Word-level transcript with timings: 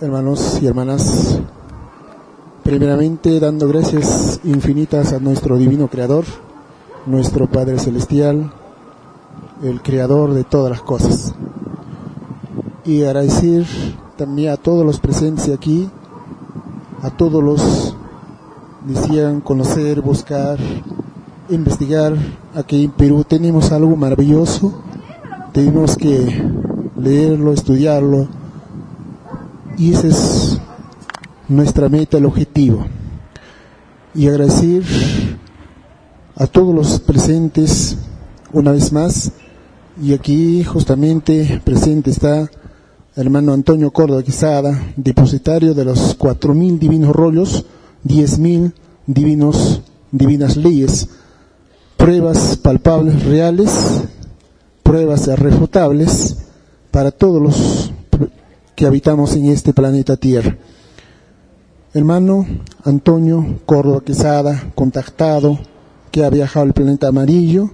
hermanos 0.00 0.58
y 0.60 0.66
hermanas, 0.66 1.38
primeramente 2.64 3.38
dando 3.38 3.68
gracias 3.68 4.40
infinitas 4.42 5.12
a 5.12 5.20
nuestro 5.20 5.56
divino 5.56 5.88
Creador, 5.88 6.24
nuestro 7.06 7.46
Padre 7.46 7.78
Celestial, 7.78 8.52
el 9.62 9.82
Creador 9.82 10.34
de 10.34 10.44
todas 10.44 10.70
las 10.70 10.82
cosas. 10.82 11.34
Y 12.84 13.04
agradecer 13.04 13.66
también 14.16 14.52
a 14.52 14.56
todos 14.56 14.84
los 14.84 14.98
presentes 14.98 15.48
aquí, 15.48 15.88
a 17.02 17.10
todos 17.10 17.42
los 17.42 17.96
decían 18.86 19.40
conocer, 19.40 20.00
buscar, 20.00 20.58
investigar. 21.48 22.14
Aquí 22.54 22.84
en 22.84 22.90
Perú 22.90 23.24
tenemos 23.24 23.70
algo 23.70 23.94
maravilloso, 23.96 24.72
tenemos 25.52 25.96
que 25.96 26.42
leerlo, 26.96 27.52
estudiarlo, 27.52 28.28
y 29.76 29.92
esa 29.92 30.06
es 30.08 30.60
nuestra 31.48 31.88
meta, 31.88 32.18
el 32.18 32.26
objetivo. 32.26 32.86
Y 34.14 34.28
agradecer 34.28 34.82
a 36.36 36.46
todos 36.46 36.74
los 36.74 37.00
presentes 37.00 37.96
una 38.52 38.72
vez 38.72 38.92
más. 38.92 39.32
Y 40.00 40.12
aquí 40.12 40.64
justamente 40.64 41.60
presente 41.64 42.10
está 42.10 42.48
hermano 43.16 43.52
Antonio 43.52 43.92
Córdoba 43.92 44.22
Quesada, 44.24 44.92
depositario 44.96 45.72
de 45.72 45.84
los 45.84 46.14
cuatro 46.16 46.52
mil 46.52 46.78
divinos 46.78 47.14
rollos, 47.14 47.64
diez 48.02 48.38
mil 48.38 48.72
divinos, 49.06 49.82
divinas 50.10 50.56
leyes, 50.56 51.08
pruebas 51.96 52.56
palpables, 52.56 53.24
reales, 53.24 53.70
pruebas 54.82 55.28
irrefutables 55.28 56.36
para 56.90 57.12
todos 57.12 57.40
los 57.40 57.54
que 58.74 58.86
habitamos 58.86 59.34
en 59.36 59.46
este 59.46 59.72
planeta 59.72 60.16
Tierra. 60.16 60.56
Hermano 61.92 62.46
Antonio 62.82 63.60
Córdoba 63.66 64.02
Quesada, 64.04 64.72
contactado, 64.74 65.58
que 66.10 66.24
ha 66.24 66.30
viajado 66.30 66.66
al 66.66 66.72
planeta 66.72 67.08
amarillo, 67.08 67.70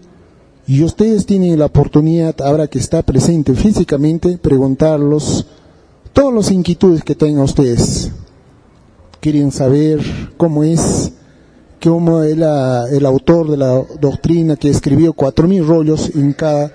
y 0.66 0.84
ustedes 0.84 1.26
tienen 1.26 1.58
la 1.58 1.66
oportunidad, 1.66 2.40
ahora 2.42 2.68
que 2.68 2.78
está 2.78 3.02
presente 3.02 3.54
físicamente, 3.54 4.38
preguntarlos 4.38 5.46
todas 6.12 6.34
las 6.34 6.50
inquietudes 6.50 7.02
que 7.02 7.14
tengan 7.14 7.44
ustedes. 7.44 8.12
Quieren 9.20 9.52
saber 9.52 10.00
cómo 10.36 10.64
es, 10.64 11.12
cómo 11.82 12.22
es 12.22 12.32
el 12.36 13.06
autor 13.06 13.50
de 13.50 13.56
la 13.56 13.82
doctrina 14.00 14.56
que 14.56 14.68
escribió 14.68 15.12
cuatro 15.12 15.48
mil 15.48 15.66
rollos 15.66 16.14
en 16.14 16.34
cada 16.34 16.72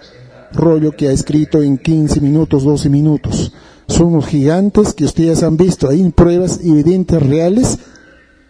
rollo 0.52 0.92
que 0.92 1.08
ha 1.10 1.12
escrito 1.12 1.62
en 1.62 1.78
15 1.78 2.22
minutos, 2.22 2.64
12 2.64 2.90
minutos 2.90 3.52
son 3.88 4.14
los 4.14 4.26
gigantes 4.26 4.94
que 4.94 5.06
ustedes 5.06 5.44
han 5.44 5.58
visto. 5.58 5.90
Hay 5.90 6.10
pruebas 6.10 6.60
evidentes, 6.64 7.22
reales, 7.22 7.78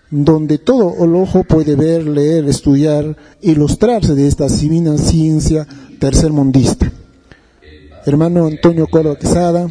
donde 0.09 0.58
todo 0.58 1.03
el 1.03 1.16
ojo 1.16 1.44
puede 1.44 1.75
ver, 1.75 2.05
leer, 2.05 2.45
estudiar, 2.45 3.17
ilustrarse 3.41 4.16
de 4.16 4.28
esta 4.28 4.47
divina 4.47 4.97
ciencia 4.97 5.67
tercermundista. 6.00 6.91
Hermano 8.06 8.45
Antonio 8.45 8.88
Córdoba 8.88 9.17
Quesada 9.17 9.67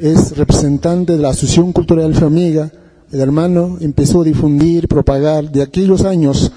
es 0.00 0.36
representante 0.36 1.12
de 1.12 1.18
la 1.18 1.30
Asociación 1.30 1.72
Cultural 1.72 2.06
Alfa 2.06 2.26
Amiga. 2.26 2.72
El 3.12 3.20
hermano 3.20 3.76
empezó 3.80 4.22
a 4.22 4.24
difundir, 4.24 4.88
propagar 4.88 5.52
de 5.52 5.62
aquellos 5.62 6.02
años, 6.02 6.50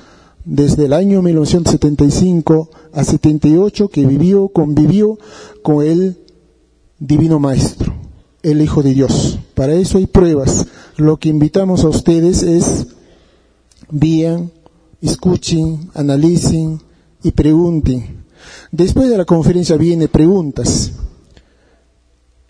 desde 0.45 0.85
el 0.85 0.93
año 0.93 1.21
1975 1.21 2.69
a 2.93 3.03
78, 3.03 3.89
que 3.89 4.05
vivió, 4.05 4.47
convivió 4.47 5.17
con 5.63 5.83
el 5.83 6.17
Divino 6.97 7.39
Maestro 7.39 8.04
el 8.45 8.61
Hijo 8.61 8.83
de 8.83 8.93
Dios. 8.93 9.39
Para 9.55 9.73
eso 9.73 9.97
hay 9.97 10.05
pruebas. 10.05 10.67
Lo 10.97 11.17
que 11.17 11.29
invitamos 11.29 11.83
a 11.83 11.89
ustedes 11.89 12.43
es 12.43 12.87
vean, 13.89 14.51
escuchen, 15.01 15.89
analicen 15.95 16.79
y 17.23 17.31
pregunten. 17.31 18.23
Después 18.71 19.09
de 19.09 19.17
la 19.17 19.25
conferencia 19.25 19.77
viene 19.77 20.07
preguntas. 20.07 20.91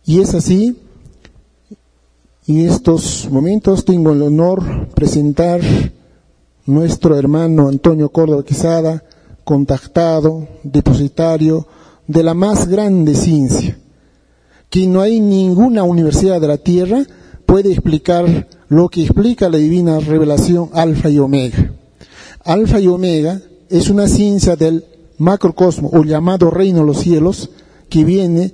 Y 0.05 0.19
es 0.19 0.35
así. 0.35 0.77
En 2.47 2.59
estos 2.59 3.29
momentos 3.31 3.85
tengo 3.85 4.11
el 4.11 4.21
honor 4.21 4.89
presentar 4.93 5.61
nuestro 6.65 7.17
hermano 7.17 7.69
Antonio 7.69 8.09
Córdoba 8.09 8.43
Quesada, 8.43 9.03
contactado, 9.45 10.47
depositario 10.61 11.65
de 12.05 12.21
la 12.21 12.33
más 12.33 12.67
grande 12.67 13.15
ciencia 13.15 13.77
que 14.75 14.87
no 14.87 14.99
hay 14.99 15.21
ninguna 15.21 15.83
universidad 15.83 16.41
de 16.41 16.49
la 16.49 16.57
Tierra 16.57 17.05
puede 17.45 17.71
explicar 17.71 18.49
lo 18.67 18.89
que 18.89 19.03
explica 19.03 19.47
la 19.47 19.57
divina 19.57 20.01
revelación 20.01 20.69
alfa 20.73 21.09
y 21.09 21.17
omega. 21.17 21.71
Alfa 22.43 22.81
y 22.81 22.87
omega 22.87 23.39
es 23.69 23.89
una 23.89 24.09
ciencia 24.09 24.57
del 24.57 24.83
macrocosmo 25.17 25.91
o 25.93 26.03
llamado 26.03 26.51
reino 26.51 26.79
de 26.79 26.87
los 26.87 26.99
cielos 26.99 27.51
que 27.87 28.03
viene 28.03 28.53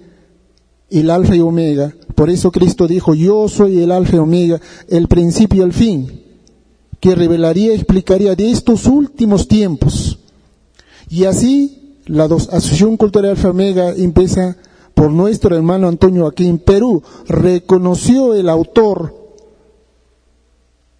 el 0.91 1.09
alfa 1.09 1.35
y 1.35 1.39
omega. 1.39 1.91
Por 2.13 2.29
eso 2.29 2.51
Cristo 2.51 2.87
dijo, 2.87 3.15
yo 3.15 3.49
soy 3.49 3.81
el 3.81 3.91
alfa 3.91 4.17
y 4.17 4.19
omega, 4.19 4.61
el 4.89 5.07
principio 5.07 5.63
y 5.63 5.65
el 5.65 5.73
fin, 5.73 6.21
que 6.99 7.15
revelaría 7.15 7.71
y 7.71 7.77
explicaría 7.77 8.35
de 8.35 8.51
estos 8.51 8.85
últimos 8.85 9.47
tiempos. 9.47 10.19
Y 11.09 11.23
así 11.23 11.95
la 12.05 12.25
Asociación 12.25 12.95
Cultural 12.95 13.31
Alfa 13.31 13.47
y 13.47 13.49
Omega 13.49 13.95
empieza 13.95 14.55
por 15.01 15.11
nuestro 15.11 15.55
hermano 15.55 15.87
Antonio 15.87 16.27
aquí 16.27 16.45
en 16.45 16.59
Perú, 16.59 17.01
reconoció 17.27 18.35
el 18.35 18.47
autor 18.47 19.15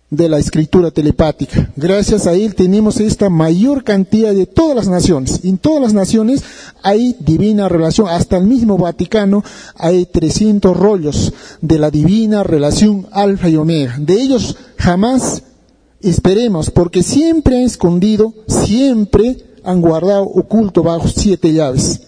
de 0.10 0.28
la 0.28 0.40
escritura 0.40 0.90
telepática. 0.90 1.72
Gracias 1.76 2.26
a 2.26 2.34
él 2.34 2.56
tenemos 2.56 3.00
esta 3.00 3.30
mayor 3.30 3.84
cantidad 3.84 4.34
de 4.34 4.48
todas 4.48 4.76
las 4.76 4.88
naciones. 4.88 5.42
En 5.44 5.60
todas 5.60 5.84
las 5.84 5.94
naciones 5.94 6.44
hay 6.82 7.16
divina 7.20 7.70
relación. 7.70 8.08
Hasta 8.10 8.38
el 8.38 8.46
mismo 8.46 8.80
Vaticano 8.80 9.44
hay 9.76 10.08
300 10.08 10.76
rollos 10.76 11.32
de 11.62 11.78
la 11.78 11.92
divina 11.92 12.42
relación 12.42 13.06
alfa 13.12 13.50
y 13.50 13.56
omega. 13.56 13.98
De 14.00 14.16
ellos 14.16 14.58
jamás 14.78 15.44
esperemos, 16.02 16.72
porque 16.72 17.04
siempre 17.04 17.58
han 17.58 17.66
escondido, 17.66 18.34
siempre 18.48 19.46
han 19.64 19.80
guardado 19.80 20.24
oculto 20.24 20.82
bajo 20.82 21.08
siete 21.08 21.54
llaves. 21.54 22.08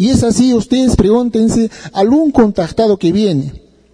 Y 0.00 0.08
es 0.08 0.24
así, 0.24 0.54
ustedes 0.54 0.96
pregúntense, 0.96 1.70
algún 1.92 2.30
contactado 2.30 2.96
que 2.96 3.12
viene, 3.12 3.52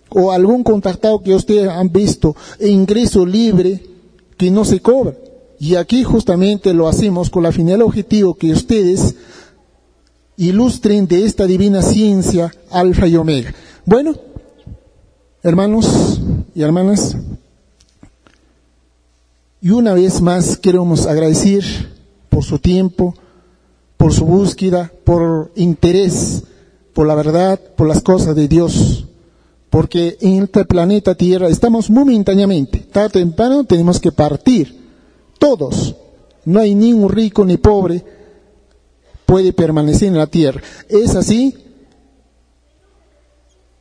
o 0.08 0.30
algún 0.30 0.62
contactado 0.62 1.20
que 1.20 1.34
ustedes 1.34 1.68
han 1.68 1.90
visto, 1.90 2.36
ingreso 2.60 3.26
libre, 3.26 3.82
que 4.36 4.48
no 4.48 4.64
se 4.64 4.78
cobra. 4.78 5.16
Y 5.58 5.74
aquí 5.74 6.04
justamente 6.04 6.72
lo 6.74 6.86
hacemos 6.86 7.28
con 7.28 7.42
la 7.42 7.50
final 7.50 7.82
objetivo 7.82 8.34
que 8.34 8.52
ustedes 8.52 9.16
ilustren 10.36 11.08
de 11.08 11.24
esta 11.24 11.44
divina 11.44 11.82
ciencia 11.82 12.52
alfa 12.70 13.08
y 13.08 13.16
omega. 13.16 13.52
Bueno, 13.84 14.14
hermanos 15.42 16.20
y 16.54 16.62
hermanas, 16.62 17.16
y 19.60 19.70
una 19.70 19.92
vez 19.92 20.20
más 20.20 20.56
queremos 20.56 21.04
agradecer 21.04 21.64
por 22.28 22.44
su 22.44 22.60
tiempo, 22.60 23.16
por 23.96 24.12
su 24.12 24.24
búsqueda, 24.24 24.92
por 25.04 25.52
interés, 25.56 26.44
por 26.92 27.06
la 27.06 27.14
verdad, 27.14 27.60
por 27.76 27.88
las 27.88 28.02
cosas 28.02 28.36
de 28.36 28.48
Dios. 28.48 29.06
Porque 29.70 30.16
en 30.20 30.44
este 30.44 30.64
planeta 30.64 31.14
Tierra 31.14 31.48
estamos 31.48 31.90
momentáneamente, 31.90 32.78
tarde 32.78 33.06
o 33.06 33.10
temprano 33.10 33.64
tenemos 33.64 34.00
que 34.00 34.12
partir, 34.12 34.76
todos. 35.38 35.96
No 36.44 36.60
hay 36.60 36.74
ni 36.74 36.92
un 36.92 37.08
rico 37.08 37.44
ni 37.44 37.56
pobre 37.56 38.04
puede 39.26 39.52
permanecer 39.52 40.08
en 40.08 40.16
la 40.16 40.28
Tierra. 40.28 40.62
Es 40.88 41.14
así. 41.16 41.54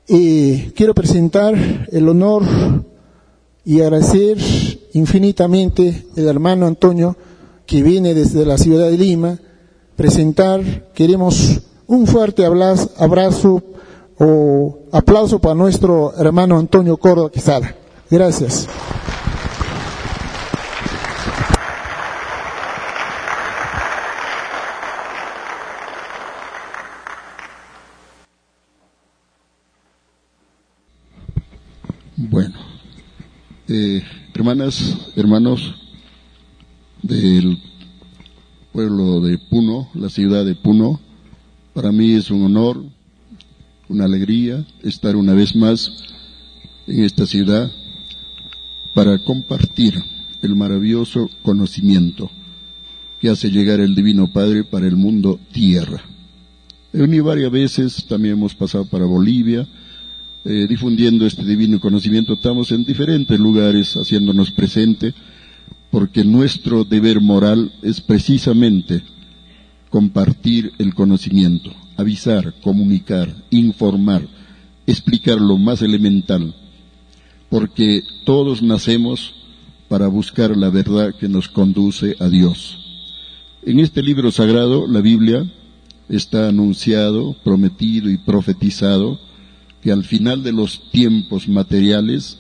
Y 0.08 0.72
quiero 0.72 0.94
presentar 0.94 1.88
el 1.91 2.09
honor 2.09 2.44
y 3.64 3.82
agradecer 3.82 4.38
infinitamente 4.94 6.06
el 6.16 6.28
hermano 6.28 6.68
Antonio 6.68 7.16
que 7.66 7.82
viene 7.82 8.14
desde 8.14 8.46
la 8.46 8.58
ciudad 8.58 8.90
de 8.90 8.97
Lima 8.97 9.40
presentar, 9.96 10.62
queremos 10.94 11.62
un 11.88 12.08
fuerte 12.08 12.46
abrazo 12.46 13.64
o 14.18 14.80
aplauso 14.92 15.40
para 15.40 15.56
nuestro 15.56 16.14
hermano 16.18 16.58
Antonio 16.58 16.97
Córdoba 16.97 17.32
Quesada. 17.32 17.76
Gracias. 18.09 18.68
Bueno, 32.18 32.56
eh, 33.68 34.02
hermanas, 34.34 35.12
hermanos 35.16 35.76
del 37.02 37.62
pueblo 38.75 39.22
de 39.22 39.37
Puno, 39.37 39.87
la 39.93 40.09
ciudad 40.09 40.43
de 40.43 40.53
Puno. 40.53 40.99
Para 41.73 41.93
mí 41.93 42.11
es 42.11 42.29
un 42.29 42.43
honor, 42.43 42.83
una 43.87 44.03
alegría 44.03 44.66
estar 44.83 45.16
una 45.16 45.33
vez 45.33 45.55
más 45.55 46.03
en 46.85 47.05
esta 47.05 47.25
ciudad 47.25 47.72
para 48.93 49.17
compartir 49.19 50.03
el 50.41 50.57
maravilloso 50.57 51.29
conocimiento 51.41 52.29
que 53.22 53.29
hace 53.29 53.49
llegar 53.49 53.79
el 53.79 53.95
Divino 53.95 54.33
Padre 54.33 54.66
para 54.66 54.87
el 54.87 54.97
mundo 54.97 55.39
tierra. 55.53 56.03
He 56.91 56.97
venido 56.97 57.23
varias 57.23 57.51
veces, 57.51 58.05
también 58.09 58.33
hemos 58.33 58.55
pasado 58.55 58.83
para 58.89 59.05
Bolivia, 59.05 59.66
eh, 60.43 60.66
difundiendo 60.67 61.25
este 61.25 61.45
divino 61.45 61.79
conocimiento. 61.79 62.33
Estamos 62.33 62.73
en 62.73 62.83
diferentes 62.83 63.39
lugares 63.39 63.95
haciéndonos 63.95 64.51
presente, 64.51 65.13
porque 65.96 66.26
nuestro 66.26 66.84
deber 66.84 67.22
moral 67.22 67.72
es 67.82 68.02
precisamente 68.02 69.02
compartir 69.90 70.74
el 70.78 70.94
conocimiento, 70.94 71.72
avisar, 71.96 72.53
comunicar, 72.62 73.34
informar, 73.50 74.28
explicar 74.86 75.40
lo 75.40 75.58
más 75.58 75.82
elemental, 75.82 76.53
porque 77.50 78.02
todos 78.26 78.62
nacemos 78.62 79.36
para 79.88 80.08
buscar 80.08 80.58
la 80.58 80.70
verdad 80.70 81.16
que 81.18 81.30
nos 81.30 81.47
conduce 81.47 82.18
a 82.20 82.28
Dios. 82.28 82.78
En 83.64 83.80
este 83.80 84.03
libro 84.03 84.32
sagrado, 84.32 84.88
la 84.88 85.00
Biblia, 85.00 85.50
está 86.09 86.50
anunciado, 86.50 87.38
prometido 87.42 88.09
y 88.09 88.18
profetizado 88.18 89.18
que 89.82 89.94
al 89.94 90.03
final 90.03 90.44
de 90.44 90.52
los 90.52 90.92
tiempos 90.92 91.47
materiales 91.47 92.38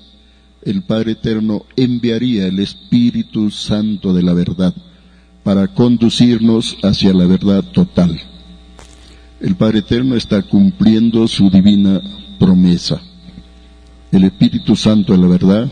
el 0.65 0.81
Padre 0.81 1.11
Eterno 1.11 1.63
enviaría 1.75 2.47
el 2.47 2.59
Espíritu 2.59 3.51
Santo 3.51 4.13
de 4.13 4.23
la 4.23 4.33
verdad 4.33 4.73
para 5.43 5.67
conducirnos 5.67 6.75
hacia 6.81 7.13
la 7.13 7.27
verdad 7.27 7.63
total. 7.63 8.19
El 9.39 9.55
Padre 9.55 9.79
Eterno 9.79 10.15
está 10.15 10.41
cumpliendo 10.41 11.27
su 11.27 11.51
divina 11.51 12.01
promesa. 12.39 12.99
El 14.11 14.23
Espíritu 14.23 14.75
Santo 14.75 15.13
de 15.13 15.19
la 15.19 15.27
verdad 15.27 15.71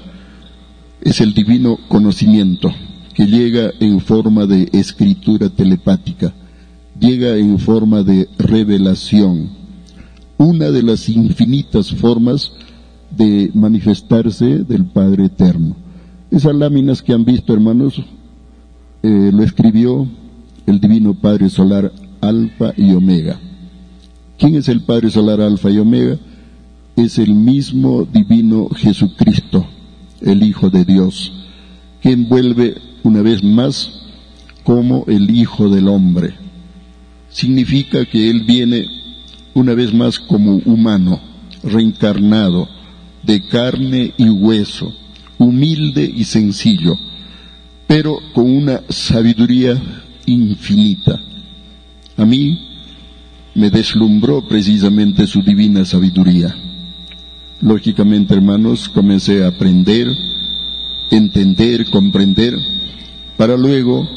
es 1.02 1.22
el 1.22 1.34
divino 1.34 1.80
conocimiento 1.88 2.72
que 3.16 3.26
llega 3.26 3.72
en 3.80 4.00
forma 4.00 4.46
de 4.46 4.70
escritura 4.74 5.50
telepática, 5.50 6.34
llega 7.00 7.36
en 7.36 7.58
forma 7.58 8.04
de 8.04 8.30
revelación, 8.38 9.50
una 10.38 10.70
de 10.70 10.84
las 10.84 11.10
infinitas 11.10 11.92
formas 11.92 12.52
de 13.16 13.52
manifestarse 13.54 14.60
del 14.60 14.86
Padre 14.86 15.26
Eterno. 15.26 15.76
Esas 16.32 16.56
láminas 16.56 17.02
que 17.02 17.14
han 17.14 17.26
visto, 17.26 17.54
hermanos, 17.54 18.02
eh, 19.04 19.32
lo 19.34 19.44
escribió 19.44 20.08
el 20.66 20.80
Divino 20.80 21.14
Padre 21.14 21.50
Solar 21.50 21.92
Alfa 22.22 22.74
y 22.78 22.94
Omega. 22.94 23.40
¿Quién 24.40 24.56
es 24.56 24.70
el 24.70 24.82
Padre 24.82 25.10
Solar 25.10 25.42
Alfa 25.42 25.70
y 25.70 25.80
Omega? 25.80 26.18
Es 26.96 27.20
el 27.20 27.34
mismo 27.34 28.06
Divino 28.06 28.70
Jesucristo, 28.70 29.66
el 30.22 30.44
Hijo 30.44 30.70
de 30.70 30.86
Dios, 30.86 31.32
que 32.02 32.12
envuelve 32.12 32.76
una 33.04 33.22
vez 33.22 33.44
más 33.44 34.02
como 34.64 35.06
el 35.08 35.30
Hijo 35.30 35.70
del 35.70 35.88
Hombre. 35.88 36.34
Significa 37.30 38.06
que 38.06 38.30
Él 38.30 38.44
viene 38.44 38.86
una 39.54 39.74
vez 39.74 39.94
más 39.94 40.20
como 40.20 40.62
humano, 40.66 41.20
reencarnado, 41.64 42.68
de 43.24 43.42
carne 43.48 44.14
y 44.18 44.30
hueso, 44.30 44.94
humilde 45.38 46.04
y 46.04 46.24
sencillo, 46.26 46.98
pero 47.88 48.18
con 48.34 48.50
una 48.50 48.82
sabiduría 48.90 49.82
infinita. 50.26 51.20
A 52.18 52.26
mí 52.26 52.60
me 53.56 53.70
deslumbró 53.70 54.48
precisamente 54.48 55.28
su 55.28 55.42
divina 55.42 55.86
sabiduría. 55.86 56.56
Lógicamente, 57.62 58.34
hermanos, 58.34 58.90
comencé 58.90 59.44
a 59.44 59.48
aprender, 59.48 60.08
entender, 61.12 61.90
comprender, 61.90 62.56
para 63.38 63.56
luego 63.56 64.08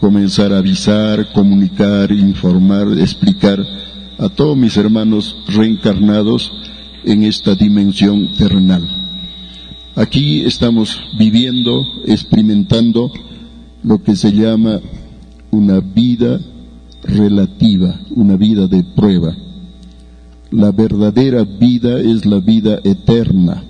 comenzar 0.00 0.52
a 0.52 0.58
avisar, 0.58 1.32
comunicar, 1.32 2.10
informar, 2.12 2.88
explicar 2.98 3.64
a 4.18 4.28
todos 4.28 4.56
mis 4.56 4.76
hermanos 4.76 5.36
reencarnados 5.48 6.52
en 7.04 7.22
esta 7.24 7.54
dimensión 7.54 8.32
terrenal. 8.36 8.88
Aquí 9.94 10.40
estamos 10.40 10.98
viviendo, 11.18 11.84
experimentando 12.06 13.12
lo 13.82 14.02
que 14.02 14.16
se 14.16 14.32
llama 14.32 14.80
una 15.50 15.80
vida 15.80 16.40
relativa, 17.02 18.00
una 18.10 18.36
vida 18.36 18.66
de 18.68 18.84
prueba. 18.84 19.36
La 20.50 20.70
verdadera 20.70 21.44
vida 21.44 21.98
es 22.00 22.24
la 22.24 22.38
vida 22.40 22.78
eterna, 22.84 23.62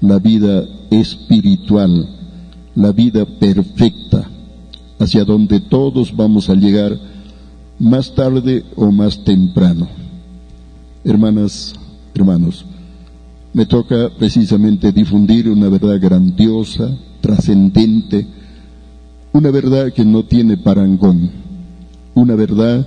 la 0.00 0.18
vida 0.18 0.64
espiritual, 0.90 2.08
la 2.74 2.92
vida 2.92 3.24
perfecta, 3.24 4.28
hacia 4.98 5.24
donde 5.24 5.60
todos 5.60 6.14
vamos 6.16 6.48
a 6.50 6.54
llegar 6.54 6.98
más 7.78 8.14
tarde 8.14 8.64
o 8.76 8.90
más 8.90 9.24
temprano. 9.24 9.88
Hermanas, 11.04 11.74
hermanos, 12.14 12.64
me 13.52 13.66
toca 13.66 14.10
precisamente 14.18 14.92
difundir 14.92 15.48
una 15.48 15.68
verdad 15.68 16.00
grandiosa, 16.00 16.90
trascendente, 17.20 18.26
una 19.32 19.50
verdad 19.50 19.92
que 19.92 20.04
no 20.04 20.24
tiene 20.24 20.56
parangón, 20.56 21.30
una 22.14 22.34
verdad 22.34 22.86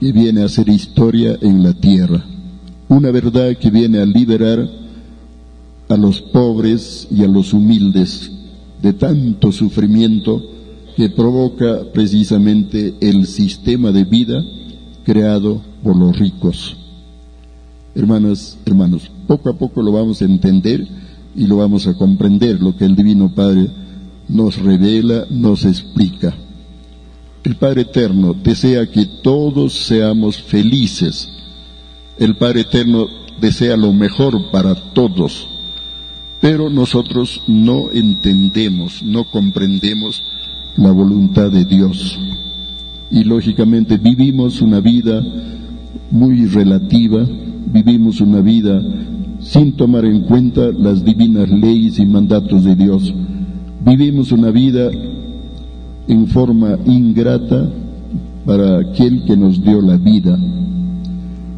que 0.00 0.12
viene 0.12 0.42
a 0.42 0.46
hacer 0.46 0.68
historia 0.68 1.38
en 1.40 1.62
la 1.62 1.72
tierra, 1.72 2.24
una 2.88 3.10
verdad 3.10 3.56
que 3.56 3.70
viene 3.70 3.98
a 3.98 4.06
liberar 4.06 4.68
a 5.88 5.96
los 5.96 6.20
pobres 6.20 7.08
y 7.10 7.24
a 7.24 7.28
los 7.28 7.52
humildes 7.52 8.30
de 8.82 8.92
tanto 8.92 9.52
sufrimiento 9.52 10.42
que 10.96 11.08
provoca 11.10 11.90
precisamente 11.92 12.94
el 13.00 13.26
sistema 13.26 13.90
de 13.90 14.04
vida 14.04 14.44
creado 15.04 15.60
por 15.82 15.96
los 15.96 16.18
ricos. 16.18 16.83
Hermanas, 17.94 18.58
hermanos, 18.66 19.10
poco 19.26 19.50
a 19.50 19.56
poco 19.56 19.82
lo 19.82 19.92
vamos 19.92 20.20
a 20.20 20.24
entender 20.24 20.86
y 21.36 21.46
lo 21.46 21.58
vamos 21.58 21.86
a 21.86 21.94
comprender, 21.94 22.60
lo 22.60 22.76
que 22.76 22.84
el 22.84 22.96
Divino 22.96 23.32
Padre 23.34 23.68
nos 24.28 24.56
revela, 24.58 25.26
nos 25.30 25.64
explica. 25.64 26.34
El 27.44 27.56
Padre 27.56 27.82
Eterno 27.82 28.34
desea 28.34 28.90
que 28.90 29.06
todos 29.22 29.74
seamos 29.74 30.40
felices. 30.42 31.28
El 32.18 32.36
Padre 32.36 32.62
Eterno 32.62 33.06
desea 33.40 33.76
lo 33.76 33.92
mejor 33.92 34.50
para 34.50 34.74
todos. 34.94 35.46
Pero 36.40 36.70
nosotros 36.70 37.42
no 37.46 37.90
entendemos, 37.92 39.02
no 39.02 39.24
comprendemos 39.30 40.22
la 40.76 40.90
voluntad 40.90 41.50
de 41.50 41.64
Dios. 41.64 42.18
Y 43.10 43.24
lógicamente 43.24 43.98
vivimos 43.98 44.60
una 44.60 44.80
vida 44.80 45.22
muy 46.10 46.46
relativa, 46.46 47.26
vivimos 47.72 48.20
una 48.20 48.40
vida 48.40 48.82
sin 49.40 49.72
tomar 49.72 50.04
en 50.04 50.22
cuenta 50.22 50.70
las 50.72 51.04
divinas 51.04 51.48
leyes 51.50 51.98
y 51.98 52.06
mandatos 52.06 52.64
de 52.64 52.74
Dios. 52.74 53.14
Vivimos 53.84 54.32
una 54.32 54.50
vida 54.50 54.90
en 56.08 56.26
forma 56.28 56.78
ingrata 56.86 57.68
para 58.46 58.78
aquel 58.78 59.24
que 59.24 59.36
nos 59.36 59.62
dio 59.62 59.80
la 59.80 59.96
vida. 59.96 60.38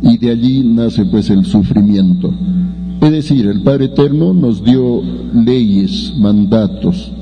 Y 0.02 0.18
de 0.18 0.30
allí 0.30 0.62
nace 0.64 1.04
pues 1.06 1.30
el 1.30 1.44
sufrimiento. 1.44 2.32
Es 3.00 3.10
decir, 3.10 3.46
el 3.46 3.62
Padre 3.62 3.86
Eterno 3.86 4.32
nos 4.32 4.64
dio 4.64 5.02
leyes, 5.32 6.14
mandatos, 6.18 7.12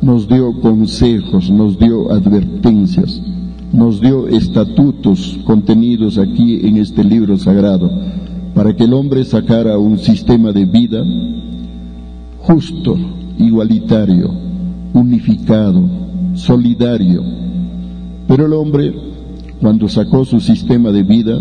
nos 0.00 0.28
dio 0.28 0.60
consejos, 0.60 1.50
nos 1.50 1.78
dio 1.78 2.12
advertencias, 2.12 3.20
nos 3.72 4.00
dio 4.00 4.28
estatutos 4.28 5.38
contenidos 5.44 6.18
aquí 6.18 6.66
en 6.66 6.78
este 6.78 7.04
libro 7.04 7.36
sagrado 7.36 7.90
para 8.54 8.74
que 8.74 8.84
el 8.84 8.94
hombre 8.94 9.24
sacara 9.24 9.78
un 9.78 9.98
sistema 9.98 10.52
de 10.52 10.64
vida 10.64 11.04
justo, 12.40 12.96
igualitario, 13.38 14.30
unificado, 14.94 15.84
solidario. 16.34 17.22
Pero 18.26 18.46
el 18.46 18.52
hombre, 18.54 18.94
cuando 19.60 19.88
sacó 19.88 20.24
su 20.24 20.40
sistema 20.40 20.90
de 20.90 21.02
vida, 21.02 21.38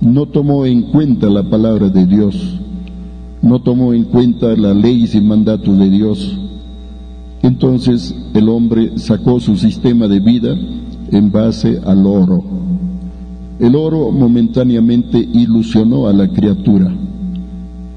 no 0.00 0.26
tomó 0.26 0.66
en 0.66 0.82
cuenta 0.82 1.28
la 1.28 1.44
palabra 1.44 1.88
de 1.88 2.04
Dios, 2.04 2.60
no 3.40 3.60
tomó 3.60 3.94
en 3.94 4.04
cuenta 4.04 4.54
las 4.56 4.76
leyes 4.76 5.14
y 5.14 5.20
mandatos 5.20 5.78
de 5.78 5.88
Dios. 5.88 6.38
Entonces 7.42 8.14
el 8.34 8.48
hombre 8.48 8.98
sacó 8.98 9.38
su 9.38 9.56
sistema 9.56 10.08
de 10.08 10.20
vida 10.20 10.56
en 11.14 11.30
base 11.30 11.80
al 11.86 12.06
oro, 12.06 12.42
el 13.60 13.76
oro 13.76 14.10
momentáneamente 14.10 15.16
ilusionó 15.18 16.08
a 16.08 16.12
la 16.12 16.28
criatura, 16.28 16.92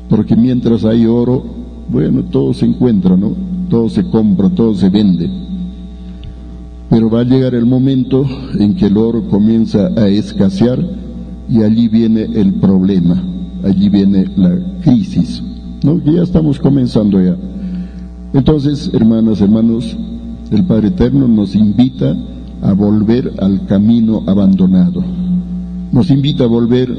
porque 0.08 0.36
mientras 0.36 0.86
hay 0.86 1.08
oro, 1.08 1.44
bueno, 1.90 2.24
todo 2.26 2.54
se 2.54 2.66
encuentra, 2.66 3.18
¿no? 3.18 3.34
Todo 3.70 3.90
se 3.90 4.08
compra, 4.10 4.50
todo 4.50 4.76
se 4.76 4.90
vende. 4.90 5.30
Pero 6.90 7.10
va 7.10 7.22
a 7.22 7.24
llegar 7.24 7.56
el 7.56 7.66
momento 7.66 8.24
en 8.60 8.76
que 8.76 8.86
el 8.86 8.98
oro 8.98 9.28
comienza 9.28 9.88
a 9.98 10.08
escasear 10.08 10.80
y 11.50 11.64
allí 11.64 11.88
viene 11.88 12.22
el 12.22 12.54
problema, 12.54 13.22
allí 13.64 13.90
viene 13.90 14.30
la 14.36 14.60
crisis, 14.84 15.42
¿no? 15.84 16.00
Ya 16.04 16.22
estamos 16.22 16.60
comenzando 16.60 17.20
ya. 17.20 17.36
Entonces, 18.34 18.92
hermanas, 18.94 19.42
hermanos, 19.42 19.98
el 20.52 20.64
Padre 20.66 20.90
Eterno 20.90 21.28
nos 21.28 21.56
invita 21.56 22.16
a 22.62 22.74
volver 22.74 23.34
al 23.40 23.66
camino 23.66 24.24
abandonado. 24.26 25.04
Nos 25.92 26.10
invita 26.10 26.44
a 26.44 26.48
volver 26.48 26.96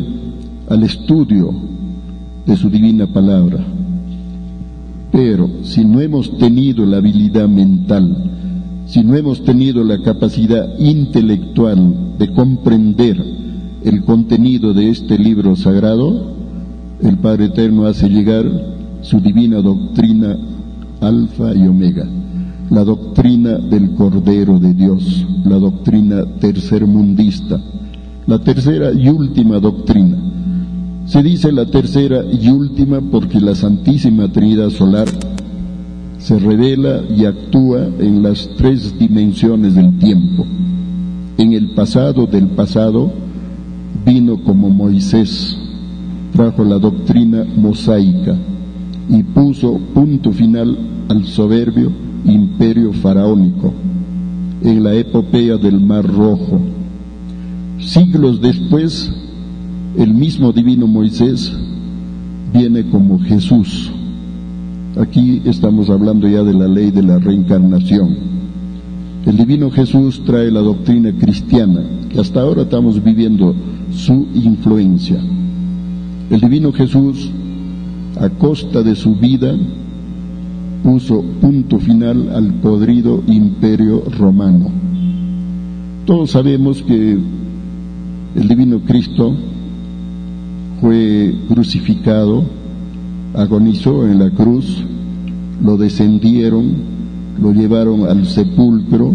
al 0.68 0.82
estudio 0.82 1.52
de 2.46 2.56
su 2.56 2.70
divina 2.70 3.06
palabra. 3.06 3.64
Pero 5.12 5.48
si 5.62 5.84
no 5.84 6.00
hemos 6.00 6.36
tenido 6.38 6.84
la 6.86 6.98
habilidad 6.98 7.48
mental, 7.48 8.28
si 8.86 9.02
no 9.02 9.14
hemos 9.14 9.44
tenido 9.44 9.84
la 9.84 10.00
capacidad 10.02 10.78
intelectual 10.78 12.16
de 12.18 12.32
comprender 12.32 13.22
el 13.84 14.04
contenido 14.04 14.72
de 14.72 14.90
este 14.90 15.18
libro 15.18 15.56
sagrado, 15.56 16.32
el 17.02 17.18
Padre 17.18 17.46
Eterno 17.46 17.86
hace 17.86 18.08
llegar 18.08 18.46
su 19.02 19.20
divina 19.20 19.60
doctrina 19.60 20.36
alfa 21.00 21.54
y 21.54 21.66
omega, 21.66 22.06
la 22.70 22.84
doctrina 22.84 23.56
del 23.56 23.94
Cordero 23.94 24.58
de 24.58 24.74
Dios, 24.74 25.26
la 25.44 25.56
doctrina 25.56 26.24
tercermundista, 26.38 27.60
la 28.26 28.38
tercera 28.40 28.92
y 28.92 29.08
última 29.08 29.58
doctrina. 29.58 30.18
Se 31.06 31.22
dice 31.22 31.50
la 31.50 31.64
tercera 31.64 32.22
y 32.30 32.50
última 32.50 33.00
porque 33.00 33.40
la 33.40 33.54
Santísima 33.54 34.30
Trinidad 34.30 34.68
Solar 34.68 35.08
se 36.18 36.38
revela 36.38 37.00
y 37.08 37.24
actúa 37.24 37.86
en 37.98 38.22
las 38.22 38.50
tres 38.58 38.98
dimensiones 38.98 39.74
del 39.74 39.98
tiempo. 39.98 40.44
En 41.38 41.52
el 41.52 41.70
pasado 41.70 42.26
del 42.26 42.48
pasado 42.48 43.10
vino 44.04 44.42
como 44.42 44.68
Moisés, 44.68 45.56
trajo 46.34 46.64
la 46.64 46.78
doctrina 46.78 47.46
mosaica 47.56 48.36
y 49.08 49.22
puso 49.22 49.78
punto 49.94 50.32
final 50.32 50.76
al 51.08 51.24
soberbio 51.24 52.07
imperio 52.24 52.92
faraónico 52.92 53.72
en 54.62 54.82
la 54.82 54.94
epopeya 54.94 55.56
del 55.56 55.80
Mar 55.80 56.06
Rojo. 56.06 56.60
Siglos 57.78 58.40
después, 58.40 59.10
el 59.96 60.14
mismo 60.14 60.52
divino 60.52 60.86
Moisés 60.86 61.52
viene 62.52 62.88
como 62.90 63.18
Jesús 63.20 63.90
Aquí 64.98 65.42
estamos 65.44 65.90
hablando 65.90 66.26
ya 66.26 66.42
de 66.42 66.52
la 66.52 66.66
ley 66.66 66.90
de 66.90 67.04
la 67.04 67.20
reencarnación. 67.20 68.16
El 69.26 69.36
divino 69.36 69.70
Jesús 69.70 70.22
trae 70.24 70.50
la 70.50 70.58
doctrina 70.58 71.12
cristiana, 71.12 71.82
que 72.10 72.18
hasta 72.18 72.40
ahora 72.40 72.62
estamos 72.62 73.02
viviendo 73.04 73.54
su 73.92 74.26
influencia. 74.34 75.20
El 76.30 76.40
divino 76.40 76.72
Jesús, 76.72 77.30
a 78.18 78.28
costa 78.28 78.82
de 78.82 78.96
su 78.96 79.14
vida, 79.14 79.54
puso 80.82 81.22
punto 81.40 81.78
final 81.78 82.30
al 82.34 82.54
podrido 82.54 83.22
imperio 83.26 84.02
romano. 84.18 84.70
Todos 86.06 86.30
sabemos 86.30 86.82
que 86.82 87.18
el 88.36 88.48
divino 88.48 88.80
Cristo 88.80 89.34
fue 90.80 91.34
crucificado 91.48 92.44
agonizó 93.34 94.06
en 94.06 94.18
la 94.18 94.30
cruz, 94.30 94.82
lo 95.62 95.76
descendieron, 95.76 96.72
lo 97.40 97.52
llevaron 97.52 98.06
al 98.08 98.26
sepulcro, 98.26 99.12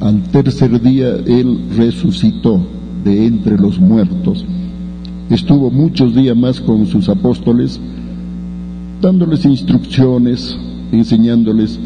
al 0.00 0.22
tercer 0.24 0.80
día 0.80 1.08
él 1.26 1.60
resucitó 1.76 2.60
de 3.04 3.26
entre 3.26 3.58
los 3.58 3.78
muertos. 3.78 4.44
Estuvo 5.30 5.70
muchos 5.70 6.14
días 6.14 6.36
más 6.36 6.60
con 6.60 6.86
sus 6.86 7.08
apóstoles, 7.08 7.80
dándoles 9.00 9.44
instrucciones, 9.44 10.56
enseñándoles 10.92 11.78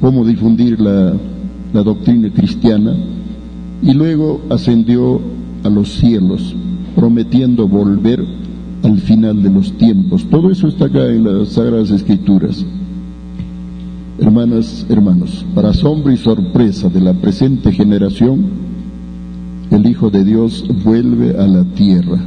cómo 0.00 0.24
difundir 0.24 0.80
la, 0.80 1.14
doctrina 1.72 2.30
cristiana, 2.32 2.94
y 3.82 3.92
luego 3.92 4.40
ascendió 4.48 5.20
a 5.62 5.68
los 5.68 5.92
cielos, 5.92 6.54
prometiendo 6.94 7.68
volver 7.68 8.24
al 8.82 8.98
final 8.98 9.42
de 9.42 9.50
los 9.50 9.72
tiempos. 9.72 10.24
Todo 10.30 10.50
eso 10.50 10.68
está 10.68 10.86
acá 10.86 11.06
en 11.06 11.24
las 11.24 11.50
Sagradas 11.50 11.90
Escrituras. 11.90 12.64
Hermanas, 14.18 14.86
hermanos, 14.88 15.44
para 15.54 15.70
asombro 15.70 16.10
y 16.10 16.16
sorpresa 16.16 16.88
de 16.88 17.02
la 17.02 17.12
presente 17.12 17.70
generación, 17.72 18.46
el 19.70 19.86
Hijo 19.86 20.08
de 20.08 20.24
Dios 20.24 20.64
vuelve 20.82 21.38
a 21.38 21.46
la 21.46 21.64
tierra, 21.64 22.18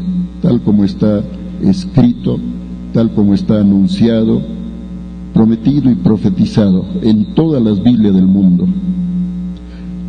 tal 0.44 0.62
como 0.62 0.84
está 0.84 1.24
escrito, 1.64 2.38
tal 2.94 3.12
como 3.14 3.34
está 3.34 3.62
anunciado, 3.62 4.59
prometido 5.40 5.90
y 5.90 5.96
profetizado 5.96 6.84
en 7.02 7.34
todas 7.34 7.64
las 7.64 7.82
Biblias 7.82 8.14
del 8.14 8.28
mundo. 8.28 8.68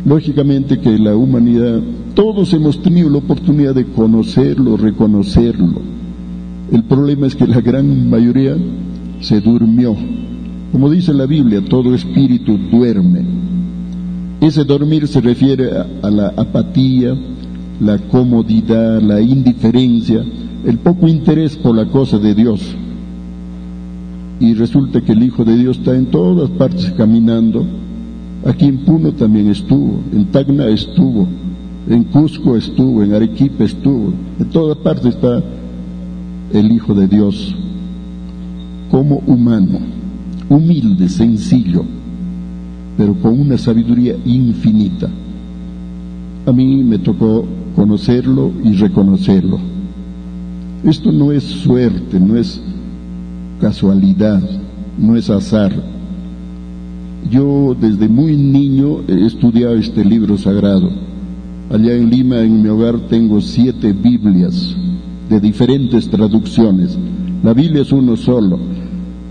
Lógicamente 0.05 0.81
que 0.81 0.99
la 0.99 1.15
humanidad, 1.15 1.79
todos 2.13 2.53
hemos 2.53 2.81
tenido 2.81 3.09
la 3.09 3.19
oportunidad 3.19 3.73
de 3.73 3.85
conocerlo, 3.85 4.75
reconocerlo, 4.75 5.79
el 6.69 6.83
problema 6.83 7.27
es 7.27 7.37
que 7.37 7.47
la 7.47 7.61
gran 7.61 8.09
mayoría 8.09 8.57
se 9.21 9.39
durmió. 9.39 9.95
Como 10.73 10.89
dice 10.89 11.13
la 11.13 11.27
Biblia, 11.27 11.63
todo 11.63 11.95
espíritu 11.95 12.57
duerme. 12.69 13.23
Ese 14.41 14.65
dormir 14.65 15.07
se 15.07 15.21
refiere 15.21 15.69
a, 15.77 16.09
la 16.09 16.33
apatía, 16.35 17.15
la 17.79 17.99
comodidad, 17.99 19.01
la 19.01 19.21
indiferencia, 19.21 20.25
el 20.65 20.77
poco 20.79 21.07
interés 21.07 21.55
por 21.55 21.73
la 21.73 21.85
cosa 21.85 22.17
de 22.17 22.35
Dios. 22.35 22.75
Y 24.41 24.55
resulta 24.55 25.01
que 25.01 25.11
el 25.11 25.21
Hijo 25.21 25.45
de 25.45 25.55
Dios 25.55 25.77
está 25.77 25.95
en 25.95 26.07
todas 26.07 26.49
partes 26.49 26.91
caminando. 26.97 27.63
Aquí 28.43 28.65
en 28.65 28.79
Puno 28.79 29.11
también 29.13 29.47
estuvo, 29.47 30.01
en 30.11 30.25
Tacna 30.25 30.65
estuvo, 30.65 31.27
en 31.87 32.05
Cusco 32.05 32.57
estuvo, 32.57 33.03
en 33.03 33.13
Arequipa 33.13 33.63
estuvo, 33.63 34.11
en 34.39 34.49
todas 34.49 34.77
partes 34.79 35.13
está 35.13 35.43
el 36.51 36.71
Hijo 36.71 36.95
de 36.95 37.07
Dios 37.07 37.55
como 38.89 39.21
humano, 39.27 39.77
humilde, 40.49 41.07
sencillo, 41.07 41.85
pero 42.97 43.13
con 43.13 43.39
una 43.39 43.59
sabiduría 43.59 44.15
infinita. 44.25 45.07
A 46.47 46.51
mí 46.51 46.83
me 46.83 46.97
tocó 46.97 47.45
conocerlo 47.75 48.51
y 48.63 48.73
reconocerlo. 48.73 49.59
Esto 50.83 51.11
no 51.11 51.31
es 51.31 51.43
suerte, 51.43 52.19
no 52.19 52.37
es 52.37 52.59
casualidad, 53.61 54.41
no 54.97 55.15
es 55.15 55.29
azar. 55.29 55.71
Yo 57.29 57.75
desde 57.79 58.09
muy 58.09 58.35
niño 58.35 59.01
he 59.07 59.25
estudiado 59.25 59.75
este 59.75 60.03
libro 60.03 60.37
sagrado. 60.37 60.89
Allá 61.69 61.95
en 61.95 62.09
Lima, 62.09 62.41
en 62.41 62.63
mi 62.63 62.67
hogar, 62.67 62.99
tengo 63.07 63.39
siete 63.39 63.93
Biblias 63.93 64.75
de 65.29 65.39
diferentes 65.39 66.09
traducciones. 66.09 66.97
La 67.43 67.53
Biblia 67.53 67.83
es 67.83 67.91
uno 67.91 68.17
solo, 68.17 68.59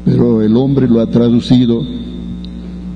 pero 0.05 0.41
el 0.41 0.57
hombre 0.57 0.89
lo 0.89 1.01
ha 1.01 1.07
traducido 1.07 1.83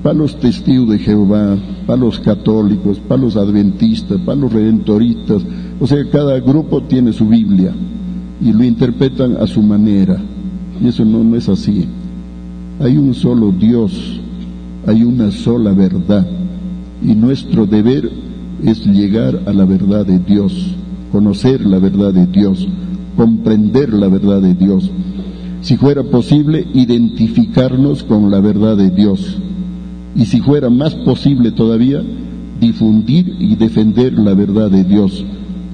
para 0.01 0.15
los 0.15 0.39
testigos 0.39 0.89
de 0.89 0.99
Jehová, 0.99 1.57
para 1.85 1.99
los 1.99 2.19
católicos, 2.19 2.99
para 3.07 3.21
los 3.21 3.35
adventistas, 3.35 4.19
para 4.21 4.39
los 4.39 4.53
redentoristas. 4.53 5.43
O 5.79 5.85
sea, 5.85 5.99
cada 6.09 6.39
grupo 6.39 6.81
tiene 6.83 7.11
su 7.11 7.27
Biblia 7.27 7.73
y 8.41 8.53
lo 8.53 8.63
interpretan 8.63 9.35
a 9.37 9.45
su 9.45 9.61
manera. 9.61 10.17
Y 10.81 10.87
eso 10.87 11.05
no, 11.05 11.23
no 11.23 11.35
es 11.35 11.49
así. 11.49 11.85
Hay 12.79 12.97
un 12.97 13.13
solo 13.13 13.51
Dios, 13.51 14.19
hay 14.85 15.03
una 15.03 15.31
sola 15.31 15.73
verdad. 15.73 16.27
Y 17.03 17.15
nuestro 17.15 17.65
deber 17.65 18.09
es 18.63 18.85
llegar 18.85 19.41
a 19.45 19.53
la 19.53 19.65
verdad 19.65 20.05
de 20.05 20.19
Dios, 20.19 20.75
conocer 21.11 21.65
la 21.65 21.79
verdad 21.79 22.13
de 22.13 22.25
Dios 22.27 22.67
comprender 23.15 23.93
la 23.93 24.07
verdad 24.07 24.41
de 24.41 24.53
Dios. 24.53 24.89
Si 25.61 25.77
fuera 25.77 26.03
posible, 26.03 26.67
identificarnos 26.73 28.03
con 28.03 28.29
la 28.29 28.39
verdad 28.39 28.77
de 28.77 28.91
Dios. 28.91 29.37
Y 30.15 30.25
si 30.25 30.41
fuera 30.41 30.69
más 30.69 30.93
posible 30.95 31.51
todavía, 31.51 32.03
difundir 32.59 33.35
y 33.39 33.55
defender 33.55 34.13
la 34.13 34.33
verdad 34.33 34.69
de 34.69 34.83
Dios, 34.83 35.25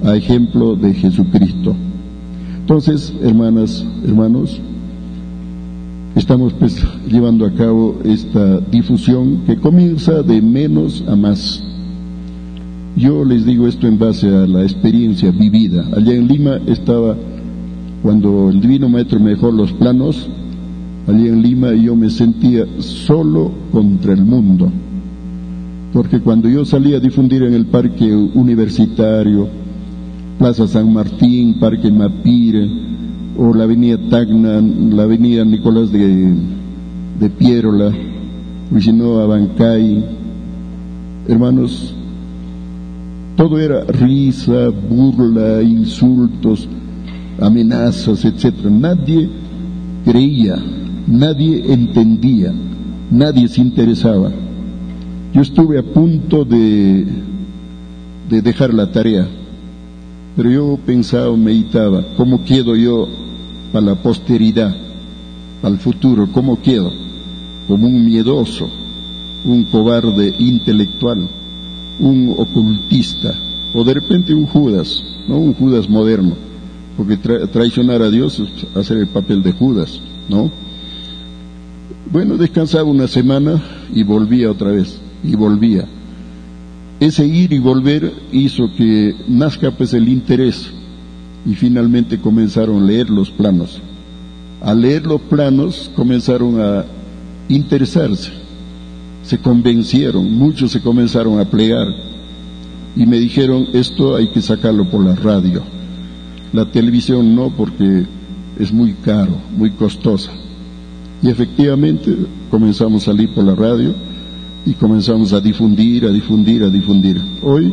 a 0.04 0.16
ejemplo 0.16 0.76
de 0.76 0.94
Jesucristo. 0.94 1.74
Entonces, 2.60 3.12
hermanas, 3.22 3.84
hermanos, 4.06 4.60
estamos 6.14 6.52
pues 6.54 6.82
llevando 7.08 7.46
a 7.46 7.52
cabo 7.52 7.98
esta 8.04 8.60
difusión 8.60 9.42
que 9.46 9.56
comienza 9.56 10.22
de 10.22 10.42
menos 10.42 11.04
a 11.08 11.16
más. 11.16 11.62
Yo 12.96 13.24
les 13.24 13.46
digo 13.46 13.66
esto 13.66 13.86
en 13.86 13.98
base 13.98 14.28
a 14.28 14.46
la 14.46 14.62
experiencia 14.62 15.30
vivida. 15.30 15.86
Allá 15.96 16.14
en 16.14 16.28
Lima 16.28 16.58
estaba 16.66 17.16
cuando 18.02 18.50
el 18.50 18.60
Divino 18.60 18.88
Maestro 18.88 19.20
me 19.20 19.30
dejó 19.30 19.50
los 19.50 19.72
planos, 19.72 20.28
allí 21.06 21.28
en 21.28 21.42
Lima 21.42 21.72
yo 21.72 21.96
me 21.96 22.10
sentía 22.10 22.66
solo 22.78 23.50
contra 23.70 24.12
el 24.12 24.24
mundo. 24.24 24.70
Porque 25.92 26.20
cuando 26.20 26.48
yo 26.48 26.64
salía 26.64 26.96
a 26.96 27.00
difundir 27.00 27.42
en 27.42 27.54
el 27.54 27.66
parque 27.66 28.14
universitario, 28.14 29.48
Plaza 30.38 30.66
San 30.66 30.92
Martín, 30.92 31.60
Parque 31.60 31.90
Mapire, 31.90 32.68
o 33.36 33.54
la 33.54 33.64
avenida 33.64 33.98
Tacna, 34.10 34.60
la 34.60 35.04
avenida 35.04 35.44
Nicolás 35.44 35.90
de, 35.90 36.34
de 37.18 37.30
Pierola, 37.30 37.92
a 38.72 39.22
Abancay. 39.22 40.04
Hermanos, 41.28 41.94
todo 43.36 43.58
era 43.58 43.84
risa, 43.84 44.68
burla, 44.68 45.62
insultos, 45.62 46.68
amenazas, 47.40 48.24
etc. 48.24 48.66
Nadie 48.70 49.28
creía, 50.04 50.56
nadie 51.06 51.72
entendía, 51.72 52.52
nadie 53.10 53.48
se 53.48 53.60
interesaba. 53.60 54.30
Yo 55.32 55.40
estuve 55.40 55.78
a 55.78 55.82
punto 55.82 56.44
de, 56.44 57.06
de 58.28 58.42
dejar 58.42 58.74
la 58.74 58.90
tarea, 58.90 59.26
pero 60.36 60.50
yo 60.50 60.78
pensaba, 60.84 61.34
meditaba, 61.36 62.04
¿cómo 62.16 62.44
quedo 62.44 62.76
yo 62.76 63.21
para 63.72 63.86
la 63.86 63.94
posteridad, 63.94 64.76
para 65.60 65.74
el 65.74 65.80
futuro? 65.80 66.28
¿Cómo 66.32 66.60
quedo? 66.60 66.92
Como 67.66 67.86
un 67.86 68.04
miedoso, 68.04 68.68
un 69.44 69.64
cobarde 69.64 70.34
intelectual, 70.38 71.28
un 71.98 72.34
ocultista, 72.36 73.34
o 73.74 73.84
de 73.84 73.94
repente 73.94 74.34
un 74.34 74.46
Judas, 74.46 75.02
no 75.28 75.38
un 75.38 75.54
Judas 75.54 75.88
moderno, 75.88 76.34
porque 76.96 77.16
traicionar 77.16 78.02
a 78.02 78.10
Dios 78.10 78.40
es 78.40 78.76
hacer 78.76 78.98
el 78.98 79.06
papel 79.06 79.42
de 79.42 79.52
Judas, 79.52 80.00
¿no? 80.28 80.50
Bueno, 82.12 82.36
descansaba 82.36 82.84
una 82.84 83.08
semana 83.08 83.62
y 83.94 84.02
volvía 84.02 84.50
otra 84.50 84.72
vez, 84.72 85.00
y 85.24 85.34
volvía. 85.34 85.86
Ese 87.00 87.26
ir 87.26 87.52
y 87.52 87.58
volver 87.58 88.12
hizo 88.32 88.70
que 88.76 89.14
nazca 89.26 89.70
pues 89.70 89.94
el 89.94 90.08
interés 90.08 90.70
y 91.44 91.54
finalmente 91.54 92.18
comenzaron 92.18 92.82
a 92.82 92.86
leer 92.86 93.10
los 93.10 93.30
planos. 93.30 93.80
Al 94.60 94.80
leer 94.80 95.06
los 95.06 95.20
planos 95.22 95.90
comenzaron 95.96 96.60
a 96.60 96.84
interesarse, 97.48 98.30
se 99.22 99.38
convencieron, 99.38 100.32
muchos 100.32 100.70
se 100.72 100.80
comenzaron 100.80 101.40
a 101.40 101.44
plegar 101.44 101.88
y 102.94 103.06
me 103.06 103.18
dijeron 103.18 103.68
esto 103.72 104.14
hay 104.14 104.28
que 104.28 104.42
sacarlo 104.42 104.88
por 104.88 105.04
la 105.04 105.14
radio. 105.14 105.62
La 106.52 106.70
televisión 106.70 107.34
no 107.34 107.50
porque 107.50 108.04
es 108.58 108.72
muy 108.72 108.92
caro, 108.94 109.32
muy 109.56 109.70
costosa. 109.70 110.30
Y 111.22 111.28
efectivamente 111.28 112.14
comenzamos 112.50 113.02
a 113.02 113.06
salir 113.06 113.32
por 113.34 113.44
la 113.44 113.54
radio 113.54 113.94
y 114.66 114.74
comenzamos 114.74 115.32
a 115.32 115.40
difundir, 115.40 116.04
a 116.04 116.10
difundir, 116.10 116.62
a 116.62 116.68
difundir. 116.68 117.20
Hoy 117.42 117.72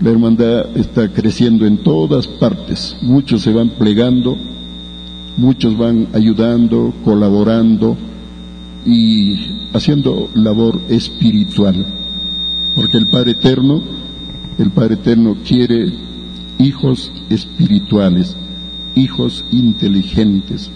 la 0.00 0.10
hermandad 0.10 0.76
está 0.76 1.08
creciendo 1.08 1.66
en 1.66 1.78
todas 1.78 2.26
partes. 2.26 2.96
Muchos 3.02 3.42
se 3.42 3.52
van 3.52 3.70
plegando, 3.70 4.36
muchos 5.36 5.76
van 5.76 6.08
ayudando, 6.12 6.92
colaborando 7.04 7.96
y 8.84 9.34
haciendo 9.72 10.28
labor 10.34 10.80
espiritual. 10.88 11.86
Porque 12.74 12.96
el 12.96 13.06
Padre 13.06 13.32
Eterno, 13.32 13.82
el 14.58 14.70
Padre 14.70 14.94
Eterno 14.94 15.36
quiere 15.46 15.92
hijos 16.58 17.12
espirituales, 17.30 18.36
hijos 18.96 19.44
inteligentes, 19.52 20.70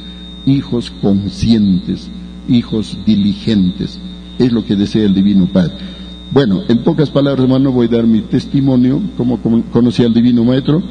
hijos 0.47 0.93
conscientes, 1.03 2.09
hijos 2.49 2.97
diligentes. 3.05 3.99
Es 4.39 4.53
lo 4.53 4.65
que 4.65 4.77
desea 4.77 5.05
el 5.05 5.15
Divino 5.15 5.47
Padre. 5.47 5.98
Bueno, 6.31 6.61
en 6.69 6.85
pocas 6.85 7.09
palabras, 7.11 7.43
hermano, 7.43 7.73
voy 7.73 7.87
a 7.87 7.97
dar 7.97 8.07
mi 8.07 8.21
testimonio, 8.21 9.01
como 9.17 9.41
conocí 9.73 10.05
al 10.05 10.13
Divino 10.13 10.45
Maestro. 10.45 10.83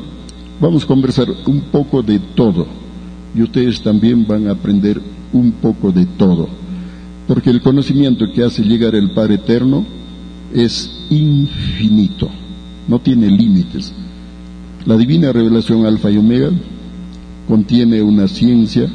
Vamos 0.60 0.84
a 0.84 0.88
conversar 0.88 1.28
un 1.46 1.62
poco 1.72 2.02
de 2.02 2.18
todo. 2.18 2.66
Y 3.36 3.44
ustedes 3.44 3.82
también 3.82 4.26
van 4.26 4.48
a 4.48 4.54
aprender 4.54 5.00
un 5.34 5.52
poco 5.52 5.92
de 5.92 6.08
todo. 6.08 6.48
Porque 7.28 7.52
el 7.52 7.62
conocimiento 7.62 8.26
que 8.34 8.44
hace 8.44 8.64
llegar 8.64 8.96
el 8.96 9.12
Padre 9.12 9.36
Eterno 9.36 9.86
es 10.54 11.06
infinito, 11.12 12.30
no 12.88 13.00
tiene 13.00 13.30
límites. 13.30 13.94
La 14.86 14.98
divina 14.98 15.32
revelación 15.32 15.86
alfa 15.86 16.10
y 16.10 16.18
omega 16.18 16.50
contiene 17.48 18.02
una 18.02 18.28
ciencia 18.28 18.90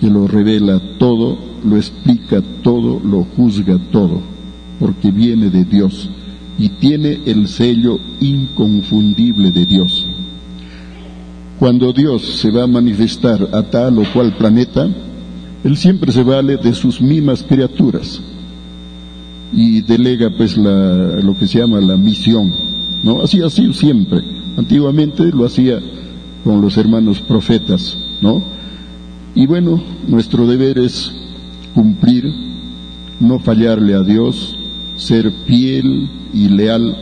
que 0.00 0.10
lo 0.10 0.26
revela 0.26 0.80
todo, 0.98 1.38
lo 1.64 1.76
explica 1.76 2.42
todo, 2.62 3.00
lo 3.04 3.22
juzga 3.36 3.78
todo, 3.92 4.33
porque 4.78 5.10
viene 5.10 5.50
de 5.50 5.64
Dios 5.64 6.10
y 6.58 6.68
tiene 6.68 7.20
el 7.26 7.48
sello 7.48 7.98
inconfundible 8.20 9.50
de 9.50 9.66
Dios. 9.66 10.06
Cuando 11.58 11.92
Dios 11.92 12.22
se 12.22 12.50
va 12.50 12.64
a 12.64 12.68
manifestar 12.68 13.48
a 13.52 13.62
tal 13.62 13.98
o 13.98 14.04
cual 14.12 14.36
planeta, 14.36 14.88
Él 15.62 15.76
siempre 15.76 16.12
se 16.12 16.22
vale 16.22 16.56
de 16.56 16.74
sus 16.74 17.00
mismas 17.00 17.42
criaturas 17.42 18.20
y 19.52 19.82
delega 19.82 20.30
pues 20.36 20.56
la, 20.56 21.20
lo 21.22 21.36
que 21.38 21.46
se 21.46 21.60
llama 21.60 21.80
la 21.80 21.96
misión, 21.96 22.52
¿no? 23.02 23.22
Así 23.22 23.40
ha 23.40 23.50
sido 23.50 23.72
siempre. 23.72 24.20
Antiguamente 24.56 25.24
lo 25.24 25.44
hacía 25.46 25.80
con 26.42 26.60
los 26.60 26.76
hermanos 26.76 27.20
profetas, 27.20 27.96
¿no? 28.20 28.42
Y 29.34 29.46
bueno, 29.46 29.82
nuestro 30.08 30.46
deber 30.46 30.78
es 30.78 31.12
cumplir, 31.74 32.32
no 33.20 33.38
fallarle 33.38 33.94
a 33.94 34.00
Dios, 34.00 34.56
ser 34.96 35.30
fiel 35.46 36.08
y 36.32 36.48
leal 36.48 36.96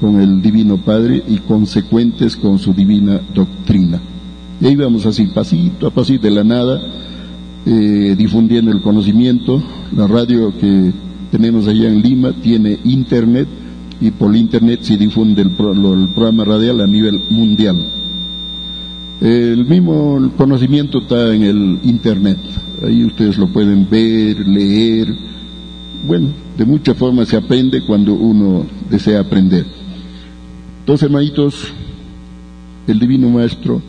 con 0.00 0.20
el 0.20 0.40
Divino 0.40 0.76
Padre 0.78 1.22
y 1.28 1.38
consecuentes 1.38 2.36
con 2.36 2.58
su 2.58 2.72
divina 2.72 3.20
doctrina. 3.34 4.00
Y 4.60 4.66
ahí 4.66 4.76
vamos 4.76 5.06
así, 5.06 5.26
pasito 5.26 5.86
a 5.86 5.90
pasito 5.90 6.24
de 6.24 6.30
la 6.30 6.44
nada, 6.44 6.80
eh, 7.66 8.14
difundiendo 8.16 8.70
el 8.70 8.80
conocimiento. 8.80 9.62
La 9.96 10.06
radio 10.06 10.52
que 10.58 10.92
tenemos 11.30 11.66
allá 11.66 11.88
en 11.88 12.02
Lima 12.02 12.32
tiene 12.32 12.78
internet 12.84 13.48
y 14.00 14.10
por 14.10 14.34
internet 14.34 14.80
se 14.82 14.96
difunde 14.96 15.42
el 15.42 15.50
programa 15.50 16.44
radial 16.44 16.80
a 16.80 16.86
nivel 16.86 17.20
mundial. 17.30 17.84
El 19.20 19.66
mismo 19.66 20.30
conocimiento 20.36 21.00
está 21.00 21.34
en 21.34 21.42
el 21.42 21.80
Internet. 21.82 22.38
Ahí 22.86 23.04
ustedes 23.04 23.36
lo 23.36 23.48
pueden 23.48 23.88
ver, 23.90 24.46
leer. 24.46 25.12
Bueno, 26.06 26.28
de 26.58 26.64
muchas 26.64 26.96
formas 26.96 27.28
se 27.28 27.36
aprende 27.36 27.86
cuando 27.86 28.14
uno 28.14 28.66
desea 28.90 29.20
aprender. 29.20 29.64
Entonces, 30.80 31.04
hermanitos, 31.04 31.68
el 32.88 32.98
Divino 32.98 33.30
Maestro 33.30 33.80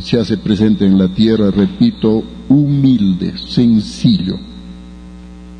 se 0.00 0.18
hace 0.18 0.36
presente 0.36 0.84
en 0.84 0.98
la 0.98 1.06
tierra, 1.06 1.52
repito, 1.52 2.24
humilde, 2.48 3.38
sencillo. 3.38 4.34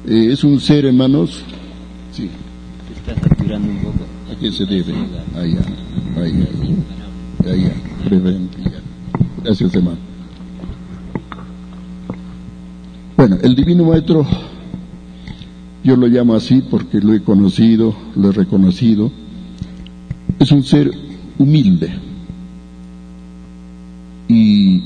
Eh, 0.04 0.30
es 0.32 0.42
un 0.42 0.58
ser, 0.58 0.84
hermanos. 0.84 1.44
Sí. 2.10 2.28
está 2.96 3.28
saturando 3.28 3.70
un 3.70 3.78
poco. 3.78 4.04
¿A 4.32 4.34
qué 4.40 4.50
se 4.50 4.66
debe? 4.66 4.94
Allá, 5.36 5.60
allá, 6.16 6.46
allá. 7.44 7.72
Gracias, 9.44 9.74
hermano. 9.76 9.98
Bueno, 13.16 13.38
el 13.42 13.54
Divino 13.54 13.84
Maestro, 13.84 14.26
yo 15.84 15.96
lo 15.96 16.06
llamo 16.06 16.34
así 16.34 16.62
porque 16.70 17.00
lo 17.00 17.12
he 17.12 17.22
conocido, 17.22 17.94
lo 18.14 18.30
he 18.30 18.32
reconocido, 18.32 19.10
es 20.38 20.52
un 20.52 20.62
ser 20.62 20.90
humilde 21.38 21.92
y 24.28 24.82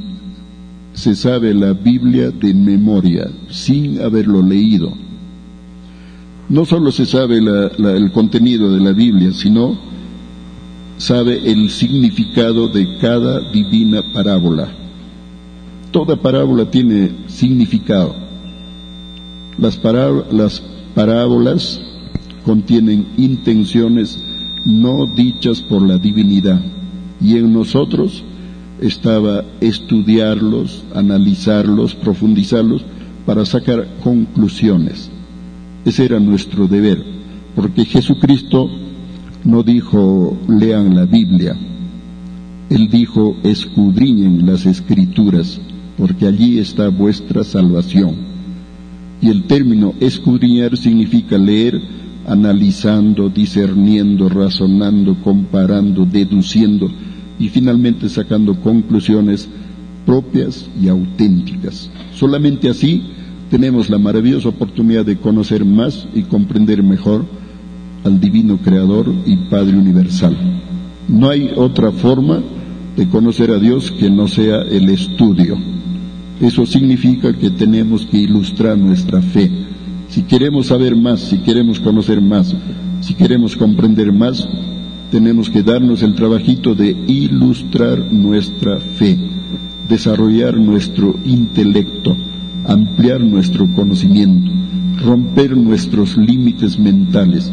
se 0.95 1.15
sabe 1.15 1.53
la 1.53 1.73
Biblia 1.73 2.31
de 2.31 2.55
memoria 2.55 3.29
sin 3.51 4.01
haberlo 4.01 4.43
leído. 4.43 4.93
No 6.49 6.65
solo 6.65 6.93
se 6.93 7.05
sabe 7.07 7.39
el 7.39 8.13
contenido 8.13 8.73
de 8.73 8.81
la 8.81 8.93
Biblia, 8.93 9.33
sino 9.33 9.77
sabe 10.97 11.51
el 11.51 11.71
significado 11.71 12.69
de 12.69 12.97
cada 12.99 13.51
divina 13.51 14.03
parábola. 14.13 14.69
Toda 15.91 16.17
parábola 16.17 16.71
tiene 16.71 17.11
significado. 17.27 18.15
Las, 19.59 19.81
las 20.31 20.63
parábolas 20.97 21.79
contienen 22.43 23.07
intenciones 23.19 24.19
no 24.65 25.05
dichas 25.07 25.61
por 25.61 25.83
la 25.83 25.99
divinidad 25.99 26.59
y 27.21 27.37
en 27.37 27.53
nosotros 27.53 28.25
estaba 28.81 29.45
estudiarlos, 29.61 30.85
analizarlos, 30.95 31.95
profundizarlos 31.95 32.83
para 33.27 33.45
sacar 33.45 33.87
conclusiones. 34.03 35.11
Ese 35.85 36.07
era 36.07 36.19
nuestro 36.19 36.67
deber, 36.67 37.05
porque 37.55 37.85
Jesucristo 37.85 38.71
no 39.45 39.63
dijo 39.63 40.35
lean 40.49 40.95
la 40.95 41.05
Biblia, 41.05 41.57
él 42.71 42.89
dijo 42.89 43.37
escudriñen 43.45 44.47
las 44.47 44.65
escrituras, 44.65 45.61
porque 45.99 46.27
allí 46.27 46.59
está 46.59 46.89
vuestra 46.89 47.45
salvación. 47.45 48.36
Y 49.21 49.29
el 49.29 49.45
término 49.45 49.95
escudriñar 50.01 50.77
significa 50.77 51.39
leer 51.39 51.81
analizando, 52.27 53.29
discerniendo, 53.29 54.29
razonando, 54.29 55.17
comparando, 55.23 56.05
deduciendo 56.05 56.91
y 57.39 57.49
finalmente 57.49 58.09
sacando 58.09 58.61
conclusiones 58.61 59.49
propias 60.05 60.69
y 60.81 60.89
auténticas. 60.89 61.91
Solamente 62.15 62.69
así 62.69 63.03
tenemos 63.51 63.89
la 63.91 63.99
maravillosa 63.99 64.49
oportunidad 64.49 65.05
de 65.05 65.17
conocer 65.17 65.65
más 65.65 66.07
y 66.15 66.23
comprender 66.23 66.83
mejor 66.83 67.25
al 68.05 68.21
Divino 68.21 68.59
Creador 68.59 69.13
y 69.25 69.37
Padre 69.49 69.77
Universal. 69.77 70.37
No 71.09 71.29
hay 71.29 71.51
otra 71.57 71.93
forma 71.93 72.41
de 72.97 73.09
conocer 73.09 73.51
a 73.51 73.59
Dios 73.59 73.93
que 73.93 74.11
no 74.11 74.27
sea 74.27 74.63
el 74.63 74.89
estudio. 74.89 75.57
Eso 76.41 76.67
significa 76.67 77.33
que 77.33 77.51
tenemos 77.51 78.05
que 78.07 78.19
ilustrar 78.19 78.77
nuestra 78.77 79.23
fe. 79.23 79.51
Si 80.09 80.23
queremos 80.23 80.67
saber 80.67 80.95
más, 80.95 81.21
si 81.21 81.39
queremos 81.39 81.81
conocer 81.81 82.21
más, 82.21 82.55
si 83.01 83.15
queremos 83.15 83.57
comprender 83.57 84.13
más, 84.13 84.47
tenemos 85.11 85.49
que 85.49 85.63
darnos 85.63 86.03
el 86.03 86.15
trabajito 86.15 86.75
de 86.75 86.91
ilustrar 86.91 88.13
nuestra 88.13 88.79
fe, 88.79 89.19
desarrollar 89.89 90.59
nuestro 90.59 91.15
intelecto, 91.25 92.17
ampliar 92.67 93.21
nuestro 93.21 93.67
conocimiento, 93.75 94.51
romper 95.03 95.57
nuestros 95.57 96.17
límites 96.17 96.79
mentales 96.79 97.51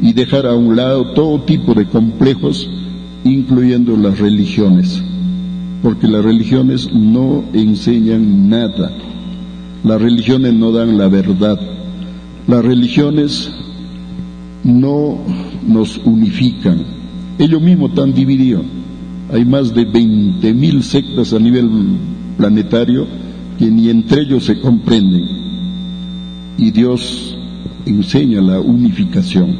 y 0.00 0.12
dejar 0.12 0.46
a 0.46 0.54
un 0.54 0.74
lado 0.74 1.12
todo 1.12 1.42
tipo 1.42 1.72
de 1.74 1.86
complejos, 1.86 2.68
incluyendo 3.24 3.96
las 3.96 4.18
religiones, 4.18 5.02
porque 5.84 6.08
las 6.08 6.24
religiones 6.24 6.90
no 6.94 7.44
enseñan 7.52 8.48
nada, 8.48 8.90
las 9.84 10.00
religiones 10.00 10.54
no 10.54 10.72
dan 10.72 10.96
la 10.96 11.08
verdad, 11.08 11.60
las 12.46 12.64
religiones 12.64 13.52
no 14.64 15.18
nos 15.68 15.98
unifican, 15.98 16.82
ellos 17.38 17.60
mismos 17.60 17.90
están 17.90 18.14
divididos. 18.14 18.62
Hay 19.30 19.44
más 19.44 19.74
de 19.74 19.86
20.000 19.86 20.80
sectas 20.80 21.34
a 21.34 21.38
nivel 21.38 21.68
planetario 22.38 23.06
que 23.58 23.70
ni 23.70 23.90
entre 23.90 24.22
ellos 24.22 24.44
se 24.44 24.58
comprenden. 24.60 25.24
Y 26.56 26.70
Dios 26.70 27.36
enseña 27.84 28.40
la 28.40 28.58
unificación. 28.58 29.58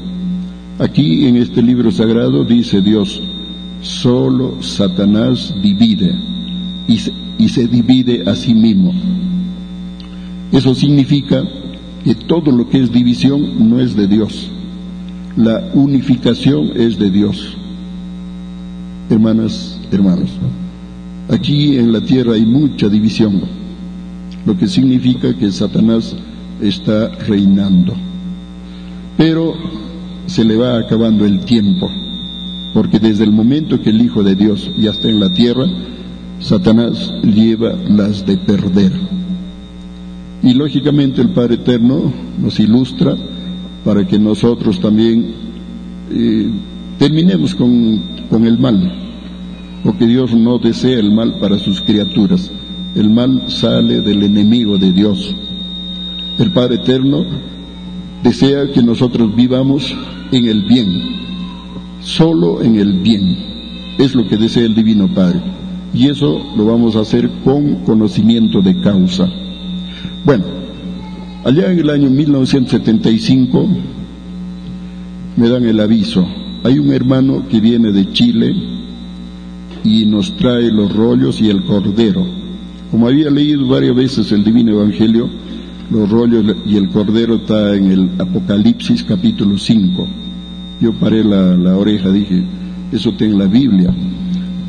Aquí 0.79 1.27
en 1.27 1.37
este 1.37 1.61
libro 1.61 1.91
sagrado 1.91 2.45
dice 2.45 2.81
Dios, 2.81 3.21
solo 3.85 4.63
Satanás 4.63 5.55
divide 5.63 6.15
y 6.89 6.99
se, 6.99 7.13
y 7.39 7.49
se 7.49 7.69
divide 7.69 8.29
a 8.29 8.35
sí 8.35 8.55
mismo. 8.55 8.93
Eso 10.51 10.75
significa 10.75 11.43
que 12.05 12.15
todo 12.15 12.51
lo 12.51 12.69
que 12.69 12.83
es 12.83 12.93
división 12.93 13.69
no 13.71 13.81
es 13.81 13.95
de 13.95 14.09
Dios. 14.09 14.51
La 15.37 15.71
unificación 15.75 16.71
es 16.75 16.99
de 16.99 17.11
Dios. 17.11 17.57
Hermanas, 19.11 19.79
hermanos, 19.93 20.31
aquí 21.29 21.77
en 21.77 21.93
la 21.93 22.01
tierra 22.01 22.35
hay 22.35 22.47
mucha 22.47 22.89
división, 22.89 23.43
lo 24.47 24.57
que 24.57 24.67
significa 24.67 25.37
que 25.37 25.51
Satanás 25.51 26.17
está 26.61 27.09
reinando. 27.27 27.95
Pero 29.17 29.55
se 30.27 30.45
le 30.45 30.57
va 30.57 30.79
acabando 30.79 31.25
el 31.27 31.41
tiempo, 31.41 31.91
porque 32.75 32.99
desde 32.99 33.23
el 33.23 33.31
momento 33.31 33.81
que 33.81 33.91
el 33.91 34.03
Hijo 34.03 34.25
de 34.25 34.35
Dios 34.35 34.69
ya 34.77 34.91
está 34.91 35.09
en 35.09 35.21
la 35.21 35.33
tierra, 35.33 35.65
Satanás 36.41 37.15
lleva 37.23 37.73
las 37.89 38.27
de 38.27 38.37
perder. 38.37 38.93
Y 40.43 40.53
lógicamente 40.55 41.23
el 41.23 41.31
Padre 41.31 41.55
Eterno 41.55 42.13
nos 42.39 42.59
ilustra 42.59 43.17
para 43.85 44.07
que 44.07 44.19
nosotros 44.19 44.81
también 44.81 45.33
eh, 46.13 46.51
terminemos 46.99 47.55
con, 47.55 48.01
con 48.29 48.45
el 48.45 48.59
mal, 48.59 48.93
porque 49.85 50.07
Dios 50.07 50.35
no 50.35 50.59
desea 50.59 50.99
el 50.99 51.13
mal 51.13 51.39
para 51.41 51.59
sus 51.59 51.81
criaturas. 51.81 52.51
El 52.97 53.09
mal 53.09 53.45
sale 53.49 54.01
del 54.01 54.25
enemigo 54.25 54.79
de 54.79 54.93
Dios. 54.93 55.35
El 56.39 56.51
Padre 56.51 56.77
Eterno 56.77 57.25
desea 58.25 58.71
que 58.73 58.83
nosotros 58.83 59.35
vivamos 59.35 59.95
en 60.33 60.47
el 60.47 60.65
bien, 60.65 61.24
solo 62.05 62.63
en 62.63 62.77
el 62.77 63.01
bien. 63.01 63.37
Es 63.99 64.15
lo 64.15 64.29
que 64.29 64.37
desea 64.37 64.65
el 64.65 64.75
Divino 64.75 65.09
Padre. 65.09 65.41
Y 65.93 66.09
eso 66.09 66.41
lo 66.57 66.67
vamos 66.67 66.97
a 66.97 67.01
hacer 67.01 67.31
con 67.45 67.77
conocimiento 67.85 68.61
de 68.61 68.81
causa. 68.81 69.29
Bueno, 70.25 70.45
allá 71.45 71.73
en 71.73 71.79
el 71.79 71.91
año 71.91 72.11
1975 72.11 73.69
me 75.37 75.49
dan 75.49 75.65
el 75.65 75.81
aviso. 75.81 76.27
Hay 76.65 76.79
un 76.79 76.93
hermano 76.93 77.47
que 77.49 77.61
viene 77.61 77.93
de 77.93 78.11
Chile 78.13 78.55
y 79.85 80.07
nos 80.07 80.37
trae 80.37 80.71
los 80.71 80.95
rollos 80.95 81.41
y 81.41 81.51
el 81.51 81.65
cordero. 81.65 82.25
Como 82.91 83.07
había 83.07 83.31
leído 83.31 83.67
varias 83.69 83.95
veces 83.95 84.33
el 84.33 84.45
Divino 84.45 84.73
Evangelio, 84.73 85.29
los 85.91 86.09
rollos 86.11 86.57
y 86.67 86.77
el 86.77 86.89
cordero 86.89 87.37
está 87.37 87.75
en 87.75 87.91
el 87.91 88.11
Apocalipsis 88.19 89.05
capítulo 89.05 89.59
5. 89.59 90.09
Yo 90.85 90.93
paré 90.93 91.25
la, 91.25 91.57
la 91.57 91.79
oreja, 91.79 92.11
dije, 92.11 92.45
eso 92.93 93.09
está 93.09 93.25
en 93.25 93.39
la 93.39 93.47
Biblia, 93.47 93.89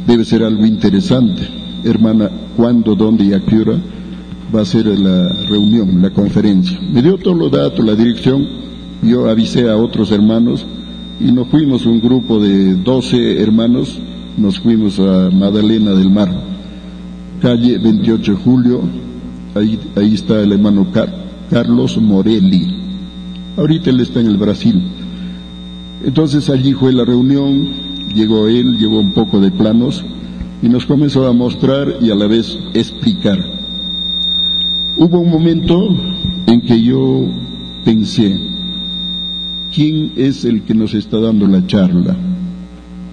debe 0.08 0.24
ser 0.24 0.44
algo 0.44 0.66
interesante. 0.66 1.46
Hermana, 1.84 2.32
¿cuándo, 2.56 2.96
dónde 2.96 3.26
y 3.26 3.34
a 3.34 3.42
qué 3.42 3.60
hora 3.60 3.78
va 4.56 4.62
a 4.62 4.66
ser 4.66 4.86
la 4.98 5.28
reunión, 5.50 6.02
la 6.02 6.12
conferencia? 6.12 6.80
Me 6.90 7.02
dio 7.02 7.18
todos 7.18 7.38
los 7.38 7.52
datos, 7.52 7.86
la 7.86 7.96
dirección, 7.96 8.48
yo 9.04 9.30
avisé 9.30 9.70
a 9.70 9.76
otros 9.76 10.10
hermanos 10.14 10.66
y 11.20 11.34
nos 11.34 11.50
fuimos 11.50 11.86
un 11.86 12.00
grupo 12.00 12.40
de 12.40 12.76
12 12.76 13.42
hermanos, 13.42 14.00
nos 14.38 14.58
fuimos 14.62 14.98
a 15.02 15.30
Magdalena 15.34 15.92
del 15.92 16.12
Mar, 16.12 16.32
calle 17.42 17.78
28 17.78 18.32
de 18.32 18.38
julio, 18.38 18.82
ahí, 19.54 20.14
está 20.14 20.42
el 20.42 20.54
hermano 20.54 20.90
Car 20.94 21.14
Carlos 21.50 21.98
Morelli. 21.98 22.74
Ahorita 23.58 23.90
él 23.90 24.00
está 24.00 24.22
en 24.22 24.28
el 24.28 24.38
Brasil. 24.38 24.95
Entonces 26.04 26.50
allí 26.50 26.74
fue 26.74 26.94
la 26.94 27.06
reunión, 27.06 27.68
llegó 28.14 28.48
él, 28.48 28.78
llevó 28.78 29.00
un 29.00 29.12
poco 29.12 29.40
de 29.40 29.52
planos 29.52 30.04
y 30.62 30.70
nos 30.70 30.86
comenzó 30.86 31.28
a 31.28 31.34
mostrar 31.34 31.98
y 32.02 32.12
a 32.12 32.16
la 32.16 32.28
vez 32.28 32.58
explicar. 32.74 33.40
Hubo 34.98 35.20
un 35.20 35.30
momento 35.30 35.96
en 36.48 36.62
que 36.62 36.82
yo 36.82 37.28
pensé, 37.84 38.40
¿quién 39.74 40.14
es 40.16 40.46
el 40.46 40.64
que 40.64 40.74
nos 40.74 40.94
está 40.94 41.20
dando 41.20 41.48
la 41.48 41.66
charla? 41.68 42.16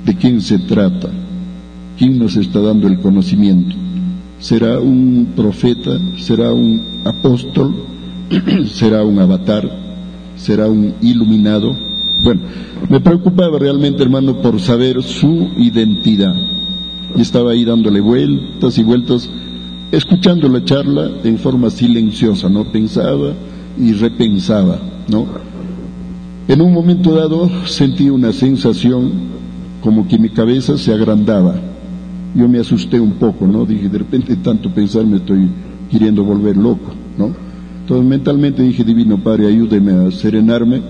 ¿De 0.05 0.16
quién 0.16 0.40
se 0.40 0.59
trata? 0.59 1.11
¿Quién 1.99 2.18
nos 2.18 2.37
está 2.37 2.61
dando 2.61 2.88
el 2.88 2.99
conocimiento? 3.01 3.77
¿Será 4.38 4.81
un 4.81 5.33
profeta? 5.37 5.99
¿Será 6.18 6.53
un 6.53 6.81
apóstol? 7.05 7.75
¿Será 8.66 9.05
un 9.05 9.18
avatar? 9.18 9.71
¿Será 10.37 10.68
un 10.68 10.95
iluminado? 11.01 11.77
Bueno, 12.22 12.42
me 12.88 13.00
preocupaba 13.00 13.58
realmente, 13.58 14.02
hermano, 14.02 14.40
por 14.40 14.61
saber 14.61 15.02
su 15.02 15.48
identidad. 15.56 16.35
Y 17.16 17.20
estaba 17.20 17.50
ahí 17.50 17.64
dándole 17.64 18.00
vueltas 18.00 18.78
y 18.78 18.82
vueltas, 18.82 19.28
escuchando 19.90 20.48
la 20.48 20.64
charla 20.64 21.11
en 21.24 21.38
forma 21.38 21.68
silenciosa, 21.70 22.48
¿no? 22.48 22.64
Pensaba 22.70 23.32
y 23.78 23.92
repensaba, 23.92 24.78
¿no? 25.08 25.26
En 26.48 26.61
un 26.61 26.72
momento 26.72 27.14
dado 27.14 27.50
sentí 27.66 28.08
una 28.08 28.32
sensación 28.32 29.11
como 29.82 30.06
que 30.06 30.18
mi 30.18 30.30
cabeza 30.30 30.78
se 30.78 30.92
agrandaba. 30.92 31.56
Yo 32.35 32.48
me 32.48 32.61
asusté 32.61 33.00
un 33.00 33.12
poco, 33.14 33.46
¿no? 33.46 33.66
Dije, 33.66 33.88
de 33.88 33.98
repente 33.98 34.37
tanto 34.37 34.70
pensar 34.70 35.04
me 35.04 35.16
estoy 35.16 35.48
queriendo 35.90 36.24
volver 36.24 36.56
loco, 36.56 36.92
¿no? 37.18 37.35
Entonces 37.80 38.06
mentalmente 38.06 38.62
dije, 38.62 38.85
Divino 38.85 39.18
Padre, 39.18 39.48
ayúdeme 39.48 39.92
a 39.92 40.11
serenarme. 40.12 40.80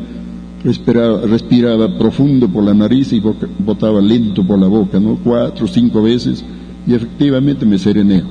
Respiraba, 0.65 1.99
profundo 1.99 2.49
por 2.49 2.63
la 2.63 2.73
nariz 2.73 3.13
y 3.13 3.21
botaba 3.21 4.01
lento 4.01 4.47
por 4.47 4.59
la 4.59 4.69
boca, 4.69 5.01
¿no? 5.01 5.19
Cuatro 5.23 5.67
cinco 5.67 6.03
veces 6.03 6.45
y 6.87 6.95
efectivamente 6.95 7.67
me 7.67 7.79
serené. 7.79 8.23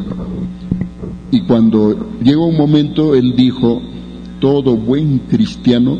Y 1.31 1.41
cuando 1.41 2.17
llegó 2.23 2.47
un 2.47 2.57
momento, 2.57 3.15
él 3.15 3.35
dijo, 3.35 3.81
todo 4.39 4.75
buen 4.75 5.19
cristiano 5.29 5.97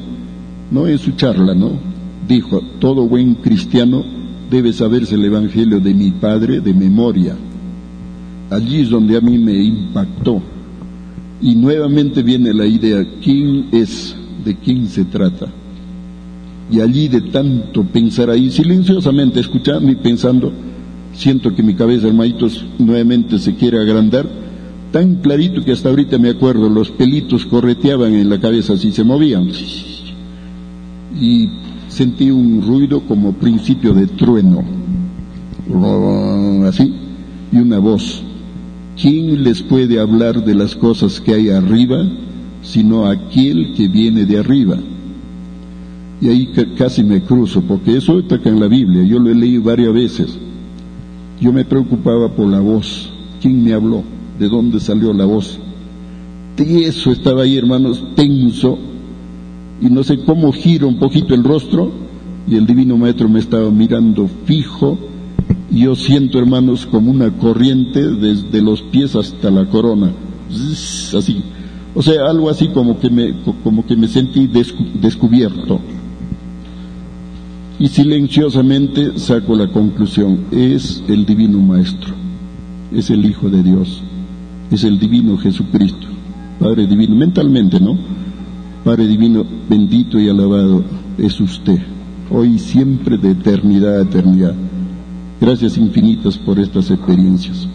no 0.72 0.88
en 0.88 0.98
su 0.98 1.12
charla, 1.12 1.54
¿no? 1.54 1.72
Dijo, 2.28 2.62
todo 2.80 3.08
buen 3.08 3.36
cristiano 3.36 4.04
debe 4.50 4.74
saberse 4.74 5.16
el 5.16 5.26
Evangelio 5.26 5.80
de 5.80 5.94
mi 5.94 6.12
Padre 6.12 6.62
de 6.62 6.74
memoria. 6.74 7.36
Allí 8.50 8.82
es 8.82 8.90
donde 8.90 9.18
a 9.18 9.22
mí 9.22 9.38
me 9.38 9.54
impactó. 9.54 10.42
Y 11.42 11.56
nuevamente 11.56 12.22
viene 12.24 12.54
la 12.54 12.66
idea, 12.66 13.06
¿quién 13.24 13.68
es? 13.72 14.16
¿De 14.46 14.56
quién 14.56 14.88
se 14.88 15.06
trata? 15.06 15.48
Y 16.72 16.80
allí 16.80 17.10
de 17.10 17.22
tanto 17.22 17.84
pensar 17.84 18.30
ahí, 18.30 18.50
silenciosamente 18.50 19.42
escuchando 19.42 19.92
y 19.92 19.96
pensando, 19.96 20.54
siento 21.14 21.54
que 21.54 21.64
mi 21.64 21.76
cabeza, 21.76 22.08
hermanitos, 22.08 22.66
nuevamente 22.80 23.38
se 23.40 23.56
quiere 23.56 23.78
agrandar, 23.80 24.26
tan 24.92 25.16
clarito 25.16 25.64
que 25.66 25.74
hasta 25.74 25.90
ahorita 25.90 26.18
me 26.18 26.30
acuerdo, 26.30 26.70
los 26.70 26.90
pelitos 26.92 27.46
correteaban 27.46 28.14
en 28.14 28.30
la 28.30 28.40
cabeza, 28.40 28.74
así 28.74 28.92
se 28.94 29.04
movían. 29.04 29.50
Y 31.20 31.50
sentí 31.90 32.32
un 32.32 32.62
ruido 32.62 33.02
como 33.02 33.34
principio 33.34 33.94
de 33.94 34.08
trueno, 34.08 34.64
así, 36.66 36.94
y 37.52 37.58
una 37.58 37.80
voz, 37.80 38.24
¿quién 39.00 39.44
les 39.44 39.62
puede 39.62 40.00
hablar 40.00 40.46
de 40.46 40.56
las 40.56 40.76
cosas 40.76 41.20
que 41.20 41.34
hay 41.34 41.50
arriba 41.50 42.08
sino 42.64 43.08
aquel 43.08 43.74
que 43.76 43.88
viene 43.88 44.26
de 44.26 44.40
arriba? 44.40 44.78
Y 46.22 46.30
ahí 46.30 46.50
casi 46.78 47.04
me 47.04 47.24
cruzo, 47.24 47.62
porque 47.64 47.98
eso 47.98 48.20
está 48.20 48.36
acá 48.36 48.50
en 48.50 48.60
la 48.60 48.68
Biblia, 48.68 49.04
yo 49.04 49.18
lo 49.18 49.32
he 49.32 49.36
leído 49.36 49.64
varias 49.64 49.92
veces. 49.92 50.38
Yo 51.42 51.52
me 51.52 51.66
preocupaba 51.66 52.30
por 52.30 52.48
la 52.48 52.60
voz. 52.60 53.10
¿Quién 53.42 53.64
me 53.64 53.74
habló? 53.74 54.04
¿De 54.38 54.48
dónde 54.48 54.80
salió 54.80 55.12
la 55.14 55.26
voz? 55.26 55.58
De 56.56 56.86
eso 56.86 57.12
estaba 57.12 57.42
ahí, 57.42 57.58
hermanos, 57.58 58.04
tenso, 58.16 58.78
y 59.82 59.90
no 59.90 60.04
sé 60.04 60.20
cómo 60.20 60.52
giro 60.52 60.88
un 60.88 61.00
poquito 61.00 61.34
el 61.34 61.44
rostro, 61.44 61.92
y 62.48 62.56
el 62.56 62.68
divino 62.68 62.98
maestro 62.98 63.28
me 63.28 63.40
estaba 63.40 63.72
mirando 63.72 64.30
fijo, 64.46 65.00
y 65.72 65.86
yo 65.86 65.96
siento, 65.96 66.38
hermanos, 66.38 66.86
como 66.86 67.10
una 67.10 67.32
corriente 67.32 68.00
desde 68.00 68.62
los 68.62 68.84
pies 68.84 69.16
hasta 69.16 69.50
la 69.50 69.66
corona, 69.66 70.12
así. 71.18 71.42
O 71.96 72.04
sea, 72.04 72.28
algo 72.30 72.48
así 72.48 72.68
como 72.68 73.00
que 73.00 73.10
me, 73.10 73.34
como 73.64 73.88
que 73.88 73.96
me 73.96 74.08
sentí 74.08 74.48
descubierto 74.48 75.82
y 77.82 77.88
silenciosamente 77.88 79.18
saco 79.18 79.56
la 79.56 79.68
conclusión, 79.68 80.42
es 80.52 81.04
el 81.08 81.26
divino 81.26 81.58
Maestro, 81.58 82.14
es 82.94 83.10
el 83.10 83.26
Hijo 83.26 83.50
de 83.50 83.64
Dios, 83.64 84.04
es 84.70 84.84
el 84.84 85.00
divino 85.00 85.36
Jesucristo, 85.36 86.06
Padre 86.60 86.86
divino, 86.86 87.16
mentalmente, 87.16 87.80
¿no? 87.80 87.98
Padre 88.86 89.08
divino, 89.08 89.44
bendito 89.68 90.20
y 90.20 90.30
alabado 90.30 90.84
es 91.18 91.42
usted, 91.42 91.80
hoy 92.30 92.50
y 92.50 92.60
siempre 92.60 93.18
de 93.18 93.32
eternidad 93.32 93.98
a 93.98 94.04
eternidad. 94.04 94.54
Gracias 95.42 95.76
infinitas 95.76 96.38
por 96.38 96.60
estas 96.60 96.92
experiencias. 96.92 97.68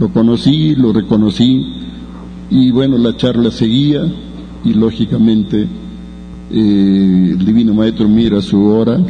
Lo 0.00 0.08
conocí, 0.12 0.74
lo 0.74 0.92
reconocí, 0.92 1.72
y 2.50 2.72
bueno, 2.72 2.98
la 2.98 3.16
charla 3.16 3.52
seguía, 3.52 4.12
y 4.64 4.74
lógicamente 4.74 5.68
el 6.50 7.44
Divino 7.44 7.74
Maestro 7.74 8.08
mira 8.08 8.40
su 8.40 8.64
hora, 8.64 9.00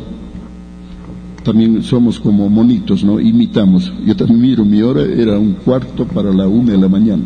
también 1.45 1.83
somos 1.83 2.19
como 2.19 2.49
monitos, 2.49 3.05
¿no? 3.05 3.21
Imitamos. 3.21 3.93
Yo 4.05 4.17
también 4.17 4.41
miro 4.41 4.65
mi 4.65 4.83
hora, 4.83 5.03
era 5.03 5.39
un 5.39 5.53
cuarto 5.53 6.05
para 6.05 6.33
la 6.33 6.49
una 6.49 6.73
de 6.73 6.79
la 6.79 6.89
mañana. 6.89 7.23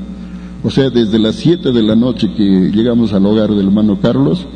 O 0.63 0.71
sea, 0.71 0.91
desde 0.91 1.19
las 1.19 1.37
siete 1.37 1.73
de 1.73 1.83
la 1.83 1.97
noche 1.97 2.31
que 2.37 2.71
llegamos 2.73 3.13
al 3.13 3.27
hogar 3.27 3.51
del 3.51 3.67
hermano 3.67 3.99
Carlos, 4.01 4.47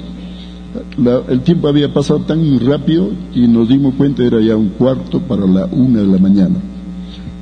el 1.29 1.41
tiempo 1.41 1.69
había 1.69 1.93
pasado 1.93 2.21
tan 2.21 2.61
rápido 2.61 3.11
y 3.35 3.49
nos 3.49 3.69
dimos 3.69 3.95
cuenta 3.95 4.23
era 4.23 4.41
ya 4.41 4.57
un 4.57 4.69
cuarto 4.69 5.21
para 5.21 5.47
la 5.47 5.67
una 5.67 6.01
de 6.01 6.07
la 6.07 6.19
mañana. 6.19 6.57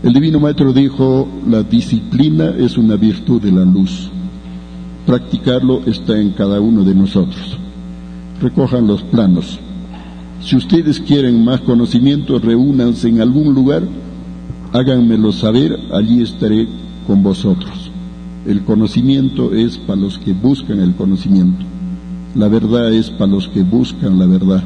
El 0.02 0.12
Divino 0.12 0.38
Maestro 0.38 0.72
dijo, 0.72 1.26
la 1.48 1.62
disciplina 1.62 2.54
es 2.56 2.78
una 2.78 2.96
virtud 2.96 3.42
de 3.42 3.50
la 3.50 3.64
luz. 3.64 4.08
Practicarlo 5.04 5.82
está 5.84 6.18
en 6.18 6.30
cada 6.30 6.60
uno 6.60 6.84
de 6.84 6.94
nosotros 6.94 7.58
recojan 8.40 8.86
los 8.86 9.02
planos. 9.02 9.58
Si 10.40 10.56
ustedes 10.56 11.00
quieren 11.00 11.44
más 11.44 11.60
conocimiento, 11.60 12.38
reúnanse 12.38 13.08
en 13.08 13.20
algún 13.20 13.54
lugar, 13.54 13.82
háganmelo 14.72 15.32
saber, 15.32 15.78
allí 15.92 16.22
estaré 16.22 16.68
con 17.06 17.22
vosotros. 17.22 17.90
El 18.46 18.62
conocimiento 18.62 19.54
es 19.54 19.78
para 19.78 20.00
los 20.00 20.18
que 20.18 20.32
buscan 20.32 20.80
el 20.80 20.94
conocimiento. 20.94 21.64
La 22.34 22.48
verdad 22.48 22.92
es 22.92 23.10
para 23.10 23.30
los 23.30 23.48
que 23.48 23.62
buscan 23.62 24.18
la 24.18 24.26
verdad. 24.26 24.62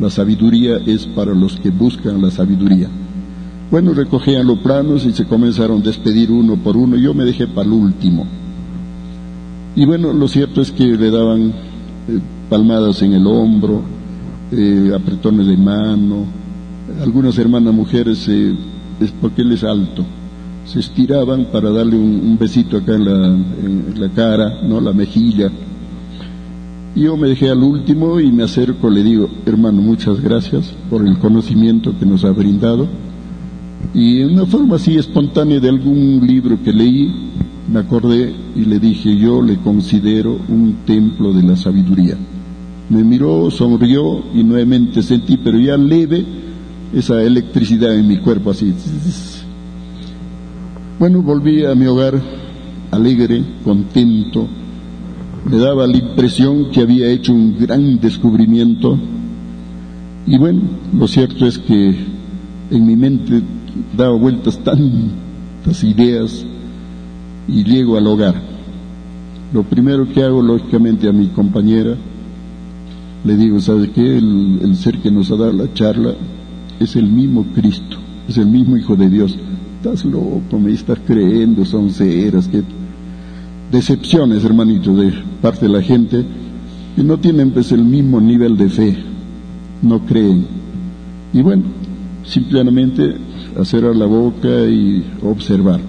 La 0.00 0.10
sabiduría 0.10 0.78
es 0.86 1.06
para 1.06 1.34
los 1.34 1.56
que 1.56 1.70
buscan 1.70 2.20
la 2.20 2.30
sabiduría. 2.30 2.88
Bueno, 3.70 3.92
recogían 3.94 4.46
los 4.46 4.58
planos 4.58 5.04
y 5.04 5.12
se 5.12 5.24
comenzaron 5.26 5.80
a 5.82 5.84
despedir 5.84 6.30
uno 6.30 6.56
por 6.56 6.76
uno. 6.76 6.96
Yo 6.96 7.14
me 7.14 7.24
dejé 7.24 7.46
para 7.46 7.66
el 7.66 7.72
último. 7.72 8.26
Y 9.74 9.84
bueno, 9.84 10.12
lo 10.12 10.26
cierto 10.26 10.60
es 10.60 10.72
que 10.72 10.84
le 10.84 11.10
daban 11.10 11.52
eh, 12.08 12.20
palmadas 12.48 13.02
en 13.02 13.14
el 13.14 13.26
hombro, 13.26 13.82
eh, 14.52 14.92
apretones 14.94 15.46
de 15.46 15.56
mano. 15.56 16.24
Algunas 17.02 17.36
hermanas 17.38 17.74
mujeres, 17.74 18.26
eh, 18.28 18.54
es 19.00 19.10
porque 19.20 19.42
él 19.42 19.52
es 19.52 19.64
alto, 19.64 20.04
se 20.64 20.80
estiraban 20.80 21.46
para 21.46 21.70
darle 21.70 21.96
un, 21.96 22.36
besito 22.38 22.76
acá 22.76 22.94
en 22.94 23.04
la, 23.98 24.08
cara, 24.10 24.62
¿no? 24.62 24.80
la 24.80 24.92
mejilla. 24.92 25.50
Yo 26.94 27.16
me 27.16 27.28
dejé 27.28 27.50
al 27.50 27.62
último 27.62 28.20
y 28.20 28.32
me 28.32 28.42
acerco, 28.42 28.88
le 28.88 29.02
digo, 29.02 29.28
hermano, 29.44 29.82
muchas 29.82 30.20
gracias 30.20 30.74
por 30.88 31.06
el 31.06 31.18
conocimiento 31.18 31.92
que 31.98 32.06
nos 32.06 32.24
ha 32.24 32.30
brindado. 32.30 32.88
Y 33.92 34.22
en 34.22 34.32
una 34.32 34.46
forma 34.46 34.76
así 34.76 34.96
espontánea 34.96 35.60
de 35.60 35.68
algún 35.68 36.26
libro 36.26 36.58
que 36.62 36.72
leí, 36.72 37.12
me 37.70 37.80
acordé 37.80 38.32
y 38.54 38.64
le 38.64 38.78
dije, 38.78 39.16
yo 39.16 39.42
le 39.42 39.58
considero 39.58 40.38
un 40.48 40.76
templo 40.86 41.32
de 41.32 41.42
la 41.42 41.56
sabiduría. 41.56 42.16
Me 42.88 43.02
miró, 43.02 43.50
sonrió 43.50 44.22
y 44.32 44.44
nuevamente 44.44 45.02
sentí, 45.02 45.36
pero 45.36 45.58
ya 45.58 45.76
leve, 45.76 46.24
esa 46.94 47.22
electricidad 47.22 47.94
en 47.94 48.06
mi 48.06 48.18
cuerpo 48.18 48.50
así. 48.50 48.72
Bueno, 50.98 51.20
volví 51.20 51.64
a 51.64 51.74
mi 51.74 51.86
hogar 51.86 52.20
alegre, 52.90 53.42
contento. 53.64 54.46
Me 55.44 55.58
daba 55.58 55.86
la 55.86 55.96
impresión 55.96 56.70
que 56.70 56.80
había 56.80 57.08
hecho 57.10 57.32
un 57.32 57.58
gran 57.58 58.00
descubrimiento. 58.00 58.98
Y 60.26 60.38
bueno, 60.38 60.62
lo 60.92 61.06
cierto 61.06 61.46
es 61.46 61.58
que 61.58 61.94
en 62.70 62.86
mi 62.86 62.96
mente 62.96 63.42
daba 63.96 64.16
vueltas 64.16 64.58
tantas 64.58 65.84
ideas 65.84 66.44
y 67.48 67.64
llego 67.64 67.96
al 67.96 68.06
hogar. 68.06 68.34
Lo 69.52 69.62
primero 69.62 70.08
que 70.12 70.22
hago, 70.22 70.42
lógicamente, 70.42 71.08
a 71.08 71.12
mi 71.12 71.28
compañera, 71.28 71.96
le 73.26 73.36
digo, 73.36 73.58
¿sabe 73.60 73.90
qué? 73.90 74.18
El, 74.18 74.76
ser 74.76 74.98
que 74.98 75.10
nos 75.10 75.30
ha 75.32 75.36
dado 75.36 75.52
la 75.52 75.74
charla 75.74 76.14
es 76.78 76.94
el 76.94 77.08
mismo 77.08 77.44
Cristo, 77.54 77.96
es 78.28 78.38
el 78.38 78.46
mismo 78.46 78.76
Hijo 78.76 78.94
de 78.94 79.10
Dios. 79.10 79.36
Estás 79.78 80.04
loco, 80.04 80.60
me 80.60 80.72
estás 80.72 80.98
creyendo, 81.04 81.64
son 81.64 81.90
ceras, 81.90 82.46
que 82.46 82.62
decepciones, 83.72 84.44
hermanito, 84.44 84.94
de 84.94 85.12
parte 85.42 85.66
de 85.66 85.72
la 85.72 85.82
gente 85.82 86.24
que 86.94 87.02
no 87.02 87.18
tienen 87.18 87.50
pues 87.50 87.72
el 87.72 87.84
mismo 87.84 88.20
nivel 88.20 88.56
de 88.56 88.68
fe, 88.68 88.96
no 89.82 90.06
creen. 90.06 90.46
Y 91.32 91.42
bueno, 91.42 91.64
simplemente 92.24 93.16
hacer 93.60 93.82
la 93.82 94.06
boca 94.06 94.66
y 94.68 95.04
observar. 95.24 95.80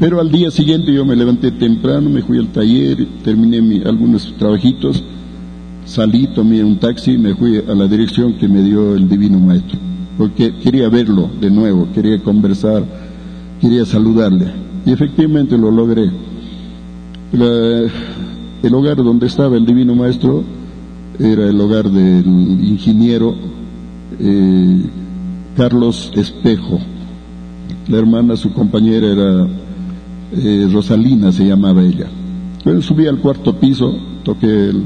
Pero 0.00 0.18
al 0.18 0.32
día 0.32 0.50
siguiente 0.50 0.94
yo 0.94 1.04
me 1.04 1.14
levanté 1.14 1.50
temprano, 1.50 2.08
me 2.08 2.22
fui 2.22 2.38
al 2.38 2.48
taller, 2.48 3.06
terminé 3.22 3.82
algunos 3.84 4.34
trabajitos 4.38 5.04
salí, 5.84 6.26
tomé 6.28 6.62
un 6.62 6.78
taxi 6.78 7.12
y 7.12 7.18
me 7.18 7.34
fui 7.34 7.58
a 7.58 7.74
la 7.74 7.86
dirección 7.86 8.34
que 8.34 8.48
me 8.48 8.62
dio 8.62 8.94
el 8.94 9.08
Divino 9.08 9.38
Maestro, 9.38 9.78
porque 10.16 10.54
quería 10.56 10.88
verlo 10.88 11.30
de 11.40 11.50
nuevo, 11.50 11.88
quería 11.94 12.18
conversar, 12.22 12.84
quería 13.60 13.84
saludarle. 13.84 14.52
Y 14.86 14.92
efectivamente 14.92 15.56
lo 15.58 15.70
logré. 15.70 16.10
el 17.32 18.74
hogar 18.74 18.96
donde 18.96 19.26
estaba 19.26 19.56
el 19.56 19.66
Divino 19.66 19.94
Maestro 19.94 20.42
era 21.18 21.48
el 21.48 21.60
hogar 21.60 21.90
del 21.90 22.26
ingeniero 22.26 23.34
eh, 24.18 24.82
Carlos 25.56 26.12
Espejo. 26.14 26.78
La 27.88 27.98
hermana, 27.98 28.36
su 28.36 28.52
compañera 28.52 29.06
era 29.06 29.46
eh, 30.32 30.68
Rosalina, 30.72 31.32
se 31.32 31.46
llamaba 31.46 31.82
ella. 31.82 32.06
Subí 32.80 33.06
al 33.06 33.18
cuarto 33.18 33.58
piso, 33.58 33.94
toqué 34.22 34.68
el 34.68 34.84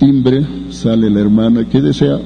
timbre, 0.00 0.44
sale 0.70 1.10
la 1.10 1.20
hermana, 1.20 1.68
¿qué 1.68 1.80
desea? 1.82 2.18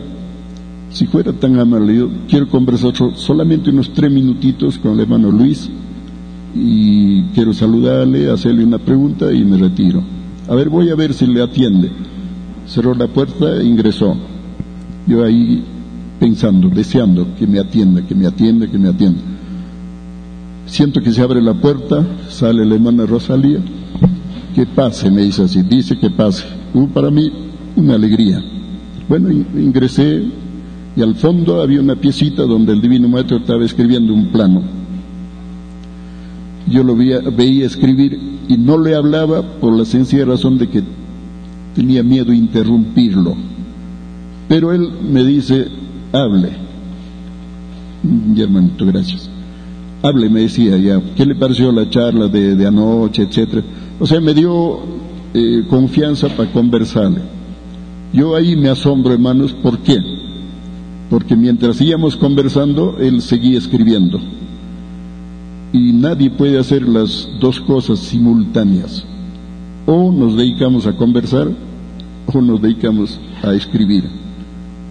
Si 0.90 1.06
fuera 1.06 1.32
tan 1.32 1.58
amable, 1.58 2.08
quiero 2.28 2.48
conversar 2.48 2.92
solamente 3.16 3.70
unos 3.70 3.92
tres 3.92 4.12
minutitos 4.12 4.78
con 4.78 4.92
el 4.92 5.00
hermano 5.00 5.32
Luis 5.32 5.68
y 6.54 7.24
quiero 7.34 7.52
saludarle, 7.52 8.30
hacerle 8.30 8.64
una 8.64 8.78
pregunta 8.78 9.32
y 9.32 9.44
me 9.44 9.58
retiro. 9.58 10.02
A 10.48 10.54
ver, 10.54 10.68
voy 10.68 10.88
a 10.90 10.94
ver 10.94 11.12
si 11.12 11.26
le 11.26 11.42
atiende. 11.42 11.90
Cerró 12.68 12.94
la 12.94 13.08
puerta 13.08 13.56
e 13.56 13.64
ingresó. 13.64 14.16
Yo 15.08 15.24
ahí 15.24 15.64
pensando, 16.20 16.68
deseando 16.68 17.26
que 17.36 17.46
me 17.48 17.58
atienda, 17.58 18.06
que 18.06 18.14
me 18.14 18.26
atienda, 18.26 18.68
que 18.68 18.78
me 18.78 18.88
atienda. 18.88 19.20
Siento 20.66 21.00
que 21.00 21.10
se 21.10 21.22
abre 21.22 21.42
la 21.42 21.54
puerta, 21.54 22.06
sale 22.28 22.64
la 22.64 22.76
hermana 22.76 23.04
Rosalía. 23.04 23.58
Que 24.54 24.64
pase, 24.64 25.10
me 25.10 25.22
dice 25.22 25.42
así, 25.42 25.62
dice 25.62 25.98
que 25.98 26.08
pase. 26.08 26.44
Uh, 26.72 26.86
para 26.88 27.10
mí 27.10 27.43
una 27.76 27.94
alegría. 27.94 28.42
Bueno, 29.08 29.30
ingresé 29.30 30.22
y 30.96 31.02
al 31.02 31.14
fondo 31.16 31.60
había 31.60 31.80
una 31.80 31.96
piecita 31.96 32.44
donde 32.44 32.72
el 32.72 32.80
Divino 32.80 33.08
Maestro 33.08 33.38
estaba 33.38 33.64
escribiendo 33.64 34.14
un 34.14 34.28
plano. 34.28 34.62
Yo 36.68 36.82
lo 36.82 36.96
veía, 36.96 37.66
escribir 37.66 38.18
y 38.48 38.56
no 38.56 38.78
le 38.78 38.94
hablaba 38.94 39.42
por 39.42 39.76
la 39.76 39.84
sencilla 39.84 40.24
razón 40.24 40.56
de 40.56 40.68
que 40.68 40.82
tenía 41.74 42.02
miedo 42.02 42.26
de 42.26 42.36
interrumpirlo. 42.36 43.34
Pero 44.48 44.72
él 44.72 44.88
me 45.02 45.24
dice, 45.24 45.66
hable. 46.12 46.50
Y 48.34 48.40
hermanito, 48.40 48.86
gracias. 48.86 49.28
hable, 50.02 50.30
me 50.30 50.40
decía 50.42 50.76
ya, 50.76 51.02
¿qué 51.16 51.26
le 51.26 51.34
pareció 51.34 51.72
la 51.72 51.88
charla 51.90 52.28
de, 52.28 52.66
anoche, 52.66 53.22
etcétera? 53.22 53.62
O 53.98 54.06
sea, 54.06 54.20
me 54.20 54.32
dio 54.32 54.78
eh, 55.34 55.64
confianza 55.68 56.28
para 56.28 56.50
conversarle. 56.50 57.33
Yo 58.14 58.36
ahí 58.36 58.54
me 58.54 58.68
asombro, 58.68 59.12
hermanos, 59.12 59.52
¿por 59.52 59.80
qué? 59.80 59.98
Porque 61.10 61.34
mientras 61.34 61.80
íbamos 61.80 62.16
conversando, 62.16 62.96
él 63.00 63.20
seguía 63.20 63.58
escribiendo. 63.58 64.20
Y 65.72 65.92
nadie 65.92 66.30
puede 66.30 66.60
hacer 66.60 66.88
las 66.88 67.28
dos 67.40 67.60
cosas 67.60 67.98
simultáneas. 67.98 69.04
O 69.86 70.12
nos 70.12 70.36
dedicamos 70.36 70.86
a 70.86 70.96
conversar 70.96 71.50
o 72.32 72.40
nos 72.40 72.62
dedicamos 72.62 73.18
a 73.42 73.52
escribir. 73.52 74.04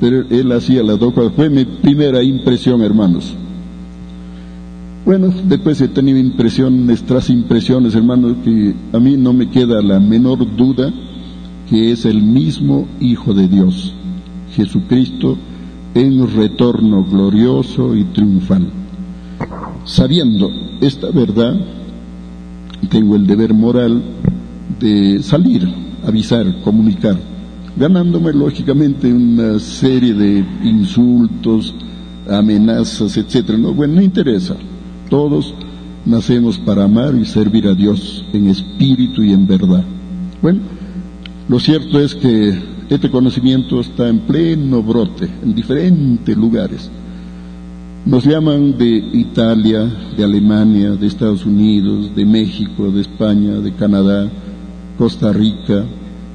Pero 0.02 0.26
él 0.30 0.52
hacía 0.52 0.84
las 0.84 1.00
dos 1.00 1.14
cosas. 1.14 1.32
Fue 1.34 1.50
mi 1.50 1.64
primera 1.64 2.22
impresión, 2.22 2.82
hermanos. 2.82 3.34
Bueno, 5.06 5.34
después 5.46 5.80
he 5.80 5.88
tenido 5.88 6.20
impresiones 6.20 7.02
tras 7.04 7.30
impresiones, 7.30 7.96
hermanos, 7.96 8.36
que 8.44 8.74
a 8.92 9.00
mí 9.00 9.16
no 9.16 9.32
me 9.32 9.50
queda 9.50 9.82
la 9.82 10.02
menor 10.02 10.46
duda 10.58 10.92
que 11.70 11.92
es 11.92 12.06
el 12.06 12.22
mismo 12.22 12.88
Hijo 13.00 13.34
de 13.34 13.48
Dios, 13.48 13.94
Jesucristo, 14.56 15.38
en 15.96 16.36
retorno 16.36 17.04
glorioso 17.04 17.96
y 17.96 18.04
triunfal. 18.06 18.68
Sabiendo 19.86 20.50
esta 20.82 21.12
verdad, 21.12 21.56
tengo 22.90 23.16
el 23.16 23.28
deber 23.28 23.54
moral 23.54 24.02
de 24.80 25.22
salir, 25.22 25.68
avisar, 26.06 26.62
comunicar, 26.64 27.18
ganándome 27.78 28.34
lógicamente 28.34 29.12
una 29.12 29.60
serie 29.60 30.14
de 30.14 30.46
insultos, 30.64 31.74
amenazas, 32.30 33.18
etcétera. 33.18 33.58
No, 33.58 33.74
bueno, 33.74 33.96
no 33.96 34.02
interesa. 34.02 34.56
Todos 35.10 35.54
nacemos 36.06 36.58
para 36.58 36.84
amar 36.84 37.16
y 37.16 37.26
servir 37.26 37.68
a 37.68 37.74
Dios 37.74 38.26
en 38.34 38.48
espíritu 38.48 39.24
y 39.24 39.34
en 39.34 39.48
verdad. 39.48 39.84
Bueno, 40.42 40.60
lo 41.54 41.60
cierto 41.60 42.00
es 42.00 42.16
que 42.16 42.52
este 42.90 43.12
conocimiento 43.12 43.80
está 43.80 44.10
en 44.10 44.22
pleno 44.22 44.82
brote 44.82 45.30
en 45.44 45.54
diferentes 45.54 46.36
lugares. 46.36 46.90
Nos 48.08 48.26
llaman 48.26 48.76
de 48.76 48.90
Italia, 49.14 49.86
de 50.18 50.24
Alemania, 50.24 50.94
de 50.94 51.06
Estados 51.06 51.46
Unidos, 51.46 52.16
de 52.16 52.26
México, 52.26 52.90
de 52.90 53.02
España, 53.02 53.60
de 53.60 53.72
Canadá, 53.72 54.32
Costa 54.98 55.32
Rica, 55.32 55.86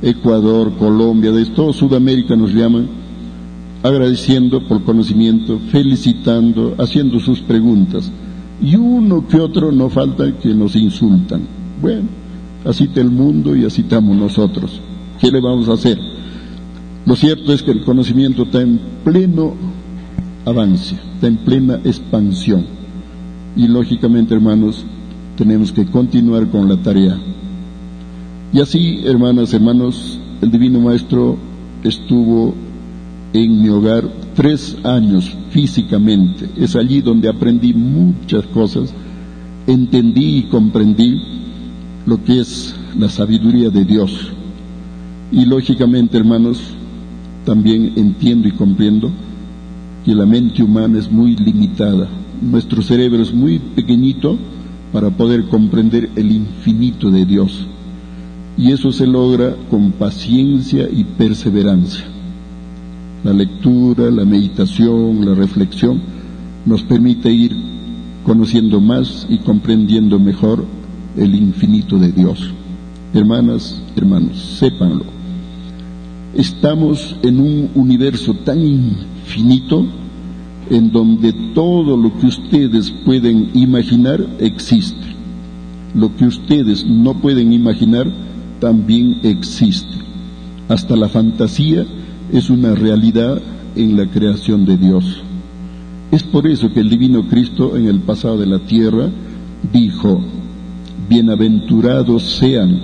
Ecuador, 0.02 0.74
Colombia, 0.78 1.32
de 1.32 1.46
todo 1.46 1.72
Sudamérica 1.72 2.36
nos 2.36 2.54
llaman, 2.54 2.86
agradeciendo 3.82 4.68
por 4.68 4.84
conocimiento, 4.84 5.58
felicitando, 5.72 6.76
haciendo 6.78 7.18
sus 7.18 7.40
preguntas. 7.40 8.08
Y 8.62 8.76
uno 8.76 9.26
que 9.26 9.40
otro 9.40 9.72
no 9.72 9.90
falta 9.90 10.38
que 10.38 10.54
nos 10.54 10.76
insultan. 10.76 11.40
Bueno, 11.82 12.06
así 12.64 12.84
está 12.84 13.00
el 13.00 13.10
mundo 13.10 13.56
y 13.56 13.64
así 13.64 13.80
estamos 13.80 14.16
nosotros. 14.16 14.80
¿Qué 15.20 15.32
le 15.32 15.40
vamos 15.40 15.68
a 15.68 15.72
hacer? 15.72 15.98
Lo 17.04 17.16
cierto 17.16 17.52
es 17.52 17.62
que 17.62 17.72
el 17.72 17.82
conocimiento 17.82 18.44
está 18.44 18.60
en 18.60 18.78
pleno 19.02 19.54
avance, 20.44 20.94
está 21.14 21.26
en 21.26 21.38
plena 21.38 21.80
expansión. 21.84 22.64
Y 23.56 23.66
lógicamente, 23.66 24.34
hermanos, 24.34 24.84
tenemos 25.36 25.72
que 25.72 25.86
continuar 25.86 26.48
con 26.48 26.68
la 26.68 26.76
tarea. 26.76 27.18
Y 28.52 28.60
así, 28.60 29.00
hermanas, 29.04 29.52
hermanos, 29.52 30.20
el 30.40 30.52
Divino 30.52 30.80
Maestro 30.80 31.36
estuvo 31.82 32.54
en 33.32 33.60
mi 33.60 33.70
hogar 33.70 34.08
tres 34.36 34.76
años 34.84 35.36
físicamente. 35.50 36.48
Es 36.56 36.76
allí 36.76 37.00
donde 37.00 37.28
aprendí 37.28 37.74
muchas 37.74 38.46
cosas, 38.46 38.94
entendí 39.66 40.38
y 40.38 40.42
comprendí 40.44 41.20
lo 42.06 42.22
que 42.22 42.38
es 42.38 42.76
la 42.96 43.08
sabiduría 43.08 43.70
de 43.70 43.84
Dios 43.84 44.32
y 45.30 45.44
lógicamente, 45.44 46.16
hermanos, 46.16 46.58
también 47.44 47.92
entiendo 47.96 48.48
y 48.48 48.52
comprendo 48.52 49.10
que 50.04 50.14
la 50.14 50.24
mente 50.24 50.62
humana 50.62 50.98
es 50.98 51.10
muy 51.10 51.36
limitada. 51.36 52.08
Nuestro 52.40 52.80
cerebro 52.82 53.22
es 53.22 53.34
muy 53.34 53.58
pequeñito 53.58 54.38
para 54.92 55.10
poder 55.10 55.44
comprender 55.48 56.10
el 56.16 56.32
infinito 56.32 57.10
de 57.10 57.26
Dios. 57.26 57.66
Y 58.56 58.72
eso 58.72 58.90
se 58.90 59.06
logra 59.06 59.54
con 59.70 59.92
paciencia 59.92 60.88
y 60.90 61.04
perseverancia. 61.04 62.04
La 63.22 63.32
lectura, 63.32 64.10
la 64.10 64.24
meditación, 64.24 65.26
la 65.26 65.34
reflexión 65.34 66.00
nos 66.64 66.82
permite 66.82 67.30
ir 67.30 67.54
conociendo 68.24 68.80
más 68.80 69.26
y 69.28 69.38
comprendiendo 69.38 70.18
mejor 70.18 70.64
el 71.16 71.34
infinito 71.34 71.98
de 71.98 72.12
Dios. 72.12 72.50
Hermanas, 73.12 73.82
hermanos, 73.96 74.38
sépanlo 74.58 75.17
estamos 76.38 77.16
en 77.22 77.40
un 77.40 77.70
universo 77.74 78.32
tan 78.32 78.62
infinito 78.62 79.84
en 80.70 80.92
donde 80.92 81.32
todo 81.52 81.96
lo 81.96 82.16
que 82.16 82.26
ustedes 82.26 82.92
pueden 83.04 83.50
imaginar 83.54 84.24
existe. 84.38 85.04
Lo 85.94 86.14
que 86.14 86.26
ustedes 86.26 86.86
no 86.86 87.14
pueden 87.14 87.52
imaginar 87.52 88.06
también 88.60 89.18
existe. 89.24 89.96
Hasta 90.68 90.94
la 90.94 91.08
fantasía 91.08 91.84
es 92.32 92.50
una 92.50 92.72
realidad 92.76 93.42
en 93.74 93.96
la 93.96 94.06
creación 94.06 94.64
de 94.64 94.76
Dios. 94.76 95.20
Es 96.12 96.22
por 96.22 96.46
eso 96.46 96.72
que 96.72 96.80
el 96.80 96.88
divino 96.88 97.26
Cristo 97.26 97.76
en 97.76 97.88
el 97.88 97.98
pasado 97.98 98.38
de 98.38 98.46
la 98.46 98.60
tierra 98.60 99.10
dijo, 99.72 100.20
bienaventurados 101.08 102.22
sean 102.22 102.80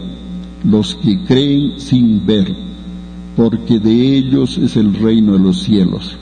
los 0.65 0.97
que 0.97 1.23
creen 1.25 1.79
sin 1.79 2.27
ver 2.27 2.74
porque 3.37 3.79
de 3.79 4.17
ellos 4.17 4.59
es 4.59 4.77
el 4.77 4.95
reino 4.95 5.33
de 5.33 5.39
los 5.39 5.63
cielos. 5.63 6.17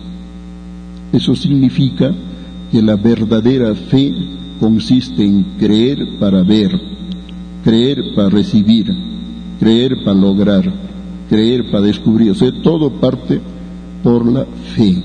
Eso 1.12 1.36
significa 1.36 2.12
que 2.70 2.80
la 2.82 2.96
verdadera 2.96 3.74
fe 3.74 4.14
consiste 4.58 5.24
en 5.24 5.44
creer 5.58 6.18
para 6.18 6.42
ver, 6.42 6.70
creer 7.64 8.14
para 8.14 8.30
recibir, 8.30 8.90
creer 9.60 10.04
para 10.04 10.18
lograr, 10.18 10.72
creer 11.28 11.70
para 11.70 11.82
descubrir. 11.82 12.30
O 12.30 12.34
sea, 12.34 12.50
todo 12.62 12.90
parte 12.90 13.40
por 14.02 14.26
la 14.30 14.46
fe. 14.74 15.02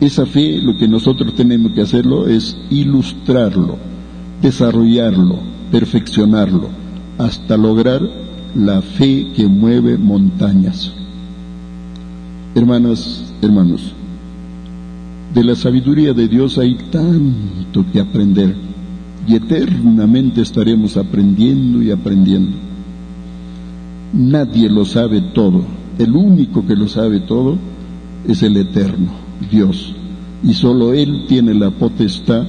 Esa 0.00 0.26
fe 0.26 0.60
lo 0.62 0.76
que 0.76 0.86
nosotros 0.86 1.34
tenemos 1.34 1.72
que 1.72 1.80
hacerlo 1.80 2.28
es 2.28 2.56
ilustrarlo, 2.70 3.76
desarrollarlo, 4.40 5.38
perfeccionarlo, 5.72 6.68
hasta 7.18 7.56
lograr 7.56 8.02
la 8.56 8.80
fe 8.80 9.32
que 9.36 9.46
mueve 9.46 9.98
montañas. 9.98 10.90
Hermanas, 12.54 13.34
hermanos, 13.42 13.92
de 15.34 15.44
la 15.44 15.54
sabiduría 15.54 16.14
de 16.14 16.26
Dios 16.26 16.56
hay 16.56 16.74
tanto 16.90 17.84
que 17.92 18.00
aprender 18.00 18.54
y 19.28 19.34
eternamente 19.34 20.40
estaremos 20.40 20.96
aprendiendo 20.96 21.82
y 21.82 21.90
aprendiendo. 21.90 22.56
Nadie 24.14 24.70
lo 24.70 24.86
sabe 24.86 25.20
todo, 25.20 25.62
el 25.98 26.16
único 26.16 26.66
que 26.66 26.76
lo 26.76 26.88
sabe 26.88 27.20
todo 27.20 27.58
es 28.26 28.42
el 28.42 28.56
eterno, 28.56 29.10
Dios, 29.50 29.94
y 30.42 30.54
solo 30.54 30.94
Él 30.94 31.26
tiene 31.28 31.52
la 31.52 31.70
potestad 31.70 32.46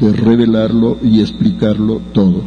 de 0.00 0.12
revelarlo 0.12 0.98
y 1.02 1.20
explicarlo 1.20 2.00
todo, 2.12 2.42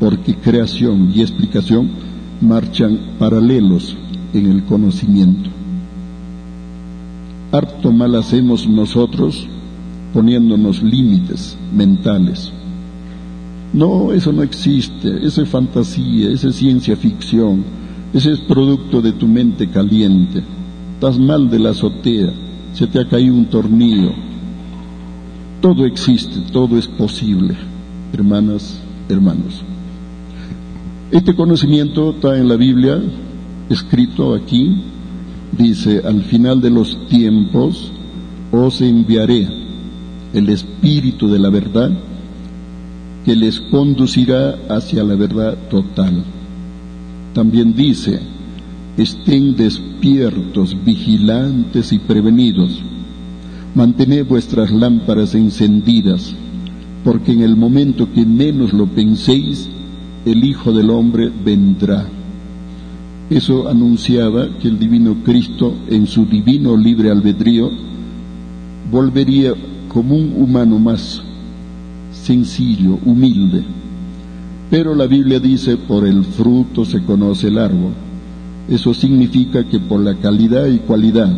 porque 0.00 0.34
creación 0.36 1.12
y 1.14 1.20
explicación 1.20 2.07
marchan 2.40 2.98
paralelos 3.18 3.96
en 4.32 4.46
el 4.46 4.64
conocimiento. 4.64 5.50
Harto 7.50 7.92
mal 7.92 8.14
hacemos 8.14 8.68
nosotros 8.68 9.46
poniéndonos 10.12 10.82
límites 10.82 11.56
mentales. 11.74 12.52
No, 13.72 14.12
eso 14.12 14.32
no 14.32 14.42
existe, 14.42 15.26
eso 15.26 15.42
es 15.42 15.48
fantasía, 15.48 16.30
eso 16.30 16.48
es 16.48 16.56
ciencia 16.56 16.96
ficción, 16.96 17.64
ese 18.12 18.32
es 18.32 18.40
producto 18.40 19.02
de 19.02 19.12
tu 19.12 19.26
mente 19.26 19.68
caliente. 19.68 20.42
Estás 20.94 21.18
mal 21.18 21.50
de 21.50 21.58
la 21.58 21.70
azotea, 21.70 22.32
se 22.72 22.86
te 22.86 23.00
ha 23.00 23.08
caído 23.08 23.34
un 23.34 23.46
tornillo. 23.46 24.12
Todo 25.60 25.84
existe, 25.84 26.40
todo 26.52 26.78
es 26.78 26.86
posible, 26.86 27.54
hermanas, 28.12 28.80
hermanos. 29.08 29.62
Este 31.10 31.34
conocimiento 31.34 32.10
está 32.10 32.36
en 32.36 32.48
la 32.48 32.56
Biblia, 32.56 33.00
escrito 33.70 34.34
aquí, 34.34 34.82
dice, 35.56 36.02
al 36.04 36.22
final 36.22 36.60
de 36.60 36.70
los 36.70 37.08
tiempos 37.08 37.90
os 38.52 38.80
enviaré 38.82 39.48
el 40.34 40.50
Espíritu 40.50 41.28
de 41.28 41.38
la 41.38 41.48
verdad 41.48 41.90
que 43.24 43.34
les 43.34 43.58
conducirá 43.58 44.58
hacia 44.68 45.02
la 45.02 45.14
verdad 45.14 45.56
total. 45.70 46.24
También 47.32 47.74
dice, 47.74 48.20
estén 48.98 49.56
despiertos, 49.56 50.76
vigilantes 50.84 51.92
y 51.92 51.98
prevenidos. 52.00 52.82
Mantened 53.74 54.26
vuestras 54.26 54.70
lámparas 54.70 55.34
encendidas 55.34 56.34
porque 57.02 57.32
en 57.32 57.40
el 57.40 57.56
momento 57.56 58.12
que 58.12 58.26
menos 58.26 58.72
lo 58.74 58.86
penséis, 58.86 59.68
el 60.24 60.44
Hijo 60.44 60.72
del 60.72 60.90
Hombre 60.90 61.30
vendrá. 61.44 62.06
Eso 63.30 63.68
anunciaba 63.68 64.48
que 64.58 64.68
el 64.68 64.78
divino 64.78 65.16
Cristo, 65.22 65.74
en 65.88 66.06
su 66.06 66.24
divino 66.24 66.76
libre 66.76 67.10
albedrío, 67.10 67.70
volvería 68.90 69.52
como 69.88 70.16
un 70.16 70.32
humano 70.36 70.78
más, 70.78 71.22
sencillo, 72.10 72.98
humilde. 73.04 73.62
Pero 74.70 74.94
la 74.94 75.06
Biblia 75.06 75.40
dice, 75.40 75.76
por 75.76 76.06
el 76.06 76.24
fruto 76.24 76.84
se 76.84 77.02
conoce 77.02 77.48
el 77.48 77.58
árbol. 77.58 77.92
Eso 78.68 78.94
significa 78.94 79.64
que 79.64 79.78
por 79.78 80.00
la 80.00 80.14
calidad 80.14 80.66
y 80.66 80.78
cualidad 80.78 81.30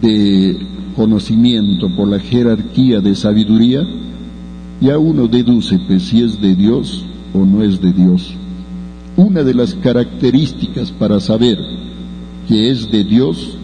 de 0.00 0.56
conocimiento, 0.96 1.94
por 1.94 2.08
la 2.08 2.18
jerarquía 2.18 3.00
de 3.00 3.14
sabiduría, 3.14 3.86
ya 4.80 4.98
uno 4.98 5.28
deduce 5.28 5.78
pues, 5.86 6.04
si 6.04 6.22
es 6.22 6.40
de 6.40 6.54
Dios 6.56 7.04
o 7.34 7.44
no 7.44 7.62
es 7.62 7.80
de 7.80 7.92
Dios. 7.92 8.34
Una 9.16 9.42
de 9.42 9.54
las 9.54 9.74
características 9.74 10.90
para 10.90 11.20
saber 11.20 11.58
que 12.48 12.70
es 12.70 12.90
de 12.90 13.04
Dios 13.04 13.58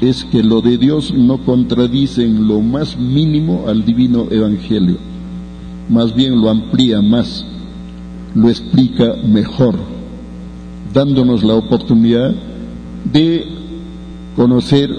es 0.00 0.24
que 0.24 0.42
lo 0.42 0.60
de 0.60 0.78
Dios 0.78 1.12
no 1.14 1.38
contradice 1.38 2.24
en 2.24 2.48
lo 2.48 2.60
más 2.60 2.98
mínimo 2.98 3.64
al 3.68 3.84
divino 3.84 4.26
evangelio, 4.30 4.96
más 5.88 6.14
bien 6.14 6.40
lo 6.40 6.50
amplía 6.50 7.00
más, 7.00 7.44
lo 8.34 8.48
explica 8.48 9.14
mejor, 9.24 9.76
dándonos 10.92 11.44
la 11.44 11.54
oportunidad 11.54 12.34
de 13.12 13.44
conocer 14.34 14.90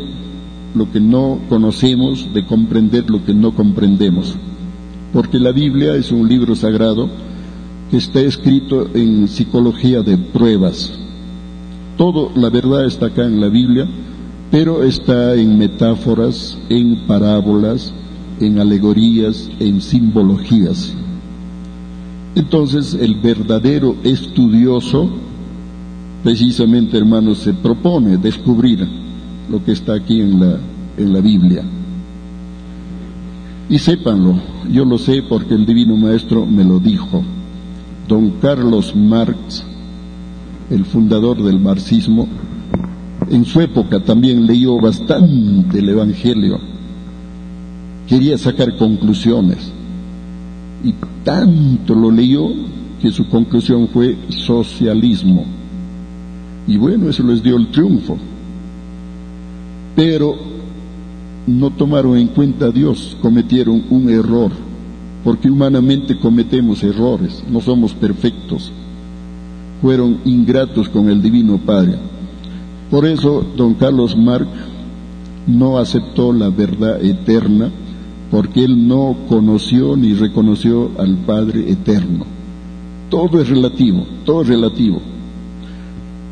lo 0.75 0.91
que 0.91 0.99
no 0.99 1.39
conocemos, 1.49 2.33
de 2.33 2.45
comprender 2.45 3.09
lo 3.09 3.23
que 3.25 3.33
no 3.33 3.51
comprendemos. 3.51 4.35
Porque 5.11 5.37
la 5.37 5.51
Biblia 5.51 5.95
es 5.95 6.11
un 6.11 6.27
libro 6.27 6.55
sagrado 6.55 7.09
está 7.97 8.21
escrito 8.21 8.89
en 8.93 9.27
psicología 9.27 10.01
de 10.01 10.17
pruebas. 10.17 10.91
Todo, 11.97 12.31
la 12.35 12.49
verdad 12.49 12.85
está 12.85 13.07
acá 13.07 13.25
en 13.25 13.39
la 13.39 13.49
Biblia, 13.49 13.87
pero 14.49 14.83
está 14.83 15.35
en 15.35 15.57
metáforas, 15.57 16.57
en 16.69 17.05
parábolas, 17.07 17.93
en 18.39 18.59
alegorías, 18.59 19.49
en 19.59 19.81
simbologías. 19.81 20.93
Entonces 22.35 22.95
el 22.95 23.15
verdadero 23.15 23.95
estudioso, 24.03 25.09
precisamente 26.23 26.97
hermanos, 26.97 27.39
se 27.39 27.53
propone 27.53 28.17
descubrir 28.17 28.87
lo 29.49 29.63
que 29.63 29.71
está 29.71 29.93
aquí 29.93 30.19
en 30.19 30.39
la, 30.39 30.57
en 30.97 31.13
la 31.13 31.21
Biblia. 31.21 31.63
Y 33.69 33.77
sépanlo, 33.77 34.35
yo 34.71 34.83
lo 34.83 34.97
sé 34.97 35.23
porque 35.23 35.53
el 35.53 35.65
Divino 35.65 35.95
Maestro 35.95 36.45
me 36.45 36.63
lo 36.63 36.79
dijo. 36.79 37.23
Don 38.07 38.31
Carlos 38.41 38.95
Marx, 38.95 39.63
el 40.69 40.85
fundador 40.85 41.41
del 41.41 41.59
marxismo, 41.59 42.27
en 43.29 43.45
su 43.45 43.61
época 43.61 43.99
también 44.01 44.45
leyó 44.45 44.79
bastante 44.79 45.79
el 45.79 45.89
Evangelio. 45.89 46.59
Quería 48.07 48.37
sacar 48.37 48.75
conclusiones. 48.77 49.71
Y 50.83 50.93
tanto 51.23 51.95
lo 51.95 52.11
leyó 52.11 52.49
que 53.01 53.11
su 53.11 53.27
conclusión 53.29 53.87
fue 53.87 54.17
socialismo. 54.29 55.45
Y 56.67 56.77
bueno, 56.77 57.09
eso 57.09 57.23
les 57.23 57.41
dio 57.41 57.55
el 57.55 57.71
triunfo. 57.71 58.17
Pero 59.95 60.35
no 61.47 61.69
tomaron 61.71 62.17
en 62.17 62.27
cuenta 62.27 62.65
a 62.65 62.71
Dios, 62.71 63.17
cometieron 63.21 63.83
un 63.89 64.09
error, 64.09 64.51
porque 65.23 65.49
humanamente 65.49 66.17
cometemos 66.17 66.83
errores, 66.83 67.43
no 67.49 67.61
somos 67.61 67.93
perfectos. 67.93 68.71
Fueron 69.81 70.19
ingratos 70.25 70.89
con 70.89 71.09
el 71.09 71.21
Divino 71.21 71.57
Padre. 71.57 71.95
Por 72.91 73.05
eso 73.05 73.45
don 73.55 73.73
Carlos 73.75 74.17
Marx 74.17 74.49
no 75.47 75.77
aceptó 75.77 76.33
la 76.33 76.49
verdad 76.49 77.03
eterna, 77.03 77.71
porque 78.31 78.65
él 78.65 78.87
no 78.87 79.15
conoció 79.29 79.95
ni 79.95 80.13
reconoció 80.13 80.91
al 80.97 81.17
Padre 81.17 81.71
eterno. 81.71 82.25
Todo 83.09 83.41
es 83.41 83.49
relativo, 83.49 84.05
todo 84.25 84.41
es 84.41 84.47
relativo. 84.47 85.01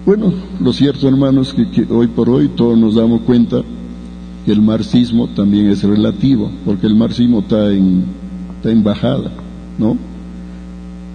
Bueno, 0.05 0.33
lo 0.59 0.73
cierto 0.73 1.07
hermanos 1.07 1.53
que, 1.53 1.69
que 1.69 1.93
hoy 1.93 2.07
por 2.07 2.29
hoy 2.29 2.49
todos 2.49 2.77
nos 2.77 2.95
damos 2.95 3.21
cuenta 3.21 3.61
que 4.45 4.51
el 4.51 4.61
marxismo 4.61 5.27
también 5.27 5.69
es 5.69 5.83
relativo, 5.83 6.49
porque 6.65 6.87
el 6.87 6.95
marxismo 6.95 7.39
está 7.39 7.71
en, 7.71 8.05
está 8.61 8.69
en 8.69 8.83
bajada, 8.83 9.31
¿no? 9.79 9.97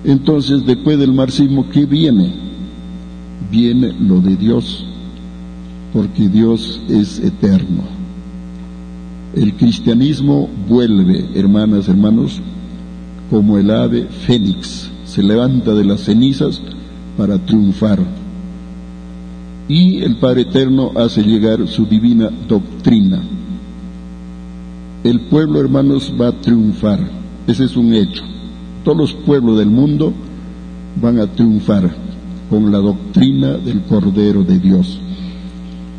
Entonces, 0.05 0.67
después 0.67 0.99
del 0.99 1.13
marxismo, 1.13 1.71
¿qué 1.71 1.87
viene? 1.87 2.33
Viene 3.53 3.93
lo 3.93 4.21
de 4.21 4.35
Dios, 4.35 4.85
porque 5.93 6.29
Dios 6.29 6.81
es 6.89 7.21
eterno. 7.21 7.85
El 9.37 9.55
cristianismo 9.55 10.49
vuelve, 10.69 11.29
hermanas, 11.35 11.89
hermanos, 11.89 12.41
como 13.31 13.59
el 13.59 13.71
ave 13.71 14.09
fénix, 14.27 14.91
se 15.05 15.23
levanta 15.23 15.73
de 15.73 15.85
las 15.85 16.01
cenizas 16.01 16.61
para 17.17 17.39
triunfar 17.39 18.01
y 19.69 20.03
el 20.03 20.17
Padre 20.17 20.43
Eterno 20.43 20.93
hace 20.97 21.23
llegar 21.23 21.67
su 21.67 21.87
divina 21.87 22.31
doctrina. 22.49 23.23
El 25.03 25.21
pueblo, 25.23 25.61
hermanos, 25.61 26.13
va 26.21 26.29
a 26.29 26.41
triunfar. 26.41 27.01
Ese 27.47 27.65
es 27.65 27.77
un 27.77 27.95
hecho. 27.95 28.23
Todos 28.85 28.99
los 28.99 29.13
pueblos 29.13 29.59
del 29.59 29.71
mundo 29.71 30.13
van 31.01 31.19
a 31.21 31.27
triunfar 31.27 31.95
con 32.51 32.71
la 32.73 32.79
doctrina 32.79 33.53
del 33.53 33.83
Cordero 33.83 34.43
de 34.43 34.59
Dios. 34.59 35.01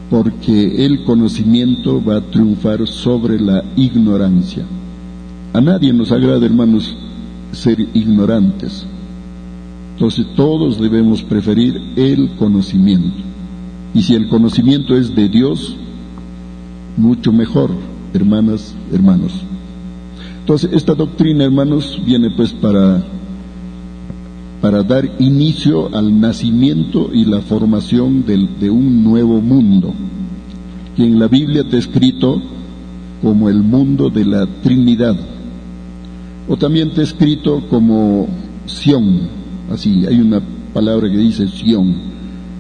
Porque 0.10 0.86
el 0.86 1.04
conocimiento 1.04 2.04
va 2.04 2.18
a 2.18 2.22
triunfar 2.22 2.88
sobre 2.88 3.40
la 3.40 3.64
ignorancia. 3.76 4.66
A 5.54 5.62
nadie 5.62 5.92
nos 5.94 6.12
agrada, 6.12 6.46
hermanos, 6.46 6.96
ser 7.52 7.80
ignorantes. 7.94 8.86
Entonces 9.94 10.28
todos 10.36 10.80
debemos 10.80 11.24
preferir 11.24 11.82
el 11.96 12.36
conocimiento. 12.38 13.18
Y 13.94 14.04
si 14.04 14.14
el 14.14 14.30
conocimiento 14.30 14.96
es 14.96 15.16
de 15.16 15.28
Dios, 15.28 15.76
mucho 16.98 17.34
mejor, 17.34 17.72
hermanas, 18.14 18.76
hermanos. 18.94 19.47
Entonces, 20.48 20.70
esta 20.72 20.96
doctrina, 20.96 21.44
hermanos, 21.44 22.02
viene 22.06 22.30
pues 22.32 22.54
para, 22.54 23.04
para 24.62 24.82
dar 24.82 25.04
inicio 25.20 25.94
al 25.94 26.22
nacimiento 26.22 27.10
y 27.12 27.26
la 27.26 27.42
formación 27.42 28.24
de 28.26 28.70
un 28.70 29.04
nuevo 29.04 29.42
mundo, 29.42 29.94
que 30.96 31.04
en 31.04 31.20
la 31.20 31.28
Biblia 31.28 31.64
está 31.64 31.76
escrito 31.76 32.42
como 33.22 33.50
el 33.50 33.62
mundo 33.62 34.10
de 34.10 34.24
la 34.24 34.48
Trinidad, 34.64 35.18
o 36.48 36.56
también 36.56 36.88
está 36.88 37.02
escrito 37.02 37.68
como 37.70 38.30
Sión, 38.68 39.28
así, 39.70 40.06
hay 40.06 40.22
una 40.22 40.42
palabra 40.74 41.12
que 41.12 41.18
dice 41.18 41.50
Sión 41.50 41.94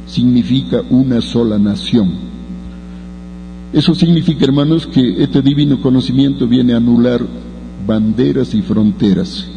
significa 0.08 0.82
una 0.90 1.22
sola 1.22 1.58
nación. 1.58 2.12
Eso 3.72 3.96
significa, 3.96 4.44
hermanos, 4.44 4.88
que 4.88 5.24
este 5.24 5.42
divino 5.42 5.82
conocimiento 5.82 6.50
viene 6.50 6.74
a 6.74 6.78
anular 6.78 7.47
banderas 7.88 8.54
y 8.54 8.62
fronteras. 8.62 9.48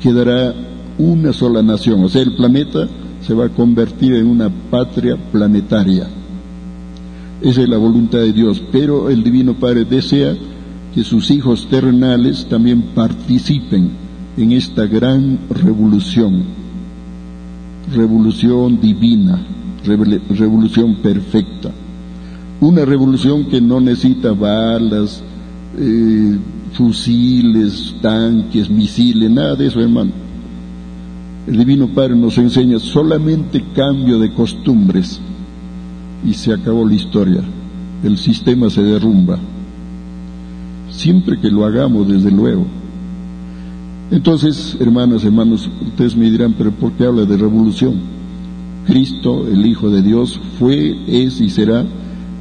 Quedará 0.00 0.54
una 0.98 1.32
sola 1.32 1.62
nación, 1.62 2.04
o 2.04 2.08
sea, 2.08 2.22
el 2.22 2.36
planeta 2.36 2.88
se 3.20 3.34
va 3.34 3.46
a 3.46 3.50
convertir 3.50 4.14
en 4.14 4.26
una 4.26 4.48
patria 4.48 5.16
planetaria. 5.30 6.08
Esa 7.40 7.62
es 7.62 7.68
la 7.68 7.76
voluntad 7.76 8.20
de 8.20 8.32
Dios, 8.32 8.62
pero 8.70 9.10
el 9.10 9.22
Divino 9.22 9.54
Padre 9.54 9.84
desea 9.84 10.34
que 10.94 11.02
sus 11.02 11.30
hijos 11.30 11.66
terrenales 11.68 12.46
también 12.48 12.82
participen 12.94 13.90
en 14.36 14.52
esta 14.52 14.86
gran 14.86 15.40
revolución 15.50 16.62
revolución 17.90 18.80
divina, 18.80 19.40
revolución 19.84 20.96
perfecta. 20.96 21.70
Una 22.60 22.84
revolución 22.84 23.46
que 23.46 23.60
no 23.60 23.80
necesita 23.80 24.32
balas, 24.32 25.22
eh, 25.78 26.38
fusiles, 26.72 27.94
tanques, 28.00 28.68
misiles, 28.70 29.30
nada 29.30 29.54
de 29.56 29.66
eso, 29.66 29.80
hermano. 29.80 30.10
El 31.46 31.58
Divino 31.58 31.88
Padre 31.88 32.14
nos 32.14 32.38
enseña 32.38 32.78
solamente 32.78 33.64
cambio 33.74 34.18
de 34.18 34.32
costumbres 34.32 35.20
y 36.24 36.34
se 36.34 36.52
acabó 36.52 36.86
la 36.86 36.94
historia. 36.94 37.42
El 38.04 38.16
sistema 38.18 38.70
se 38.70 38.82
derrumba. 38.82 39.38
Siempre 40.90 41.40
que 41.40 41.50
lo 41.50 41.64
hagamos, 41.64 42.08
desde 42.08 42.30
luego. 42.30 42.66
Entonces, 44.10 44.76
hermanas, 44.78 45.24
hermanos, 45.24 45.68
ustedes 45.80 46.16
me 46.16 46.30
dirán, 46.30 46.54
pero 46.56 46.70
¿por 46.70 46.92
qué 46.92 47.06
habla 47.06 47.24
de 47.24 47.36
revolución? 47.36 47.94
Cristo, 48.86 49.46
el 49.48 49.64
Hijo 49.64 49.90
de 49.90 50.02
Dios, 50.02 50.40
fue, 50.58 50.96
es 51.06 51.40
y 51.40 51.48
será 51.48 51.84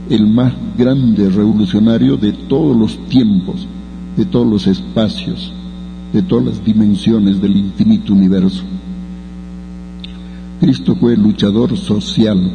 el 0.09 0.27
más 0.27 0.53
grande 0.77 1.29
revolucionario 1.29 2.17
de 2.17 2.33
todos 2.33 2.75
los 2.75 2.97
tiempos, 3.07 3.67
de 4.17 4.25
todos 4.25 4.47
los 4.47 4.67
espacios. 4.67 5.53
de 6.13 6.21
todas 6.21 6.45
las 6.45 6.65
dimensiones 6.65 7.41
del 7.41 7.55
infinito 7.55 8.11
universo. 8.11 8.63
Cristo 10.59 10.95
fue 10.95 11.15
luchador 11.15 11.77
social. 11.77 12.51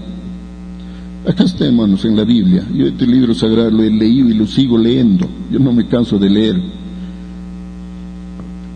Acá 1.26 1.44
está, 1.44 1.64
hermanos, 1.64 2.04
en 2.04 2.16
la 2.16 2.24
Biblia. 2.24 2.64
Yo 2.74 2.86
este 2.86 3.06
libro 3.06 3.34
sagrado 3.34 3.70
lo 3.70 3.82
he 3.82 3.90
leído 3.90 4.28
y 4.28 4.34
lo 4.34 4.46
sigo 4.46 4.78
leyendo. 4.78 5.26
Yo 5.50 5.58
no 5.58 5.72
me 5.72 5.86
canso 5.86 6.18
de 6.18 6.30
leer. 6.30 6.62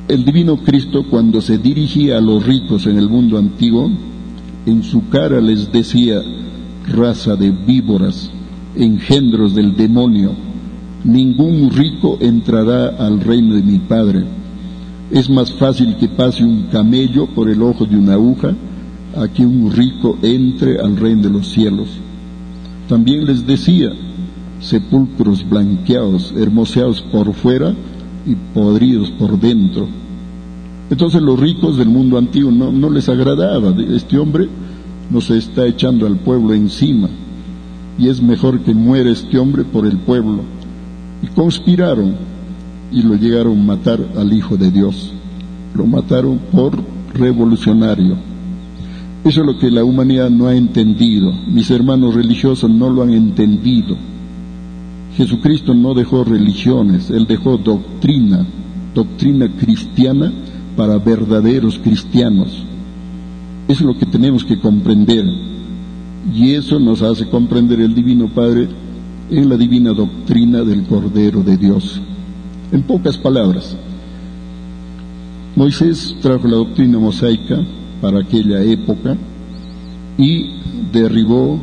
El 0.08 0.24
divino 0.24 0.56
Cristo, 0.56 1.04
cuando 1.08 1.40
se 1.40 1.58
dirigía 1.58 2.18
a 2.18 2.20
los 2.20 2.44
ricos 2.44 2.86
en 2.86 2.98
el 2.98 3.08
mundo 3.08 3.38
antiguo, 3.38 3.88
en 4.66 4.82
su 4.82 5.08
cara 5.08 5.40
les 5.40 5.70
decía, 5.70 6.22
raza 6.88 7.36
de 7.36 7.50
víboras, 7.52 8.30
engendros 8.74 9.54
del 9.54 9.76
demonio, 9.76 10.32
ningún 11.04 11.70
rico 11.70 12.18
entrará 12.20 12.88
al 12.88 13.20
reino 13.20 13.54
de 13.54 13.62
mi 13.62 13.78
Padre. 13.78 14.24
Es 15.10 15.28
más 15.28 15.52
fácil 15.52 15.96
que 15.96 16.08
pase 16.08 16.44
un 16.44 16.64
camello 16.64 17.26
por 17.26 17.48
el 17.48 17.62
ojo 17.62 17.84
de 17.84 17.96
una 17.96 18.14
aguja 18.14 18.54
a 19.16 19.28
que 19.28 19.44
un 19.44 19.72
rico 19.72 20.18
entre 20.22 20.78
al 20.78 20.96
reino 20.96 21.22
de 21.22 21.30
los 21.30 21.48
cielos. 21.48 21.88
También 22.88 23.24
les 23.24 23.46
decía, 23.46 23.90
sepulcros 24.60 25.48
blanqueados, 25.48 26.34
hermoseados 26.36 27.02
por 27.02 27.32
fuera 27.34 27.74
y 28.26 28.34
podridos 28.54 29.10
por 29.12 29.38
dentro. 29.38 29.88
Entonces 30.90 31.22
los 31.22 31.38
ricos 31.38 31.76
del 31.76 31.88
mundo 31.88 32.18
antiguo 32.18 32.50
no, 32.50 32.90
les 32.90 33.08
agradaba. 33.08 33.74
Este 33.94 34.18
hombre 34.18 34.48
nos 35.10 35.30
está 35.30 35.66
echando 35.66 36.06
al 36.06 36.16
pueblo 36.16 36.52
encima 36.52 37.08
y 37.98 38.08
es 38.08 38.20
mejor 38.22 38.60
que 38.60 38.74
muera 38.74 39.10
este 39.10 39.38
hombre 39.38 39.64
por 39.64 39.86
el 39.86 39.98
pueblo. 39.98 40.42
Y 41.22 41.26
conspiraron 41.28 42.14
y 42.92 43.02
lo 43.02 43.14
llegaron 43.14 43.58
a 43.58 43.62
matar 43.62 44.00
al 44.16 44.32
Hijo 44.32 44.56
de 44.56 44.70
Dios. 44.70 45.12
Lo 45.74 45.86
mataron 45.86 46.38
por 46.50 46.78
revolucionario. 47.14 48.16
Eso 49.24 49.40
es 49.42 49.46
lo 49.46 49.58
que 49.58 49.70
la 49.70 49.84
humanidad 49.84 50.30
no 50.30 50.46
ha 50.46 50.56
entendido. 50.56 51.32
Mis 51.46 51.70
hermanos 51.70 52.14
religiosos 52.14 52.70
no 52.70 52.88
lo 52.88 53.02
han 53.02 53.10
entendido. 53.10 53.96
Jesucristo 55.16 55.74
no 55.74 55.92
dejó 55.92 56.24
religiones, 56.24 57.10
Él 57.10 57.26
dejó 57.26 57.58
doctrina, 57.58 58.46
doctrina 58.94 59.48
cristiana 59.48 60.32
para 60.76 60.98
verdaderos 60.98 61.78
cristianos. 61.78 62.64
Eso 63.68 63.80
es 63.80 63.86
lo 63.86 63.98
que 63.98 64.06
tenemos 64.06 64.44
que 64.44 64.58
comprender. 64.58 65.26
Y 66.34 66.52
eso 66.54 66.78
nos 66.78 67.02
hace 67.02 67.28
comprender 67.28 67.80
el 67.80 67.94
Divino 67.94 68.28
Padre 68.28 68.68
en 69.30 69.48
la 69.48 69.56
divina 69.56 69.92
doctrina 69.92 70.62
del 70.62 70.84
Cordero 70.84 71.42
de 71.42 71.56
Dios. 71.56 72.00
En 72.72 72.82
pocas 72.82 73.16
palabras, 73.16 73.76
Moisés 75.56 76.16
trajo 76.20 76.48
la 76.48 76.56
doctrina 76.56 76.98
mosaica 76.98 77.60
para 78.00 78.20
aquella 78.20 78.62
época 78.62 79.16
y 80.18 80.50
derribó 80.92 81.60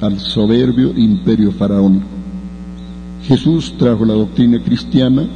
al 0.00 0.18
soberbio 0.18 0.96
imperio 0.96 1.52
faraónico. 1.52 2.06
Jesús 3.26 3.74
trajo 3.78 4.04
la 4.04 4.14
doctrina 4.14 4.62
cristiana 4.62 5.26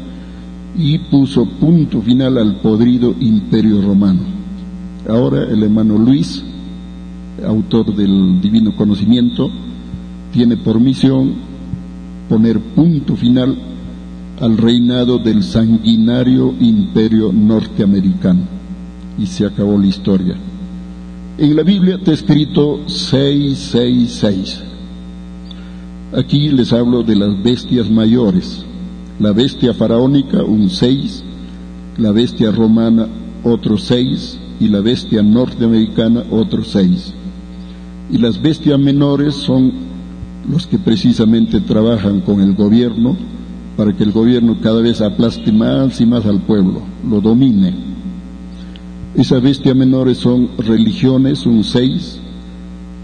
y 0.76 0.98
puso 0.98 1.46
punto 1.46 2.00
final 2.02 2.38
al 2.38 2.56
podrido 2.60 3.14
imperio 3.18 3.80
romano. 3.80 4.20
Ahora 5.08 5.44
el 5.44 5.62
hermano 5.62 5.96
Luis, 5.96 6.44
autor 7.46 7.94
del 7.94 8.40
divino 8.40 8.76
conocimiento, 8.76 9.50
tiene 10.32 10.56
por 10.58 10.78
misión 10.78 11.47
poner 12.28 12.60
punto 12.60 13.16
final 13.16 13.56
al 14.40 14.56
reinado 14.56 15.18
del 15.18 15.42
sanguinario 15.42 16.54
imperio 16.60 17.32
norteamericano. 17.32 18.42
Y 19.18 19.26
se 19.26 19.46
acabó 19.46 19.76
la 19.78 19.86
historia. 19.86 20.36
En 21.38 21.56
la 21.56 21.62
Biblia 21.62 21.96
está 21.96 22.12
escrito 22.12 22.80
666. 22.86 24.62
Aquí 26.16 26.50
les 26.50 26.72
hablo 26.72 27.02
de 27.02 27.16
las 27.16 27.42
bestias 27.42 27.90
mayores. 27.90 28.64
La 29.18 29.32
bestia 29.32 29.74
faraónica, 29.74 30.42
un 30.42 30.70
6, 30.70 31.24
la 31.98 32.12
bestia 32.12 32.52
romana, 32.52 33.08
otro 33.42 33.76
6, 33.76 34.38
y 34.60 34.68
la 34.68 34.80
bestia 34.80 35.22
norteamericana, 35.22 36.24
otro 36.30 36.64
6. 36.64 37.14
Y 38.10 38.18
las 38.18 38.40
bestias 38.40 38.78
menores 38.78 39.34
son 39.34 39.72
los 40.51 40.66
que 40.66 40.78
precisamente 40.78 41.61
trabajan 41.61 42.20
con 42.20 42.40
el 42.40 42.55
gobierno 42.55 43.16
para 43.76 43.92
que 43.96 44.03
el 44.03 44.12
gobierno 44.12 44.57
cada 44.61 44.80
vez 44.80 45.01
aplaste 45.01 45.53
más 45.53 46.01
y 46.01 46.07
más 46.07 46.26
al 46.26 46.40
pueblo, 46.40 46.82
lo 47.09 47.20
domine. 47.20 47.74
Esas 49.14 49.42
bestias 49.42 49.76
menores 49.76 50.18
son 50.18 50.51
religiones, 50.59 51.46
un 51.46 51.62
6, 51.62 52.20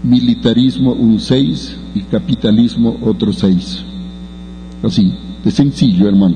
militarismo, 0.03 0.93
un 0.93 1.19
6, 1.19 1.77
y 1.95 2.01
capitalismo, 2.01 2.97
otro 3.01 3.31
6. 3.31 3.83
Así, 4.83 5.13
de 5.43 5.51
sencillo, 5.51 6.07
hermano. 6.07 6.35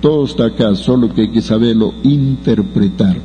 Todo 0.00 0.24
está 0.24 0.46
acá, 0.46 0.74
solo 0.74 1.12
que 1.12 1.22
hay 1.22 1.30
que 1.30 1.42
saberlo 1.42 1.94
interpretar. 2.02 3.16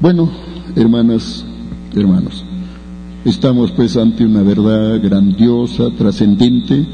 Bueno, 0.00 0.28
hermanas, 0.74 1.44
hermanos, 1.94 2.44
estamos 3.24 3.70
pues 3.72 3.96
ante 3.96 4.24
una 4.24 4.42
verdad 4.42 5.00
grandiosa, 5.02 5.90
trascendente, 5.96 6.86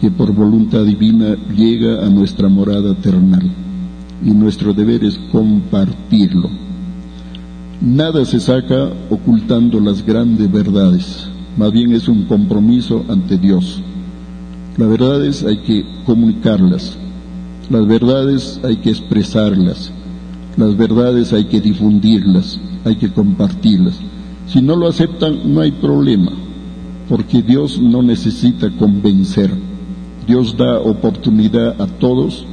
que 0.00 0.10
por 0.10 0.32
voluntad 0.32 0.84
divina 0.84 1.36
llega 1.56 2.06
a 2.06 2.10
nuestra 2.10 2.48
morada 2.48 2.92
eternal 2.92 3.50
y 4.24 4.30
nuestro 4.30 4.72
deber 4.72 5.04
es 5.04 5.18
compartirlo. 5.32 6.48
Nada 7.80 8.24
se 8.24 8.40
saca 8.40 8.90
ocultando 9.10 9.80
las 9.80 10.04
grandes 10.04 10.50
verdades, 10.50 11.28
más 11.56 11.72
bien 11.72 11.92
es 11.92 12.08
un 12.08 12.24
compromiso 12.24 13.04
ante 13.08 13.36
Dios. 13.36 13.82
Las 14.76 14.88
verdades 14.88 15.42
hay 15.42 15.58
que 15.58 15.84
comunicarlas, 16.04 16.96
las 17.70 17.86
verdades 17.86 18.60
hay 18.62 18.76
que 18.76 18.90
expresarlas, 18.90 19.90
las 20.56 20.76
verdades 20.76 21.32
hay 21.32 21.46
que 21.46 21.60
difundirlas, 21.60 22.60
hay 22.84 22.96
que 22.96 23.10
compartirlas. 23.10 24.00
Si 24.46 24.62
no 24.62 24.76
lo 24.76 24.88
aceptan, 24.88 25.52
no 25.52 25.60
hay 25.60 25.72
problema, 25.72 26.32
porque 27.08 27.42
Dios 27.42 27.80
no 27.80 28.02
necesita 28.02 28.70
convencer. 28.70 29.50
Dios 30.26 30.56
da 30.56 30.80
oportunidad 30.80 31.80
a 31.80 31.86
todos, 31.86 32.46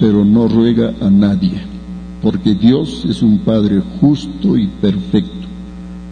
pero 0.00 0.24
no 0.24 0.48
ruega 0.48 0.94
a 1.00 1.10
nadie, 1.10 1.60
porque 2.22 2.54
Dios 2.54 3.04
es 3.08 3.22
un 3.22 3.38
Padre 3.38 3.82
justo 4.00 4.56
y 4.56 4.66
perfecto. 4.66 5.46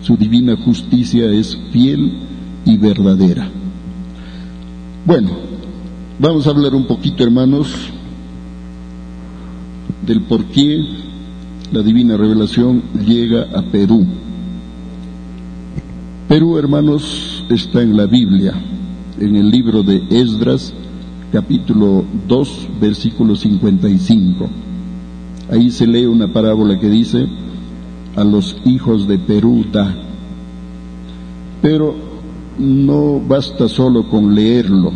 Su 0.03 0.17
divina 0.17 0.57
justicia 0.57 1.27
es 1.31 1.59
fiel 1.71 2.13
y 2.65 2.77
verdadera. 2.79 3.49
Bueno, 5.07 5.31
vamos 6.19 6.47
a 6.47 6.51
hablar 6.51 6.75
un 6.75 6.87
poquito, 6.87 7.25
hermanos, 7.25 7.69
del 10.07 10.23
por 10.23 10.45
qué 10.47 10.83
la 11.73 11.83
divina 11.83 12.17
revelación 12.17 12.83
llega 13.07 13.49
a 13.55 13.63
Perú. 13.63 14.07
Perú, 16.31 16.57
hermanos, 16.59 17.45
está 17.51 17.83
en 17.83 17.97
la 17.97 18.07
Biblia, 18.07 18.55
en 19.19 19.35
el 19.35 19.51
libro 19.51 19.83
de 19.83 20.01
Esdras, 20.11 20.73
capítulo 21.33 22.05
2, 22.29 22.69
versículo 22.81 23.35
55. 23.35 24.49
Ahí 25.51 25.73
se 25.73 25.89
lee 25.89 26.07
una 26.07 26.33
parábola 26.33 26.79
que 26.79 26.89
dice, 26.89 27.27
a 28.15 28.23
los 28.23 28.57
hijos 28.65 29.09
de 29.09 29.19
Perú 29.19 29.65
da. 29.73 29.93
Pero 31.63 31.97
no 32.61 33.21
basta 33.27 33.69
solo 33.69 34.09
con 34.09 34.33
leerlo, 34.33 34.93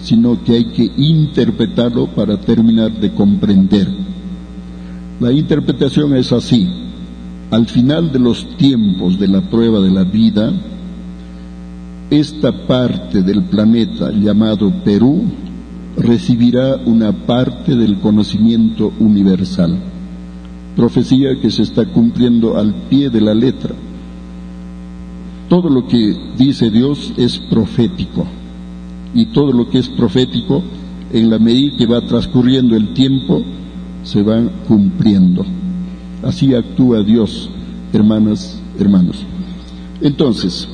sino 0.00 0.42
que 0.44 0.54
hay 0.54 0.64
que 0.72 0.90
interpretarlo 0.96 2.06
para 2.06 2.40
terminar 2.40 2.98
de 2.98 3.12
comprender. 3.12 3.86
La 5.20 5.30
interpretación 5.30 6.16
es 6.16 6.32
así. 6.32 6.87
Al 7.50 7.66
final 7.66 8.12
de 8.12 8.18
los 8.18 8.58
tiempos 8.58 9.18
de 9.18 9.26
la 9.26 9.40
prueba 9.40 9.80
de 9.80 9.90
la 9.90 10.04
vida, 10.04 10.52
esta 12.10 12.66
parte 12.66 13.22
del 13.22 13.44
planeta 13.44 14.10
llamado 14.12 14.70
Perú 14.84 15.22
recibirá 15.96 16.76
una 16.84 17.10
parte 17.12 17.74
del 17.74 18.00
conocimiento 18.00 18.92
universal. 18.98 19.78
Profecía 20.76 21.40
que 21.40 21.50
se 21.50 21.62
está 21.62 21.86
cumpliendo 21.86 22.58
al 22.58 22.74
pie 22.90 23.08
de 23.08 23.22
la 23.22 23.32
letra. 23.32 23.74
Todo 25.48 25.70
lo 25.70 25.86
que 25.86 26.16
dice 26.36 26.70
Dios 26.70 27.14
es 27.16 27.38
profético. 27.38 28.26
Y 29.14 29.24
todo 29.32 29.52
lo 29.52 29.70
que 29.70 29.78
es 29.78 29.88
profético, 29.88 30.62
en 31.14 31.30
la 31.30 31.38
medida 31.38 31.78
que 31.78 31.86
va 31.86 32.02
transcurriendo 32.02 32.76
el 32.76 32.92
tiempo, 32.92 33.42
se 34.02 34.22
va 34.22 34.38
cumpliendo. 34.68 35.46
Así 36.22 36.54
actúa 36.54 37.02
Dios, 37.02 37.48
hermanas, 37.92 38.60
hermanos. 38.78 39.24
Entonces, 40.00 40.68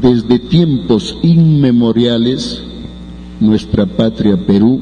desde 0.00 0.38
tiempos 0.38 1.16
inmemoriales, 1.22 2.62
nuestra 3.40 3.86
patria 3.86 4.36
Perú 4.46 4.80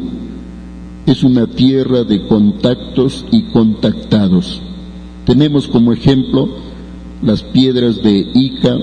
es 1.07 1.23
una 1.23 1.47
tierra 1.47 2.05
de 2.05 2.27
contactos 2.27 3.25
y 3.31 3.43
contactados. 3.45 4.61
Tenemos 5.25 5.69
como 5.69 5.93
ejemplo 5.93 6.49
las 7.23 7.43
piedras 7.43 8.03
de 8.03 8.27
Ica, 8.35 8.77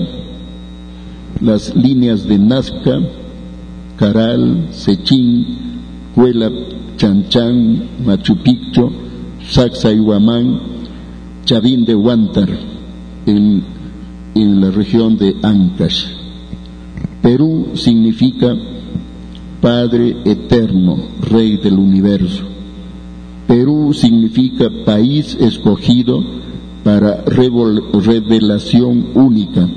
las 1.40 1.74
líneas 1.76 2.26
de 2.26 2.38
Nazca, 2.38 3.00
Caral, 3.98 4.68
Sechín, 4.72 5.46
Cuela, 6.14 6.50
Chanchan, 6.96 7.88
Machu 8.04 8.36
Picchu, 8.36 8.90
Sacsayhuamán, 9.48 10.73
Chavín 11.44 11.84
de 11.84 11.94
Huántar, 11.94 12.48
en, 13.26 13.62
en 14.34 14.60
la 14.62 14.70
región 14.70 15.18
de 15.18 15.36
Ancash. 15.42 16.06
Perú 17.20 17.72
significa 17.74 18.56
Padre 19.60 20.16
eterno, 20.24 20.96
Rey 21.20 21.58
del 21.58 21.74
universo. 21.78 22.44
Perú 23.46 23.92
significa 23.92 24.70
país 24.86 25.36
escogido 25.38 26.24
para 26.82 27.22
revelación 27.24 29.08
única. 29.14 29.68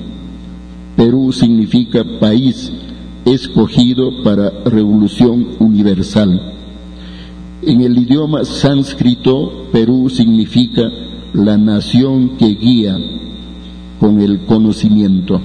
Perú 0.96 1.34
significa 1.34 2.04
país 2.20 2.72
escogido 3.26 4.24
para 4.24 4.52
revolución 4.66 5.48
universal. 5.60 6.54
En 7.62 7.82
el 7.82 7.98
idioma 7.98 8.46
sánscrito, 8.46 9.68
Perú 9.74 10.10
significa 10.10 10.90
la 11.34 11.58
nación 11.58 12.38
que 12.38 12.48
guía 12.48 12.98
con 14.00 14.22
el 14.22 14.46
conocimiento. 14.46 15.42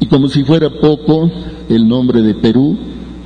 Y 0.00 0.06
como 0.06 0.28
si 0.28 0.44
fuera 0.44 0.70
poco, 0.70 1.30
el 1.68 1.86
nombre 1.86 2.22
de 2.22 2.34
Perú 2.34 2.76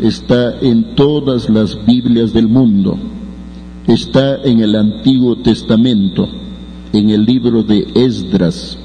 está 0.00 0.58
en 0.60 0.94
todas 0.94 1.48
las 1.48 1.84
Biblias 1.86 2.32
del 2.32 2.48
mundo, 2.48 2.96
está 3.86 4.42
en 4.42 4.60
el 4.60 4.76
Antiguo 4.76 5.36
Testamento, 5.36 6.28
en 6.92 7.10
el 7.10 7.24
libro 7.24 7.62
de 7.62 7.86
Esdras, 7.94 8.78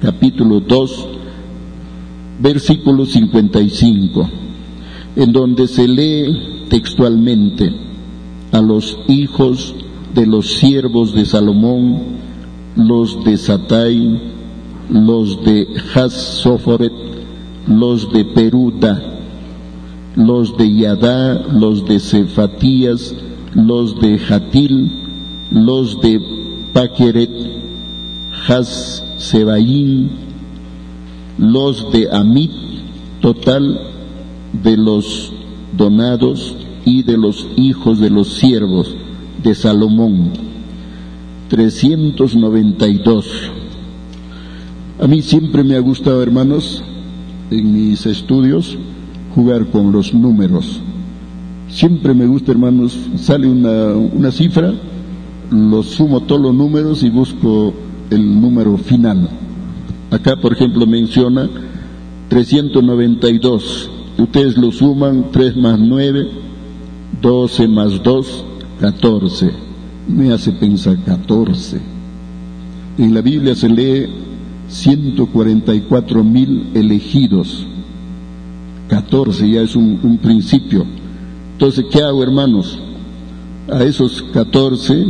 capítulo 0.00 0.60
2, 0.60 1.06
versículo 2.40 3.06
55, 3.06 4.28
en 5.14 5.32
donde 5.32 5.68
se 5.68 5.86
lee 5.86 6.66
textualmente 6.68 7.72
a 8.50 8.60
los 8.60 8.98
hijos 9.08 9.74
de 10.14 10.26
los 10.26 10.46
siervos 10.58 11.14
de 11.14 11.24
Salomón, 11.24 11.98
los 12.76 13.24
de 13.24 13.36
Satai, 13.36 14.20
los 14.90 15.42
de 15.44 15.68
Hassoforet, 15.94 16.92
los 17.66 18.12
de 18.12 18.24
Peruda, 18.24 19.00
los 20.16 20.56
de 20.56 20.74
Yadá, 20.74 21.46
los 21.52 21.86
de 21.86 21.98
Cefatías, 21.98 23.14
los 23.54 24.00
de 24.00 24.18
Jatil, 24.18 24.90
los 25.50 26.00
de 26.00 26.20
Paqueret, 26.72 27.30
Has 28.48 29.04
Sebaín, 29.18 30.10
los 31.38 31.90
de 31.92 32.08
Amit, 32.12 32.50
total 33.20 33.80
de 34.52 34.76
los 34.76 35.32
donados 35.76 36.56
y 36.84 37.02
de 37.02 37.16
los 37.16 37.46
hijos 37.56 38.00
de 38.00 38.10
los 38.10 38.34
siervos 38.34 38.96
de 39.42 39.54
Salomón, 39.54 40.30
392. 41.48 43.26
A 45.00 45.06
mí 45.06 45.22
siempre 45.22 45.64
me 45.64 45.76
ha 45.76 45.80
gustado, 45.80 46.22
hermanos, 46.22 46.82
en 47.50 47.72
mis 47.72 48.06
estudios, 48.06 48.78
jugar 49.34 49.66
con 49.66 49.92
los 49.92 50.14
números. 50.14 50.80
Siempre 51.68 52.14
me 52.14 52.26
gusta, 52.26 52.52
hermanos, 52.52 52.96
sale 53.16 53.48
una, 53.48 53.94
una 53.94 54.30
cifra, 54.30 54.72
lo 55.50 55.82
sumo 55.82 56.20
todos 56.20 56.40
los 56.40 56.54
números 56.54 57.02
y 57.02 57.10
busco 57.10 57.74
el 58.10 58.40
número 58.40 58.76
final. 58.76 59.28
Acá, 60.10 60.36
por 60.36 60.52
ejemplo, 60.52 60.86
menciona 60.86 61.48
392. 62.28 63.90
Ustedes 64.18 64.56
lo 64.56 64.70
suman, 64.70 65.30
3 65.32 65.56
más 65.56 65.78
9, 65.78 66.28
12 67.20 67.68
más 67.68 68.02
2, 68.02 68.44
14. 68.82 69.50
Me 70.08 70.32
hace 70.32 70.50
pensar 70.50 70.98
14. 71.04 71.80
En 72.98 73.14
la 73.14 73.20
Biblia 73.20 73.54
se 73.54 73.68
lee 73.68 74.08
144 74.68 76.24
mil 76.24 76.66
elegidos 76.74 77.66
14 78.88 79.48
ya 79.48 79.62
es 79.62 79.76
un, 79.76 80.18
principio. 80.20 80.84
Entonces, 81.52 81.86
¿qué 81.90 82.02
hago, 82.02 82.22
hermanos? 82.22 82.78
A 83.72 83.84
esos 83.84 84.22
14 84.34 85.06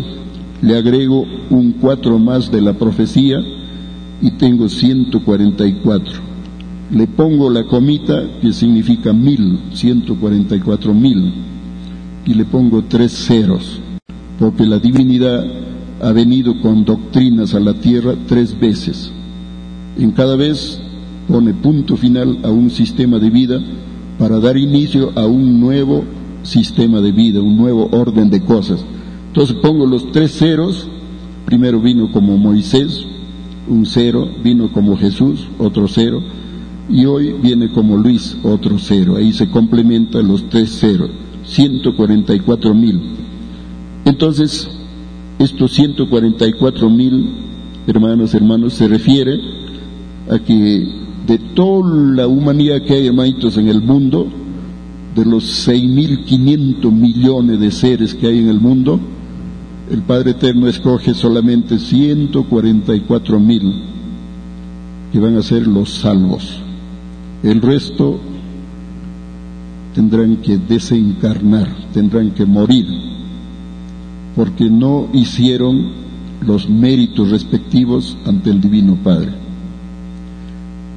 le 0.60 0.76
agrego 0.76 1.26
un 1.50 1.72
4 1.80 2.18
más 2.18 2.52
de 2.52 2.60
la 2.60 2.74
profecía 2.74 3.40
y 4.20 4.30
tengo 4.32 4.68
144. 4.68 6.20
Le 6.92 7.06
pongo 7.08 7.50
la 7.50 7.64
comita 7.64 8.22
que 8.40 8.52
significa 8.52 9.12
mil, 9.12 9.58
144 9.72 10.94
mil, 10.94 11.32
y 12.24 12.34
le 12.34 12.44
pongo 12.44 12.84
tres 12.84 13.12
ceros, 13.12 13.80
porque 14.38 14.66
la 14.66 14.78
divinidad 14.78 15.44
ha 16.00 16.12
venido 16.12 16.60
con 16.60 16.84
doctrinas 16.84 17.54
a 17.54 17.60
la 17.60 17.74
tierra 17.74 18.14
tres 18.26 18.58
veces. 18.58 19.12
En 19.98 20.10
cada 20.12 20.36
vez 20.36 20.80
pone 21.28 21.54
punto 21.54 21.96
final 21.96 22.38
a 22.42 22.50
un 22.50 22.70
sistema 22.70 23.18
de 23.18 23.30
vida 23.30 23.60
para 24.18 24.40
dar 24.40 24.56
inicio 24.56 25.12
a 25.16 25.26
un 25.26 25.60
nuevo 25.60 26.04
sistema 26.42 27.00
de 27.00 27.12
vida, 27.12 27.40
un 27.40 27.56
nuevo 27.56 27.88
orden 27.92 28.30
de 28.30 28.42
cosas. 28.42 28.84
Entonces 29.28 29.56
pongo 29.56 29.86
los 29.86 30.10
tres 30.12 30.32
ceros, 30.32 30.88
primero 31.46 31.80
vino 31.80 32.10
como 32.10 32.36
Moisés, 32.36 33.04
un 33.68 33.86
cero, 33.86 34.28
vino 34.42 34.72
como 34.72 34.96
Jesús, 34.96 35.46
otro 35.58 35.88
cero, 35.88 36.20
y 36.88 37.04
hoy 37.06 37.34
viene 37.40 37.70
como 37.70 37.96
Luis, 37.96 38.36
otro 38.42 38.78
cero. 38.78 39.16
Ahí 39.16 39.32
se 39.32 39.48
complementan 39.48 40.28
los 40.28 40.48
tres 40.48 40.78
ceros, 40.78 41.10
144 41.44 42.74
mil. 42.74 43.00
Entonces, 44.04 44.68
estos 45.38 45.72
144 45.72 46.90
mil, 46.90 47.30
hermanos, 47.86 48.34
hermanos, 48.34 48.74
se 48.74 48.88
refiere 48.88 49.38
a 50.30 50.38
que 50.38 50.86
de 51.26 51.38
toda 51.54 52.14
la 52.14 52.26
humanidad 52.26 52.82
que 52.82 52.94
hay, 52.94 53.06
hermanitos, 53.06 53.56
en 53.56 53.68
el 53.68 53.82
mundo, 53.82 54.26
de 55.14 55.24
los 55.24 55.68
6.500 55.68 56.90
millones 56.90 57.60
de 57.60 57.70
seres 57.70 58.14
que 58.14 58.28
hay 58.28 58.38
en 58.38 58.48
el 58.48 58.60
mundo, 58.60 58.98
el 59.90 60.02
Padre 60.02 60.30
Eterno 60.30 60.68
escoge 60.68 61.12
solamente 61.12 61.78
144 61.78 63.40
mil 63.40 63.82
que 65.12 65.20
van 65.20 65.36
a 65.36 65.42
ser 65.42 65.66
los 65.66 65.90
salvos. 65.90 66.62
El 67.42 67.60
resto 67.60 68.18
tendrán 69.94 70.36
que 70.36 70.58
desencarnar, 70.58 71.68
tendrán 71.92 72.30
que 72.30 72.46
morir, 72.46 72.86
porque 74.34 74.70
no 74.70 75.08
hicieron 75.12 75.90
los 76.46 76.68
méritos 76.68 77.30
respectivos 77.30 78.16
ante 78.26 78.50
el 78.50 78.60
Divino 78.60 78.96
Padre. 79.02 79.30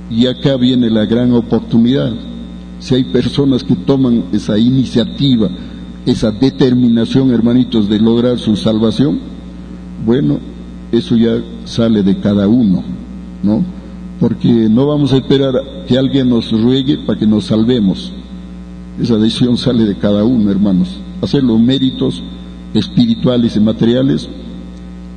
Y 0.10 0.28
acá 0.28 0.56
viene 0.56 0.89
la 0.89 1.06
gran 1.06 1.34
oportunidad. 1.34 2.14
Si 2.80 2.96
hay 2.96 3.04
personas 3.06 3.64
que 3.64 3.76
toman 3.76 4.26
esa 4.32 4.58
iniciativa, 4.58 5.50
esa 6.06 6.32
determinación, 6.32 7.32
hermanitos, 7.32 7.89
de 7.89 8.00
lograr 8.00 8.38
su 8.38 8.56
salvación, 8.56 9.20
bueno, 10.06 10.39
eso 10.91 11.16
ya 11.16 11.41
sale 11.66 12.04
de 12.04 12.20
cada 12.20 12.48
uno, 12.48 12.84
¿no? 13.43 13.64
Porque 14.20 14.70
no 14.70 14.88
vamos 14.88 15.12
a 15.14 15.18
esperar 15.18 15.54
que 15.88 15.98
alguien 15.98 16.30
nos 16.30 16.52
ruegue 16.52 17.00
para 17.00 17.20
que 17.20 17.28
nos 17.28 17.46
salvemos. 17.46 18.14
Esa 19.02 19.18
decisión 19.18 19.58
sale 19.58 19.86
de 19.86 19.96
cada 19.96 20.24
uno, 20.24 20.50
hermanos. 20.52 21.00
Hacer 21.22 21.43
los 21.43 21.60
méritos 21.60 22.24
espirituales 22.74 23.56
y 23.56 23.60
materiales 23.60 24.30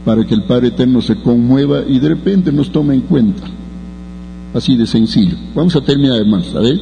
para 0.04 0.24
que 0.24 0.34
el 0.34 0.44
Padre 0.44 0.68
Eterno 0.68 1.00
se 1.00 1.16
conmueva 1.16 1.82
y 1.86 1.98
de 1.98 2.08
repente 2.08 2.52
nos 2.52 2.70
tome 2.70 2.94
en 2.94 3.02
cuenta. 3.02 3.42
Así 4.54 4.76
de 4.76 4.86
sencillo. 4.86 5.36
Vamos 5.54 5.76
a 5.76 5.80
terminar, 5.80 6.18
hermanos, 6.18 6.54
a 6.54 6.60
ver. 6.60 6.80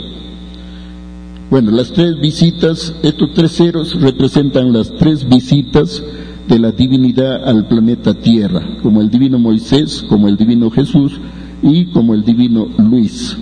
Bueno, 1.51 1.70
las 1.70 1.92
tres 1.92 2.20
visitas, 2.20 2.94
estos 3.03 3.32
tres 3.34 3.53
ceros 3.53 4.01
representan 4.01 4.72
las 4.72 4.94
tres 4.97 5.28
visitas 5.28 6.03
de 6.49 6.59
la 6.59 6.72
divinidad 6.72 7.49
al 7.49 7.66
planeta 7.66 8.14
Tierra, 8.14 8.78
como 8.82 9.01
el 9.01 9.11
divino 9.11 9.38
Moisés, 9.38 10.05
como 10.09 10.28
el 10.28 10.36
divino 10.36 10.70
Jesús 10.70 11.20
y 11.62 11.86
como 11.86 12.14
el 12.14 12.24
divino 12.24 12.68
Luis. 12.78 13.36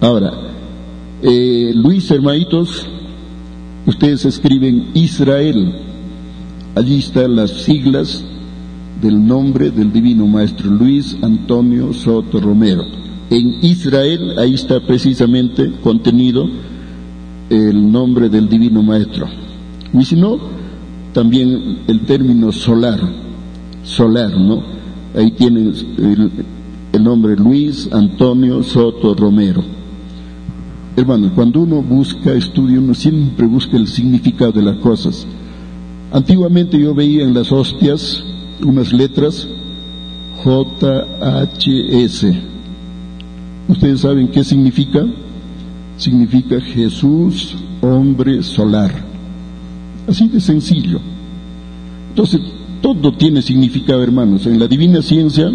Ahora, 0.00 0.49
eh, 1.22 1.72
Luis, 1.74 2.10
hermanitos, 2.10 2.86
ustedes 3.86 4.24
escriben 4.24 4.88
Israel. 4.94 5.74
Allí 6.74 6.98
están 6.98 7.36
las 7.36 7.50
siglas 7.50 8.24
del 9.02 9.26
nombre 9.26 9.70
del 9.70 9.92
divino 9.92 10.26
maestro 10.26 10.70
Luis 10.70 11.16
Antonio 11.22 11.92
Soto 11.92 12.40
Romero. 12.40 12.84
En 13.30 13.62
Israel, 13.62 14.38
ahí 14.38 14.54
está 14.54 14.80
precisamente 14.80 15.72
contenido 15.82 16.48
el 17.48 17.90
nombre 17.90 18.28
del 18.28 18.48
Divino 18.48 18.82
Maestro. 18.82 19.26
Y 19.92 20.04
si 20.04 20.16
no, 20.16 20.38
también 21.12 21.80
el 21.86 22.00
término 22.00 22.50
solar, 22.50 22.98
solar, 23.84 24.36
¿no? 24.36 24.62
Ahí 25.14 25.32
tienen 25.32 25.72
el, 25.98 26.30
el 26.92 27.04
nombre 27.04 27.36
Luis 27.36 27.88
Antonio 27.92 28.62
Soto 28.62 29.14
Romero. 29.14 29.79
Hermano, 30.96 31.30
cuando 31.34 31.60
uno 31.60 31.82
busca, 31.82 32.32
estudia, 32.32 32.78
uno 32.78 32.94
siempre 32.94 33.46
busca 33.46 33.76
el 33.76 33.86
significado 33.86 34.52
de 34.52 34.62
las 34.62 34.76
cosas. 34.78 35.26
Antiguamente 36.12 36.78
yo 36.78 36.94
veía 36.94 37.22
en 37.22 37.34
las 37.34 37.52
hostias 37.52 38.24
unas 38.62 38.92
letras 38.92 39.46
JHS. 40.44 42.26
¿Ustedes 43.68 44.00
saben 44.00 44.28
qué 44.28 44.42
significa? 44.42 45.06
Significa 45.96 46.60
Jesús, 46.60 47.56
hombre 47.80 48.42
solar. 48.42 48.90
Así 50.08 50.28
de 50.28 50.40
sencillo. 50.40 50.98
Entonces, 52.08 52.40
todo 52.80 53.12
tiene 53.12 53.42
significado, 53.42 54.02
hermanos. 54.02 54.46
En 54.46 54.58
la 54.58 54.66
divina 54.66 55.02
ciencia, 55.02 55.52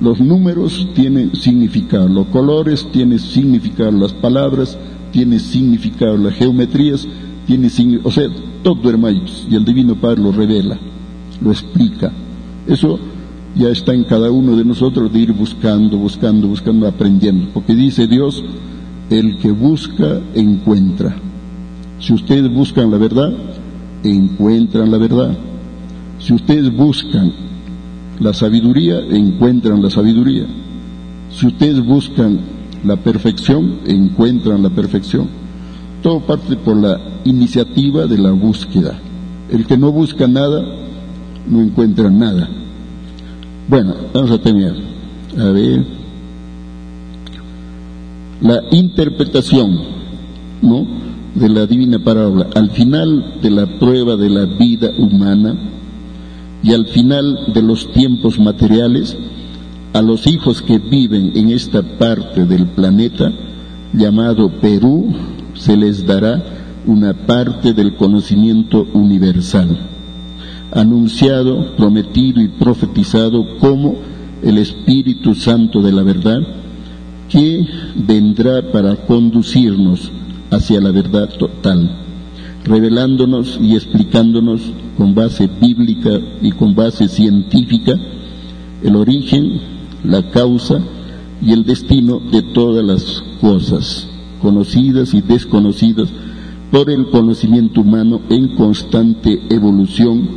los 0.00 0.18
números 0.18 0.88
tienen 0.94 1.34
significado, 1.36 2.08
los 2.08 2.26
colores 2.28 2.86
tienen 2.90 3.18
significado, 3.18 3.92
las 3.92 4.12
palabras 4.12 4.78
tienen 5.12 5.40
significado, 5.40 6.16
las 6.16 6.34
geometrías 6.34 7.06
tienen 7.46 7.70
significado. 7.70 8.08
O 8.08 8.12
sea, 8.12 8.28
todo, 8.62 8.88
hermanos, 8.88 9.46
y 9.50 9.54
el 9.54 9.64
Divino 9.64 9.94
Padre 9.94 10.22
lo 10.22 10.32
revela, 10.32 10.78
lo 11.42 11.50
explica. 11.50 12.12
Eso 12.66 12.98
ya 13.54 13.68
está 13.68 13.92
en 13.92 14.04
cada 14.04 14.30
uno 14.30 14.56
de 14.56 14.64
nosotros 14.64 15.12
de 15.12 15.18
ir 15.18 15.32
buscando, 15.32 15.98
buscando, 15.98 16.48
buscando, 16.48 16.86
aprendiendo. 16.86 17.48
Porque 17.52 17.74
dice 17.74 18.06
Dios, 18.06 18.42
el 19.10 19.36
que 19.38 19.50
busca, 19.50 20.20
encuentra. 20.34 21.16
Si 21.98 22.14
ustedes 22.14 22.52
buscan 22.52 22.90
la 22.90 22.96
verdad, 22.96 23.32
encuentran 24.02 24.90
la 24.90 24.98
verdad. 24.98 25.36
Si 26.18 26.32
ustedes 26.32 26.74
buscan 26.74 27.49
la 28.20 28.34
sabiduría, 28.34 29.00
encuentran 29.00 29.82
la 29.82 29.90
sabiduría. 29.90 30.46
Si 31.30 31.46
ustedes 31.46 31.84
buscan 31.84 32.38
la 32.84 32.96
perfección, 32.96 33.80
encuentran 33.86 34.62
la 34.62 34.70
perfección. 34.70 35.28
Todo 36.02 36.20
parte 36.20 36.56
por 36.56 36.76
la 36.76 37.00
iniciativa 37.24 38.06
de 38.06 38.18
la 38.18 38.30
búsqueda. 38.30 38.98
El 39.50 39.66
que 39.66 39.76
no 39.76 39.90
busca 39.90 40.28
nada, 40.28 40.62
no 41.48 41.62
encuentra 41.62 42.10
nada. 42.10 42.48
Bueno, 43.68 43.94
vamos 44.12 44.30
a 44.30 44.38
terminar. 44.38 44.74
A 45.38 45.44
ver. 45.44 45.84
La 48.42 48.62
interpretación, 48.70 49.78
¿no? 50.62 50.86
De 51.34 51.48
la 51.48 51.66
divina 51.66 51.98
parábola. 51.98 52.48
Al 52.54 52.70
final 52.70 53.40
de 53.42 53.50
la 53.50 53.78
prueba 53.78 54.16
de 54.16 54.30
la 54.30 54.44
vida 54.44 54.90
humana 54.98 55.56
y 56.62 56.72
al 56.74 56.86
final 56.86 57.52
de 57.54 57.62
los 57.62 57.90
tiempos 57.92 58.38
materiales, 58.38 59.16
a 59.92 60.02
los 60.02 60.26
hijos 60.26 60.62
que 60.62 60.78
viven 60.78 61.32
en 61.34 61.50
esta 61.50 61.82
parte 61.82 62.44
del 62.44 62.66
planeta 62.66 63.32
llamado 63.92 64.50
Perú 64.60 65.12
se 65.54 65.76
les 65.76 66.06
dará 66.06 66.42
una 66.86 67.12
parte 67.12 67.72
del 67.72 67.96
conocimiento 67.96 68.86
universal 68.92 69.90
anunciado, 70.72 71.74
prometido 71.76 72.40
y 72.40 72.48
profetizado 72.48 73.58
como 73.58 73.96
el 74.42 74.58
Espíritu 74.58 75.34
Santo 75.34 75.82
de 75.82 75.92
la 75.92 76.02
verdad, 76.02 76.40
que 77.28 77.66
vendrá 77.94 78.70
para 78.72 78.96
conducirnos 78.96 80.10
hacia 80.50 80.80
la 80.80 80.90
verdad 80.90 81.28
total, 81.38 81.90
revelándonos 82.64 83.58
y 83.60 83.74
explicándonos 83.74 84.60
con 84.96 85.14
base 85.14 85.48
bíblica 85.60 86.20
y 86.42 86.52
con 86.52 86.74
base 86.74 87.08
científica 87.08 87.94
el 88.82 88.96
origen, 88.96 89.60
la 90.04 90.30
causa 90.30 90.80
y 91.42 91.52
el 91.52 91.64
destino 91.64 92.20
de 92.20 92.42
todas 92.42 92.84
las 92.84 93.22
cosas, 93.40 94.08
conocidas 94.42 95.14
y 95.14 95.20
desconocidas 95.20 96.08
por 96.70 96.90
el 96.90 97.10
conocimiento 97.10 97.80
humano 97.80 98.20
en 98.30 98.54
constante 98.56 99.40
evolución 99.50 100.28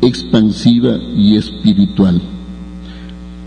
expansiva 0.00 0.98
y 1.16 1.36
espiritual. 1.36 2.20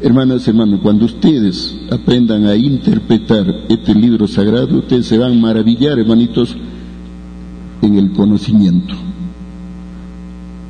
Hermanas, 0.02 0.48
hermanos, 0.48 0.80
cuando 0.82 1.06
ustedes 1.06 1.76
aprendan 1.92 2.46
a 2.46 2.56
interpretar 2.56 3.66
este 3.70 3.94
libro 3.94 4.28
sagrado, 4.28 4.80
ustedes 4.80 5.06
se 5.06 5.18
van 5.18 5.34
a 5.34 5.42
maravillar, 5.42 6.00
hermanitos, 6.00 6.56
en 7.82 7.98
el 7.98 8.12
conocimiento. 8.12 8.96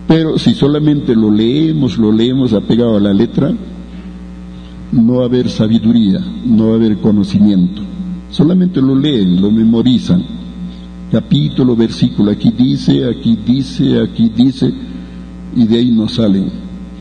Pero 0.07 0.38
si 0.38 0.53
solamente 0.53 1.16
lo 1.16 1.32
leemos, 1.32 1.97
lo 1.97 2.12
leemos 2.12 2.53
apegado 2.53 2.97
a 2.97 2.99
la 2.99 3.14
letra, 3.14 3.53
no 4.91 5.16
va 5.16 5.24
a 5.24 5.26
haber 5.28 5.49
sabiduría, 5.49 6.20
no 6.45 6.68
va 6.68 6.74
a 6.74 6.76
haber 6.76 6.97
conocimiento. 6.97 7.82
Solamente 8.30 8.82
lo 8.82 8.95
leen, 8.95 9.41
lo 9.41 9.51
memorizan. 9.51 10.24
Capítulo, 11.12 11.76
versículo, 11.76 12.32
aquí 12.32 12.51
dice, 12.51 13.05
aquí 13.05 13.38
dice, 13.45 14.01
aquí 14.01 14.32
dice 14.36 14.74
y 15.55 15.66
de 15.66 15.78
ahí 15.78 15.91
no 15.91 16.07
salen. 16.07 16.49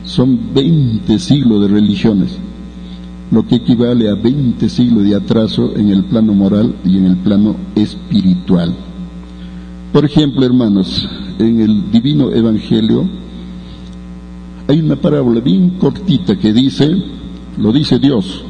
Son 0.03 0.39
20 0.53 1.19
siglos 1.19 1.61
de 1.61 1.67
religiones, 1.67 2.37
lo 3.29 3.45
que 3.45 3.55
equivale 3.55 4.09
a 4.09 4.15
20 4.15 4.67
siglos 4.69 5.03
de 5.03 5.15
atraso 5.15 5.75
en 5.75 5.89
el 5.89 6.03
plano 6.05 6.33
moral 6.33 6.75
y 6.83 6.97
en 6.97 7.05
el 7.05 7.17
plano 7.17 7.55
espiritual. 7.75 8.73
Por 9.91 10.05
ejemplo, 10.05 10.45
hermanos, 10.45 11.09
en 11.37 11.59
el 11.59 11.91
divino 11.91 12.31
evangelio 12.31 13.09
hay 14.67 14.79
una 14.79 14.95
parábola 14.95 15.41
bien 15.41 15.71
cortita 15.71 16.37
que 16.37 16.53
dice, 16.53 16.95
lo 17.57 17.73
dice 17.73 17.99
Dios, 17.99 18.41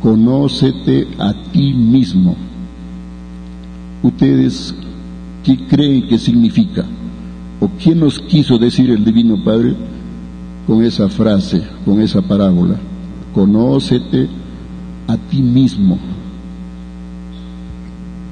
conócete 0.00 1.08
a 1.18 1.34
ti 1.50 1.74
mismo. 1.74 2.36
¿Ustedes 4.00 4.72
qué 5.42 5.66
creen 5.66 6.06
que 6.06 6.18
significa? 6.18 6.84
¿O 7.60 7.68
qué 7.76 7.92
nos 7.92 8.20
quiso 8.20 8.56
decir 8.56 8.90
el 8.90 9.04
Divino 9.04 9.42
Padre 9.42 9.74
con 10.64 10.84
esa 10.84 11.08
frase, 11.08 11.60
con 11.84 12.00
esa 12.00 12.22
parábola? 12.22 12.76
Conócete 13.34 14.28
a 15.08 15.16
ti 15.16 15.42
mismo. 15.42 15.98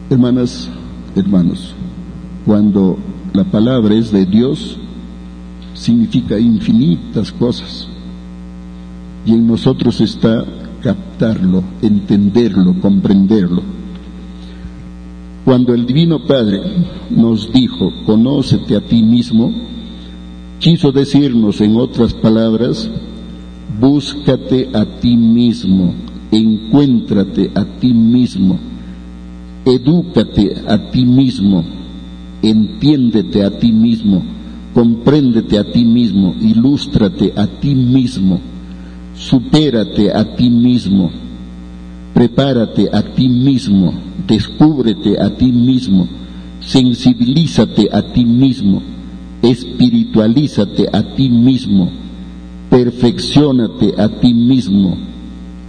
Hermanas, 0.09 0.71
hermanos, 1.17 1.75
cuando 2.45 2.99
la 3.33 3.45
palabra 3.45 3.95
es 3.95 4.13
de 4.13 4.27
Dios, 4.27 4.79
significa 5.75 6.39
infinitas 6.39 7.33
cosas. 7.33 7.89
Y 9.25 9.33
en 9.33 9.47
nosotros 9.47 10.01
está 10.01 10.45
captarlo, 10.83 11.63
entenderlo, 11.83 12.79
comprenderlo. 12.81 13.63
Cuando 15.45 15.75
el 15.75 15.87
Divino 15.87 16.25
Padre 16.25 16.61
nos 17.11 17.53
dijo, 17.53 17.91
conócete 18.05 18.77
a 18.77 18.81
ti 18.81 19.03
mismo, 19.03 19.53
quiso 20.59 20.93
decirnos 20.93 21.61
en 21.61 21.77
otras 21.77 22.15
palabras, 22.15 22.89
búscate 23.81 24.71
a 24.73 24.85
ti 24.85 25.17
mismo, 25.17 25.95
encuéntrate 26.31 27.51
a 27.55 27.65
ti 27.65 27.93
mismo, 27.93 28.59
edúcate 29.67 30.63
a 30.67 30.79
ti 30.79 31.05
mismo, 31.05 31.65
entiéndete 32.43 33.43
a 33.43 33.51
ti 33.51 33.73
mismo, 33.73 34.23
compréndete 34.73 35.59
a 35.59 35.65
ti 35.65 35.85
mismo, 35.85 36.35
ilústrate 36.41 37.33
a 37.35 37.47
ti 37.47 37.75
mismo, 37.75 38.41
supérate 39.17 40.13
a 40.13 40.37
ti 40.37 40.49
mismo, 40.51 41.11
prepárate 42.15 42.89
a 42.93 43.03
ti 43.03 43.29
mismo, 43.29 43.93
descúbrete 44.27 45.19
a 45.19 45.31
ti 45.31 45.51
mismo, 45.51 46.07
sensibilízate 46.61 47.89
a 47.91 48.03
ti 48.13 48.25
mismo, 48.25 48.81
espiritualízate 49.43 50.87
a 50.93 51.03
ti 51.03 51.29
mismo, 51.29 51.91
perfeccionate 52.71 53.95
a 53.99 54.09
ti 54.09 54.33
mismo, 54.33 54.97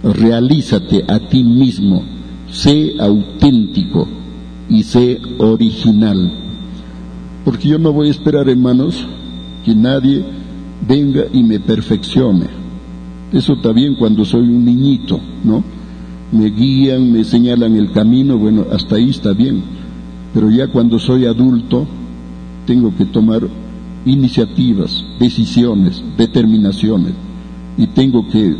realízate 0.04 1.04
a 1.08 1.18
ti 1.18 1.42
mismo, 1.42 2.17
sé 2.50 2.94
auténtico 2.98 4.06
y 4.68 4.82
sé 4.82 5.20
original. 5.38 6.32
Porque 7.44 7.68
yo 7.68 7.78
no 7.78 7.92
voy 7.92 8.08
a 8.08 8.10
esperar, 8.10 8.48
hermanos, 8.48 9.06
que 9.64 9.74
nadie 9.74 10.24
venga 10.86 11.24
y 11.32 11.42
me 11.42 11.60
perfeccione. 11.60 12.46
Eso 13.32 13.54
está 13.54 13.72
bien 13.72 13.94
cuando 13.96 14.24
soy 14.24 14.42
un 14.42 14.64
niñito, 14.64 15.20
¿no? 15.44 15.62
me 16.30 16.50
guían, 16.50 17.10
me 17.12 17.24
señalan 17.24 17.76
el 17.76 17.90
camino, 17.92 18.38
bueno, 18.38 18.66
hasta 18.72 18.96
ahí 18.96 19.10
está 19.10 19.32
bien. 19.32 19.62
Pero 20.34 20.50
ya 20.50 20.68
cuando 20.68 20.98
soy 20.98 21.26
adulto, 21.26 21.86
tengo 22.66 22.94
que 22.96 23.06
tomar 23.06 23.42
iniciativas, 24.04 25.04
decisiones, 25.18 26.02
determinaciones, 26.16 27.14
y 27.76 27.86
tengo 27.88 28.28
que 28.28 28.56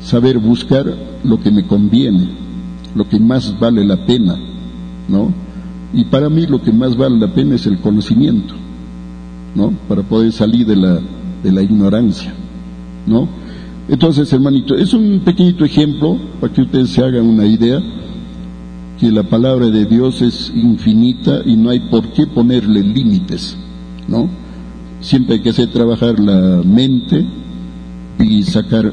saber 0.00 0.38
buscar 0.38 0.86
lo 1.24 1.40
que 1.40 1.50
me 1.50 1.66
conviene, 1.66 2.28
lo 2.94 3.08
que 3.08 3.18
más 3.18 3.58
vale 3.58 3.84
la 3.84 4.04
pena, 4.06 4.36
¿no? 5.08 5.32
Y 5.92 6.04
para 6.04 6.28
mí 6.28 6.46
lo 6.46 6.60
que 6.60 6.72
más 6.72 6.96
vale 6.96 7.18
la 7.18 7.32
pena 7.32 7.54
es 7.54 7.66
el 7.66 7.78
conocimiento, 7.78 8.54
¿no? 9.54 9.72
Para 9.88 10.02
poder 10.02 10.32
salir 10.32 10.66
de 10.66 10.76
la, 10.76 11.00
de 11.42 11.52
la 11.52 11.62
ignorancia, 11.62 12.32
¿no? 13.06 13.28
Entonces, 13.88 14.32
hermanito, 14.32 14.74
es 14.74 14.94
un 14.94 15.20
pequeñito 15.24 15.64
ejemplo 15.64 16.18
para 16.40 16.52
que 16.52 16.62
ustedes 16.62 16.90
se 16.90 17.02
hagan 17.02 17.26
una 17.26 17.46
idea 17.46 17.82
que 18.98 19.10
la 19.10 19.24
palabra 19.24 19.66
de 19.66 19.84
Dios 19.84 20.22
es 20.22 20.52
infinita 20.54 21.42
y 21.44 21.56
no 21.56 21.70
hay 21.70 21.80
por 21.80 22.08
qué 22.08 22.26
ponerle 22.26 22.82
límites, 22.82 23.56
¿no? 24.08 24.28
Siempre 25.00 25.36
hay 25.36 25.42
que 25.42 25.50
hacer 25.50 25.68
trabajar 25.68 26.18
la 26.18 26.62
mente 26.64 27.26
y 28.18 28.42
sacar 28.44 28.92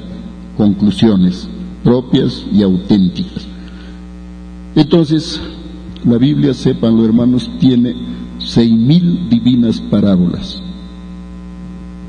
conclusiones 0.58 1.48
propias 1.84 2.46
y 2.52 2.62
auténticas. 2.62 3.51
Entonces, 4.76 5.40
la 6.06 6.18
Biblia, 6.18 6.54
sepan 6.54 6.96
los 6.96 7.06
hermanos, 7.06 7.50
tiene 7.60 7.94
seis 8.40 8.72
mil 8.72 9.30
divinas 9.30 9.80
parábolas. 9.80 10.62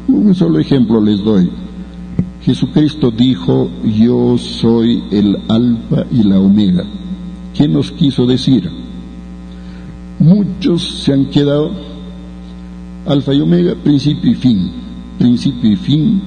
Un 0.09 0.35
solo 0.35 0.59
ejemplo 0.59 1.01
les 1.01 1.23
doy. 1.23 1.51
Jesucristo 2.43 3.11
dijo, 3.11 3.71
yo 3.85 4.37
soy 4.39 5.03
el 5.11 5.39
alfa 5.49 6.05
y 6.11 6.23
la 6.25 6.41
omega. 6.41 6.85
¿Qué 7.55 7.69
nos 7.69 7.93
quiso 7.93 8.27
decir? 8.27 8.69
Muchos 10.19 11.03
se 11.03 11.13
han 11.13 11.27
quedado 11.27 11.71
alfa 13.07 13.35
y 13.35 13.41
omega, 13.41 13.75
principio 13.75 14.31
y 14.31 14.35
fin, 14.35 14.71
principio 15.19 15.73
y 15.73 15.77
fin, 15.77 16.23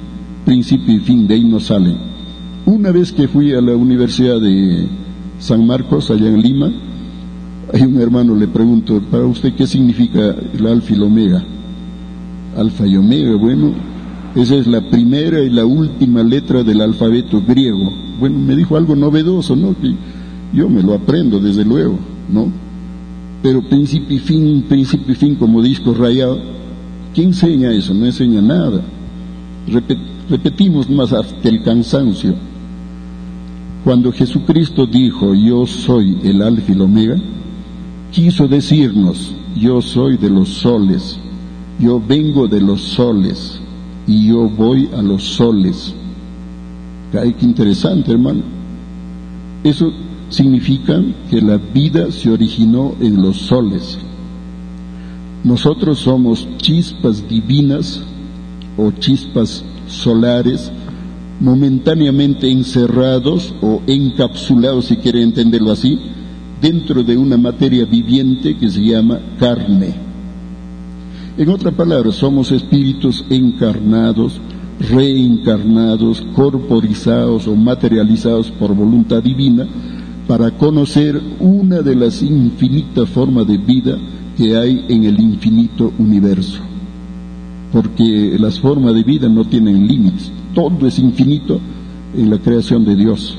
principio 0.46 0.96
y 0.96 1.00
fin, 1.00 1.28
de 1.28 1.36
ahí 1.36 1.44
no 1.44 1.60
salen. 1.60 1.98
Una 2.66 2.92
vez 2.92 3.12
que 3.12 3.28
fui 3.28 3.54
a 3.54 3.62
la 3.62 3.76
Universidad 3.76 4.40
de 4.40 4.88
San 5.40 5.66
Marcos, 5.66 6.10
allá 6.12 6.28
en 6.28 6.42
Lima, 6.42 6.72
hay 7.74 7.82
un 7.82 8.00
hermano 8.00 8.36
le 8.36 8.48
pregunto, 8.48 9.02
¿para 9.12 9.26
usted 9.26 9.54
qué 9.54 9.68
significa 9.68 10.36
el 10.54 10.68
alfa 10.68 10.94
y 10.94 10.96
el 10.96 11.04
omega? 11.04 11.44
Alfa 12.56 12.86
y 12.86 12.96
omega, 12.96 13.36
bueno, 13.36 13.74
esa 14.36 14.56
es 14.56 14.68
la 14.68 14.82
primera 14.90 15.42
y 15.42 15.50
la 15.50 15.66
última 15.66 16.24
letra 16.24 16.64
del 16.64 16.82
alfabeto 16.82 17.42
griego. 17.46 17.92
Bueno, 18.20 18.38
me 18.40 18.56
dijo 18.56 18.78
algo 18.78 18.96
novedoso, 18.96 19.56
¿no? 19.56 19.76
Yo 20.54 20.70
me 20.70 20.84
lo 20.84 20.94
aprendo, 20.94 21.40
desde 21.40 21.66
luego, 21.66 21.98
¿no? 22.32 22.48
Pero 23.42 23.62
principio 23.62 24.16
y 24.16 24.20
fin, 24.20 24.64
principio 24.68 25.14
y 25.14 25.16
fin, 25.16 25.36
como 25.36 25.62
disco 25.62 25.94
rayado, 25.94 26.40
¿quién 27.14 27.28
enseña 27.28 27.72
eso? 27.72 27.94
No 27.94 28.06
enseña 28.06 28.42
nada. 28.42 28.82
repetimos 30.30 30.90
más 30.90 31.14
hasta 31.14 31.50
el 31.50 31.62
cansancio. 31.62 32.36
Cuando 33.86 34.12
Jesucristo 34.12 34.88
dijo, 34.88 35.36
yo 35.36 35.68
soy 35.68 36.18
el 36.24 36.42
alfa 36.42 36.72
y 36.72 36.74
el 36.74 36.82
omega, 36.82 37.18
quiso 38.12 38.48
decirnos, 38.48 39.36
yo 39.56 39.80
soy 39.80 40.18
de 40.18 40.28
los 40.28 40.50
soles, 40.50 41.20
yo 41.80 42.02
vengo 42.02 42.48
de 42.48 42.62
los 42.62 42.82
soles 42.82 43.60
y 44.08 44.30
yo 44.30 44.50
voy 44.50 44.90
a 44.92 45.04
los 45.04 45.22
soles. 45.22 45.94
Ay, 47.14 47.36
qué 47.40 47.46
interesante, 47.46 48.12
hermano. 48.12 48.42
Eso 49.64 49.94
significa 50.30 51.00
que 51.30 51.40
la 51.40 51.58
vida 51.58 52.12
se 52.12 52.32
originó 52.32 52.96
en 53.00 53.22
los 53.22 53.38
soles. 53.38 54.00
Nosotros 55.44 56.00
somos 56.00 56.48
chispas 56.58 57.30
divinas 57.30 58.02
o 58.78 58.90
chispas 58.90 59.64
solares 59.86 60.72
momentáneamente 61.40 62.50
encerrados 62.50 63.54
o 63.62 63.82
encapsulados, 63.88 64.86
si 64.86 64.98
quiere 64.98 65.22
entenderlo 65.22 65.72
así, 65.72 66.00
dentro 66.62 67.04
de 67.04 67.18
una 67.18 67.38
materia 67.38 67.86
viviente 67.86 68.58
que 68.58 68.70
se 68.70 68.82
llama 68.82 69.20
carne. 69.40 69.94
En 71.38 71.50
otra 71.50 71.72
palabra, 71.72 72.12
somos 72.12 72.52
espíritus 72.52 73.26
encarnados, 73.30 74.40
reencarnados, 74.80 76.26
corporizados 76.34 77.48
o 77.48 77.56
materializados 77.56 78.52
por 78.52 78.74
voluntad 78.74 79.22
divina 79.22 79.68
para 80.28 80.52
conocer 80.52 81.22
una 81.40 81.82
de 81.82 81.96
las 81.96 82.22
infinitas 82.22 83.10
formas 83.10 83.48
de 83.48 83.58
vida 83.58 83.98
que 84.38 84.56
hay 84.58 84.86
en 84.88 85.04
el 85.04 85.20
infinito 85.20 85.94
universo. 86.00 86.62
Porque 87.72 88.38
las 88.40 88.60
formas 88.60 88.96
de 88.96 89.04
vida 89.04 89.28
no 89.28 89.46
tienen 89.46 89.86
límites, 89.88 90.32
todo 90.56 90.88
es 90.88 90.98
infinito 90.98 91.60
en 92.18 92.32
la 92.32 92.40
creación 92.40 92.84
de 92.84 92.96
Dios. 92.96 93.38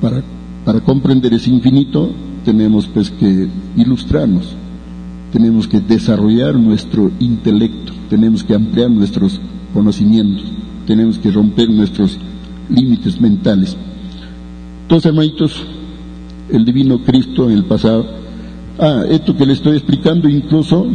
Para 0.00 0.22
para 0.68 0.80
comprender 0.80 1.32
ese 1.32 1.48
infinito 1.48 2.10
tenemos 2.44 2.86
pues 2.88 3.10
que 3.10 3.48
ilustrarnos, 3.74 4.54
tenemos 5.32 5.66
que 5.66 5.80
desarrollar 5.80 6.56
nuestro 6.56 7.10
intelecto, 7.20 7.94
tenemos 8.10 8.44
que 8.44 8.54
ampliar 8.54 8.90
nuestros 8.90 9.40
conocimientos, 9.72 10.44
tenemos 10.86 11.18
que 11.18 11.30
romper 11.30 11.70
nuestros 11.70 12.18
límites 12.68 13.18
mentales. 13.18 13.78
Entonces, 14.82 15.06
hermanitos, 15.06 15.64
el 16.50 16.66
divino 16.66 17.02
Cristo 17.02 17.48
en 17.48 17.56
el 17.56 17.64
pasado, 17.64 18.04
ah, 18.78 19.04
esto 19.08 19.34
que 19.38 19.46
le 19.46 19.54
estoy 19.54 19.78
explicando 19.78 20.28
incluso, 20.28 20.86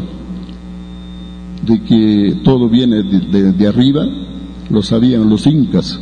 de 1.66 1.82
que 1.82 2.36
todo 2.43 2.70
viene 2.70 3.01
de, 3.01 3.54
de 3.54 3.68
arriba, 3.68 4.06
lo 4.70 4.82
sabían 4.82 5.30
los 5.30 5.47
incas, 5.47 5.99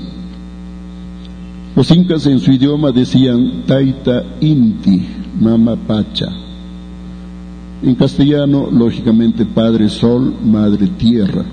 los 1.73 1.89
incas 1.91 2.25
en 2.27 2.39
su 2.39 2.51
idioma 2.51 2.91
decían 2.91 3.63
Taita 3.65 4.23
Inti, 4.41 5.01
Mama 5.39 5.77
Pacha. 5.77 6.27
En 7.81 7.95
castellano, 7.95 8.69
lógicamente, 8.69 9.45
Padre 9.45 9.87
Sol, 9.87 10.33
Madre 10.43 10.87
Tierra. 10.87 11.45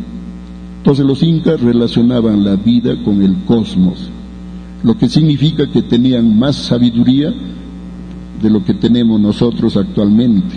Entonces 0.78 1.06
los 1.06 1.22
incas 1.22 1.60
relacionaban 1.60 2.44
la 2.44 2.56
vida 2.56 3.00
con 3.04 3.22
el 3.22 3.36
cosmos, 3.44 4.10
lo 4.82 4.98
que 4.98 5.08
significa 5.08 5.70
que 5.70 5.82
tenían 5.82 6.36
más 6.36 6.56
sabiduría 6.56 7.32
de 8.42 8.50
lo 8.50 8.64
que 8.64 8.74
tenemos 8.74 9.20
nosotros 9.20 9.76
actualmente. 9.76 10.56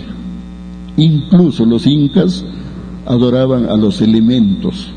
Incluso 0.96 1.64
los 1.64 1.86
incas 1.86 2.44
adoraban 3.06 3.66
a 3.66 3.76
los 3.76 4.00
elementos, 4.00 4.88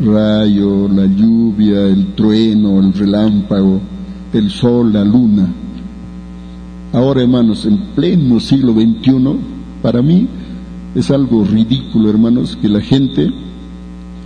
rayo, 0.00 0.88
la 0.88 1.06
lluvia, 1.06 1.86
el 1.86 2.14
trueno, 2.14 2.80
el 2.80 2.92
relámpago, 2.92 3.80
el 4.32 4.50
sol, 4.50 4.92
la 4.92 5.04
luna. 5.04 5.48
Ahora, 6.92 7.22
hermanos, 7.22 7.66
en 7.66 7.78
pleno 7.94 8.40
siglo 8.40 8.72
XXI, 8.72 9.36
para 9.82 10.00
mí 10.02 10.28
es 10.94 11.10
algo 11.10 11.44
ridículo, 11.44 12.10
hermanos, 12.10 12.56
que 12.60 12.68
la 12.68 12.80
gente, 12.80 13.30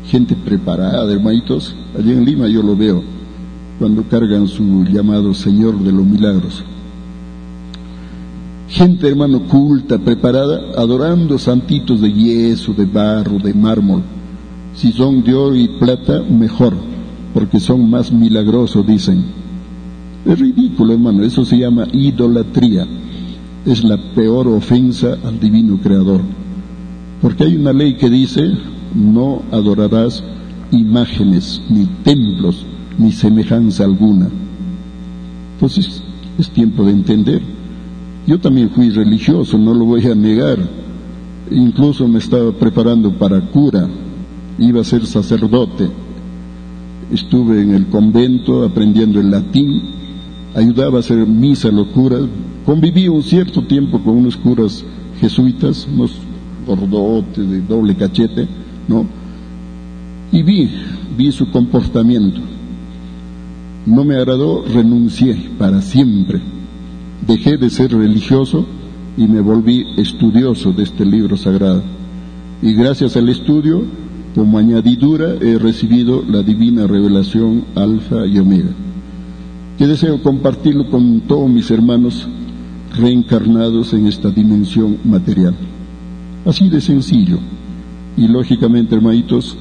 gente 0.06 0.36
preparada, 0.36 1.10
hermanitos, 1.12 1.74
allí 1.98 2.12
en 2.12 2.24
Lima 2.24 2.48
yo 2.48 2.62
lo 2.62 2.76
veo, 2.76 3.02
cuando 3.78 4.02
cargan 4.04 4.46
su 4.46 4.84
llamado 4.84 5.34
Señor 5.34 5.78
de 5.82 5.92
los 5.92 6.06
Milagros. 6.06 6.62
Gente, 8.68 9.08
hermano, 9.08 9.42
culta, 9.48 9.98
preparada, 9.98 10.60
adorando 10.78 11.38
santitos 11.38 12.00
de 12.00 12.12
yeso, 12.12 12.72
de 12.72 12.86
barro, 12.86 13.38
de 13.38 13.52
mármol 13.52 14.02
si 14.74 14.92
son 14.92 15.22
de 15.22 15.34
oro 15.34 15.54
y 15.54 15.68
plata, 15.78 16.22
mejor, 16.22 16.74
porque 17.34 17.60
son 17.60 17.88
más 17.90 18.12
milagrosos, 18.12 18.86
dicen. 18.86 19.24
Es 20.24 20.38
ridículo, 20.38 20.92
hermano, 20.92 21.24
eso 21.24 21.44
se 21.44 21.58
llama 21.58 21.86
idolatría. 21.92 22.86
Es 23.66 23.84
la 23.84 23.96
peor 24.14 24.48
ofensa 24.48 25.18
al 25.24 25.38
divino 25.38 25.78
creador. 25.82 26.20
Porque 27.20 27.44
hay 27.44 27.56
una 27.56 27.72
ley 27.72 27.94
que 27.96 28.10
dice, 28.10 28.50
no 28.94 29.42
adorarás 29.52 30.22
imágenes, 30.70 31.60
ni 31.68 31.86
templos, 32.02 32.66
ni 32.98 33.12
semejanza 33.12 33.84
alguna. 33.84 34.28
Entonces, 35.54 36.02
es 36.38 36.48
tiempo 36.50 36.84
de 36.84 36.92
entender. 36.92 37.42
Yo 38.26 38.38
también 38.38 38.70
fui 38.70 38.90
religioso, 38.90 39.58
no 39.58 39.74
lo 39.74 39.84
voy 39.84 40.06
a 40.06 40.14
negar. 40.14 40.58
Incluso 41.50 42.08
me 42.08 42.18
estaba 42.18 42.52
preparando 42.52 43.12
para 43.12 43.40
cura, 43.40 43.88
iba 44.58 44.80
a 44.80 44.84
ser 44.84 45.06
sacerdote. 45.06 45.88
Estuve 47.12 47.62
en 47.62 47.72
el 47.72 47.86
convento 47.86 48.64
aprendiendo 48.64 49.20
el 49.20 49.30
latín, 49.30 49.82
ayudaba 50.54 50.98
a 50.98 51.00
hacer 51.00 51.26
misa, 51.26 51.70
locura. 51.70 52.18
Conviví 52.64 53.08
un 53.08 53.22
cierto 53.22 53.62
tiempo 53.62 54.00
con 54.02 54.16
unos 54.16 54.36
curas 54.36 54.84
jesuitas, 55.20 55.88
unos 55.92 56.12
gordotes 56.66 57.48
de 57.48 57.60
doble 57.60 57.94
cachete, 57.94 58.46
¿no? 58.88 59.06
Y 60.30 60.42
vi, 60.42 60.70
vi 61.16 61.32
su 61.32 61.50
comportamiento. 61.50 62.40
No 63.84 64.04
me 64.04 64.14
agradó, 64.14 64.64
renuncié 64.64 65.50
para 65.58 65.82
siempre. 65.82 66.40
Dejé 67.26 67.56
de 67.56 67.68
ser 67.68 67.92
religioso 67.92 68.64
y 69.16 69.26
me 69.26 69.40
volví 69.40 69.84
estudioso 69.96 70.72
de 70.72 70.84
este 70.84 71.04
libro 71.04 71.36
sagrado. 71.36 71.82
Y 72.62 72.74
gracias 72.74 73.16
al 73.16 73.28
estudio 73.28 73.82
como 74.34 74.58
añadidura 74.58 75.34
he 75.40 75.58
recibido 75.58 76.22
la 76.26 76.42
divina 76.42 76.86
revelación 76.86 77.64
alfa 77.74 78.26
y 78.26 78.38
omega, 78.38 78.70
que 79.78 79.86
deseo 79.86 80.22
compartirlo 80.22 80.90
con 80.90 81.20
todos 81.22 81.50
mis 81.50 81.70
hermanos 81.70 82.26
reencarnados 82.96 83.92
en 83.94 84.06
esta 84.06 84.30
dimensión 84.30 84.98
material. 85.04 85.54
Así 86.44 86.68
de 86.68 86.80
sencillo. 86.80 87.38
Y 88.16 88.28
lógicamente, 88.28 88.94
hermanitos, 88.94 89.56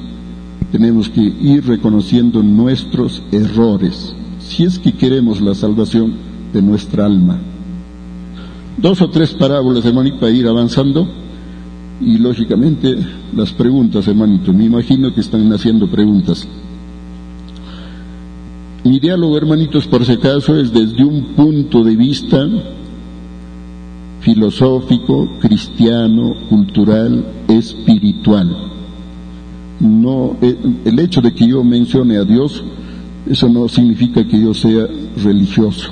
tenemos 0.70 1.08
que 1.08 1.20
ir 1.20 1.66
reconociendo 1.66 2.42
nuestros 2.42 3.22
errores, 3.32 4.14
si 4.38 4.64
es 4.64 4.78
que 4.78 4.92
queremos 4.92 5.40
la 5.40 5.54
salvación 5.54 6.14
de 6.52 6.62
nuestra 6.62 7.06
alma. 7.06 7.38
Dos 8.76 9.00
o 9.00 9.10
tres 9.10 9.32
parábolas, 9.32 9.84
hermanito, 9.84 10.18
para 10.18 10.32
ir 10.32 10.46
avanzando. 10.46 11.21
Y 12.04 12.18
lógicamente 12.18 12.96
las 13.34 13.52
preguntas, 13.52 14.08
hermanito. 14.08 14.52
Me 14.52 14.64
imagino 14.64 15.14
que 15.14 15.20
están 15.20 15.52
haciendo 15.52 15.88
preguntas. 15.88 16.46
Mi 18.84 18.98
diálogo, 18.98 19.36
hermanitos, 19.36 19.86
por 19.86 20.04
si 20.04 20.12
acaso, 20.12 20.56
es 20.58 20.72
desde 20.72 21.04
un 21.04 21.34
punto 21.36 21.84
de 21.84 21.94
vista 21.94 22.48
filosófico, 24.20 25.38
cristiano, 25.40 26.34
cultural, 26.48 27.24
espiritual. 27.48 28.72
No, 29.78 30.36
eh, 30.40 30.56
el 30.84 30.98
hecho 30.98 31.20
de 31.20 31.32
que 31.32 31.46
yo 31.46 31.62
mencione 31.62 32.16
a 32.16 32.24
Dios, 32.24 32.62
eso 33.28 33.48
no 33.48 33.68
significa 33.68 34.26
que 34.26 34.40
yo 34.40 34.54
sea 34.54 34.86
religioso. 35.22 35.90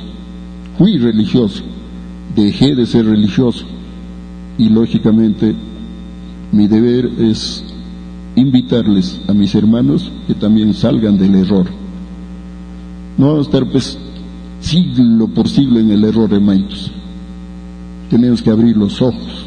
Fui 0.78 0.98
religioso, 0.98 1.62
dejé 2.34 2.74
de 2.74 2.86
ser 2.86 3.06
religioso 3.06 3.64
y 4.58 4.68
lógicamente 4.68 5.54
mi 6.52 6.66
deber 6.66 7.10
es 7.18 7.64
invitarles 8.36 9.20
a 9.28 9.32
mis 9.32 9.54
hermanos 9.54 10.10
que 10.26 10.34
también 10.34 10.74
salgan 10.74 11.18
del 11.18 11.34
error. 11.34 11.66
No 13.18 13.28
vamos 13.28 13.46
a 13.46 13.50
estar 13.50 13.70
pues 13.70 13.98
siglo 14.60 15.28
por 15.28 15.48
siglo 15.48 15.78
en 15.78 15.90
el 15.90 16.04
error, 16.04 16.32
hermanos 16.32 16.92
tenemos 18.10 18.42
que 18.42 18.50
abrir 18.50 18.76
los 18.76 19.00
ojos 19.00 19.46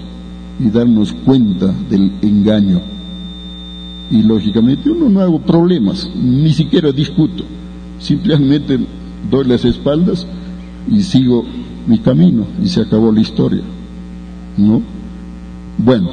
y 0.59 0.69
darnos 0.69 1.13
cuenta 1.13 1.71
del 1.89 2.13
engaño. 2.21 2.81
Y 4.09 4.23
lógicamente 4.23 4.89
uno 4.89 5.09
no 5.09 5.19
hago 5.19 5.39
problemas, 5.39 6.09
ni 6.15 6.51
siquiera 6.53 6.91
discuto, 6.91 7.43
simplemente 7.99 8.79
doy 9.29 9.45
las 9.45 9.65
espaldas 9.65 10.25
y 10.89 11.01
sigo 11.01 11.43
mi 11.87 11.99
camino 11.99 12.45
y 12.63 12.67
se 12.67 12.81
acabó 12.81 13.11
la 13.11 13.21
historia. 13.21 13.63
¿No? 14.57 14.81
Bueno, 15.77 16.09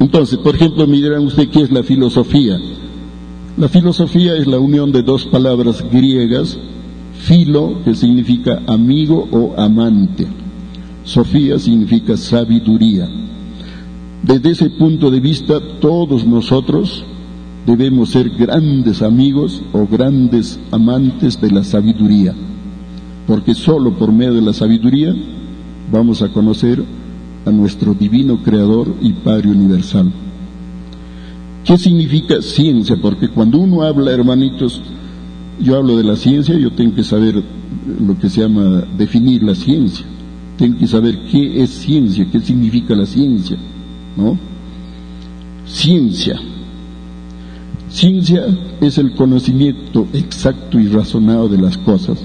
entonces, 0.00 0.38
por 0.38 0.54
ejemplo, 0.54 0.86
me 0.86 0.96
dirán 0.96 1.24
usted 1.24 1.48
qué 1.48 1.62
es 1.62 1.70
la 1.70 1.82
filosofía. 1.82 2.58
La 3.56 3.68
filosofía 3.68 4.36
es 4.36 4.46
la 4.46 4.58
unión 4.58 4.92
de 4.92 5.02
dos 5.02 5.24
palabras 5.26 5.84
griegas, 5.90 6.58
filo, 7.20 7.80
que 7.84 7.94
significa 7.94 8.62
amigo 8.66 9.26
o 9.32 9.58
amante, 9.58 10.26
Sofía 11.06 11.56
significa 11.60 12.16
sabiduría. 12.16 13.08
Desde 14.24 14.50
ese 14.50 14.70
punto 14.70 15.08
de 15.08 15.20
vista, 15.20 15.60
todos 15.80 16.26
nosotros 16.26 17.04
debemos 17.64 18.10
ser 18.10 18.30
grandes 18.30 19.02
amigos 19.02 19.62
o 19.72 19.86
grandes 19.86 20.58
amantes 20.72 21.40
de 21.40 21.52
la 21.52 21.62
sabiduría, 21.62 22.34
porque 23.28 23.54
solo 23.54 23.92
por 23.92 24.10
medio 24.10 24.34
de 24.34 24.42
la 24.42 24.52
sabiduría 24.52 25.14
vamos 25.92 26.22
a 26.22 26.28
conocer 26.28 26.82
a 27.46 27.50
nuestro 27.50 27.94
divino 27.94 28.42
Creador 28.42 28.94
y 29.00 29.12
Padre 29.12 29.48
Universal. 29.48 30.12
¿Qué 31.64 31.78
significa 31.78 32.42
ciencia? 32.42 32.96
Porque 33.00 33.28
cuando 33.28 33.58
uno 33.58 33.82
habla, 33.82 34.12
hermanitos, 34.12 34.82
yo 35.58 35.76
hablo 35.76 35.96
de 35.96 36.04
la 36.04 36.16
ciencia, 36.16 36.58
yo 36.58 36.72
tengo 36.72 36.94
que 36.94 37.04
saber 37.04 37.42
lo 38.00 38.18
que 38.18 38.28
se 38.28 38.42
llama 38.42 38.84
definir 38.98 39.42
la 39.42 39.54
ciencia 39.54 40.04
tengo 40.56 40.78
que 40.78 40.86
saber 40.86 41.18
qué 41.30 41.62
es 41.62 41.70
ciencia, 41.70 42.26
qué 42.30 42.40
significa 42.40 42.94
la 42.94 43.06
ciencia, 43.06 43.56
¿no? 44.16 44.38
Ciencia. 45.66 46.40
Ciencia 47.88 48.46
es 48.80 48.98
el 48.98 49.12
conocimiento 49.12 50.06
exacto 50.12 50.78
y 50.80 50.88
razonado 50.88 51.48
de 51.48 51.58
las 51.58 51.76
cosas. 51.78 52.24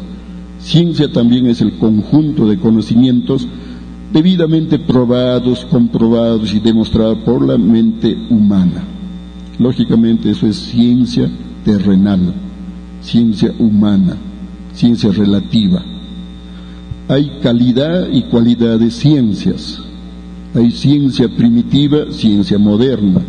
Ciencia 0.59 1.11
también 1.11 1.47
es 1.47 1.61
el 1.61 1.73
conjunto 1.73 2.47
de 2.47 2.57
conocimientos 2.57 3.47
debidamente 4.11 4.79
probados, 4.79 5.65
comprobados 5.65 6.53
y 6.53 6.59
demostrados 6.59 7.19
por 7.19 7.45
la 7.45 7.57
mente 7.57 8.15
humana. 8.29 8.83
Lógicamente 9.57 10.31
eso 10.31 10.47
es 10.47 10.55
ciencia 10.55 11.29
terrenal, 11.63 12.33
ciencia 13.01 13.53
humana, 13.59 14.15
ciencia 14.73 15.11
relativa 15.11 15.83
hay 17.11 17.29
calidad 17.43 18.07
y 18.09 18.21
cualidad 18.21 18.79
de 18.79 18.89
ciencias. 18.89 19.81
Hay 20.55 20.71
ciencia 20.71 21.27
primitiva, 21.27 22.05
ciencia 22.09 22.57
moderna. 22.57 23.19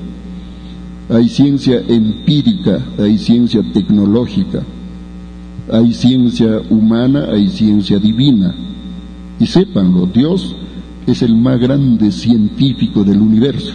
Hay 1.10 1.28
ciencia 1.28 1.82
empírica, 1.88 2.78
hay 2.96 3.18
ciencia 3.18 3.60
tecnológica. 3.72 4.62
Hay 5.72 5.92
ciencia 5.92 6.60
humana, 6.70 7.26
hay 7.32 7.48
ciencia 7.48 7.98
divina. 7.98 8.54
Y 9.40 9.46
sépanlo, 9.46 10.06
Dios 10.06 10.54
es 11.06 11.22
el 11.22 11.34
más 11.34 11.58
grande 11.60 12.12
científico 12.12 13.04
del 13.04 13.20
universo. 13.20 13.74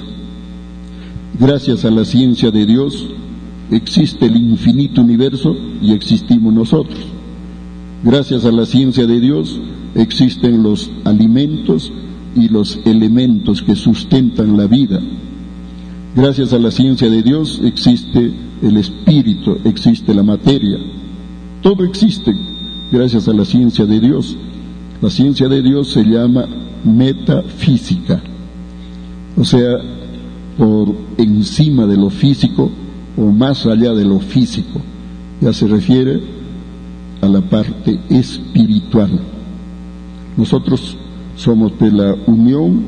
Gracias 1.40 1.86
a 1.86 1.92
la 1.92 2.06
ciencia 2.06 2.52
de 2.52 2.66
Dios 2.66 3.08
existe 3.72 4.26
el 4.26 4.38
infinito 4.38 5.02
universo 5.02 5.56
y 5.82 5.92
existimos 5.92 6.54
nosotros. 6.54 7.00
Gracias 8.04 8.46
a 8.46 8.52
la 8.52 8.66
ciencia 8.66 9.06
de 9.06 9.20
Dios 9.20 9.60
existen 9.96 10.64
los 10.64 10.90
alimentos 11.04 11.92
y 12.36 12.48
los 12.50 12.80
elementos 12.86 13.62
que 13.62 13.76
sustentan 13.76 14.56
la 14.56 14.68
vida. 14.68 15.00
Gracias 16.16 16.54
a 16.54 16.60
la 16.60 16.72
ciencia 16.72 17.10
de 17.10 17.22
Dios 17.22 17.62
existe 17.64 18.32
el 18.62 18.78
espíritu, 18.78 19.58
existe 19.66 20.14
la 20.14 20.24
materia. 20.24 20.78
Todo 21.62 21.84
existe 21.84 22.34
gracias 22.92 23.28
a 23.28 23.34
la 23.34 23.46
ciencia 23.46 23.86
de 23.86 24.00
Dios. 24.00 24.36
La 25.02 25.10
ciencia 25.10 25.48
de 25.48 25.62
Dios 25.62 25.92
se 25.92 26.04
llama 26.04 26.48
metafísica, 26.84 28.22
o 29.36 29.44
sea, 29.46 29.78
por 30.58 30.96
encima 31.18 31.86
de 31.86 31.98
lo 31.98 32.10
físico 32.10 32.72
o 33.16 33.26
más 33.32 33.66
allá 33.68 33.94
de 33.94 34.06
lo 34.06 34.20
físico. 34.20 34.82
Ya 35.40 35.54
se 35.54 35.68
refiere 35.68 36.20
a 37.22 37.28
la 37.28 37.42
parte 37.42 38.00
espiritual. 38.10 39.20
Nosotros 40.36 40.98
somos 41.36 41.78
de 41.80 41.92
la 41.92 42.16
unión 42.26 42.82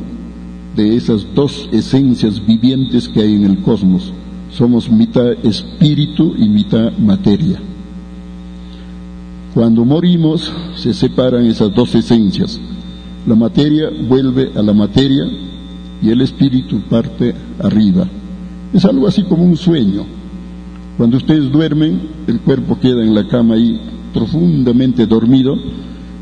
de 0.76 0.96
esas 0.96 1.28
dos 1.36 1.70
esencias 1.72 2.44
vivientes 2.44 3.08
que 3.08 3.22
hay 3.22 3.36
en 3.36 3.44
el 3.44 3.62
cosmos. 3.62 4.14
Somos 4.52 4.90
mitad 4.90 5.32
espíritu 5.44 6.36
y 6.38 6.50
mitad 6.50 6.92
materia. 6.98 7.60
Cuando 9.60 9.84
morimos 9.84 10.50
se 10.78 10.94
separan 10.94 11.46
esas 11.46 11.76
dos 11.76 11.94
esencias. 11.94 12.58
La 13.28 13.36
materia 13.36 13.90
vuelve 14.08 14.54
a 14.56 14.62
la 14.62 14.72
materia 14.72 15.26
y 16.02 16.10
el 16.10 16.22
espíritu 16.22 16.80
parte 16.90 17.36
arriba. 17.62 18.08
Es 18.74 18.86
algo 18.86 19.06
así 19.06 19.24
como 19.24 19.44
un 19.44 19.58
sueño. 19.58 20.06
Cuando 20.96 21.18
ustedes 21.18 21.52
duermen, 21.52 22.00
el 22.28 22.40
cuerpo 22.40 22.80
queda 22.80 23.04
en 23.04 23.14
la 23.14 23.28
cama 23.28 23.56
ahí 23.56 23.82
profundamente 24.14 25.06
dormido 25.06 25.58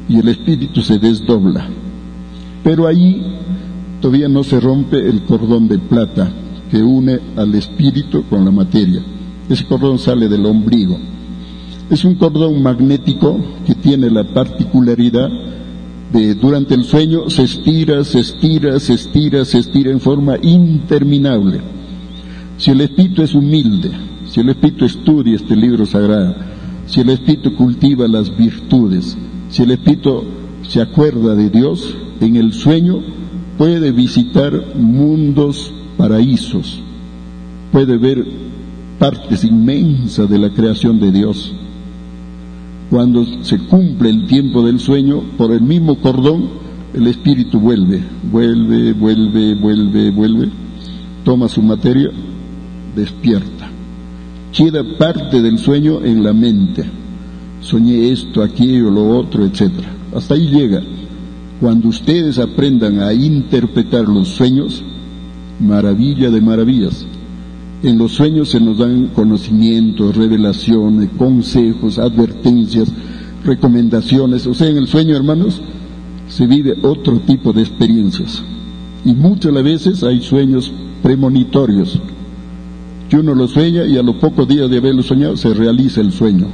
y 0.10 0.18
el 0.18 0.30
espíritu 0.30 0.82
se 0.82 0.98
desdobla. 0.98 1.68
Pero 2.64 2.88
ahí 2.88 3.22
todavía 4.02 4.30
no 4.30 4.44
se 4.44 4.60
rompe 4.60 4.98
el 4.98 5.22
cordón 5.26 5.68
de 5.68 5.78
plata 5.78 6.28
que 6.72 6.82
une 6.82 7.20
al 7.36 7.54
espíritu 7.54 8.24
con 8.32 8.44
la 8.44 8.50
materia. 8.50 9.04
Ese 9.48 9.64
cordón 9.66 10.00
sale 10.00 10.28
del 10.28 10.44
ombligo. 10.44 10.98
Es 11.90 12.04
un 12.04 12.16
cordón 12.16 12.62
magnético 12.62 13.40
que 13.66 13.76
tiene 13.76 14.10
la 14.10 14.24
particularidad 14.26 15.30
de 16.12 16.36
durante 16.36 16.74
el 16.74 16.84
sueño 16.84 17.30
se 17.30 17.44
estira, 17.44 18.04
se 18.04 18.20
estira, 18.20 18.80
se 18.80 18.94
estira, 18.94 19.46
se 19.46 19.60
estira 19.60 19.92
en 19.92 20.00
forma 20.00 20.38
interminable. 20.42 21.60
Si 22.58 22.72
el 22.72 22.82
espíritu 22.82 23.22
es 23.22 23.36
humilde, 23.36 23.92
si 24.26 24.40
el 24.40 24.50
espíritu 24.50 24.86
estudia 24.86 25.36
este 25.36 25.56
libro 25.56 25.86
sagrado, 25.86 26.36
si 26.88 27.02
el 27.02 27.10
espíritu 27.10 27.56
cultiva 27.56 28.08
las 28.08 28.36
virtudes, 28.36 29.18
si 29.50 29.64
el 29.64 29.72
espíritu 29.72 30.24
se 30.64 30.82
acuerda 30.82 31.36
de 31.36 31.50
Dios, 31.50 31.96
en 32.20 32.36
el 32.36 32.54
sueño 32.54 33.00
puede 33.58 33.92
visitar 33.92 34.76
mundos 34.76 35.72
paraísos, 35.98 36.80
puede 37.72 37.98
ver 37.98 38.26
partes 39.00 39.44
inmensas 39.44 40.30
de 40.30 40.40
la 40.40 40.50
creación 40.50 41.00
de 41.00 41.12
Dios. 41.12 41.54
Cuando 42.90 43.26
se 43.44 43.58
cumple 43.60 44.10
el 44.10 44.28
tiempo 44.28 44.66
del 44.66 44.80
sueño, 44.80 45.22
por 45.38 45.52
el 45.52 45.62
mismo 45.62 46.00
cordón, 46.00 46.50
el 46.94 47.08
espíritu 47.08 47.60
vuelve, 47.60 48.02
vuelve, 48.32 48.94
vuelve, 48.94 49.56
vuelve, 49.56 50.12
vuelve, 50.12 50.50
toma 51.24 51.48
su 51.48 51.62
materia, 51.62 52.10
despierta. 52.96 53.70
Queda 54.54 54.84
parte 54.98 55.42
del 55.42 55.60
sueño 55.60 56.02
en 56.04 56.24
la 56.24 56.34
mente 56.34 56.86
soñé 57.68 58.12
esto, 58.12 58.42
aquello, 58.42 58.90
lo 58.90 59.18
otro, 59.18 59.46
etc. 59.46 59.72
Hasta 60.16 60.36
ahí 60.36 60.48
llega. 60.48 60.82
Cuando 61.60 61.90
ustedes 61.90 62.40
aprendan 62.40 63.00
a 63.00 63.14
interpretar 63.14 64.08
los 64.08 64.30
sueños, 64.30 64.84
maravilla 65.60 66.30
de 66.30 66.42
maravillas. 66.42 67.06
En 67.84 67.98
los 67.98 68.14
sueños 68.14 68.50
se 68.50 68.60
nos 68.60 68.80
dan 68.80 69.08
conocimientos, 69.08 70.16
revelaciones, 70.16 71.10
consejos, 71.18 72.00
advertencias, 72.00 72.92
recomendaciones. 73.44 74.48
O 74.48 74.54
sea, 74.54 74.68
en 74.68 74.78
el 74.78 74.88
sueño, 74.88 75.16
hermanos, 75.16 75.62
se 76.28 76.48
vive 76.48 76.76
otro 76.82 77.20
tipo 77.20 77.54
de 77.54 77.62
experiencias. 77.62 78.44
Y 79.06 79.14
muchas 79.14 79.54
veces 79.54 80.04
hay 80.04 80.22
sueños 80.22 80.72
premonitorios, 81.04 82.00
que 83.10 83.18
uno 83.18 83.36
lo 83.36 83.48
sueña 83.48 83.86
y 83.86 83.98
a 83.98 84.04
los 84.04 84.16
pocos 84.16 84.48
días 84.48 84.70
de 84.70 84.78
haberlo 84.78 85.04
soñado 85.04 85.38
se 85.38 85.54
realiza 85.54 86.02
el 86.02 86.12
sueño. 86.12 86.48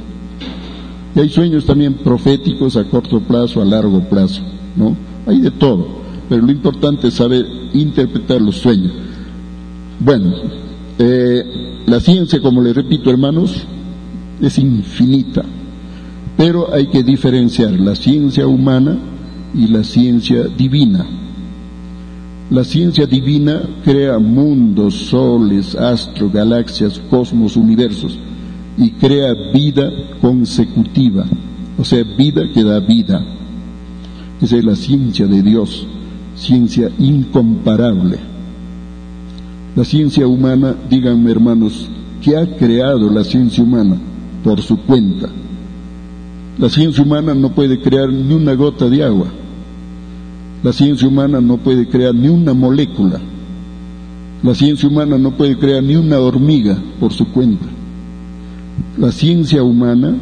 Y 1.16 1.20
hay 1.20 1.28
sueños 1.30 1.64
también 1.64 1.94
proféticos 1.94 2.76
a 2.76 2.84
corto 2.84 3.20
plazo, 3.20 3.62
a 3.62 3.64
largo 3.64 4.00
plazo, 4.08 4.42
¿no? 4.76 4.96
Hay 5.26 5.40
de 5.40 5.50
todo, 5.50 5.86
pero 6.28 6.42
lo 6.42 6.52
importante 6.52 7.08
es 7.08 7.14
saber 7.14 7.46
interpretar 7.72 8.40
los 8.42 8.56
sueños. 8.56 8.92
Bueno, 10.00 10.32
eh, 10.98 11.82
la 11.86 12.00
ciencia, 12.00 12.40
como 12.40 12.62
le 12.62 12.72
repito, 12.72 13.10
hermanos, 13.10 13.66
es 14.40 14.58
infinita, 14.58 15.44
pero 16.36 16.72
hay 16.72 16.86
que 16.86 17.02
diferenciar 17.02 17.72
la 17.72 17.94
ciencia 17.94 18.46
humana 18.46 18.96
y 19.54 19.68
la 19.68 19.82
ciencia 19.84 20.44
divina. 20.44 21.06
La 22.50 22.62
ciencia 22.62 23.06
divina 23.06 23.62
crea 23.84 24.18
mundos, 24.18 24.94
soles, 24.94 25.74
astros, 25.74 26.32
galaxias, 26.32 27.00
cosmos, 27.10 27.56
universos 27.56 28.18
y 28.76 28.90
crea 28.90 29.32
vida 29.52 29.90
consecutiva, 30.20 31.24
o 31.78 31.84
sea, 31.84 32.04
vida 32.16 32.42
que 32.52 32.62
da 32.62 32.80
vida. 32.80 33.24
Esa 34.40 34.56
es 34.56 34.64
la 34.64 34.76
ciencia 34.76 35.26
de 35.26 35.42
Dios, 35.42 35.86
ciencia 36.36 36.90
incomparable. 36.98 38.33
La 39.76 39.82
ciencia 39.82 40.24
humana, 40.24 40.76
díganme 40.88 41.32
hermanos, 41.32 41.88
¿qué 42.22 42.36
ha 42.36 42.46
creado 42.56 43.10
la 43.10 43.24
ciencia 43.24 43.64
humana? 43.64 43.96
Por 44.44 44.62
su 44.62 44.76
cuenta. 44.78 45.28
La 46.58 46.70
ciencia 46.70 47.02
humana 47.02 47.34
no 47.34 47.50
puede 47.50 47.80
crear 47.80 48.08
ni 48.08 48.34
una 48.34 48.54
gota 48.54 48.88
de 48.88 49.02
agua. 49.02 49.26
La 50.62 50.72
ciencia 50.72 51.08
humana 51.08 51.40
no 51.40 51.56
puede 51.56 51.88
crear 51.88 52.14
ni 52.14 52.28
una 52.28 52.54
molécula. 52.54 53.20
La 54.44 54.54
ciencia 54.54 54.88
humana 54.88 55.18
no 55.18 55.32
puede 55.32 55.58
crear 55.58 55.82
ni 55.82 55.96
una 55.96 56.20
hormiga 56.20 56.78
por 57.00 57.12
su 57.12 57.26
cuenta. 57.32 57.66
La 58.96 59.10
ciencia 59.10 59.64
humana 59.64 60.14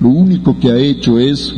lo 0.00 0.08
único 0.08 0.58
que 0.58 0.72
ha 0.72 0.78
hecho 0.78 1.16
es 1.16 1.54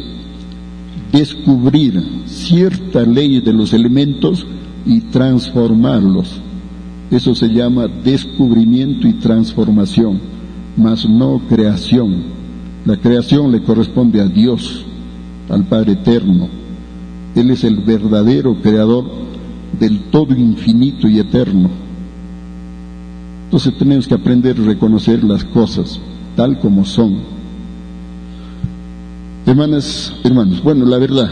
descubrir 1.11 2.03
cierta 2.27 3.07
ley 3.07 3.41
de 3.41 3.55
los 3.55 3.73
elementos 3.73 4.47
y 4.85 5.01
transformarlos. 5.01 6.42
Eso 7.13 7.35
se 7.35 7.49
llama 7.49 7.89
descubrimiento 7.89 9.07
y 9.07 9.13
transformación, 9.13 10.19
mas 10.79 11.07
no 11.07 11.43
creación. 11.47 12.23
La 12.87 12.97
creación 12.97 13.53
le 13.53 13.63
corresponde 13.63 14.19
a 14.23 14.27
Dios, 14.27 14.87
al 15.51 15.65
Padre 15.65 15.93
Eterno. 15.93 16.49
Él 17.35 17.51
es 17.51 17.65
el 17.65 17.77
verdadero 17.77 18.57
creador 18.63 19.05
del 19.79 20.05
todo 20.05 20.35
infinito 20.35 21.07
y 21.07 21.19
eterno. 21.19 21.69
Entonces 23.45 23.77
tenemos 23.77 24.09
que 24.09 24.15
aprender 24.15 24.59
a 24.59 24.65
reconocer 24.65 25.23
las 25.23 25.45
cosas 25.45 26.01
tal 26.35 26.59
como 26.61 26.83
son. 26.87 27.19
Hermanas, 29.45 30.15
hermanos, 30.25 30.63
bueno, 30.63 30.87
la 30.87 30.97
verdad. 30.97 31.31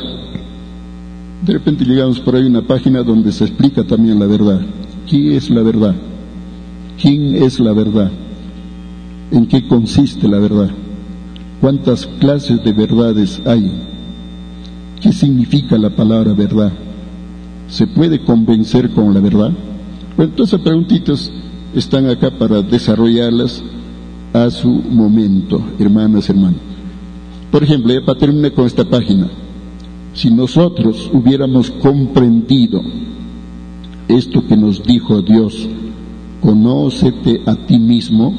De 1.46 1.54
repente 1.54 1.86
llegamos 1.86 2.20
por 2.20 2.36
ahí 2.36 2.44
a 2.44 2.48
una 2.48 2.62
página 2.66 3.02
donde 3.02 3.32
se 3.32 3.44
explica 3.44 3.82
también 3.82 4.18
la 4.18 4.26
verdad. 4.26 4.60
¿Qué 5.10 5.36
es 5.36 5.50
la 5.50 5.62
verdad? 5.62 5.96
¿Quién 7.02 7.34
es 7.34 7.58
la 7.58 7.72
verdad? 7.72 8.12
¿En 9.32 9.44
qué 9.46 9.66
consiste 9.66 10.28
la 10.28 10.38
verdad? 10.38 10.70
¿Cuántas 11.60 12.06
clases 12.20 12.62
de 12.62 12.72
verdades 12.72 13.42
hay? 13.44 13.72
¿Qué 15.00 15.12
significa 15.12 15.76
la 15.78 15.90
palabra 15.90 16.32
verdad? 16.32 16.72
¿Se 17.66 17.88
puede 17.88 18.22
convencer 18.22 18.90
con 18.90 19.12
la 19.12 19.18
verdad? 19.18 19.50
Bueno, 20.16 20.32
todas 20.36 20.50
esas 20.50 20.60
preguntitas 20.60 21.32
están 21.74 22.08
acá 22.08 22.30
para 22.30 22.62
desarrollarlas 22.62 23.64
a 24.32 24.48
su 24.48 24.70
momento, 24.70 25.60
hermanas, 25.80 26.30
hermanos. 26.30 26.60
Por 27.50 27.64
ejemplo, 27.64 27.92
ya 27.92 28.06
para 28.06 28.20
terminar 28.20 28.52
con 28.52 28.64
esta 28.64 28.88
página, 28.88 29.26
si 30.14 30.30
nosotros 30.30 31.10
hubiéramos 31.12 31.68
comprendido 31.68 32.80
esto 34.16 34.46
que 34.46 34.56
nos 34.56 34.82
dijo 34.82 35.22
Dios, 35.22 35.68
conócete 36.40 37.42
a 37.46 37.54
ti 37.54 37.78
mismo, 37.78 38.34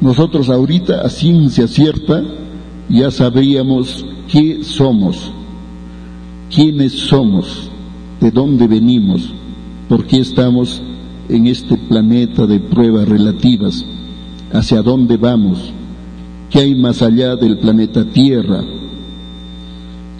nosotros 0.00 0.48
ahorita 0.48 1.00
a 1.00 1.08
ciencia 1.08 1.66
cierta 1.66 2.22
ya 2.88 3.10
sabríamos 3.10 4.04
qué 4.30 4.62
somos, 4.62 5.32
quiénes 6.54 6.92
somos, 6.92 7.70
de 8.20 8.30
dónde 8.30 8.66
venimos, 8.66 9.32
por 9.88 10.06
qué 10.06 10.18
estamos 10.18 10.82
en 11.28 11.46
este 11.46 11.76
planeta 11.76 12.46
de 12.46 12.60
pruebas 12.60 13.08
relativas 13.08 13.84
hacia 14.52 14.82
dónde 14.82 15.16
vamos, 15.16 15.72
qué 16.50 16.60
hay 16.60 16.74
más 16.74 17.02
allá 17.02 17.36
del 17.36 17.58
planeta 17.58 18.04
Tierra. 18.04 18.62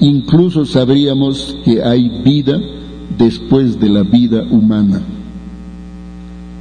Incluso 0.01 0.65
sabríamos 0.65 1.57
que 1.65 1.83
hay 1.83 2.09
vida 2.23 2.61
después 3.19 3.79
de 3.79 3.89
la 3.89 4.03
vida 4.03 4.45
humana. 4.51 5.01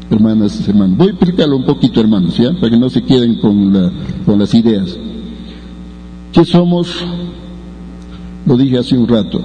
Hermanas 0.09 0.67
hermanos, 0.67 0.97
voy 0.97 1.07
a 1.07 1.11
explicarlo 1.11 1.57
un 1.57 1.65
poquito, 1.65 1.99
hermanos, 1.99 2.37
¿ya? 2.37 2.53
Para 2.53 2.69
que 2.69 2.77
no 2.77 2.89
se 2.89 3.03
queden 3.03 3.35
con, 3.35 3.91
con 4.25 4.39
las 4.39 4.53
ideas. 4.53 4.97
¿Qué 6.31 6.45
somos? 6.45 7.03
Lo 8.45 8.57
dije 8.57 8.77
hace 8.77 8.97
un 8.97 9.07
rato. 9.07 9.41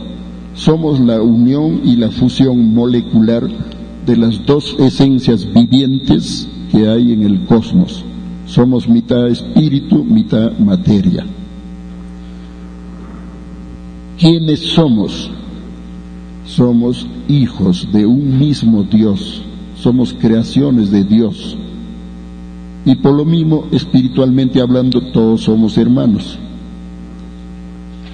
Somos 0.55 1.01
la 1.01 1.21
unión 1.21 1.81
y 1.85 1.97
la 1.97 2.11
fusión 2.11 2.75
molecular 2.75 3.43
de 4.07 4.17
las 4.17 4.45
dos 4.47 4.77
esencias 4.79 5.47
vivientes 5.53 6.49
que 6.71 6.89
hay 6.89 7.13
en 7.13 7.23
el 7.23 7.45
cosmos. 7.45 8.05
Somos 8.47 8.89
mitad 8.89 9.29
espíritu, 9.29 10.05
mitad 10.05 10.53
materia. 10.59 11.25
¿Quiénes 14.19 14.61
somos? 14.61 15.31
Somos 16.55 17.07
hijos 17.29 17.89
de 17.93 18.05
un 18.05 18.39
mismo 18.39 18.83
Dios, 18.83 19.41
somos 19.75 20.13
creaciones 20.13 20.91
de 20.91 21.03
Dios. 21.03 21.57
Y 22.85 22.95
por 22.97 23.15
lo 23.15 23.25
mismo, 23.25 23.65
espiritualmente 23.73 24.61
hablando, 24.61 25.01
todos 25.13 25.45
somos 25.45 25.79
hermanos. 25.79 26.39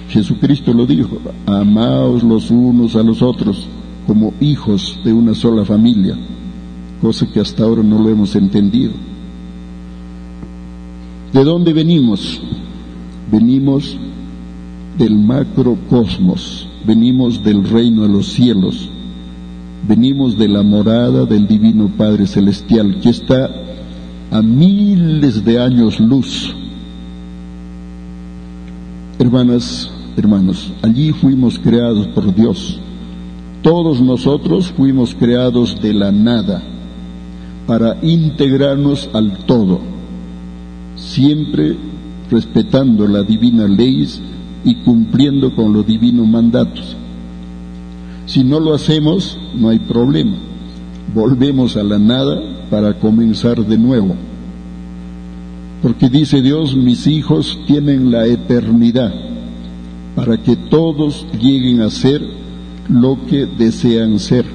Jesucristo 0.07 0.73
lo 0.73 0.85
dijo, 0.85 1.17
amaos 1.45 2.23
los 2.23 2.49
unos 2.49 2.95
a 2.95 3.03
los 3.03 3.21
otros 3.21 3.67
como 4.07 4.33
hijos 4.39 4.97
de 5.03 5.11
una 5.11 5.35
sola 5.35 5.65
familia, 5.65 6.15
cosa 7.01 7.29
que 7.29 7.41
hasta 7.41 7.63
ahora 7.63 7.83
no 7.83 7.99
lo 7.99 8.07
hemos 8.07 8.37
entendido. 8.37 8.93
¿De 11.33 11.43
dónde 11.43 11.73
venimos? 11.73 12.39
Venimos 13.29 13.97
del 14.97 15.19
macrocosmos, 15.19 16.68
venimos 16.89 17.43
del 17.43 17.69
reino 17.69 18.01
de 18.01 18.09
los 18.09 18.29
cielos, 18.29 18.89
venimos 19.87 20.35
de 20.39 20.47
la 20.47 20.63
morada 20.63 21.23
del 21.25 21.47
Divino 21.47 21.87
Padre 21.95 22.25
Celestial, 22.25 22.99
que 22.99 23.09
está 23.09 23.47
a 24.31 24.41
miles 24.41 25.45
de 25.45 25.61
años 25.61 25.99
luz. 25.99 26.51
Hermanas, 29.19 29.91
hermanos, 30.17 30.73
allí 30.81 31.11
fuimos 31.11 31.59
creados 31.59 32.07
por 32.07 32.33
Dios. 32.33 32.79
Todos 33.61 34.01
nosotros 34.01 34.73
fuimos 34.75 35.13
creados 35.13 35.79
de 35.79 35.93
la 35.93 36.11
nada 36.11 36.63
para 37.67 37.97
integrarnos 38.01 39.11
al 39.13 39.45
todo 39.45 39.79
siempre 40.95 41.75
respetando 42.31 43.07
la 43.07 43.21
divina 43.21 43.67
ley 43.67 44.07
y 44.63 44.75
cumpliendo 44.75 45.55
con 45.55 45.73
los 45.73 45.85
divinos 45.85 46.27
mandatos. 46.27 46.95
Si 48.25 48.43
no 48.43 48.59
lo 48.59 48.73
hacemos, 48.73 49.37
no 49.55 49.69
hay 49.69 49.79
problema. 49.79 50.35
Volvemos 51.13 51.77
a 51.77 51.83
la 51.83 51.97
nada 51.97 52.39
para 52.69 52.99
comenzar 52.99 53.65
de 53.65 53.77
nuevo. 53.77 54.15
Porque 55.81 56.09
dice 56.09 56.41
Dios, 56.41 56.75
mis 56.75 57.07
hijos 57.07 57.59
tienen 57.65 58.11
la 58.11 58.25
eternidad 58.27 59.13
para 60.15 60.37
que 60.37 60.55
todos 60.55 61.25
lleguen 61.41 61.81
a 61.81 61.89
ser 61.89 62.21
lo 62.89 63.25
que 63.27 63.45
desean 63.45 64.19
ser. 64.19 64.45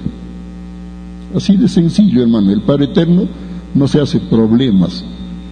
Así 1.34 1.56
de 1.56 1.68
sencillo, 1.68 2.22
hermano. 2.22 2.52
El 2.52 2.60
Padre 2.60 2.84
Eterno 2.84 3.26
no 3.74 3.88
se 3.88 4.00
hace 4.00 4.20
problemas. 4.20 5.04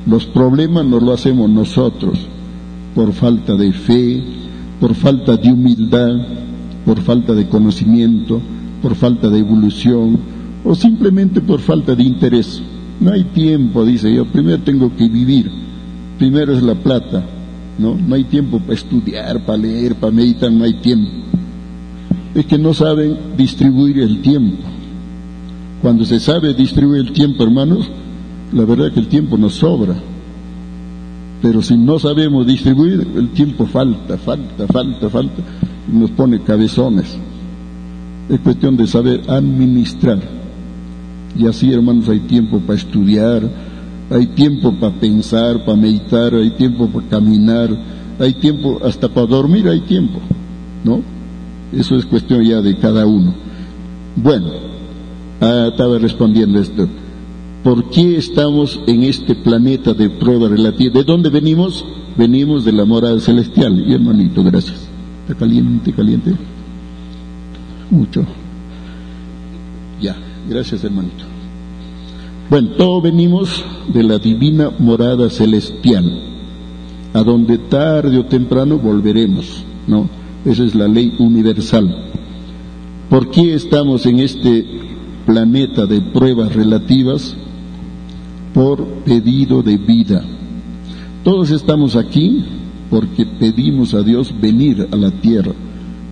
Los 0.06 0.26
problemas 0.26 0.84
nos 0.84 1.02
lo 1.02 1.12
hacemos 1.12 1.48
nosotros 1.48 2.18
por 2.94 3.12
falta 3.12 3.56
de 3.56 3.72
fe, 3.72 4.22
por 4.82 4.96
falta 4.96 5.36
de 5.36 5.52
humildad, 5.52 6.10
por 6.84 7.00
falta 7.02 7.34
de 7.34 7.46
conocimiento, 7.46 8.42
por 8.82 8.96
falta 8.96 9.28
de 9.28 9.38
evolución 9.38 10.18
o 10.64 10.74
simplemente 10.74 11.40
por 11.40 11.60
falta 11.60 11.94
de 11.94 12.02
interés. 12.02 12.60
No 12.98 13.12
hay 13.12 13.22
tiempo, 13.22 13.84
dice 13.84 14.12
yo, 14.12 14.24
primero 14.24 14.60
tengo 14.64 14.92
que 14.96 15.08
vivir, 15.08 15.48
primero 16.18 16.52
es 16.52 16.64
la 16.64 16.74
plata, 16.74 17.24
¿no? 17.78 17.94
No 17.94 18.16
hay 18.16 18.24
tiempo 18.24 18.58
para 18.58 18.74
estudiar, 18.74 19.46
para 19.46 19.58
leer, 19.58 19.94
para 19.94 20.12
meditar, 20.12 20.50
no 20.50 20.64
hay 20.64 20.74
tiempo. 20.74 21.12
Es 22.34 22.44
que 22.46 22.58
no 22.58 22.74
saben 22.74 23.16
distribuir 23.36 24.00
el 24.00 24.20
tiempo. 24.20 24.64
Cuando 25.80 26.04
se 26.04 26.18
sabe 26.18 26.54
distribuir 26.54 27.02
el 27.02 27.12
tiempo, 27.12 27.44
hermanos, 27.44 27.88
la 28.52 28.64
verdad 28.64 28.88
es 28.88 28.94
que 28.94 29.00
el 29.00 29.06
tiempo 29.06 29.38
nos 29.38 29.54
sobra. 29.54 29.94
Pero 31.42 31.60
si 31.60 31.76
no 31.76 31.98
sabemos 31.98 32.46
distribuir, 32.46 33.04
el 33.16 33.30
tiempo 33.30 33.66
falta, 33.66 34.16
falta, 34.16 34.68
falta, 34.68 35.10
falta, 35.10 35.42
y 35.92 35.96
nos 35.96 36.12
pone 36.12 36.40
cabezones. 36.40 37.18
Es 38.28 38.38
cuestión 38.38 38.76
de 38.76 38.86
saber 38.86 39.28
administrar. 39.28 40.20
Y 41.36 41.46
así, 41.48 41.72
hermanos, 41.72 42.08
hay 42.08 42.20
tiempo 42.20 42.60
para 42.60 42.78
estudiar, 42.78 43.42
hay 44.08 44.26
tiempo 44.28 44.72
para 44.78 44.94
pensar, 44.94 45.64
para 45.64 45.76
meditar, 45.76 46.32
hay 46.34 46.50
tiempo 46.52 46.86
para 46.88 47.08
caminar, 47.08 47.70
hay 48.20 48.34
tiempo 48.34 48.78
hasta 48.84 49.08
para 49.08 49.26
dormir, 49.26 49.66
hay 49.68 49.80
tiempo, 49.80 50.20
¿no? 50.84 51.00
Eso 51.72 51.96
es 51.96 52.04
cuestión 52.04 52.44
ya 52.44 52.60
de 52.60 52.76
cada 52.76 53.04
uno. 53.04 53.34
Bueno, 54.14 54.46
ah, 55.40 55.68
estaba 55.70 55.98
respondiendo 55.98 56.60
esto. 56.60 56.86
¿Por 57.62 57.90
qué 57.90 58.16
estamos 58.16 58.80
en 58.86 59.04
este 59.04 59.36
planeta 59.36 59.94
de 59.94 60.10
prueba 60.10 60.48
relativa? 60.48 60.92
¿De 60.92 61.04
dónde 61.04 61.30
venimos? 61.30 61.84
Venimos 62.16 62.64
de 62.64 62.72
la 62.72 62.84
morada 62.84 63.20
celestial. 63.20 63.84
Y 63.86 63.94
hermanito, 63.94 64.42
gracias. 64.42 64.88
¿Está 65.22 65.36
caliente, 65.36 65.92
caliente? 65.92 66.34
Mucho. 67.90 68.24
Ya, 70.00 70.16
gracias 70.48 70.82
hermanito. 70.82 71.24
Bueno, 72.50 72.70
todos 72.70 73.04
venimos 73.04 73.64
de 73.94 74.02
la 74.02 74.18
divina 74.18 74.70
morada 74.78 75.30
celestial, 75.30 76.20
a 77.14 77.22
donde 77.22 77.58
tarde 77.58 78.18
o 78.18 78.26
temprano 78.26 78.78
volveremos, 78.78 79.64
¿no? 79.86 80.08
Esa 80.44 80.64
es 80.64 80.74
la 80.74 80.88
ley 80.88 81.14
universal. 81.18 82.08
¿Por 83.08 83.30
qué 83.30 83.54
estamos 83.54 84.04
en 84.06 84.18
este 84.18 84.66
planeta 85.24 85.86
de 85.86 86.00
pruebas 86.00 86.54
relativas? 86.54 87.36
Por 88.54 88.84
pedido 89.04 89.62
de 89.62 89.76
vida. 89.76 90.22
Todos 91.24 91.50
estamos 91.50 91.96
aquí 91.96 92.44
porque 92.90 93.24
pedimos 93.24 93.94
a 93.94 94.02
Dios 94.02 94.34
venir 94.38 94.88
a 94.90 94.96
la 94.96 95.10
tierra. 95.10 95.52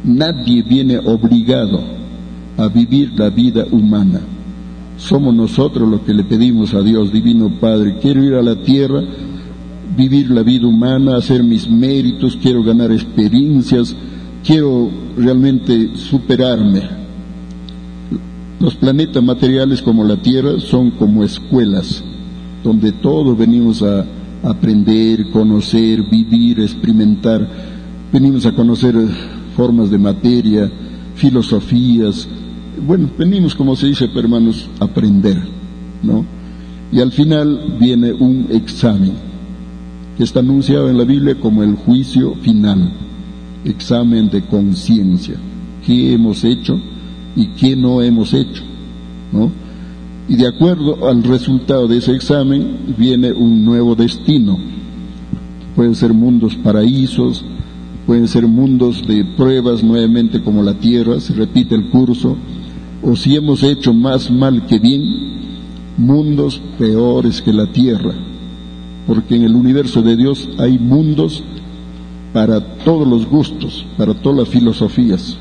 Nadie 0.04 0.62
viene 0.62 0.98
obligado 0.98 1.80
a 2.56 2.68
vivir 2.68 3.12
la 3.18 3.30
vida 3.30 3.66
humana. 3.70 4.20
Somos 4.96 5.34
nosotros 5.34 5.88
los 5.88 6.02
que 6.02 6.14
le 6.14 6.24
pedimos 6.24 6.74
a 6.74 6.82
Dios, 6.82 7.12
Divino 7.12 7.50
Padre, 7.60 7.98
quiero 8.00 8.22
ir 8.22 8.34
a 8.34 8.42
la 8.42 8.62
tierra, 8.62 9.02
vivir 9.96 10.30
la 10.30 10.42
vida 10.42 10.66
humana, 10.66 11.16
hacer 11.16 11.42
mis 11.42 11.68
méritos, 11.68 12.38
quiero 12.40 12.62
ganar 12.62 12.92
experiencias, 12.92 13.94
quiero 14.44 14.90
realmente 15.16 15.96
superarme. 15.96 16.82
Los 18.58 18.74
planetas 18.74 19.22
materiales 19.22 19.80
como 19.80 20.04
la 20.04 20.16
Tierra 20.16 20.58
son 20.58 20.90
como 20.90 21.24
escuelas, 21.24 22.04
donde 22.62 22.92
todos 22.92 23.36
venimos 23.36 23.82
a 23.82 24.04
aprender, 24.42 25.30
conocer, 25.30 26.02
vivir, 26.02 26.60
experimentar. 26.60 27.46
Venimos 28.12 28.46
a 28.46 28.52
conocer 28.52 28.94
formas 29.56 29.90
de 29.90 29.98
materia, 29.98 30.70
filosofías. 31.14 32.28
Bueno, 32.86 33.10
venimos, 33.18 33.54
como 33.54 33.76
se 33.76 33.88
dice, 33.88 34.08
hermanos, 34.14 34.68
a 34.80 34.84
aprender, 34.84 35.42
¿no? 36.02 36.24
Y 36.92 37.00
al 37.00 37.12
final 37.12 37.76
viene 37.78 38.12
un 38.12 38.46
examen, 38.50 39.12
que 40.16 40.24
está 40.24 40.40
anunciado 40.40 40.90
en 40.90 40.98
la 40.98 41.04
Biblia 41.04 41.38
como 41.38 41.62
el 41.62 41.76
juicio 41.76 42.34
final, 42.42 42.92
examen 43.64 44.28
de 44.28 44.42
conciencia. 44.42 45.36
¿Qué 45.86 46.14
hemos 46.14 46.42
hecho 46.44 46.80
y 47.36 47.46
qué 47.48 47.76
no 47.76 48.02
hemos 48.02 48.34
hecho? 48.34 48.62
¿No? 49.32 49.50
Y 50.30 50.36
de 50.36 50.46
acuerdo 50.46 51.08
al 51.08 51.24
resultado 51.24 51.88
de 51.88 51.96
ese 51.96 52.14
examen 52.14 52.94
viene 52.96 53.32
un 53.32 53.64
nuevo 53.64 53.96
destino. 53.96 54.56
Pueden 55.74 55.96
ser 55.96 56.12
mundos 56.12 56.54
paraísos, 56.54 57.44
pueden 58.06 58.28
ser 58.28 58.46
mundos 58.46 59.04
de 59.08 59.24
pruebas 59.36 59.82
nuevamente 59.82 60.40
como 60.40 60.62
la 60.62 60.74
tierra, 60.74 61.18
se 61.18 61.34
repite 61.34 61.74
el 61.74 61.90
curso, 61.90 62.36
o 63.02 63.16
si 63.16 63.34
hemos 63.34 63.64
hecho 63.64 63.92
más 63.92 64.30
mal 64.30 64.66
que 64.66 64.78
bien, 64.78 65.02
mundos 65.96 66.62
peores 66.78 67.42
que 67.42 67.52
la 67.52 67.66
tierra, 67.66 68.14
porque 69.08 69.34
en 69.34 69.42
el 69.42 69.56
universo 69.56 70.00
de 70.00 70.14
Dios 70.14 70.48
hay 70.58 70.78
mundos 70.78 71.42
para 72.32 72.60
todos 72.84 73.06
los 73.06 73.26
gustos, 73.26 73.84
para 73.98 74.14
todas 74.14 74.38
las 74.38 74.48
filosofías, 74.48 75.36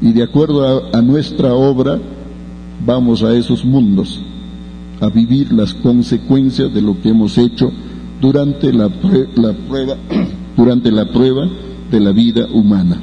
y 0.00 0.12
de 0.12 0.22
acuerdo 0.22 0.64
a, 0.92 0.98
a 0.98 1.02
nuestra 1.02 1.52
obra 1.54 1.98
vamos 2.84 3.22
a 3.22 3.34
esos 3.34 3.64
mundos, 3.64 4.20
a 5.00 5.08
vivir 5.08 5.52
las 5.52 5.74
consecuencias 5.74 6.72
de 6.72 6.82
lo 6.82 7.00
que 7.00 7.10
hemos 7.10 7.36
hecho 7.38 7.70
durante 8.20 8.72
la, 8.72 8.90
la 9.36 9.52
prueba, 9.52 9.96
durante 10.56 10.90
la 10.90 11.06
prueba 11.10 11.48
de 11.90 12.00
la 12.00 12.12
vida 12.12 12.46
humana. 12.52 13.00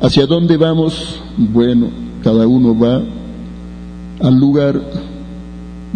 ¿Hacia 0.00 0.26
dónde 0.26 0.56
vamos? 0.56 1.20
Bueno, 1.36 1.88
cada 2.22 2.46
uno 2.46 2.76
va 2.78 3.02
al 4.20 4.38
lugar 4.38 4.80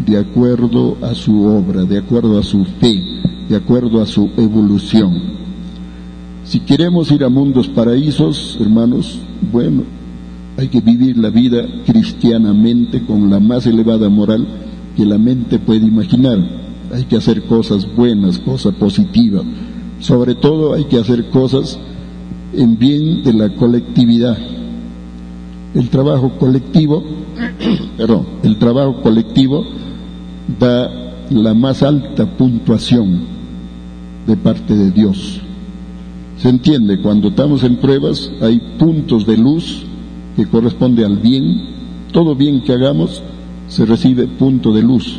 de 0.06 0.18
acuerdo 0.18 0.96
a 1.02 1.14
su 1.14 1.44
obra, 1.44 1.84
de 1.84 1.98
acuerdo 1.98 2.38
a 2.38 2.42
su 2.42 2.64
fe, 2.64 3.02
de 3.48 3.56
acuerdo 3.56 4.00
a 4.00 4.06
su 4.06 4.30
evolución. 4.36 5.38
Si 6.44 6.60
queremos 6.60 7.10
ir 7.10 7.24
a 7.24 7.28
mundos 7.28 7.68
paraísos, 7.68 8.56
hermanos, 8.60 9.18
bueno, 9.52 9.82
hay 10.58 10.66
que 10.66 10.80
vivir 10.80 11.16
la 11.16 11.30
vida 11.30 11.64
cristianamente 11.86 13.04
con 13.04 13.30
la 13.30 13.38
más 13.38 13.64
elevada 13.66 14.08
moral 14.08 14.44
que 14.96 15.04
la 15.04 15.16
mente 15.16 15.60
puede 15.60 15.86
imaginar. 15.86 16.36
Hay 16.92 17.04
que 17.04 17.16
hacer 17.16 17.44
cosas 17.44 17.86
buenas, 17.94 18.40
cosas 18.40 18.74
positivas, 18.74 19.44
sobre 20.00 20.34
todo 20.34 20.74
hay 20.74 20.84
que 20.86 20.98
hacer 20.98 21.30
cosas 21.30 21.78
en 22.52 22.76
bien 22.76 23.22
de 23.22 23.34
la 23.34 23.54
colectividad. 23.54 24.36
El 25.76 25.90
trabajo 25.90 26.32
colectivo, 26.40 27.04
perdón, 27.96 28.26
el 28.42 28.58
trabajo 28.58 29.00
colectivo 29.00 29.64
da 30.58 30.90
la 31.30 31.54
más 31.54 31.84
alta 31.84 32.26
puntuación 32.36 33.20
de 34.26 34.36
parte 34.36 34.74
de 34.74 34.90
Dios. 34.90 35.40
¿Se 36.38 36.48
entiende? 36.48 37.00
Cuando 37.00 37.28
estamos 37.28 37.62
en 37.62 37.76
pruebas 37.76 38.32
hay 38.40 38.60
puntos 38.76 39.24
de 39.24 39.36
luz 39.36 39.84
que 40.38 40.46
corresponde 40.46 41.04
al 41.04 41.18
bien. 41.18 41.62
Todo 42.12 42.36
bien 42.36 42.62
que 42.62 42.72
hagamos 42.72 43.24
se 43.66 43.84
recibe 43.84 44.28
punto 44.28 44.72
de 44.72 44.82
luz. 44.82 45.18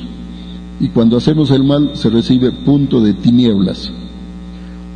Y 0.79 0.87
cuando 0.87 1.17
hacemos 1.17 1.51
el 1.51 1.65
mal 1.65 1.91
se 1.95 2.09
recibe 2.09 2.53
punto 2.53 3.01
de 3.01 3.13
tinieblas. 3.15 3.91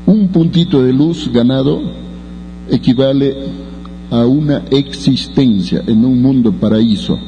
Un 0.05 0.29
puntito 0.29 0.81
de 0.81 0.93
luz 0.93 1.29
ganado 1.33 1.81
equivale 2.69 3.35
a 4.11 4.25
una 4.25 4.59
existencia 4.71 5.83
en 5.85 6.05
un 6.05 6.21
mundo 6.21 6.53
paraíso. 6.53 7.19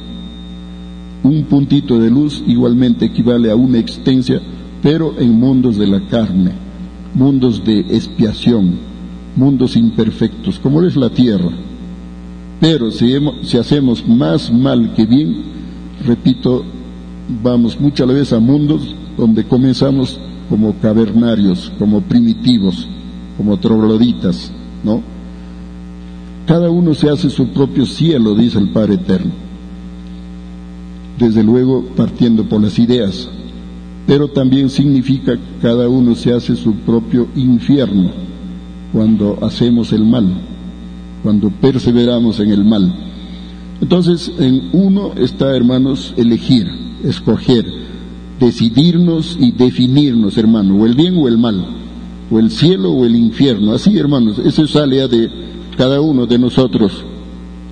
Un 1.24 1.44
puntito 1.50 2.00
de 2.00 2.10
luz 2.10 2.42
igualmente 2.48 3.08
equivale 3.08 3.52
a 3.52 3.58
una 3.58 3.78
existencia, 3.78 4.40
pero 4.82 5.16
en 5.20 5.34
mundos 5.34 5.78
de 5.78 5.88
la 5.88 6.00
carne, 6.08 6.54
mundos 7.14 7.62
de 7.66 7.80
expiación, 7.80 8.76
mundos 9.36 9.76
imperfectos, 9.76 10.60
como 10.60 10.82
es 10.82 10.96
la 10.96 11.10
tierra. 11.10 11.52
Pero 12.60 12.92
si, 12.92 13.14
hacemos 13.58 14.08
más 14.08 14.52
mal 14.52 14.94
que 14.94 15.06
bien, 15.06 15.44
repito, 16.06 16.64
vamos 17.44 17.80
muchas 17.80 18.08
veces 18.08 18.34
a 18.34 18.40
mundos 18.40 18.96
donde 19.18 19.44
comenzamos 19.44 20.20
como 20.50 20.76
cavernarios, 20.80 21.72
como 21.78 22.02
primitivos, 22.02 22.88
como 23.38 23.58
trogloditas, 23.58 24.52
¿no? 24.84 25.02
Cada 26.46 26.70
uno 26.70 26.94
se 26.94 27.10
hace 27.10 27.30
su 27.30 27.48
propio 27.48 27.86
cielo, 27.86 28.36
dice 28.36 28.60
el 28.60 28.70
Padre 28.70 28.96
Eterno. 28.96 29.32
Desde 31.18 31.44
luego 31.44 31.84
partiendo 31.96 32.44
por 32.48 32.62
las 32.62 32.78
ideas, 32.78 33.28
pero 34.06 34.28
también 34.28 34.70
significa 34.70 35.38
cada 35.62 35.90
uno 35.90 36.14
se 36.14 36.34
hace 36.34 36.56
su 36.56 36.76
propio 36.76 37.28
infierno 37.36 38.12
cuando 38.94 39.40
hacemos 39.42 39.92
el 39.94 40.06
mal, 40.06 40.42
cuando 41.26 41.50
perseveramos 41.50 42.40
en 42.40 42.52
el 42.52 42.64
mal. 42.64 42.94
Entonces, 43.82 44.32
en 44.38 44.70
uno 44.74 45.14
está, 45.18 45.56
hermanos, 45.56 46.14
elegir, 46.18 46.70
escoger, 47.04 47.66
decidirnos 48.40 49.36
y 49.42 49.52
definirnos, 49.52 50.38
hermano, 50.38 50.76
o 50.76 50.86
el 50.86 50.94
bien 50.94 51.18
o 51.18 51.28
el 51.28 51.40
mal, 51.40 51.66
o 52.30 52.38
el 52.38 52.52
cielo 52.52 52.92
o 52.92 53.06
el 53.06 53.16
infierno. 53.16 53.74
Así, 53.74 53.98
hermanos, 53.98 54.38
eso 54.38 54.68
sale 54.68 55.08
de 55.08 55.32
cada 55.76 56.00
uno 56.00 56.28
de 56.28 56.38
nosotros, 56.38 57.04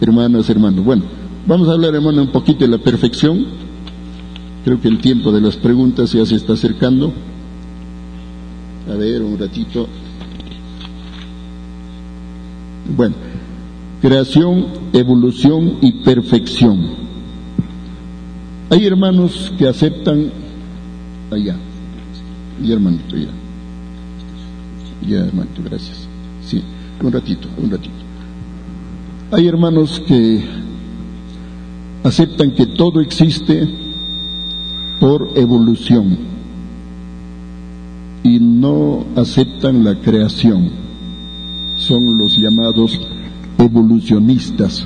hermanas, 0.01 0.49
hermanos. 0.49 0.83
Bueno, 0.83 1.03
vamos 1.45 1.69
a 1.69 1.73
hablar, 1.73 1.93
hermano, 1.93 2.23
un 2.23 2.31
poquito 2.31 2.65
de 2.65 2.71
la 2.71 2.79
perfección. 2.79 3.45
Creo 4.65 4.81
que 4.81 4.87
el 4.87 4.97
tiempo 4.97 5.31
de 5.31 5.41
las 5.41 5.57
preguntas 5.57 6.11
ya 6.11 6.25
se 6.25 6.37
está 6.37 6.53
acercando. 6.53 7.13
A 8.91 8.95
ver, 8.95 9.21
un 9.21 9.37
ratito. 9.37 9.87
Bueno, 12.97 13.13
creación, 14.03 14.65
evolución 14.91 15.77
y 15.79 16.03
perfección. 16.03 16.77
Hay 18.69 18.85
hermanos 18.85 19.53
que 19.57 19.65
aceptan 19.65 20.29
allá. 21.31 21.55
Y 22.61 22.69
hermanito, 22.69 23.15
ya. 23.15 23.29
Ya, 25.07 25.19
hermanito, 25.19 25.61
gracias. 25.63 26.05
Sí, 26.41 26.61
un 27.01 27.13
ratito, 27.13 27.47
un 27.57 27.71
ratito. 27.71 27.95
Hay 29.31 29.47
hermanos 29.47 30.03
que 30.05 30.43
aceptan 32.03 32.51
que 32.51 32.65
todo 32.65 32.99
existe 32.99 33.69
por 34.99 35.29
evolución 35.35 36.17
y 38.21 38.37
no 38.37 39.05
aceptan 39.15 39.85
la 39.85 39.95
creación. 39.95 40.71
Son 41.77 42.17
los 42.17 42.37
llamados 42.37 42.99
evolucionistas. 43.63 44.85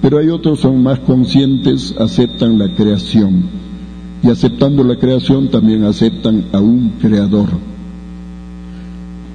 Pero 0.00 0.18
hay 0.18 0.28
otros 0.28 0.60
son 0.60 0.82
más 0.82 1.00
conscientes, 1.00 1.94
aceptan 1.98 2.58
la 2.58 2.72
creación. 2.74 3.42
Y 4.22 4.30
aceptando 4.30 4.84
la 4.84 4.96
creación 4.96 5.48
también 5.48 5.84
aceptan 5.84 6.44
a 6.52 6.60
un 6.60 6.90
creador. 7.00 7.48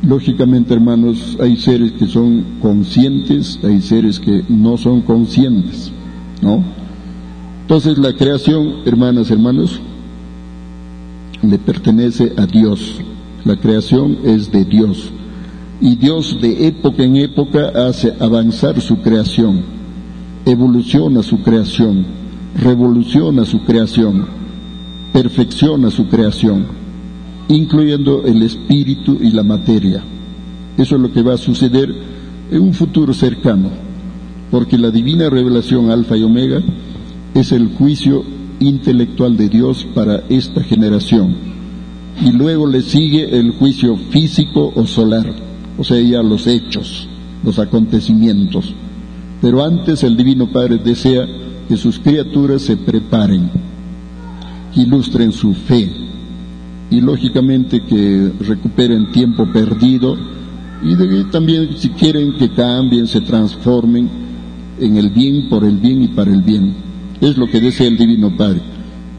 Lógicamente, 0.02 0.74
hermanos, 0.74 1.38
hay 1.42 1.56
seres 1.58 1.94
que 1.94 2.08
son 2.08 2.44
conscientes, 2.62 3.60
hay 3.64 3.82
seres 3.82 4.20
que 4.20 4.44
no 4.50 4.78
son 4.78 5.02
conscientes, 5.02 5.92
¿no? 6.42 6.64
Entonces 7.62 7.98
la 7.98 8.14
creación, 8.14 8.82
hermanas, 8.86 9.32
hermanos, 9.32 9.80
le 11.42 11.58
pertenece 11.58 12.34
a 12.38 12.46
Dios. 12.46 13.00
La 13.46 13.56
creación 13.58 14.18
es 14.26 14.52
de 14.52 14.66
Dios. 14.66 15.12
Y 15.84 15.96
Dios 15.98 16.40
de 16.42 16.66
época 16.68 17.04
en 17.04 17.18
época 17.18 17.72
hace 17.88 18.14
avanzar 18.20 18.82
su 18.82 19.02
creación, 19.02 19.62
evoluciona 20.46 21.22
su 21.22 21.44
creación, 21.44 22.06
revoluciona 22.60 23.46
su 23.46 23.60
creación, 23.64 24.26
perfecciona 25.12 25.92
su 25.92 26.08
creación 26.08 26.82
incluyendo 27.50 28.24
el 28.26 28.42
espíritu 28.44 29.18
y 29.22 29.32
la 29.32 29.44
materia. 29.44 30.04
Eso 30.78 30.96
es 30.96 31.02
lo 31.02 31.12
que 31.12 31.22
va 31.22 31.34
a 31.34 31.38
suceder 31.38 31.94
en 32.52 32.62
un 32.62 32.74
futuro 32.74 33.14
cercano, 33.14 33.70
porque 34.52 34.78
la 34.78 34.92
divina 34.92 35.30
revelación 35.30 35.92
alfa 35.92 36.18
y 36.18 36.24
omega 36.24 36.62
es 37.34 37.52
el 37.52 37.68
juicio 37.70 38.24
intelectual 38.60 39.38
de 39.38 39.50
Dios 39.50 39.86
para 39.94 40.24
esta 40.30 40.64
generación. 40.64 41.36
Y 42.24 42.32
luego 42.32 42.68
le 42.68 42.82
sigue 42.82 43.38
el 43.40 43.52
juicio 43.52 43.98
físico 43.98 44.72
o 44.76 44.86
solar, 44.86 45.34
o 45.78 45.84
sea, 45.84 46.22
los 46.24 46.48
hechos, 46.48 47.08
los 47.44 47.60
acontecimientos. 47.60 48.74
Pero 49.42 49.64
antes 49.64 50.04
el 50.04 50.16
Divino 50.16 50.52
Padre 50.52 50.78
desea 50.78 51.26
que 51.68 51.78
sus 51.78 52.00
criaturas 52.00 52.62
se 52.62 52.78
preparen, 52.78 53.50
ilustren 54.76 55.32
su 55.32 55.54
fe, 55.54 55.90
y 56.90 57.02
lógicamente 57.02 57.84
que 57.84 58.32
recuperen 58.42 59.12
tiempo 59.12 59.52
perdido 59.52 60.16
y 60.84 61.24
también 61.32 61.70
si 61.78 61.90
quieren 61.90 62.34
que 62.34 62.50
cambien, 62.50 63.08
se 63.08 63.22
transformen 63.22 64.10
en 64.80 64.98
el 64.98 65.10
bien, 65.10 65.48
por 65.50 65.64
el 65.64 65.78
bien 65.78 66.04
y 66.04 66.08
para 66.10 66.32
el 66.32 66.42
bien. 66.42 66.74
Es 67.22 67.38
lo 67.38 67.48
que 67.48 67.62
desea 67.62 67.88
el 67.88 67.98
Divino 67.98 68.36
Padre. 68.36 68.62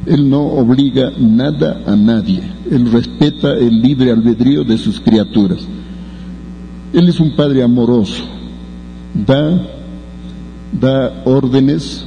Él 0.07 0.29
no 0.29 0.43
obliga 0.43 1.11
nada 1.19 1.83
a 1.87 1.97
nadie, 1.97 2.43
Él 2.71 2.93
respeta 2.93 3.55
el 3.55 3.81
libre 3.81 4.11
albedrío 4.11 4.63
de 4.63 4.77
sus 4.77 5.01
criaturas. 5.01 5.67
Él 6.95 7.09
es 7.09 7.19
un 7.19 7.35
Padre 7.35 7.65
amoroso, 7.65 8.23
da, 9.27 9.67
da 10.81 11.23
órdenes 11.25 12.07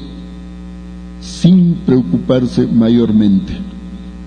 sin 1.20 1.74
preocuparse 1.86 2.66
mayormente. 2.66 3.52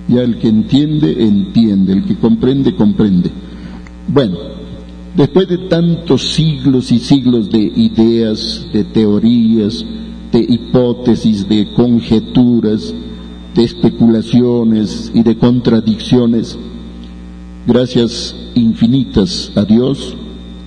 Ya 0.07 0.21
el 0.21 0.37
que 0.37 0.49
entiende, 0.49 1.25
entiende, 1.25 1.95
el 1.95 2.05
que 2.05 2.17
comprende, 2.17 2.75
comprende. 2.75 3.31
Bueno, 4.07 4.37
después 5.17 5.49
de 5.49 5.57
tantos 5.69 6.31
siglos 6.35 6.93
y 6.93 6.99
siglos 6.99 7.51
de 7.51 7.61
ideas, 7.61 8.67
de 8.71 8.85
teorías, 8.85 9.83
de 10.31 10.41
hipótesis, 10.41 11.49
de 11.49 11.73
conjeturas, 11.73 12.93
de 13.55 13.65
especulaciones 13.65 15.11
y 15.15 15.23
de 15.23 15.39
contradicciones, 15.39 16.59
gracias 17.67 18.35
infinitas 18.55 19.53
a 19.55 19.65
Dios, 19.65 20.17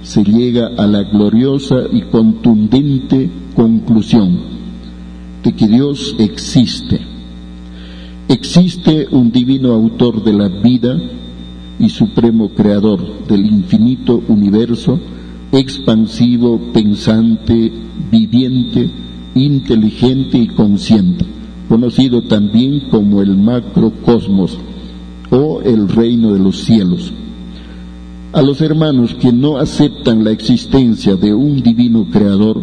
se 0.04 0.24
llega 0.24 0.68
a 0.78 0.86
la 0.86 1.04
gloriosa 1.04 1.78
y 1.92 2.02
contundente 2.04 3.30
conclusión 3.56 4.38
de 5.44 5.54
que 5.54 5.68
Dios 5.68 6.16
existe 6.20 7.14
Existe 8.30 9.08
un 9.12 9.32
divino 9.32 9.74
autor 9.74 10.24
de 10.24 10.32
la 10.32 10.48
vida 10.48 10.98
y 11.78 11.90
supremo 11.90 12.50
creador 12.50 13.28
del 13.28 13.46
infinito 13.46 14.24
universo, 14.30 14.98
expansivo, 15.52 16.58
pensante, 16.74 17.72
viviente, 18.10 18.90
inteligente 19.36 20.38
y 20.38 20.48
consciente, 20.48 21.26
conocido 21.68 22.24
también 22.24 22.90
como 22.90 23.22
el 23.22 23.36
macrocosmos 23.36 24.58
o 25.30 25.62
el 25.62 25.90
reino 25.90 26.34
de 26.34 26.40
los 26.40 26.64
cielos. 26.64 27.12
A 28.34 28.42
los 28.42 28.62
hermanos 28.62 29.14
que 29.14 29.32
no 29.32 29.58
aceptan 29.58 30.24
la 30.24 30.32
existencia 30.32 31.16
de 31.16 31.36
un 31.36 31.62
divino 31.62 32.08
creador, 32.12 32.60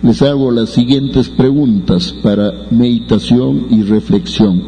les 0.00 0.22
hago 0.22 0.52
las 0.52 0.70
siguientes 0.70 1.28
preguntas 1.28 2.14
para 2.22 2.68
meditación 2.70 3.66
y 3.70 3.82
reflexión. 3.82 4.62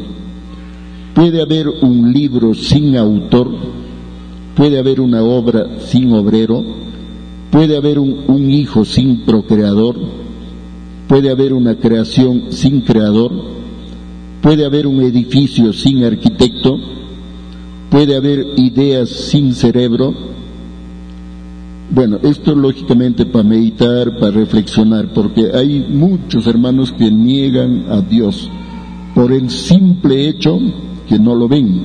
¿Puede 1.15 1.41
haber 1.41 1.69
un 1.69 2.11
libro 2.11 2.53
sin 2.53 2.97
autor? 2.97 3.49
¿Puede 4.55 4.77
haber 4.77 4.99
una 4.99 5.23
obra 5.23 5.79
sin 5.79 6.11
obrero? 6.11 6.61
¿Puede 7.49 7.77
haber 7.77 7.97
un, 7.97 8.51
hijo 8.51 8.83
sin 8.83 9.21
procreador? 9.21 9.95
¿Puede 11.07 11.31
haber 11.31 11.53
una 11.53 11.75
creación 11.75 12.51
sin 12.51 12.81
creador? 12.81 13.31
¿Puede 14.41 14.65
haber 14.65 14.85
un 14.85 15.01
edificio 15.01 15.71
sin 15.71 16.03
arquitecto? 16.03 16.77
¿Puede 17.93 18.15
haber 18.15 18.55
ideas 18.57 19.07
sin 19.07 19.53
cerebro? 19.53 20.15
Bueno, 21.91 22.17
esto 22.23 22.55
lógicamente 22.55 23.23
para 23.27 23.43
meditar, 23.43 24.17
para 24.17 24.31
reflexionar, 24.31 25.13
porque 25.13 25.51
hay 25.53 25.85
muchos 25.91 26.47
hermanos 26.47 26.91
que 26.91 27.11
niegan 27.11 27.85
a 27.91 28.01
Dios 28.01 28.49
por 29.13 29.31
el 29.31 29.51
simple 29.51 30.27
hecho 30.27 30.57
que 31.07 31.19
no 31.19 31.35
lo 31.35 31.47
ven. 31.47 31.83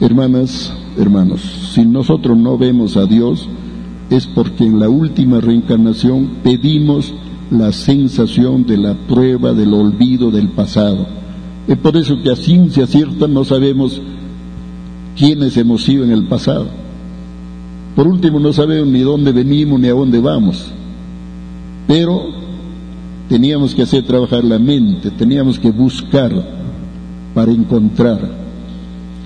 Hermanas, 0.00 0.72
hermanos, 0.96 1.42
si 1.74 1.84
nosotros 1.84 2.38
no 2.38 2.56
vemos 2.56 2.96
a 2.96 3.04
Dios, 3.04 3.46
es 4.08 4.26
porque 4.26 4.64
en 4.64 4.80
la 4.80 4.88
última 4.88 5.38
reencarnación 5.38 6.36
pedimos 6.42 7.12
la 7.50 7.72
sensación 7.72 8.64
de 8.64 8.78
la 8.78 8.94
prueba 8.94 9.52
del 9.52 9.74
olvido 9.74 10.30
del 10.30 10.48
pasado. 10.48 11.21
Es 11.68 11.78
por 11.78 11.96
eso 11.96 12.20
que 12.22 12.30
a 12.30 12.36
ciencia 12.36 12.86
cierta 12.86 13.28
no 13.28 13.44
sabemos 13.44 14.00
quiénes 15.16 15.56
hemos 15.56 15.84
sido 15.84 16.04
en 16.04 16.10
el 16.10 16.24
pasado. 16.24 16.66
Por 17.94 18.08
último, 18.08 18.40
no 18.40 18.52
sabemos 18.52 18.88
ni 18.88 19.00
dónde 19.00 19.32
venimos 19.32 19.78
ni 19.78 19.88
a 19.88 19.92
dónde 19.92 20.18
vamos. 20.18 20.72
Pero 21.86 22.22
teníamos 23.28 23.74
que 23.74 23.82
hacer 23.82 24.04
trabajar 24.04 24.44
la 24.44 24.58
mente, 24.58 25.10
teníamos 25.10 25.58
que 25.58 25.70
buscar 25.70 26.32
para 27.34 27.52
encontrar. 27.52 28.42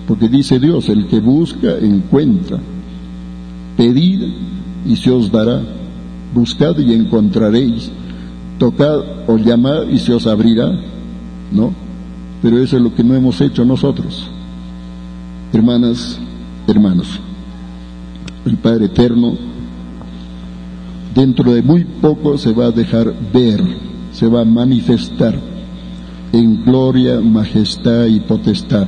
Porque 0.07 0.29
dice 0.29 0.59
Dios, 0.59 0.89
el 0.89 1.07
que 1.07 1.21
busca, 1.21 1.79
encuentra. 1.81 2.59
Pedid 3.77 4.23
y 4.87 4.97
se 4.97 5.11
os 5.11 5.31
dará. 5.31 5.63
Buscad 6.35 6.79
y 6.79 6.93
encontraréis. 6.93 7.91
Tocad 8.59 9.01
o 9.27 9.37
llamad 9.39 9.89
y 9.89 9.99
se 9.99 10.13
os 10.13 10.27
abrirá. 10.27 10.73
¿No? 11.53 11.86
Pero 12.47 12.62
eso 12.62 12.77
es 12.77 12.82
lo 12.85 12.94
que 12.94 13.02
no 13.02 13.12
hemos 13.12 13.40
hecho 13.40 13.64
nosotros. 13.64 14.24
Hermanas, 15.52 16.16
hermanos 16.68 17.18
el 18.44 18.56
Padre 18.59 18.85
Eterno, 18.85 19.32
dentro 21.12 21.52
de 21.52 21.62
muy 21.62 21.82
poco 21.82 22.39
se 22.39 22.52
va 22.52 22.66
a 22.66 22.70
dejar 22.70 23.12
ver, 23.32 23.60
se 24.12 24.28
va 24.28 24.43
a 24.43 24.44
manifestar 24.44 25.36
en 26.32 26.64
gloria, 26.64 27.20
majestad 27.20 28.06
y 28.06 28.20
potestad, 28.20 28.86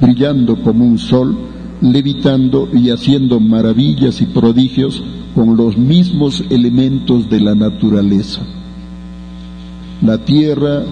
brillando 0.00 0.60
como 0.60 0.84
un 0.84 0.98
sol, 0.98 1.38
levitando 1.80 2.68
y 2.72 2.90
haciendo 2.90 3.38
maravillas 3.38 4.20
y 4.20 4.26
prodigios 4.26 5.00
con 5.32 5.56
los 5.56 5.78
mismos 5.78 6.42
elementos 6.50 7.30
de 7.30 7.38
la 7.38 7.54
naturaleza. 7.54 8.42
La 10.02 10.18
Tierra 10.18 10.82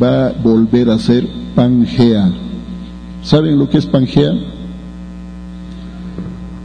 va 0.00 0.28
a 0.28 0.32
volver 0.32 0.90
a 0.90 0.98
ser 0.98 1.26
Pangea. 1.54 2.30
¿Saben 3.22 3.58
lo 3.58 3.68
que 3.68 3.78
es 3.78 3.86
Pangea? 3.86 4.32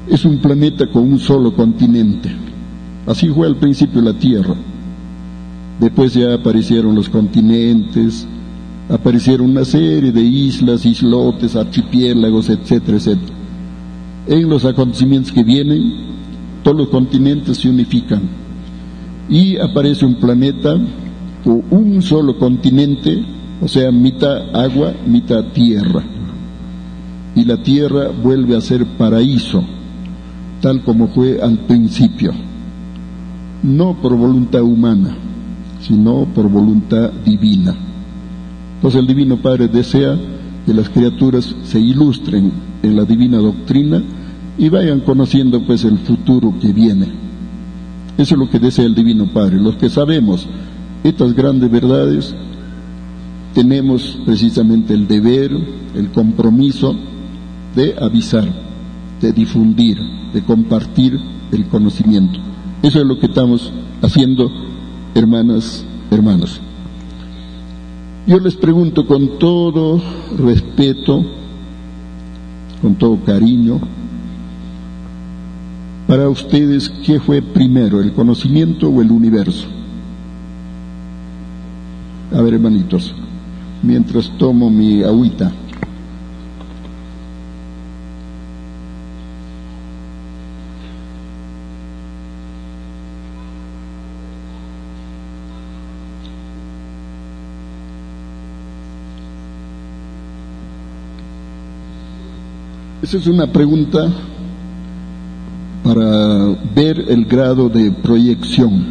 Es 0.10 0.26
un 0.26 0.38
planeta 0.40 0.88
con 0.90 1.04
un 1.04 1.20
solo 1.20 1.54
continente. 1.54 2.32
Así 3.06 3.30
fue 3.30 3.48
al 3.48 3.56
principio 3.56 4.02
la 4.02 4.14
Tierra. 4.14 4.56
Después 5.80 6.14
ya 6.14 6.34
aparecieron 6.34 6.96
los 6.96 7.10
continentes, 7.10 8.28
aparecieron 8.90 9.52
una 9.52 9.66
serie 9.66 10.12
de 10.12 10.22
islas, 10.22 10.86
islotes, 10.86 11.56
archipiélagos, 11.56 12.50
etcétera, 12.50 12.98
etcétera. 12.98 13.34
En 14.28 14.50
los 14.50 14.66
acontecimientos 14.66 15.32
que 15.32 15.44
vienen, 15.44 15.94
todos 16.64 16.78
los 16.78 16.90
continentes 16.90 17.58
se 17.58 17.70
unifican 17.70 18.22
y 19.30 19.58
aparece 19.58 20.06
un 20.06 20.16
planeta 20.16 20.78
o 21.46 21.64
un 21.72 22.02
solo 22.02 22.38
continente, 22.38 23.24
o 23.62 23.68
sea, 23.68 23.92
mitad 23.92 24.56
agua, 24.56 24.94
mitad 25.06 25.46
tierra. 25.54 26.04
Y 27.36 27.46
la 27.46 27.62
tierra 27.62 28.10
vuelve 28.10 28.56
a 28.56 28.62
ser 28.62 28.86
paraíso, 28.98 29.64
tal 30.62 30.82
como 30.84 31.08
fue 31.10 31.40
al 31.42 31.60
principio, 31.60 32.34
no 33.64 33.96
por 34.02 34.16
voluntad 34.16 34.62
humana, 34.62 35.16
sino 35.82 36.26
por 36.34 36.50
voluntad 36.50 37.12
divina. 37.26 37.76
Entonces 38.76 39.00
el 39.00 39.08
Divino 39.08 39.38
Padre 39.38 39.68
desea 39.68 40.18
que 40.66 40.74
las 40.74 40.90
criaturas 40.90 41.56
se 41.64 41.80
ilustren 41.80 42.52
en 42.84 42.96
la 42.96 43.06
divina 43.06 43.38
doctrina 43.38 44.02
y 44.58 44.70
vayan 44.70 45.00
conociendo 45.00 45.66
pues 45.66 45.84
el 45.84 45.98
futuro 46.00 46.54
que 46.60 46.72
viene. 46.74 47.08
Eso 48.18 48.36
es 48.36 48.40
lo 48.40 48.50
que 48.50 48.60
desea 48.60 48.86
el 48.86 48.96
Divino 48.96 49.28
Padre. 49.32 49.58
Los 49.58 49.78
que 49.78 49.90
sabemos 49.90 50.48
estas 51.04 51.34
grandes 51.34 51.70
verdades, 51.72 52.36
tenemos 53.54 54.20
precisamente 54.26 54.94
el 54.94 55.08
deber, 55.08 55.52
el 55.96 56.12
compromiso 56.12 56.96
de 57.76 57.96
avisar, 58.00 58.48
de 59.22 59.32
difundir, 59.32 59.98
de 60.34 60.44
compartir 60.44 61.20
el 61.52 61.66
conocimiento. 61.68 62.40
Eso 62.84 63.00
es 63.00 63.06
lo 63.06 63.20
que 63.20 63.28
estamos 63.28 63.72
haciendo, 64.02 64.52
hermanas, 65.16 65.86
hermanos. 66.12 66.60
Yo 68.28 68.40
les 68.40 68.56
pregunto 68.56 69.08
con 69.08 69.40
todo 69.40 70.02
respeto, 70.38 71.26
con 72.82 72.96
todo 72.96 73.18
cariño, 73.26 73.80
para 76.08 76.30
ustedes, 76.30 76.90
¿qué 77.06 77.20
fue 77.20 77.42
primero, 77.42 78.02
el 78.02 78.14
conocimiento 78.14 78.90
o 78.90 79.02
el 79.02 79.12
universo? 79.12 79.77
A 82.34 82.42
ver, 82.42 82.56
hermanitos, 82.56 83.16
mientras 83.82 84.30
tomo 84.38 84.70
mi 84.70 85.02
agüita. 85.02 85.52
Esa 103.02 103.18
es 103.18 103.28
una 103.28 103.48
pregunta 103.48 104.12
para 105.82 106.58
ver 106.76 107.06
el 107.08 107.26
grado 107.26 107.70
de 107.70 107.90
proyección, 107.92 108.84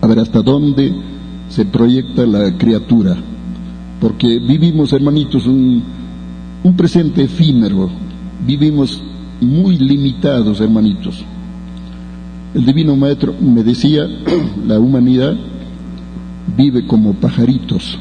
a 0.00 0.06
ver 0.06 0.20
hasta 0.20 0.40
dónde 0.42 0.94
se 1.54 1.64
proyecta 1.64 2.26
la 2.26 2.58
criatura, 2.58 3.16
porque 4.00 4.40
vivimos, 4.40 4.92
hermanitos, 4.92 5.46
un, 5.46 5.84
un 6.64 6.76
presente 6.76 7.22
efímero, 7.22 7.88
vivimos 8.44 9.00
muy 9.40 9.78
limitados, 9.78 10.60
hermanitos. 10.60 11.24
El 12.54 12.66
Divino 12.66 12.96
Maestro 12.96 13.36
me 13.40 13.62
decía, 13.62 14.04
la 14.66 14.80
humanidad 14.80 15.36
vive 16.56 16.88
como 16.88 17.14
pajaritos, 17.14 18.00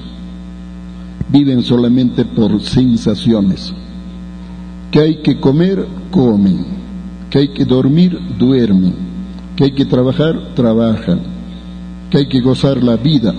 viven 1.29 1.61
solamente 1.61 2.25
por 2.25 2.59
sensaciones. 2.59 3.71
Que 4.89 4.99
hay 4.99 5.15
que 5.17 5.39
comer, 5.39 5.87
comen, 6.09 6.65
que 7.29 7.37
hay 7.37 7.47
que 7.49 7.65
dormir, 7.65 8.19
duermen, 8.39 8.95
que 9.55 9.65
hay 9.65 9.71
que 9.73 9.85
trabajar, 9.85 10.55
trabajan, 10.55 11.32
que 12.13 12.19
hay 12.19 12.27
que 12.27 12.41
gozar 12.41 12.83
la 12.83 12.95
vida, 12.95 13.33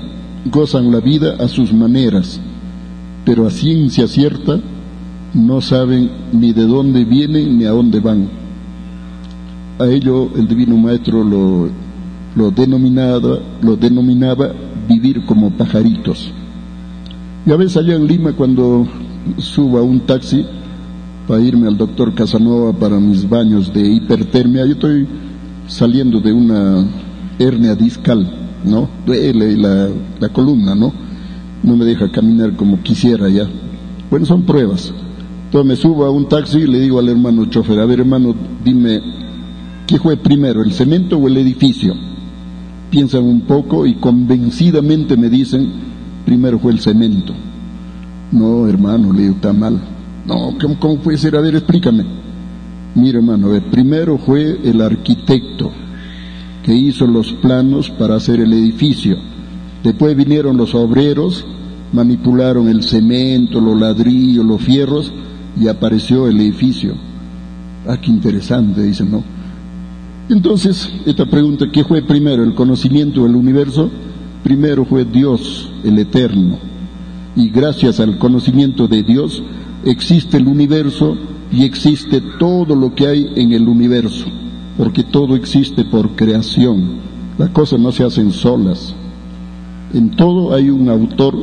gozan 0.51 0.90
la 0.90 0.98
vida 0.98 1.36
a 1.38 1.46
sus 1.46 1.72
maneras, 1.72 2.40
pero 3.24 3.46
a 3.46 3.51
ciencia 3.51 4.09
cierta 4.09 4.59
no 5.32 5.60
saben 5.60 6.10
ni 6.32 6.52
de 6.52 6.66
dónde 6.66 7.05
vienen 7.05 7.56
ni 7.56 7.66
a 7.66 7.70
dónde 7.70 8.01
van. 8.01 8.28
A 9.78 9.86
ello 9.86 10.28
el 10.34 10.48
Divino 10.48 10.76
Maestro 10.76 11.22
lo, 11.22 11.68
lo, 12.34 12.51
denominaba, 12.51 13.38
lo 13.62 13.76
denominaba 13.76 14.51
vivir 14.88 15.24
como 15.24 15.52
pajaritos. 15.52 16.32
Y 17.46 17.52
a 17.52 17.56
veces 17.56 17.76
allá 17.76 17.94
en 17.94 18.09
Lima 18.09 18.32
cuando 18.32 18.88
subo 19.38 19.78
a 19.78 19.82
un 19.82 20.01
taxi, 20.01 20.44
para 21.28 21.40
irme 21.40 21.68
al 21.68 21.76
doctor 21.76 22.12
Casanova 22.12 22.72
para 22.72 22.98
mis 22.98 23.28
baños 23.28 23.72
de 23.72 23.88
hipertermia. 23.88 24.66
Yo 24.66 24.72
estoy 24.72 25.06
saliendo 25.68 26.20
de 26.20 26.32
una 26.32 26.84
hernia 27.38 27.76
discal, 27.76 28.43
¿no? 28.64 28.88
Duele 29.06 29.56
la, 29.56 29.88
la 30.20 30.28
columna, 30.30 30.74
¿no? 30.74 30.92
No 31.62 31.76
me 31.76 31.84
deja 31.84 32.10
caminar 32.10 32.56
como 32.56 32.82
quisiera 32.82 33.28
ya. 33.28 33.48
Bueno, 34.10 34.26
son 34.26 34.42
pruebas. 34.42 34.92
Entonces 35.46 35.68
me 35.68 35.76
subo 35.76 36.04
a 36.04 36.10
un 36.10 36.28
taxi 36.28 36.58
y 36.58 36.66
le 36.66 36.80
digo 36.80 36.98
al 36.98 37.08
hermano 37.08 37.46
chofer, 37.46 37.78
a 37.78 37.86
ver 37.86 38.00
hermano, 38.00 38.34
dime, 38.64 39.00
¿qué 39.86 39.98
fue 39.98 40.16
primero, 40.16 40.62
el 40.62 40.72
cemento 40.72 41.16
o 41.16 41.28
el 41.28 41.36
edificio? 41.36 41.94
Piensan 42.90 43.24
un 43.24 43.42
poco 43.42 43.86
y 43.86 43.94
convencidamente 43.94 45.16
me 45.16 45.28
dicen, 45.28 45.68
primero 46.24 46.58
fue 46.58 46.72
el 46.72 46.80
cemento. 46.80 47.32
No, 48.32 48.66
hermano, 48.68 49.12
le 49.12 49.22
digo, 49.22 49.34
está 49.34 49.52
mal 49.52 49.80
no, 50.26 50.56
¿cómo, 50.80 50.98
puede 50.98 51.18
ser? 51.18 51.36
A 51.36 51.40
ver, 51.40 51.54
explícame. 51.54 52.04
Mira, 52.94 53.18
hermano, 53.18 53.54
a 53.54 53.60
primero 53.70 54.16
fue 54.18 54.58
el 54.64 54.80
arquitecto 54.80 55.70
que 56.64 56.74
hizo 56.74 57.06
los 57.06 57.32
planos 57.34 57.90
para 57.90 58.16
hacer 58.16 58.40
el 58.40 58.52
edificio. 58.52 59.18
Después 59.82 60.16
vinieron 60.16 60.56
los 60.56 60.74
obreros, 60.74 61.44
manipularon 61.92 62.68
el 62.68 62.82
cemento, 62.82 63.60
los 63.60 63.78
ladrillos, 63.78 64.44
los 64.44 64.62
fierros 64.62 65.12
y 65.60 65.68
apareció 65.68 66.26
el 66.26 66.40
edificio. 66.40 66.94
Ah, 67.86 67.98
qué 68.00 68.10
interesante, 68.10 68.82
dicen, 68.82 69.10
¿no? 69.10 69.22
Entonces, 70.30 70.90
esta 71.04 71.26
pregunta, 71.26 71.66
¿qué 71.70 71.84
fue 71.84 72.00
primero, 72.00 72.42
el 72.42 72.54
conocimiento 72.54 73.24
del 73.24 73.36
universo? 73.36 73.90
Primero 74.42 74.86
fue 74.86 75.04
Dios, 75.04 75.70
el 75.84 75.98
eterno. 75.98 76.58
Y 77.36 77.50
gracias 77.50 78.00
al 78.00 78.16
conocimiento 78.16 78.88
de 78.88 79.02
Dios, 79.02 79.42
existe 79.84 80.38
el 80.38 80.46
universo 80.46 81.16
y 81.52 81.64
existe 81.64 82.22
todo 82.38 82.74
lo 82.74 82.94
que 82.94 83.06
hay 83.06 83.32
en 83.36 83.52
el 83.52 83.68
universo, 83.68 84.26
porque 84.76 85.05
todo 85.05 85.36
existe 85.36 85.84
por 85.84 86.16
creación. 86.16 86.98
Las 87.38 87.51
cosas 87.51 87.78
no 87.80 87.92
se 87.92 88.05
hacen 88.05 88.32
solas. 88.32 88.94
En 89.92 90.10
todo 90.10 90.55
hay 90.55 90.70
un 90.70 90.88
autor 90.88 91.34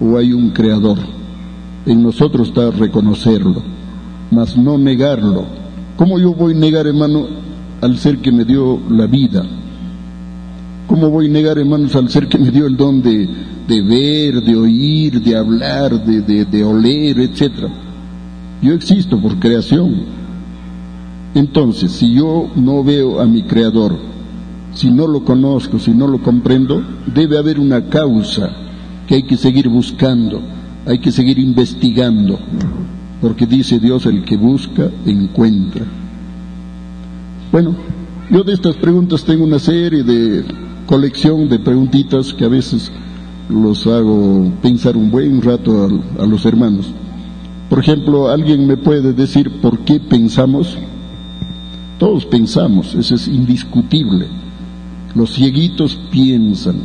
o 0.00 0.16
hay 0.16 0.32
un 0.32 0.50
creador. 0.50 0.98
En 1.86 2.02
nosotros 2.02 2.48
está 2.48 2.70
reconocerlo, 2.70 3.62
mas 4.30 4.56
no 4.56 4.76
negarlo. 4.76 5.44
¿Cómo 5.96 6.18
yo 6.18 6.34
voy 6.34 6.54
a 6.54 6.58
negar, 6.58 6.86
hermano, 6.86 7.26
al 7.80 7.96
ser 7.98 8.18
que 8.18 8.32
me 8.32 8.44
dio 8.44 8.78
la 8.90 9.06
vida? 9.06 9.44
¿Cómo 10.86 11.08
voy 11.08 11.26
a 11.26 11.30
negar, 11.30 11.58
hermanos, 11.58 11.94
al 11.94 12.08
ser 12.08 12.26
que 12.26 12.38
me 12.38 12.50
dio 12.50 12.66
el 12.66 12.76
don 12.76 13.00
de, 13.00 13.28
de 13.68 13.82
ver, 13.82 14.42
de 14.42 14.56
oír, 14.56 15.22
de 15.22 15.36
hablar, 15.36 16.04
de, 16.04 16.20
de, 16.20 16.44
de 16.44 16.64
oler, 16.64 17.20
etcétera? 17.20 17.68
Yo 18.60 18.74
existo 18.74 19.20
por 19.20 19.38
creación. 19.38 20.19
Entonces, 21.34 21.92
si 21.92 22.14
yo 22.14 22.48
no 22.56 22.82
veo 22.82 23.20
a 23.20 23.26
mi 23.26 23.42
creador, 23.42 23.96
si 24.74 24.90
no 24.90 25.06
lo 25.06 25.24
conozco, 25.24 25.78
si 25.78 25.92
no 25.92 26.06
lo 26.06 26.22
comprendo, 26.22 26.82
debe 27.12 27.38
haber 27.38 27.58
una 27.58 27.86
causa 27.86 28.50
que 29.06 29.16
hay 29.16 29.22
que 29.24 29.36
seguir 29.36 29.68
buscando, 29.68 30.40
hay 30.86 30.98
que 30.98 31.12
seguir 31.12 31.38
investigando, 31.38 32.38
porque 33.20 33.46
dice 33.46 33.78
Dios, 33.78 34.06
el 34.06 34.24
que 34.24 34.36
busca, 34.36 34.90
encuentra. 35.06 35.84
Bueno, 37.52 37.74
yo 38.30 38.44
de 38.44 38.52
estas 38.52 38.76
preguntas 38.76 39.24
tengo 39.24 39.44
una 39.44 39.58
serie 39.58 40.04
de 40.04 40.44
colección 40.86 41.48
de 41.48 41.58
preguntitas 41.58 42.32
que 42.32 42.44
a 42.44 42.48
veces 42.48 42.90
los 43.48 43.86
hago 43.86 44.52
pensar 44.62 44.96
un 44.96 45.10
buen 45.10 45.42
rato 45.42 45.88
a, 46.18 46.26
los 46.26 46.46
hermanos. 46.46 46.86
Por 47.68 47.80
ejemplo, 47.80 48.28
¿alguien 48.28 48.66
me 48.66 48.76
puede 48.76 49.12
decir 49.12 49.60
por 49.60 49.80
qué 49.80 50.00
pensamos? 50.00 50.78
Todos 52.00 52.24
pensamos, 52.24 52.94
eso 52.94 53.14
es 53.14 53.28
indiscutible. 53.28 54.26
Los 55.14 55.34
cieguitos 55.34 56.00
piensan, 56.10 56.76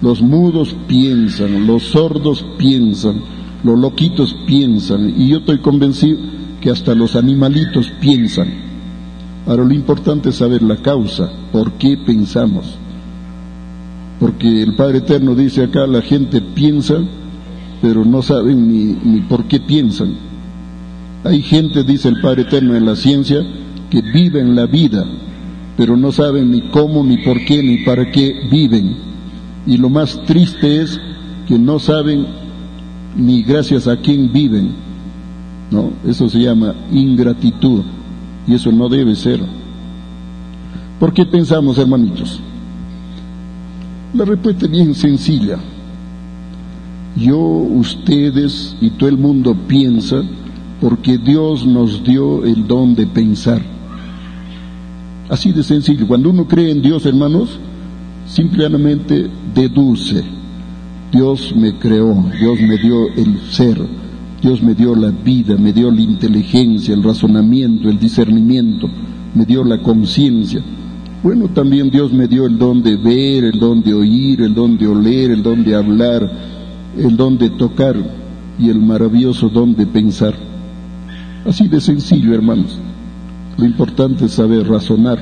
los 0.00 0.22
mudos 0.22 0.74
piensan, 0.88 1.66
los 1.66 1.82
sordos 1.82 2.42
piensan, 2.56 3.16
los 3.62 3.78
loquitos 3.78 4.34
piensan, 4.46 5.12
y 5.20 5.28
yo 5.28 5.38
estoy 5.40 5.58
convencido 5.58 6.16
que 6.62 6.70
hasta 6.70 6.94
los 6.94 7.14
animalitos 7.14 7.92
piensan. 8.00 8.48
Ahora 9.46 9.66
lo 9.66 9.74
importante 9.74 10.30
es 10.30 10.36
saber 10.36 10.62
la 10.62 10.76
causa, 10.78 11.30
por 11.52 11.72
qué 11.72 11.98
pensamos. 11.98 12.64
Porque 14.18 14.62
el 14.62 14.76
Padre 14.76 14.98
Eterno 14.98 15.34
dice 15.34 15.64
acá, 15.64 15.86
la 15.86 16.00
gente 16.00 16.40
piensa, 16.40 16.94
pero 17.82 18.02
no 18.06 18.22
saben 18.22 18.66
ni, 18.66 18.94
ni 18.94 19.20
por 19.20 19.44
qué 19.44 19.60
piensan. 19.60 20.14
Hay 21.22 21.42
gente, 21.42 21.84
dice 21.84 22.08
el 22.08 22.22
Padre 22.22 22.42
Eterno 22.42 22.74
en 22.74 22.86
la 22.86 22.96
ciencia, 22.96 23.44
que 23.94 24.02
viven 24.02 24.56
la 24.56 24.66
vida, 24.66 25.04
pero 25.76 25.96
no 25.96 26.10
saben 26.10 26.50
ni 26.50 26.62
cómo, 26.62 27.04
ni 27.04 27.18
por 27.18 27.44
qué, 27.44 27.62
ni 27.62 27.84
para 27.84 28.10
qué 28.10 28.48
viven. 28.50 28.96
Y 29.68 29.76
lo 29.76 29.88
más 29.88 30.20
triste 30.24 30.82
es 30.82 31.00
que 31.46 31.56
no 31.60 31.78
saben 31.78 32.26
ni 33.16 33.44
gracias 33.44 33.86
a 33.86 33.96
quién 33.96 34.32
viven. 34.32 34.72
¿No? 35.70 35.90
Eso 36.04 36.28
se 36.28 36.40
llama 36.40 36.74
ingratitud 36.90 37.82
y 38.48 38.54
eso 38.54 38.72
no 38.72 38.88
debe 38.88 39.14
ser. 39.14 39.38
¿Por 40.98 41.12
qué 41.12 41.24
pensamos, 41.24 41.78
hermanitos? 41.78 42.40
La 44.12 44.24
respuesta 44.24 44.64
es 44.64 44.72
bien 44.72 44.92
sencilla. 44.96 45.56
Yo, 47.14 47.38
ustedes 47.38 48.74
y 48.80 48.90
todo 48.90 49.08
el 49.08 49.18
mundo 49.18 49.54
piensa 49.68 50.20
porque 50.80 51.16
Dios 51.16 51.64
nos 51.64 52.02
dio 52.02 52.44
el 52.44 52.66
don 52.66 52.96
de 52.96 53.06
pensar. 53.06 53.73
Así 55.28 55.52
de 55.52 55.62
sencillo. 55.62 56.06
Cuando 56.06 56.30
uno 56.30 56.46
cree 56.46 56.70
en 56.70 56.82
Dios, 56.82 57.06
hermanos, 57.06 57.58
simplemente 58.26 59.28
deduce. 59.54 60.22
Dios 61.12 61.54
me 61.56 61.78
creó, 61.78 62.24
Dios 62.38 62.60
me 62.60 62.76
dio 62.76 63.08
el 63.16 63.38
ser, 63.50 63.80
Dios 64.42 64.62
me 64.62 64.74
dio 64.74 64.96
la 64.96 65.10
vida, 65.10 65.56
me 65.56 65.72
dio 65.72 65.90
la 65.90 66.00
inteligencia, 66.00 66.92
el 66.92 67.04
razonamiento, 67.04 67.88
el 67.88 67.98
discernimiento, 68.00 68.88
me 69.32 69.44
dio 69.44 69.62
la 69.62 69.78
conciencia. 69.78 70.60
Bueno, 71.22 71.48
también 71.48 71.88
Dios 71.88 72.12
me 72.12 72.26
dio 72.26 72.46
el 72.46 72.58
don 72.58 72.82
de 72.82 72.96
ver, 72.96 73.44
el 73.44 73.58
don 73.58 73.82
de 73.82 73.94
oír, 73.94 74.42
el 74.42 74.54
don 74.54 74.76
de 74.76 74.88
oler, 74.88 75.30
el 75.30 75.42
don 75.42 75.64
de 75.64 75.74
hablar, 75.74 76.30
el 76.98 77.16
don 77.16 77.38
de 77.38 77.50
tocar 77.50 77.96
y 78.58 78.68
el 78.68 78.80
maravilloso 78.80 79.48
don 79.48 79.74
de 79.74 79.86
pensar. 79.86 80.34
Así 81.46 81.68
de 81.68 81.80
sencillo, 81.80 82.34
hermanos. 82.34 82.78
Lo 83.56 83.64
importante 83.64 84.24
es 84.24 84.32
saber 84.32 84.66
razonar 84.68 85.18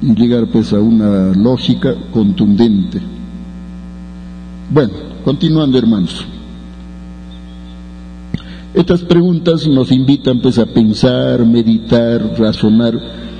y 0.00 0.14
llegar 0.14 0.46
pues 0.46 0.72
a 0.72 0.80
una 0.80 1.32
lógica 1.32 1.94
contundente. 2.12 3.00
Bueno, 4.70 4.92
continuando 5.24 5.78
hermanos. 5.78 6.24
Estas 8.74 9.02
preguntas 9.02 9.68
nos 9.68 9.92
invitan 9.92 10.40
pues 10.40 10.58
a 10.58 10.66
pensar, 10.66 11.46
meditar, 11.46 12.34
razonar 12.38 12.98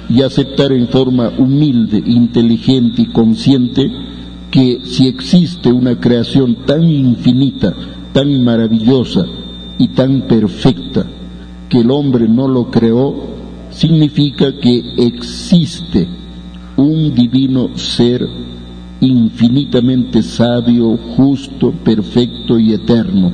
y 0.08 0.22
aceptar 0.22 0.72
en 0.72 0.86
forma 0.88 1.30
humilde, 1.38 2.02
inteligente 2.06 3.02
y 3.02 3.06
consciente 3.06 3.90
que 4.50 4.82
si 4.84 5.08
existe 5.08 5.72
una 5.72 5.98
creación 5.98 6.54
tan 6.66 6.88
infinita, 6.88 7.74
tan 8.12 8.44
maravillosa 8.44 9.24
y 9.78 9.88
tan 9.88 10.22
perfecta 10.22 11.04
que 11.68 11.80
el 11.80 11.90
hombre 11.90 12.28
no 12.28 12.46
lo 12.46 12.70
creó, 12.70 13.33
significa 13.74 14.52
que 14.58 14.94
existe 14.96 16.06
un 16.76 17.14
divino 17.14 17.76
ser 17.76 18.26
infinitamente 19.00 20.22
sabio, 20.22 20.96
justo, 21.16 21.72
perfecto 21.84 22.58
y 22.58 22.72
eterno, 22.72 23.32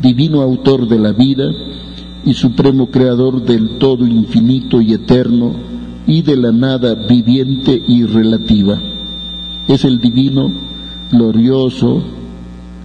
divino 0.00 0.42
autor 0.42 0.86
de 0.86 0.98
la 0.98 1.12
vida 1.12 1.50
y 2.24 2.34
supremo 2.34 2.90
creador 2.90 3.42
del 3.42 3.78
todo 3.78 4.06
infinito 4.06 4.80
y 4.80 4.92
eterno 4.92 5.52
y 6.06 6.22
de 6.22 6.36
la 6.36 6.52
nada 6.52 6.94
viviente 6.94 7.82
y 7.86 8.04
relativa. 8.04 8.78
Es 9.68 9.84
el 9.84 10.00
divino, 10.00 10.50
glorioso, 11.10 12.02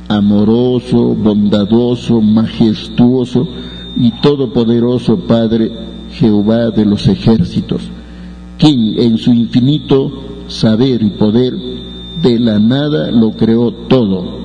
amoroso, 0.08 1.16
bondadoso, 1.16 2.22
majestuoso 2.22 3.48
y 3.96 4.12
todopoderoso 4.22 5.20
Padre 5.20 5.97
Jehová 6.12 6.72
de 6.72 6.86
los 6.86 7.08
ejércitos, 7.08 7.90
quien 8.58 9.00
en 9.00 9.18
su 9.18 9.32
infinito 9.34 10.12
saber 10.48 11.04
y 11.04 11.12
poder 11.12 11.54
de 12.22 12.40
la 12.40 12.60
nada 12.60 13.12
lo 13.12 13.32
creó 13.32 13.72
todo, 13.72 14.40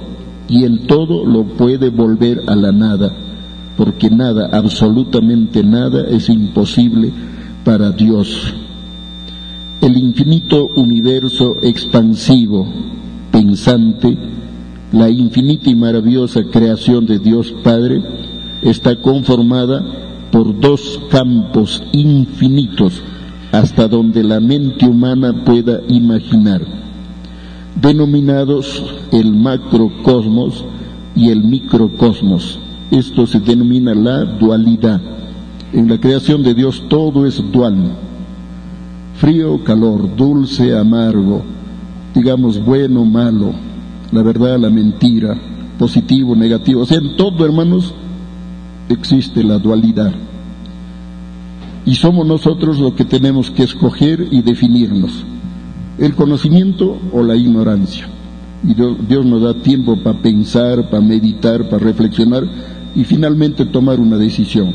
y 0.48 0.64
el 0.64 0.80
todo 0.80 1.24
lo 1.24 1.44
puede 1.44 1.90
volver 1.90 2.42
a 2.46 2.54
la 2.54 2.72
nada, 2.72 3.12
porque 3.76 4.10
nada, 4.10 4.50
absolutamente 4.52 5.62
nada, 5.64 6.06
es 6.08 6.28
imposible 6.28 7.10
para 7.64 7.90
Dios. 7.90 8.52
El 9.80 9.96
infinito 9.96 10.68
universo 10.76 11.56
expansivo, 11.62 12.66
pensante, 13.30 14.16
la 14.92 15.08
infinita 15.08 15.70
y 15.70 15.74
maravillosa 15.74 16.44
creación 16.44 17.06
de 17.06 17.18
Dios 17.18 17.52
Padre, 17.64 18.02
está 18.62 19.00
conformada 19.00 19.82
por 20.32 20.58
dos 20.58 20.98
campos 21.10 21.84
infinitos 21.92 23.00
hasta 23.52 23.86
donde 23.86 24.24
la 24.24 24.40
mente 24.40 24.86
humana 24.86 25.44
pueda 25.44 25.82
imaginar 25.88 26.62
denominados 27.80 28.82
el 29.12 29.32
macrocosmos 29.32 30.64
y 31.14 31.28
el 31.30 31.44
microcosmos. 31.44 32.58
Esto 32.90 33.26
se 33.26 33.40
denomina 33.40 33.94
la 33.94 34.24
dualidad. 34.24 35.00
En 35.72 35.88
la 35.88 35.98
creación 35.98 36.42
de 36.42 36.54
Dios 36.54 36.84
todo 36.88 37.26
es 37.26 37.42
dual. 37.50 37.96
Frío, 39.16 39.62
calor, 39.64 40.14
dulce, 40.16 40.76
amargo, 40.76 41.42
digamos 42.14 42.62
bueno, 42.64 43.04
malo, 43.04 43.52
la 44.10 44.22
verdad, 44.22 44.58
la 44.58 44.70
mentira, 44.70 45.36
positivo, 45.78 46.34
negativo. 46.34 46.82
O 46.82 46.86
sea, 46.86 46.98
en 46.98 47.16
todo, 47.16 47.44
hermanos, 47.44 47.94
existe 48.92 49.42
la 49.42 49.58
dualidad. 49.58 50.12
Y 51.84 51.94
somos 51.94 52.26
nosotros 52.26 52.78
los 52.78 52.94
que 52.94 53.04
tenemos 53.04 53.50
que 53.50 53.64
escoger 53.64 54.28
y 54.30 54.42
definirnos 54.42 55.24
el 55.98 56.14
conocimiento 56.14 56.98
o 57.12 57.22
la 57.22 57.36
ignorancia. 57.36 58.08
Y 58.64 58.74
Dios, 58.74 59.26
nos 59.26 59.42
da 59.42 59.54
tiempo 59.54 59.96
para 59.96 60.18
pensar, 60.18 60.88
para 60.88 61.02
meditar, 61.02 61.68
para 61.68 61.84
reflexionar 61.84 62.44
y 62.94 63.04
finalmente 63.04 63.66
tomar 63.66 63.98
una 63.98 64.16
decisión. 64.16 64.74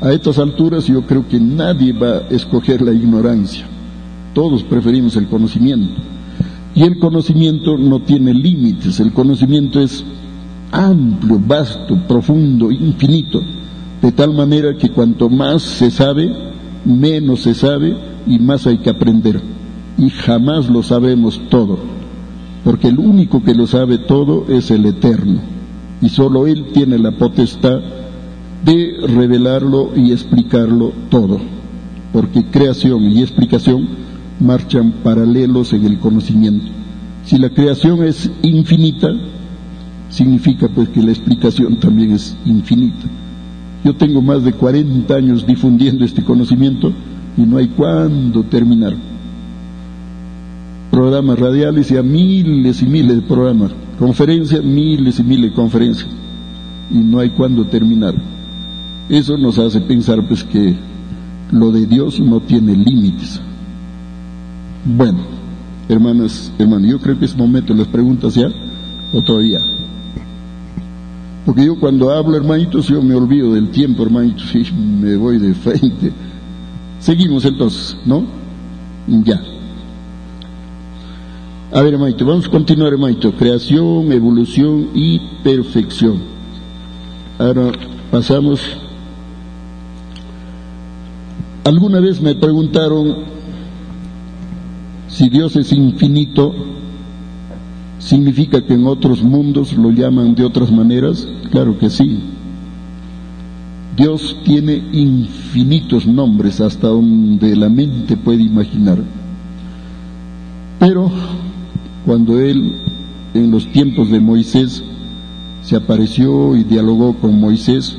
A 0.00 0.12
estas 0.12 0.38
alturas 0.38 0.86
yo 0.86 1.02
creo 1.02 1.26
que 1.26 1.40
nadie 1.40 1.92
va 1.92 2.18
a 2.18 2.28
escoger 2.30 2.82
la 2.82 2.92
ignorancia. 2.92 3.66
Todos 4.34 4.62
preferimos 4.62 5.16
el 5.16 5.26
conocimiento. 5.26 6.00
Y 6.74 6.82
el 6.82 6.98
conocimiento 6.98 7.78
no 7.78 8.00
tiene 8.00 8.34
límites, 8.34 9.00
el 9.00 9.12
conocimiento 9.12 9.80
es 9.80 10.04
amplio, 10.70 11.40
vasto, 11.44 11.96
profundo, 12.06 12.70
infinito, 12.70 13.40
de 14.02 14.12
tal 14.12 14.34
manera 14.34 14.76
que 14.76 14.90
cuanto 14.90 15.28
más 15.28 15.62
se 15.62 15.90
sabe, 15.90 16.30
menos 16.84 17.40
se 17.40 17.54
sabe 17.54 17.96
y 18.26 18.38
más 18.38 18.66
hay 18.66 18.78
que 18.78 18.90
aprender 18.90 19.40
y 19.98 20.10
jamás 20.10 20.68
lo 20.68 20.82
sabemos 20.82 21.40
todo, 21.48 21.78
porque 22.64 22.88
el 22.88 22.98
único 22.98 23.42
que 23.42 23.54
lo 23.54 23.66
sabe 23.66 23.98
todo 23.98 24.46
es 24.48 24.70
el 24.70 24.86
Eterno, 24.86 25.40
y 26.02 26.08
solo 26.08 26.46
Él 26.46 26.66
tiene 26.72 26.98
la 26.98 27.12
potestad 27.12 27.80
de 28.64 28.96
revelarlo 29.06 29.92
y 29.96 30.12
explicarlo 30.12 30.92
todo, 31.08 31.40
porque 32.12 32.44
creación 32.46 33.04
y 33.04 33.22
explicación 33.22 33.88
marchan 34.40 34.92
paralelos 35.02 35.72
en 35.72 35.86
el 35.86 35.98
conocimiento. 35.98 36.66
Si 37.24 37.38
la 37.38 37.50
creación 37.50 38.04
es 38.04 38.30
infinita, 38.42 39.08
significa 40.16 40.68
pues 40.68 40.88
que 40.88 41.02
la 41.02 41.10
explicación 41.10 41.78
también 41.78 42.12
es 42.12 42.34
infinita. 42.46 43.06
Yo 43.84 43.94
tengo 43.94 44.22
más 44.22 44.42
de 44.42 44.52
40 44.52 45.14
años 45.14 45.46
difundiendo 45.46 46.04
este 46.04 46.24
conocimiento 46.24 46.92
y 47.36 47.42
no 47.42 47.58
hay 47.58 47.68
cuándo 47.68 48.42
terminar 48.42 48.94
programas 50.96 51.38
radiales 51.38 51.90
y 51.90 51.98
a 51.98 52.02
miles 52.02 52.80
y 52.80 52.86
miles 52.86 53.16
de 53.16 53.22
programas, 53.22 53.70
conferencias, 53.98 54.64
miles 54.64 55.18
y 55.18 55.22
miles 55.24 55.50
de 55.50 55.54
conferencias, 55.54 56.08
y 56.90 56.96
no 56.96 57.18
hay 57.18 57.28
cuándo 57.28 57.66
terminar. 57.66 58.14
Eso 59.10 59.36
nos 59.36 59.58
hace 59.58 59.82
pensar 59.82 60.26
pues 60.26 60.42
que 60.42 60.74
lo 61.52 61.70
de 61.70 61.84
Dios 61.84 62.18
no 62.18 62.40
tiene 62.40 62.74
límites. 62.74 63.42
Bueno, 64.86 65.18
hermanas, 65.86 66.50
hermanos, 66.58 66.90
yo 66.90 66.98
creo 66.98 67.18
que 67.18 67.26
es 67.26 67.36
momento 67.36 67.74
de 67.74 67.80
las 67.80 67.88
preguntas 67.88 68.34
ya, 68.34 68.48
o 69.12 69.20
todavía. 69.20 69.75
Porque 71.46 71.64
yo 71.64 71.78
cuando 71.78 72.10
hablo, 72.10 72.36
hermanitos, 72.36 72.88
yo 72.88 73.00
me 73.00 73.14
olvido 73.14 73.54
del 73.54 73.70
tiempo, 73.70 74.02
hermanitos, 74.02 74.52
y 74.52 74.64
me 74.72 75.14
voy 75.16 75.38
de 75.38 75.54
frente. 75.54 76.12
Seguimos 76.98 77.44
entonces, 77.44 77.96
¿no? 78.04 78.24
Ya. 79.06 79.40
A 81.72 81.82
ver, 81.82 81.94
hermanito, 81.94 82.26
vamos 82.26 82.46
a 82.46 82.50
continuar, 82.50 82.92
hermanito. 82.92 83.32
Creación, 83.32 84.10
evolución 84.10 84.88
y 84.92 85.20
perfección. 85.44 86.20
Ahora 87.38 87.70
pasamos. 88.10 88.60
Alguna 91.62 92.00
vez 92.00 92.20
me 92.20 92.34
preguntaron 92.34 93.24
si 95.06 95.28
Dios 95.28 95.54
es 95.54 95.70
infinito, 95.72 96.52
¿significa 98.06 98.64
que 98.64 98.74
en 98.74 98.86
otros 98.86 99.20
mundos 99.20 99.72
lo 99.72 99.90
llaman 99.90 100.36
de 100.36 100.44
otras 100.44 100.70
maneras? 100.70 101.26
Claro 101.50 101.76
que 101.76 101.90
sí. 101.90 102.20
Dios 103.96 104.36
tiene 104.44 104.80
infinitos 104.92 106.06
nombres 106.06 106.60
hasta 106.60 106.86
donde 106.86 107.56
la 107.56 107.68
mente 107.68 108.16
puede 108.16 108.44
imaginar. 108.44 108.98
Pero 110.78 111.10
cuando 112.04 112.38
Él, 112.38 112.76
en 113.34 113.50
los 113.50 113.66
tiempos 113.72 114.08
de 114.10 114.20
Moisés, 114.20 114.84
se 115.62 115.74
apareció 115.74 116.54
y 116.54 116.62
dialogó 116.62 117.14
con 117.16 117.40
Moisés, 117.40 117.96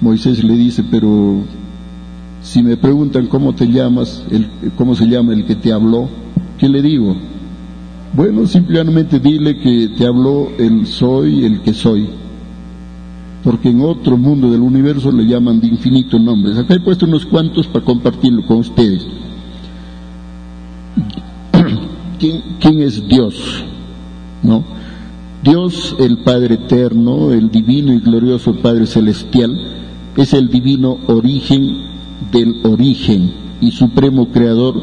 Moisés 0.00 0.44
le 0.44 0.54
dice, 0.54 0.84
pero 0.88 1.40
si 2.42 2.62
me 2.62 2.76
preguntan 2.76 3.26
cómo 3.26 3.56
te 3.56 3.66
llamas, 3.66 4.22
el, 4.30 4.48
cómo 4.76 4.94
se 4.94 5.06
llama 5.06 5.32
el 5.32 5.46
que 5.46 5.56
te 5.56 5.72
habló, 5.72 6.08
¿qué 6.58 6.68
le 6.68 6.80
digo? 6.80 7.16
Bueno, 8.14 8.46
simplemente 8.46 9.20
dile 9.20 9.58
que 9.58 9.90
te 9.96 10.06
habló 10.06 10.48
el 10.58 10.86
soy, 10.86 11.44
el 11.44 11.60
que 11.60 11.74
soy. 11.74 12.08
Porque 13.44 13.68
en 13.68 13.82
otro 13.82 14.16
mundo 14.16 14.50
del 14.50 14.60
universo 14.60 15.12
le 15.12 15.24
llaman 15.24 15.60
de 15.60 15.68
infinitos 15.68 16.20
nombres. 16.20 16.56
Acá 16.56 16.74
he 16.74 16.80
puesto 16.80 17.06
unos 17.06 17.26
cuantos 17.26 17.66
para 17.66 17.84
compartirlo 17.84 18.44
con 18.46 18.58
ustedes. 18.58 19.06
¿Quién, 22.18 22.82
es 22.82 23.06
Dios? 23.06 23.64
¿No? 24.42 24.64
Dios, 25.44 25.94
el 26.00 26.18
Padre 26.18 26.54
eterno, 26.56 27.32
el 27.32 27.50
divino 27.50 27.92
y 27.92 28.00
glorioso 28.00 28.56
Padre 28.56 28.86
celestial, 28.86 29.56
es 30.16 30.32
el 30.32 30.48
divino 30.48 30.98
origen 31.06 31.76
del 32.32 32.60
origen 32.64 33.32
y 33.60 33.70
supremo 33.70 34.30
creador 34.30 34.74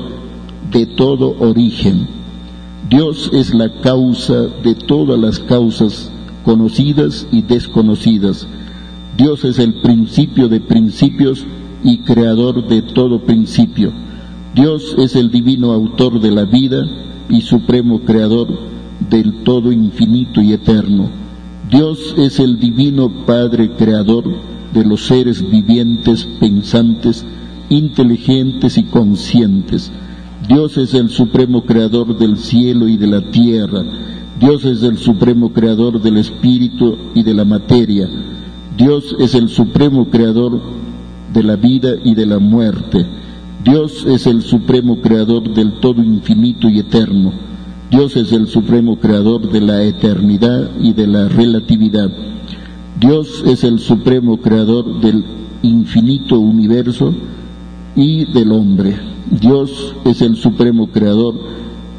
de 0.72 0.86
todo 0.86 1.36
origen. 1.40 2.08
Dios 2.90 3.32
es 3.34 3.56
la 3.56 3.82
causa 3.82 4.44
de 4.64 4.76
todas 4.76 5.20
las 5.20 5.40
causas 5.40 6.12
conocidas 6.44 7.28
y 7.32 7.42
desconocidas. 7.42 8.48
Dios 9.18 9.44
es 9.44 9.58
el 9.58 9.82
principio 9.82 10.48
de 10.50 10.60
principios 10.60 11.48
y 11.84 12.00
creador 12.00 12.68
de 12.68 12.84
todo 12.84 13.22
principio. 13.22 13.92
Dios 14.54 14.96
es 15.00 15.16
el 15.16 15.32
divino 15.32 15.72
autor 15.72 16.22
de 16.22 16.30
la 16.30 16.46
vida 16.46 16.86
y 17.28 17.42
supremo 17.42 18.02
creador 18.02 18.48
del 19.10 19.44
todo 19.44 19.72
infinito 19.72 20.42
y 20.42 20.54
eterno. 20.54 21.10
Dios 21.72 22.14
es 22.20 22.40
el 22.40 22.60
divino 22.60 23.26
Padre 23.26 23.72
creador 23.72 24.26
de 24.74 24.86
los 24.86 25.08
seres 25.08 25.50
vivientes, 25.50 26.28
pensantes, 26.40 27.26
inteligentes 27.70 28.78
y 28.78 28.84
conscientes. 28.84 29.92
Dios 30.48 30.78
es 30.78 30.94
el 30.94 31.10
supremo 31.10 31.64
creador 31.64 32.20
del 32.20 32.38
cielo 32.38 32.88
y 32.88 32.98
de 32.98 33.08
la 33.08 33.22
tierra. 33.32 33.84
Dios 34.40 34.64
es 34.64 34.84
el 34.84 35.00
supremo 35.00 35.52
creador 35.52 36.00
del 36.00 36.18
espíritu 36.18 36.98
y 37.16 37.24
de 37.24 37.34
la 37.34 37.46
materia. 37.46 38.08
Dios 38.78 39.16
es 39.20 39.34
el 39.34 39.50
supremo 39.50 40.10
creador 40.10 40.62
de 41.34 41.42
la 41.42 41.56
vida 41.56 41.96
y 42.04 42.14
de 42.14 42.28
la 42.28 42.38
muerte. 42.38 43.08
Dios 43.64 44.06
es 44.06 44.28
el 44.28 44.44
supremo 44.44 45.02
creador 45.02 45.52
del 45.52 45.80
todo 45.80 46.04
infinito 46.04 46.70
y 46.70 46.78
eterno. 46.78 47.34
Dios 47.90 48.16
es 48.16 48.32
el 48.32 48.48
supremo 48.48 49.00
creador 49.00 49.50
de 49.50 49.62
la 49.62 49.82
eternidad 49.82 50.70
y 50.80 50.94
de 50.94 51.08
la 51.08 51.28
relatividad. 51.28 52.12
Dios 53.00 53.44
es 53.48 53.64
el 53.64 53.80
supremo 53.80 54.38
creador 54.38 55.00
del 55.00 55.24
infinito 55.64 56.40
universo 56.40 57.16
y 57.96 58.32
del 58.32 58.52
hombre. 58.52 59.15
Dios 59.30 59.96
es 60.06 60.22
el 60.22 60.36
supremo 60.36 60.88
creador 60.88 61.36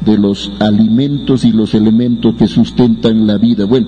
de 0.05 0.17
los 0.17 0.51
alimentos 0.59 1.43
y 1.43 1.51
los 1.51 1.73
elementos 1.73 2.35
que 2.35 2.47
sustentan 2.47 3.27
la 3.27 3.37
vida. 3.37 3.65
Bueno, 3.65 3.87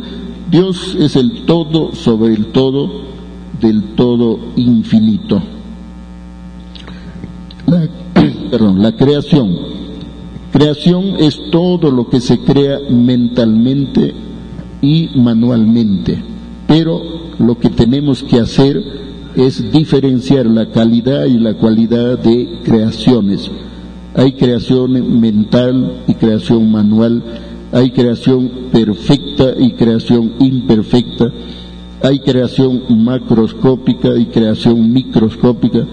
Dios 0.52 0.96
es 1.00 1.16
el 1.16 1.46
todo 1.46 1.94
sobre 1.94 2.34
el 2.34 2.48
todo 2.48 2.90
del 3.62 3.96
todo 3.96 4.40
infinito. 4.56 5.42
La, 7.68 7.88
perdón, 8.52 8.82
la 8.82 8.96
creación. 8.96 9.56
Creación 10.52 11.16
es 11.20 11.40
todo 11.52 11.92
lo 11.92 12.10
que 12.10 12.20
se 12.20 12.40
crea 12.40 12.80
mentalmente 12.90 14.14
y 14.82 15.10
manualmente, 15.16 16.22
pero 16.68 17.02
lo 17.38 17.58
que 17.60 17.70
tenemos 17.70 18.24
que 18.24 18.40
hacer 18.40 19.09
es 19.36 19.72
diferenciar 19.72 20.46
la 20.46 20.70
calidad 20.70 21.26
y 21.26 21.38
la 21.38 21.54
cualidad 21.54 22.20
de 22.20 22.60
creaciones. 22.64 23.50
Hay 24.16 24.34
creación 24.34 25.20
mental 25.20 26.04
y 26.08 26.16
creación 26.16 26.72
manual, 26.72 27.24
hay 27.72 27.92
creación 27.92 28.50
perfecta 28.72 29.54
y 29.58 29.74
creación 29.74 30.34
imperfecta, 30.40 31.32
hay 32.02 32.20
creación 32.20 33.04
macroscópica 33.04 34.16
y 34.18 34.26
creación 34.28 34.92
microscópica, 34.92 35.86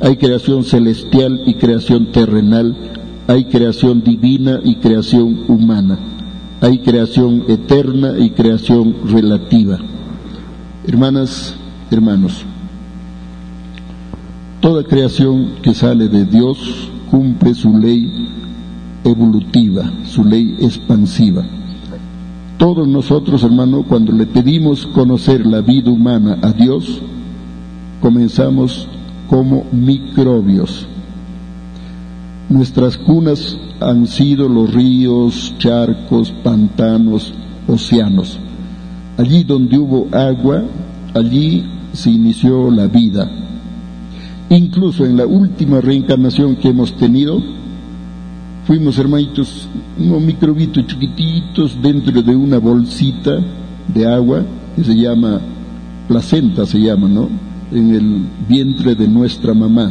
hay 0.00 0.16
creación 0.16 0.64
celestial 0.64 1.42
y 1.46 1.54
creación 1.54 2.12
terrenal, 2.12 2.76
hay 3.26 3.44
creación 3.44 4.02
divina 4.02 4.60
y 4.62 4.76
creación 4.76 5.44
humana, 5.48 5.98
hay 6.60 6.78
creación 6.80 7.44
eterna 7.48 8.18
y 8.18 8.30
creación 8.30 8.96
relativa. 9.08 9.78
Hermanas, 10.86 11.54
hermanos, 11.90 12.44
Toda 14.62 14.84
creación 14.84 15.54
que 15.60 15.74
sale 15.74 16.06
de 16.06 16.24
Dios 16.24 16.56
cumple 17.10 17.52
su 17.52 17.76
ley 17.76 18.28
evolutiva, 19.02 19.92
su 20.04 20.22
ley 20.24 20.56
expansiva. 20.60 21.42
Todos 22.58 22.86
nosotros, 22.86 23.42
hermano, 23.42 23.82
cuando 23.82 24.12
le 24.12 24.24
pedimos 24.24 24.86
conocer 24.86 25.44
la 25.44 25.62
vida 25.62 25.90
humana 25.90 26.38
a 26.42 26.52
Dios, 26.52 27.00
comenzamos 28.00 28.86
como 29.28 29.64
microbios. 29.72 30.86
Nuestras 32.48 32.96
cunas 32.96 33.58
han 33.80 34.06
sido 34.06 34.48
los 34.48 34.72
ríos, 34.72 35.56
charcos, 35.58 36.30
pantanos, 36.44 37.34
océanos. 37.66 38.38
Allí 39.18 39.42
donde 39.42 39.76
hubo 39.76 40.06
agua, 40.16 40.62
allí 41.14 41.64
se 41.92 42.12
inició 42.12 42.70
la 42.70 42.86
vida 42.86 43.28
Incluso 44.52 45.06
en 45.06 45.16
la 45.16 45.26
última 45.26 45.80
reencarnación 45.80 46.56
que 46.56 46.68
hemos 46.68 46.94
tenido, 46.98 47.42
fuimos 48.66 48.98
hermanitos, 48.98 49.66
unos 49.98 50.20
microbitos 50.20 50.86
chiquititos 50.86 51.80
dentro 51.80 52.20
de 52.20 52.36
una 52.36 52.58
bolsita 52.58 53.38
de 53.94 54.06
agua 54.06 54.44
que 54.76 54.84
se 54.84 54.94
llama 54.94 55.40
placenta, 56.06 56.66
se 56.66 56.80
llama, 56.80 57.08
¿no? 57.08 57.30
En 57.72 57.94
el 57.94 58.26
vientre 58.46 58.94
de 58.94 59.08
nuestra 59.08 59.54
mamá. 59.54 59.90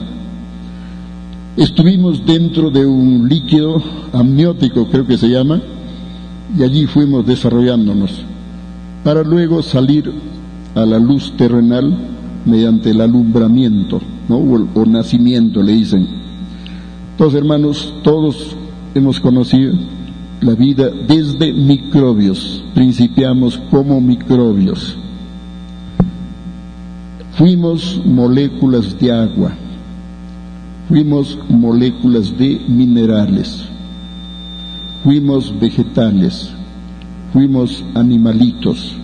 Estuvimos 1.57 2.23
dentro 2.23 2.69
de 2.69 2.85
un 2.85 3.27
líquido 3.27 3.81
amniótico, 4.13 4.85
creo 4.91 5.07
que 5.07 5.17
se 5.17 5.27
llama, 5.27 5.59
y 6.55 6.61
allí 6.61 6.85
fuimos 6.85 7.25
desarrollándonos, 7.25 8.11
para 9.03 9.23
luego 9.23 9.63
salir 9.63 10.13
a 10.75 10.85
la 10.85 10.99
luz 10.99 11.33
terrenal 11.35 11.97
mediante 12.45 12.91
el 12.91 13.01
alumbramiento 13.01 13.99
o, 14.29 14.85
nacimiento 14.85 15.61
le 15.61 15.73
dicen. 15.73 16.07
Entonces, 17.11 17.39
hermanos, 17.39 17.93
todos 18.03 18.55
hemos 18.95 19.19
conocido 19.19 19.73
la 20.41 20.55
vida 20.55 20.89
desde 20.89 21.53
microbios, 21.53 22.63
principiamos 22.73 23.57
como 23.69 24.01
microbios. 24.01 24.97
Fuimos 27.33 28.01
moléculas 28.05 28.97
de 28.99 29.11
agua, 29.11 29.51
fuimos 30.87 31.37
moléculas 31.49 32.37
de 32.37 32.59
minerales, 32.67 33.65
fuimos 35.03 35.53
vegetales, 35.59 36.51
fuimos 37.33 37.83
animalitos. 37.95 38.95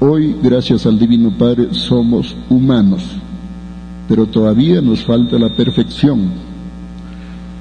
Hoy, 0.00 0.36
gracias 0.42 0.86
al 0.86 0.98
Divino 0.98 1.30
Padre, 1.30 1.68
somos 1.72 2.36
humanos 2.50 3.02
pero 4.08 4.26
todavía 4.26 4.80
nos 4.80 5.04
falta 5.04 5.38
la 5.38 5.54
perfección. 5.54 6.30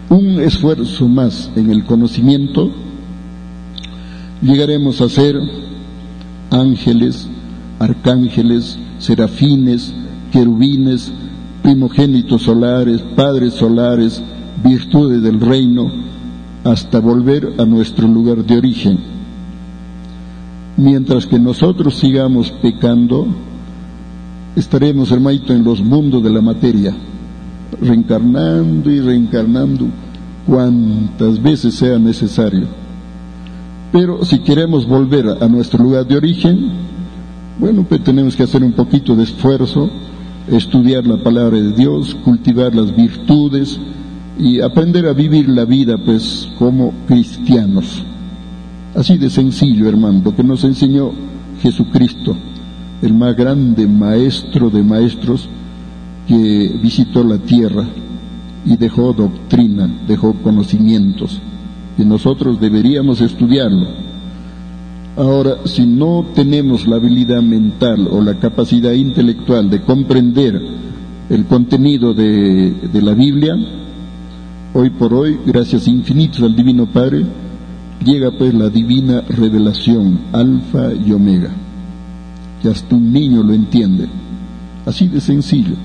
Un 0.10 0.40
esfuerzo 0.42 1.08
más 1.08 1.52
en 1.56 1.72
el 1.72 1.86
conocimiento, 1.86 2.72
llegaremos 4.42 5.02
a 5.02 5.10
ser 5.10 5.36
ángeles, 6.52 7.28
arcángeles, 7.80 8.78
serafines, 9.00 9.94
querubines, 10.32 11.12
primogénitos 11.62 12.44
solares, 12.44 13.02
padres 13.16 13.54
solares, 13.54 14.22
virtudes 14.64 15.22
del 15.24 15.40
reino, 15.40 15.92
hasta 16.64 17.00
volver 17.00 17.54
a 17.58 17.66
nuestro 17.66 18.08
lugar 18.08 18.44
de 18.46 18.58
origen. 18.58 19.00
Mientras 20.78 21.26
que 21.26 21.40
nosotros 21.40 21.96
sigamos 21.96 22.52
pecando, 22.52 23.28
estaremos, 24.56 25.12
hermanito, 25.12 25.54
en 25.54 25.64
los 25.64 25.82
mundos 25.82 26.24
de 26.24 26.30
la 26.30 26.42
materia, 26.42 26.94
reencarnando 27.82 28.92
y 28.92 29.00
reencarnando 29.00 29.88
cuantas 30.46 31.42
veces 31.42 31.76
sea 31.76 31.98
necesario. 31.98 32.68
Pero 33.92 34.26
si 34.26 34.40
queremos 34.40 34.88
volver 34.88 35.28
a 35.42 35.48
nuestro 35.48 35.84
lugar 35.84 36.08
de 36.08 36.18
origen, 36.18 36.72
bueno, 37.60 37.86
pues 37.88 38.04
tenemos 38.04 38.36
que 38.36 38.44
hacer 38.44 38.64
un 38.64 38.74
poquito 38.74 39.16
de 39.16 39.24
esfuerzo, 39.24 39.90
estudiar 40.48 41.06
la 41.06 41.22
palabra 41.22 41.58
de 41.58 41.74
Dios, 41.74 42.16
cultivar 42.24 42.74
las 42.74 42.96
virtudes 42.96 43.80
y 44.40 44.60
aprender 44.62 45.06
a 45.06 45.14
vivir 45.14 45.48
la 45.48 45.66
vida 45.66 45.98
pues 45.98 46.50
como 46.58 46.92
cristianos. 47.08 48.04
Así 48.96 49.18
de 49.18 49.30
sencillo, 49.30 49.88
hermano, 49.88 50.22
lo 50.26 50.36
que 50.36 50.44
nos 50.44 50.64
enseñó 50.64 51.12
Jesucristo, 51.62 52.36
el 53.04 53.14
más 53.14 53.36
grande 53.36 53.86
maestro 53.86 54.70
de 54.70 54.82
maestros 54.82 55.50
que 56.26 56.80
visitó 56.82 57.22
la 57.24 57.38
tierra 57.38 57.86
y 58.66 58.78
dejó 58.78 59.12
doctrina, 59.12 59.90
dejó 60.08 60.34
conocimientos, 60.36 61.42
que 61.98 62.06
nosotros 62.06 62.62
deberíamos 62.62 63.20
estudiarlo. 63.20 63.88
Ahora, 65.18 65.58
si 65.66 65.86
no 65.86 66.26
tenemos 66.34 66.88
la 66.88 66.96
habilidad 66.96 67.42
mental 67.42 68.08
o 68.10 68.22
la 68.22 68.36
capacidad 68.40 68.94
intelectual 68.94 69.70
de 69.70 69.82
comprender 69.82 70.60
el 71.30 71.46
contenido 71.46 72.14
de, 72.14 72.72
de 72.72 73.02
la 73.02 73.14
Biblia, 73.14 73.56
hoy 74.74 74.90
por 74.92 75.14
hoy, 75.14 75.38
gracias 75.46 75.90
infinitas 75.90 76.42
al 76.42 76.56
Divino 76.56 76.86
Padre, 76.86 77.26
llega 78.04 78.32
pues 78.32 78.54
la 78.54 78.70
divina 78.70 79.22
revelación, 79.28 80.20
alfa 80.32 80.94
y 80.94 81.12
omega, 81.12 81.52
que 82.64 82.70
hasta 82.70 82.96
un 82.96 83.12
niño 83.12 83.44
lo 83.44 83.54
entiende, 83.54 84.08
así 84.86 85.10
de 85.10 85.20
sencillo, 85.20 85.76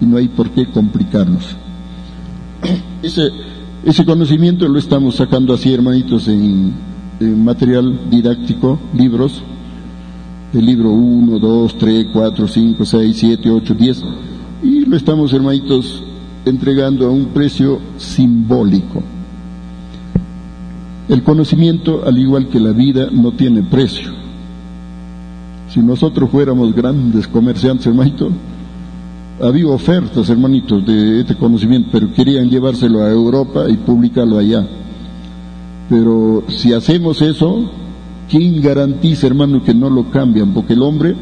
y 0.00 0.04
no 0.04 0.16
hay 0.16 0.26
por 0.26 0.50
qué 0.50 0.66
complicarnos. 0.66 1.56
Ese, 3.84 4.04
conocimiento 4.04 4.66
lo 4.66 4.80
estamos 4.80 5.14
sacando 5.14 5.54
así, 5.54 5.72
hermanitos, 5.72 6.26
en, 6.26 6.72
en 7.20 7.44
material 7.44 8.10
didáctico, 8.10 8.80
libros, 8.92 9.40
el 10.52 10.66
libro 10.66 10.90
1, 10.90 11.38
2, 11.38 11.78
3, 11.78 12.06
4, 12.12 12.48
5, 12.48 12.84
6, 12.84 13.16
7, 13.16 13.50
8, 13.50 13.74
10, 13.74 14.04
y 14.64 14.80
lo 14.80 14.96
estamos, 14.96 15.32
hermanitos, 15.32 16.02
entregando 16.44 17.06
a 17.06 17.10
un 17.10 17.26
precio 17.26 17.78
simbólico. 17.98 19.00
El 21.08 21.22
conocimiento, 21.22 22.02
al 22.04 22.18
igual 22.18 22.48
que 22.48 22.58
la 22.58 22.72
vida, 22.72 23.10
no 23.12 23.30
tiene 23.30 23.62
precio. 23.62 24.15
Si 25.76 25.82
nosotros 25.82 26.30
fuéramos 26.30 26.74
grandes 26.74 27.28
comerciantes, 27.28 27.86
hermanito, 27.86 28.30
había 29.42 29.66
ofertas, 29.66 30.30
hermanitos, 30.30 30.86
de 30.86 31.20
este 31.20 31.34
conocimiento, 31.34 31.90
pero 31.92 32.10
querían 32.14 32.48
llevárselo 32.48 33.02
a 33.02 33.10
Europa 33.10 33.68
y 33.68 33.76
publicarlo 33.76 34.38
allá. 34.38 34.66
Pero 35.90 36.44
si 36.48 36.72
hacemos 36.72 37.20
eso, 37.20 37.70
¿quién 38.26 38.62
garantiza, 38.62 39.26
hermano, 39.26 39.62
que 39.62 39.74
no 39.74 39.90
lo 39.90 40.08
cambian? 40.10 40.54
Porque 40.54 40.72
el 40.72 40.80
hombre, 40.80 41.14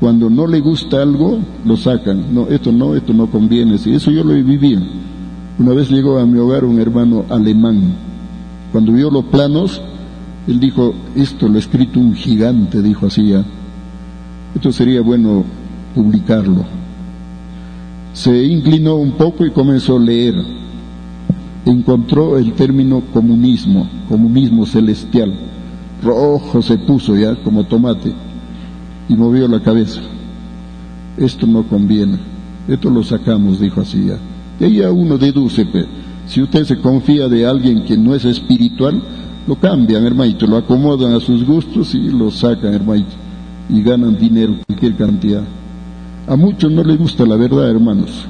cuando 0.00 0.30
no 0.30 0.46
le 0.46 0.60
gusta 0.60 1.02
algo, 1.02 1.40
lo 1.66 1.76
sacan. 1.76 2.34
No, 2.34 2.48
esto 2.48 2.72
no, 2.72 2.94
esto 2.94 3.12
no 3.12 3.26
conviene. 3.26 3.74
Eso 3.74 4.10
yo 4.10 4.24
lo 4.24 4.32
vivido. 4.32 4.80
Una 5.58 5.74
vez 5.74 5.90
llegó 5.90 6.18
a 6.18 6.24
mi 6.24 6.38
hogar 6.38 6.64
un 6.64 6.80
hermano 6.80 7.26
alemán. 7.28 7.82
Cuando 8.72 8.92
vio 8.92 9.10
los 9.10 9.26
planos, 9.26 9.82
él 10.48 10.58
dijo, 10.58 10.94
esto 11.14 11.48
lo 11.50 11.56
ha 11.56 11.58
escrito 11.58 12.00
un 12.00 12.14
gigante, 12.14 12.80
dijo 12.80 13.08
así 13.08 13.28
ya. 13.28 13.44
Esto 14.54 14.72
sería 14.72 15.00
bueno 15.00 15.44
publicarlo. 15.94 16.64
Se 18.12 18.44
inclinó 18.44 18.96
un 18.96 19.12
poco 19.12 19.44
y 19.44 19.50
comenzó 19.50 19.96
a 19.96 20.00
leer. 20.00 20.34
Encontró 21.66 22.38
el 22.38 22.52
término 22.52 23.02
comunismo, 23.12 23.88
comunismo 24.08 24.66
celestial. 24.66 25.34
Rojo 26.02 26.62
se 26.62 26.78
puso 26.78 27.16
ya 27.16 27.34
como 27.36 27.64
tomate 27.64 28.12
y 29.08 29.16
movió 29.16 29.48
la 29.48 29.60
cabeza. 29.60 30.00
Esto 31.16 31.46
no 31.46 31.64
conviene. 31.64 32.18
Esto 32.68 32.90
lo 32.90 33.02
sacamos, 33.02 33.60
dijo 33.60 33.80
así 33.80 34.06
ya. 34.06 34.18
Y 34.60 34.64
ahí 34.64 34.76
ya 34.76 34.90
uno 34.90 35.18
deduce, 35.18 35.66
pues, 35.66 35.86
si 36.26 36.40
usted 36.40 36.64
se 36.64 36.78
confía 36.78 37.28
de 37.28 37.46
alguien 37.46 37.84
que 37.84 37.96
no 37.96 38.14
es 38.14 38.24
espiritual, 38.24 39.02
lo 39.46 39.56
cambian, 39.56 40.04
hermanito, 40.04 40.46
lo 40.46 40.56
acomodan 40.56 41.12
a 41.12 41.20
sus 41.20 41.44
gustos 41.44 41.94
y 41.94 42.08
lo 42.08 42.30
sacan, 42.30 42.72
hermanito, 42.72 43.14
y 43.68 43.82
ganan 43.82 44.18
dinero, 44.18 44.54
cualquier 44.66 44.96
cantidad. 44.96 45.42
A 46.26 46.36
muchos 46.36 46.70
no 46.70 46.82
les 46.82 46.98
gusta 46.98 47.24
la 47.26 47.36
verdad, 47.36 47.70
hermanos. 47.70 48.26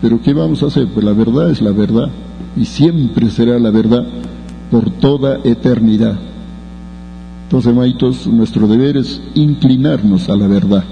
Pero 0.00 0.20
¿qué 0.22 0.32
vamos 0.32 0.62
a 0.62 0.66
hacer? 0.66 0.88
Pues 0.88 1.04
la 1.04 1.12
verdad 1.12 1.50
es 1.50 1.60
la 1.60 1.72
verdad 1.72 2.08
y 2.56 2.64
siempre 2.64 3.30
será 3.30 3.58
la 3.58 3.70
verdad 3.70 4.04
por 4.70 4.90
toda 4.90 5.38
eternidad. 5.44 6.18
Entonces, 7.44 7.70
hermanitos, 7.70 8.26
nuestro 8.26 8.66
deber 8.66 8.96
es 8.96 9.22
inclinarnos 9.34 10.28
a 10.28 10.36
la 10.36 10.46
verdad, 10.46 10.84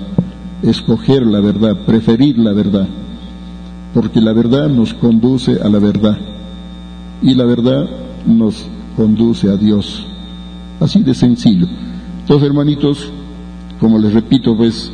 escoger 0.63 1.27
la 1.27 1.41
verdad, 1.41 1.77
preferir 1.85 2.39
la 2.39 2.53
verdad, 2.53 2.89
porque 3.93 4.21
la 4.21 4.33
verdad 4.33 4.69
nos 4.69 4.95
conduce 4.95 5.61
a 5.61 5.69
la 5.69 5.79
verdad 5.79 6.17
y 7.21 7.35
la 7.35 7.45
verdad 7.45 7.85
nos 8.27 8.65
conduce 8.97 9.51
a 9.51 9.57
Dios. 9.57 10.07
Así 10.81 11.03
de 11.03 11.15
sencillo. 11.15 11.67
Entonces, 12.21 12.49
hermanitos, 12.49 13.11
como 13.81 13.99
les 13.99 14.13
repito, 14.13 14.57
pues 14.57 14.91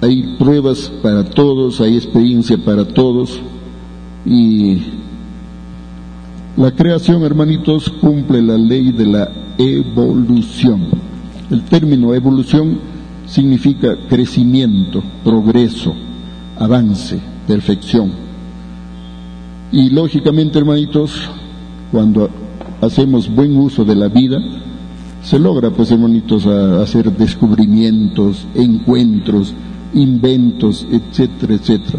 hay 0.00 0.36
pruebas 0.38 0.90
para 1.02 1.24
todos, 1.24 1.80
hay 1.80 1.96
experiencia 1.96 2.56
para 2.58 2.84
todos 2.86 3.38
y 4.24 4.78
la 6.56 6.72
creación, 6.72 7.22
hermanitos, 7.22 7.88
cumple 7.88 8.42
la 8.42 8.58
ley 8.58 8.92
de 8.92 9.06
la 9.06 9.30
evolución. 9.56 10.88
El 11.50 11.62
término 11.62 12.12
evolución 12.14 12.78
significa 13.26 13.96
crecimiento, 14.08 15.02
progreso, 15.24 15.94
avance, 16.58 17.18
perfección. 17.46 18.12
Y 19.72 19.90
lógicamente, 19.90 20.58
hermanitos, 20.58 21.30
cuando 21.92 22.28
hacemos 22.80 23.32
buen 23.32 23.56
uso 23.56 23.84
de 23.84 23.94
la 23.94 24.08
vida, 24.08 24.38
se 25.22 25.38
logra, 25.38 25.70
pues, 25.70 25.90
hermanitos, 25.90 26.46
a 26.46 26.82
hacer 26.82 27.12
descubrimientos, 27.16 28.46
encuentros, 28.54 29.54
inventos, 29.94 30.86
etcétera, 30.90 31.54
etcétera. 31.54 31.98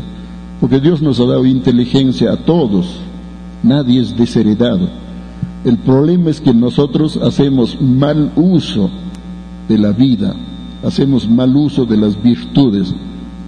Porque 0.60 0.80
Dios 0.80 1.02
nos 1.02 1.20
ha 1.20 1.26
dado 1.26 1.46
inteligencia 1.46 2.32
a 2.32 2.38
todos, 2.38 3.00
nadie 3.64 4.02
es 4.02 4.16
desheredado. 4.16 4.88
El 5.64 5.78
problema 5.78 6.30
es 6.30 6.42
que 6.42 6.54
nosotros 6.54 7.18
hacemos 7.18 7.80
mal 7.80 8.32
uso 8.36 8.90
de 9.68 9.78
la 9.78 9.92
vida, 9.92 10.36
hacemos 10.84 11.30
mal 11.30 11.56
uso 11.56 11.86
de 11.86 11.98
las 11.98 12.22
virtudes, 12.22 12.94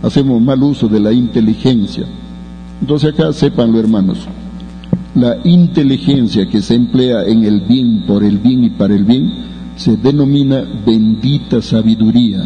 hacemos 0.03 0.41
mal 0.41 0.61
uso 0.61 0.87
de 0.87 0.99
la 0.99 1.11
inteligencia. 1.11 2.05
Entonces 2.81 3.13
acá 3.13 3.33
sépanlo 3.33 3.79
hermanos, 3.79 4.27
la 5.15 5.37
inteligencia 5.43 6.47
que 6.47 6.61
se 6.61 6.75
emplea 6.75 7.23
en 7.25 7.43
el 7.43 7.61
bien, 7.61 8.03
por 8.05 8.23
el 8.23 8.37
bien 8.37 8.63
y 8.63 8.69
para 8.69 8.93
el 8.93 9.05
bien, 9.05 9.31
se 9.75 9.97
denomina 9.97 10.63
bendita 10.85 11.61
sabiduría 11.61 12.43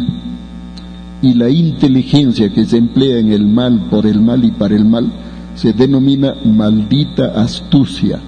y 1.20 1.34
la 1.34 1.50
inteligencia 1.50 2.48
que 2.50 2.64
se 2.64 2.78
emplea 2.78 3.18
en 3.18 3.32
el 3.32 3.46
mal 3.46 3.86
por 3.90 4.06
el 4.06 4.20
mal 4.20 4.44
y 4.44 4.50
para 4.50 4.76
el 4.76 4.84
mal 4.84 5.10
se 5.54 5.72
denomina 5.72 6.34
maldita 6.44 7.40
astucia. 7.40 8.20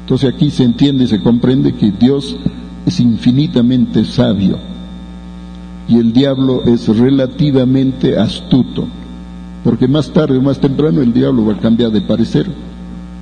Entonces 0.00 0.34
aquí 0.34 0.50
se 0.50 0.64
entiende 0.64 1.04
y 1.04 1.08
se 1.08 1.20
comprende 1.20 1.74
que 1.74 1.90
Dios 1.92 2.36
es 2.86 3.00
infinitamente 3.00 4.04
sabio 4.04 4.58
y 5.86 5.98
el 5.98 6.12
diablo 6.12 6.64
es 6.64 6.88
relativamente 6.88 8.18
astuto, 8.18 8.86
porque 9.62 9.86
más 9.86 10.10
tarde 10.10 10.38
o 10.38 10.42
más 10.42 10.58
temprano 10.58 11.02
el 11.02 11.12
diablo 11.12 11.46
va 11.46 11.54
a 11.54 11.60
cambiar 11.60 11.90
de 11.90 12.00
parecer, 12.00 12.46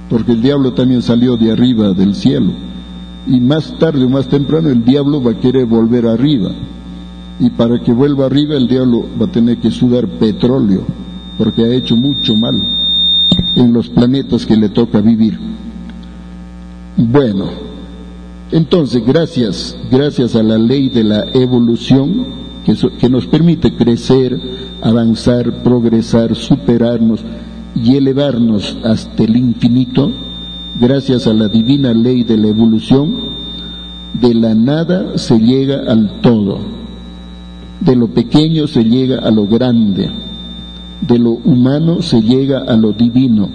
porque 0.09 0.33
el 0.33 0.43
diablo 0.43 0.73
también 0.73 1.03
salió 1.03 1.37
de 1.37 1.51
arriba 1.51 1.93
del 1.93 2.15
cielo 2.15 2.53
y 3.27 3.41
más 3.41 3.79
tarde 3.79 4.05
o 4.05 4.09
más 4.09 4.27
temprano 4.29 4.69
el 4.69 4.85
diablo 4.85 5.23
va 5.23 5.33
a 5.33 5.41
querer 5.41 5.67
volver 5.67 6.07
arriba 6.07 6.51
y 7.43 7.51
para 7.51 7.81
que 7.81 7.93
vuelva 7.93 8.27
arriba 8.27 8.57
el 8.57 8.69
diablo 8.69 9.05
va 9.21 9.27
a 9.27 9.33
tener 9.33 9.59
que 9.59 9.71
sudar 9.71 10.07
petróleo, 10.07 10.85
porque 11.39 11.65
ha 11.65 11.75
hecho 11.75 11.97
mucho 11.97 12.37
mal 12.37 12.63
en 13.57 13.73
los 13.73 13.89
planetas 13.89 14.47
que 14.47 14.57
le 14.57 14.69
toca 14.69 15.01
vivir. 15.01 15.39
Bueno, 16.97 17.47
entonces 18.53 19.05
gracias, 19.05 19.77
gracias 19.91 20.37
a 20.37 20.43
la 20.43 20.59
ley 20.59 20.89
de 20.89 21.03
la 21.03 21.25
evolución 21.33 22.27
que, 22.65 22.77
que 23.01 23.09
nos 23.09 23.27
permite 23.27 23.75
crecer, 23.75 24.39
avanzar, 24.81 25.63
progresar, 25.65 26.37
superarnos 26.37 27.25
y 27.75 27.97
elevarnos 27.97 28.77
hasta 28.85 29.25
el 29.25 29.37
infinito, 29.37 30.13
gracias 30.79 31.27
a 31.27 31.35
la 31.35 31.49
divina 31.49 31.93
ley 31.93 32.25
de 32.25 32.37
la 32.37 32.49
evolución, 32.49 33.15
de 34.15 34.35
la 34.35 34.55
nada 34.55 35.19
se 35.19 35.39
llega 35.39 35.83
al 35.91 36.21
todo, 36.21 36.59
de 37.81 37.97
lo 37.97 38.09
pequeño 38.09 38.67
se 38.67 38.85
llega 38.85 39.19
a 39.19 39.31
lo 39.31 39.47
grande, 39.47 40.11
de 41.01 41.19
lo 41.19 41.33
humano 41.33 42.03
se 42.03 42.23
llega 42.23 42.61
a 42.61 42.77
lo 42.77 42.93
divino, 42.93 43.49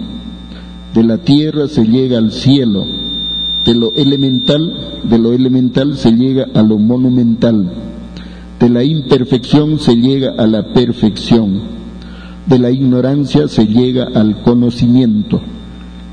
de 0.94 1.04
la 1.04 1.18
tierra 1.18 1.68
se 1.68 1.84
llega 1.84 2.18
al 2.18 2.32
cielo, 2.32 2.84
de 3.64 3.74
lo 3.74 3.92
elemental, 3.94 5.00
de 5.04 5.18
lo 5.18 5.32
elemental 5.32 5.96
se 5.96 6.12
llega 6.12 6.46
a 6.54 6.62
lo 6.62 6.78
monumental, 6.78 7.70
de 8.58 8.68
la 8.68 8.84
imperfección 8.84 9.78
se 9.78 9.96
llega 9.96 10.34
a 10.38 10.46
la 10.46 10.72
perfección, 10.72 11.60
de 12.46 12.58
la 12.58 12.70
ignorancia 12.70 13.48
se 13.48 13.66
llega 13.66 14.08
al 14.14 14.42
conocimiento, 14.42 15.40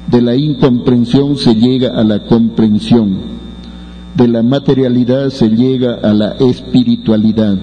de 0.07 0.21
la 0.21 0.35
incomprensión 0.35 1.37
se 1.37 1.55
llega 1.55 1.99
a 1.99 2.03
la 2.03 2.25
comprensión, 2.25 3.17
de 4.15 4.27
la 4.27 4.43
materialidad 4.43 5.29
se 5.29 5.49
llega 5.49 5.95
a 5.95 6.13
la 6.13 6.33
espiritualidad, 6.33 7.57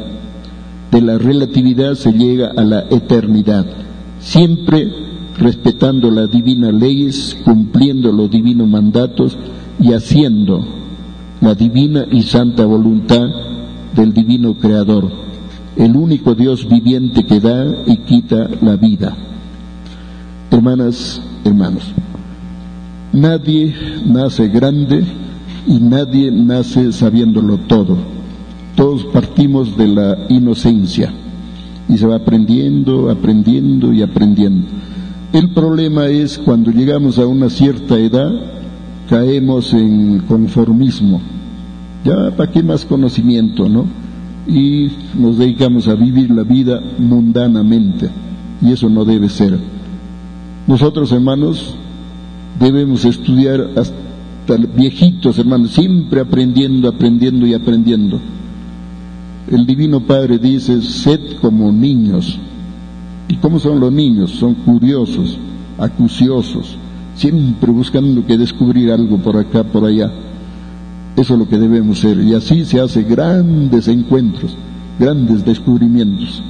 de 0.91 1.01
la 1.01 1.19
relatividad 1.19 1.95
se 1.95 2.13
llega 2.13 2.51
a 2.57 2.65
la 2.65 2.81
eternidad, 2.91 3.65
siempre 4.19 4.91
respetando 5.39 6.11
las 6.11 6.31
divinas 6.31 6.75
leyes, 6.75 7.37
cumpliendo 7.45 8.13
los 8.13 8.31
divinos 8.31 8.69
mandatos 8.69 9.37
y 9.81 9.93
haciendo 9.93 10.65
la 11.41 11.55
divina 11.55 12.07
y 12.11 12.23
santa 12.23 12.67
voluntad 12.67 13.27
del 13.95 14.13
divino 14.13 14.55
Creador, 14.55 15.11
el 15.77 15.97
único 15.97 16.35
Dios 16.35 16.69
viviente 16.69 17.25
que 17.25 17.41
da 17.41 17.65
y 17.87 17.97
quita 17.99 18.49
la 18.61 18.77
vida. 18.77 19.17
Hermanas, 20.51 21.23
hermanos, 21.45 21.93
nadie 23.13 23.75
nace 24.07 24.49
grande 24.49 25.05
y 25.67 25.79
nadie 25.79 26.31
nace 26.31 26.93
sabiéndolo 26.93 27.59
todo. 27.59 27.97
Todos 28.75 29.05
partimos 29.07 29.77
de 29.77 29.89
la 29.89 30.19
inocencia 30.29 31.13
y 31.89 31.99
se 31.99 32.07
va 32.07 32.17
aprendiendo, 32.17 33.11
aprendiendo 33.11 33.93
y 33.93 34.03
aprendiendo. 34.03 34.67
El 35.33 35.51
problema 35.51 36.07
es 36.07 36.39
cuando 36.39 36.71
llegamos 36.71 37.19
a 37.19 37.27
una 37.27 37.49
cierta 37.51 37.99
edad, 37.99 38.31
caemos 39.09 39.73
en 39.73 40.21
conformismo 40.21 41.21
ya, 42.05 42.33
¿para 42.37 42.51
qué 42.51 42.63
más 42.63 42.85
conocimiento, 42.85 43.69
no? 43.69 43.87
Y 44.47 44.91
nos 45.17 45.39
dedicamos 45.39 45.87
a 45.87 45.95
vivir 45.95 46.31
la 46.31 46.43
vida 46.43 46.81
mundanamente. 46.99 48.11
Y 48.61 48.73
eso 48.73 48.89
no 48.89 49.05
debe 49.05 49.29
ser. 49.29 49.57
Nosotros, 50.67 51.13
hermanos, 51.13 51.77
debemos 52.59 53.05
estudiar 53.05 53.71
hasta 53.77 54.57
viejitos, 54.77 55.39
hermanos, 55.39 55.71
siempre 55.71 56.21
aprendiendo, 56.21 56.89
aprendiendo 56.89 57.47
y 57.47 57.55
aprendiendo. 57.55 58.21
El 59.51 59.67
Divino 59.67 60.01
Padre 60.01 60.39
dice, 60.39 60.81
sed 60.83 61.21
como 61.41 61.73
niños. 61.73 62.39
¿Y 63.29 63.37
cómo 63.37 63.59
son 63.59 63.81
los 63.81 63.93
niños? 63.93 64.31
Son 64.31 64.55
curiosos, 64.55 65.39
acuciosos, 65.79 66.77
siempre 67.15 67.71
buscando 67.71 68.25
que 68.25 68.39
descubrir 68.39 68.93
algo 68.93 69.19
por 69.19 69.37
acá, 69.37 69.65
por 69.65 69.85
allá. 69.85 70.11
Eso 71.17 71.35
es 71.35 71.39
lo 71.39 71.49
que 71.49 71.59
debemos 71.59 71.99
ser. 71.99 72.19
Y 72.19 72.35
así 72.35 72.65
se 72.65 72.81
hace 72.81 73.03
grandes 73.03 73.89
encuentros, 73.89 74.57
grandes 74.99 75.45
descubrimientos. 75.45 76.43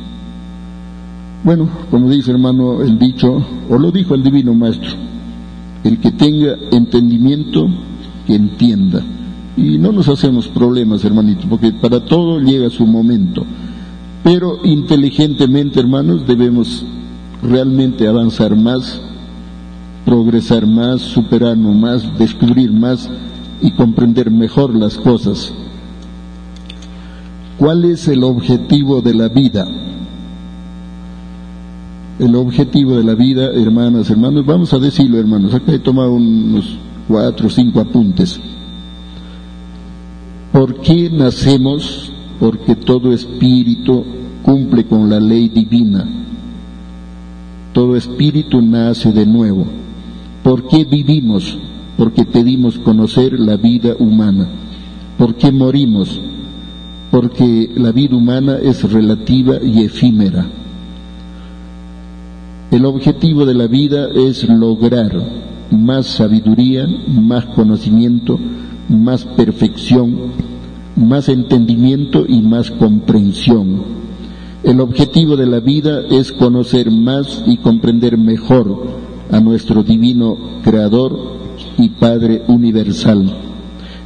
Bueno, 1.44 1.68
como 1.90 2.08
dice 2.08 2.30
hermano 2.30 2.82
el 2.82 2.98
dicho, 2.98 3.44
o 3.68 3.78
lo 3.78 3.90
dijo 3.90 4.14
el 4.14 4.22
Divino 4.22 4.54
Maestro, 4.54 4.92
el 5.84 5.98
que 5.98 6.12
tenga 6.12 6.56
entendimiento, 6.70 7.68
que 8.26 8.34
entienda. 8.34 9.02
Y 9.56 9.78
no 9.78 9.92
nos 9.92 10.08
hacemos 10.08 10.48
problemas, 10.48 11.04
hermanito, 11.04 11.46
porque 11.48 11.72
para 11.72 12.04
todo 12.04 12.40
llega 12.40 12.70
su 12.70 12.86
momento. 12.86 13.44
Pero 14.24 14.60
inteligentemente, 14.64 15.80
hermanos, 15.80 16.26
debemos 16.26 16.84
realmente 17.42 18.06
avanzar 18.06 18.56
más, 18.56 19.00
progresar 20.04 20.66
más, 20.66 21.02
superarnos 21.02 21.74
más, 21.74 22.18
descubrir 22.18 22.72
más 22.72 23.10
y 23.60 23.72
comprender 23.72 24.30
mejor 24.30 24.74
las 24.74 24.96
cosas. 24.96 25.52
¿Cuál 27.58 27.84
es 27.84 28.08
el 28.08 28.24
objetivo 28.24 29.02
de 29.02 29.14
la 29.14 29.28
vida? 29.28 29.66
El 32.22 32.36
objetivo 32.36 32.96
de 32.96 33.04
la 33.04 33.14
vida, 33.14 33.50
hermanas, 33.52 34.08
hermanos, 34.08 34.46
vamos 34.46 34.72
a 34.72 34.78
decirlo, 34.78 35.18
hermanos, 35.18 35.54
acá 35.54 35.72
he 35.72 35.78
tomado 35.78 36.12
unos 36.14 36.78
cuatro 37.08 37.48
o 37.48 37.50
cinco 37.50 37.80
apuntes. 37.80 38.40
¿Por 40.52 40.80
qué 40.80 41.10
nacemos? 41.10 42.12
Porque 42.38 42.76
todo 42.76 43.12
espíritu 43.12 44.04
cumple 44.42 44.84
con 44.84 45.10
la 45.10 45.18
ley 45.18 45.48
divina. 45.48 46.06
Todo 47.72 47.96
espíritu 47.96 48.62
nace 48.62 49.12
de 49.12 49.26
nuevo. 49.26 49.66
¿Por 50.42 50.68
qué 50.68 50.84
vivimos? 50.84 51.58
porque 51.96 52.24
pedimos 52.24 52.78
conocer 52.78 53.38
la 53.38 53.56
vida 53.56 53.94
humana. 53.98 54.48
¿Por 55.18 55.34
qué 55.36 55.52
morimos? 55.52 56.20
Porque 57.10 57.70
la 57.76 57.92
vida 57.92 58.16
humana 58.16 58.58
es 58.62 58.90
relativa 58.90 59.58
y 59.62 59.84
efímera. 59.84 60.46
El 62.72 62.86
objetivo 62.86 63.44
de 63.44 63.52
la 63.52 63.66
vida 63.66 64.08
es 64.14 64.48
lograr 64.48 65.12
más 65.70 66.06
sabiduría, 66.06 66.86
más 67.06 67.44
conocimiento, 67.44 68.38
más 68.88 69.26
perfección, 69.26 70.16
más 70.96 71.28
entendimiento 71.28 72.24
y 72.26 72.40
más 72.40 72.70
comprensión. 72.70 73.82
El 74.62 74.80
objetivo 74.80 75.36
de 75.36 75.44
la 75.44 75.60
vida 75.60 76.00
es 76.10 76.32
conocer 76.32 76.90
más 76.90 77.44
y 77.46 77.58
comprender 77.58 78.16
mejor 78.16 78.86
a 79.30 79.38
nuestro 79.38 79.82
divino 79.82 80.38
Creador 80.64 81.14
y 81.76 81.90
Padre 81.90 82.40
universal. 82.48 83.36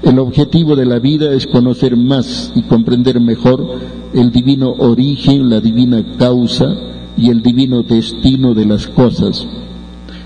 El 0.02 0.18
objetivo 0.18 0.74
de 0.74 0.86
la 0.86 0.98
vida 0.98 1.32
es 1.34 1.46
conocer 1.46 1.96
más 1.96 2.50
y 2.56 2.62
comprender 2.62 3.20
mejor 3.20 3.64
el 4.12 4.32
divino 4.32 4.72
origen, 4.72 5.48
la 5.50 5.60
divina 5.60 6.04
causa 6.18 6.95
y 7.16 7.30
el 7.30 7.42
divino 7.42 7.82
destino 7.82 8.54
de 8.54 8.66
las 8.66 8.86
cosas. 8.86 9.46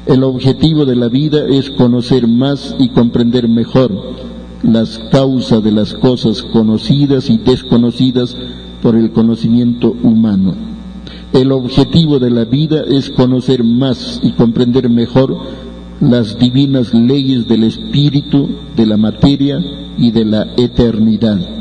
El 0.06 0.24
objetivo 0.24 0.86
de 0.86 0.96
la 0.96 1.08
vida 1.08 1.46
es 1.46 1.70
conocer 1.70 2.26
más 2.26 2.74
y 2.78 2.88
comprender 2.88 3.48
mejor 3.48 3.92
las 4.62 4.98
causas 5.10 5.62
de 5.62 5.72
las 5.72 5.94
cosas 5.94 6.42
conocidas 6.42 7.30
y 7.30 7.38
desconocidas 7.38 8.36
por 8.82 8.96
el 8.96 9.12
conocimiento 9.12 9.94
humano. 10.02 10.54
El 11.32 11.52
objetivo 11.52 12.18
de 12.18 12.30
la 12.30 12.44
vida 12.44 12.82
es 12.88 13.10
conocer 13.10 13.62
más 13.62 14.20
y 14.22 14.32
comprender 14.32 14.88
mejor 14.88 15.36
las 16.00 16.38
divinas 16.38 16.92
leyes 16.94 17.46
del 17.46 17.64
espíritu, 17.64 18.48
de 18.74 18.86
la 18.86 18.96
materia 18.96 19.60
y 19.98 20.10
de 20.10 20.24
la 20.24 20.54
eternidad. 20.56 21.59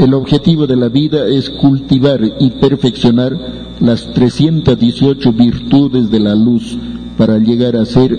El 0.00 0.14
objetivo 0.14 0.66
de 0.66 0.76
la 0.76 0.88
vida 0.88 1.26
es 1.28 1.50
cultivar 1.50 2.22
y 2.40 2.48
perfeccionar 2.52 3.36
las 3.80 4.10
318 4.14 5.30
virtudes 5.34 6.10
de 6.10 6.20
la 6.20 6.34
luz 6.34 6.78
para 7.18 7.36
llegar 7.36 7.76
a 7.76 7.84
ser 7.84 8.18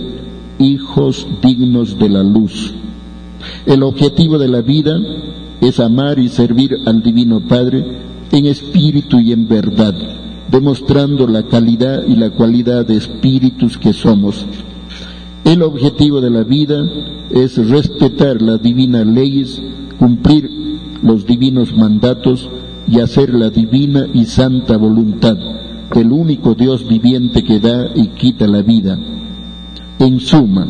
hijos 0.60 1.26
dignos 1.42 1.98
de 1.98 2.08
la 2.08 2.22
luz. 2.22 2.72
El 3.66 3.82
objetivo 3.82 4.38
de 4.38 4.46
la 4.46 4.62
vida 4.62 4.96
es 5.60 5.80
amar 5.80 6.20
y 6.20 6.28
servir 6.28 6.76
al 6.86 7.02
Divino 7.02 7.40
Padre 7.40 7.84
en 8.30 8.46
espíritu 8.46 9.18
y 9.18 9.32
en 9.32 9.48
verdad, 9.48 9.94
demostrando 10.52 11.26
la 11.26 11.42
calidad 11.48 12.06
y 12.06 12.14
la 12.14 12.30
cualidad 12.30 12.86
de 12.86 12.96
espíritus 12.96 13.76
que 13.76 13.92
somos 13.92 14.46
el 15.44 15.62
objetivo 15.62 16.20
de 16.20 16.30
la 16.30 16.44
vida 16.44 16.88
es 17.30 17.68
respetar 17.68 18.40
las 18.40 18.62
divinas 18.62 19.04
leyes, 19.04 19.60
cumplir 19.98 20.48
los 21.02 21.26
divinos 21.26 21.76
mandatos 21.76 22.48
y 22.88 23.00
hacer 23.00 23.34
la 23.34 23.50
divina 23.50 24.06
y 24.12 24.24
santa 24.24 24.76
voluntad 24.76 25.36
del 25.94 26.12
único 26.12 26.54
Dios 26.54 26.86
viviente 26.88 27.42
que 27.44 27.60
da 27.60 27.90
y 27.94 28.08
quita 28.08 28.46
la 28.46 28.62
vida. 28.62 28.98
En 29.98 30.20
suma, 30.20 30.66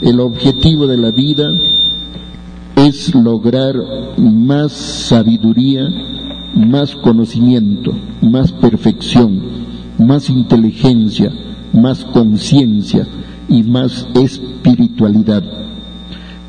el 0.00 0.20
objetivo 0.20 0.86
de 0.86 0.96
la 0.96 1.10
vida 1.10 1.50
es 2.74 3.14
lograr 3.14 3.76
más 4.18 4.72
sabiduría, 4.72 5.88
más 6.54 6.94
conocimiento, 6.96 7.92
más 8.20 8.52
perfección, 8.52 9.40
más 9.98 10.28
inteligencia, 10.28 11.32
más 11.72 12.04
conciencia, 12.04 13.06
y 13.48 13.62
más 13.62 14.06
espiritualidad, 14.14 15.42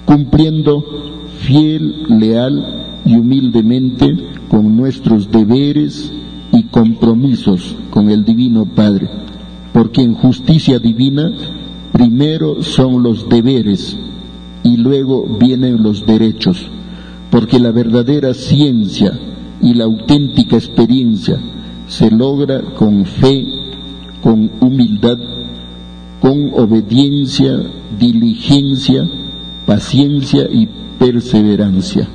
cumpliendo 0.06 0.84
fiel, 1.40 2.20
leal 2.20 2.77
y 3.08 3.16
humildemente 3.16 4.16
con 4.50 4.76
nuestros 4.76 5.32
deberes 5.32 6.12
y 6.52 6.64
compromisos 6.64 7.76
con 7.90 8.10
el 8.10 8.26
Divino 8.26 8.66
Padre, 8.66 9.08
porque 9.74 10.02
en 10.02 10.14
justicia 10.14 10.78
divina 10.80 11.32
primero 11.94 12.62
son 12.62 13.02
los 13.02 13.30
deberes 13.30 13.98
y 14.64 14.76
luego 14.78 15.38
vienen 15.40 15.82
los 15.82 16.06
derechos, 16.06 16.68
porque 17.32 17.60
la 17.60 17.72
verdadera 17.72 18.34
ciencia 18.34 19.18
y 19.62 19.74
la 19.74 19.86
auténtica 19.86 20.58
experiencia 20.58 21.40
se 21.88 22.12
logra 22.12 22.62
con 22.76 23.06
fe, 23.06 23.46
con 24.22 24.52
humildad, 24.60 25.18
con 26.20 26.52
obediencia, 26.54 27.58
diligencia, 27.98 29.08
paciencia 29.66 30.48
y 30.52 30.68
perseverancia. 31.00 32.08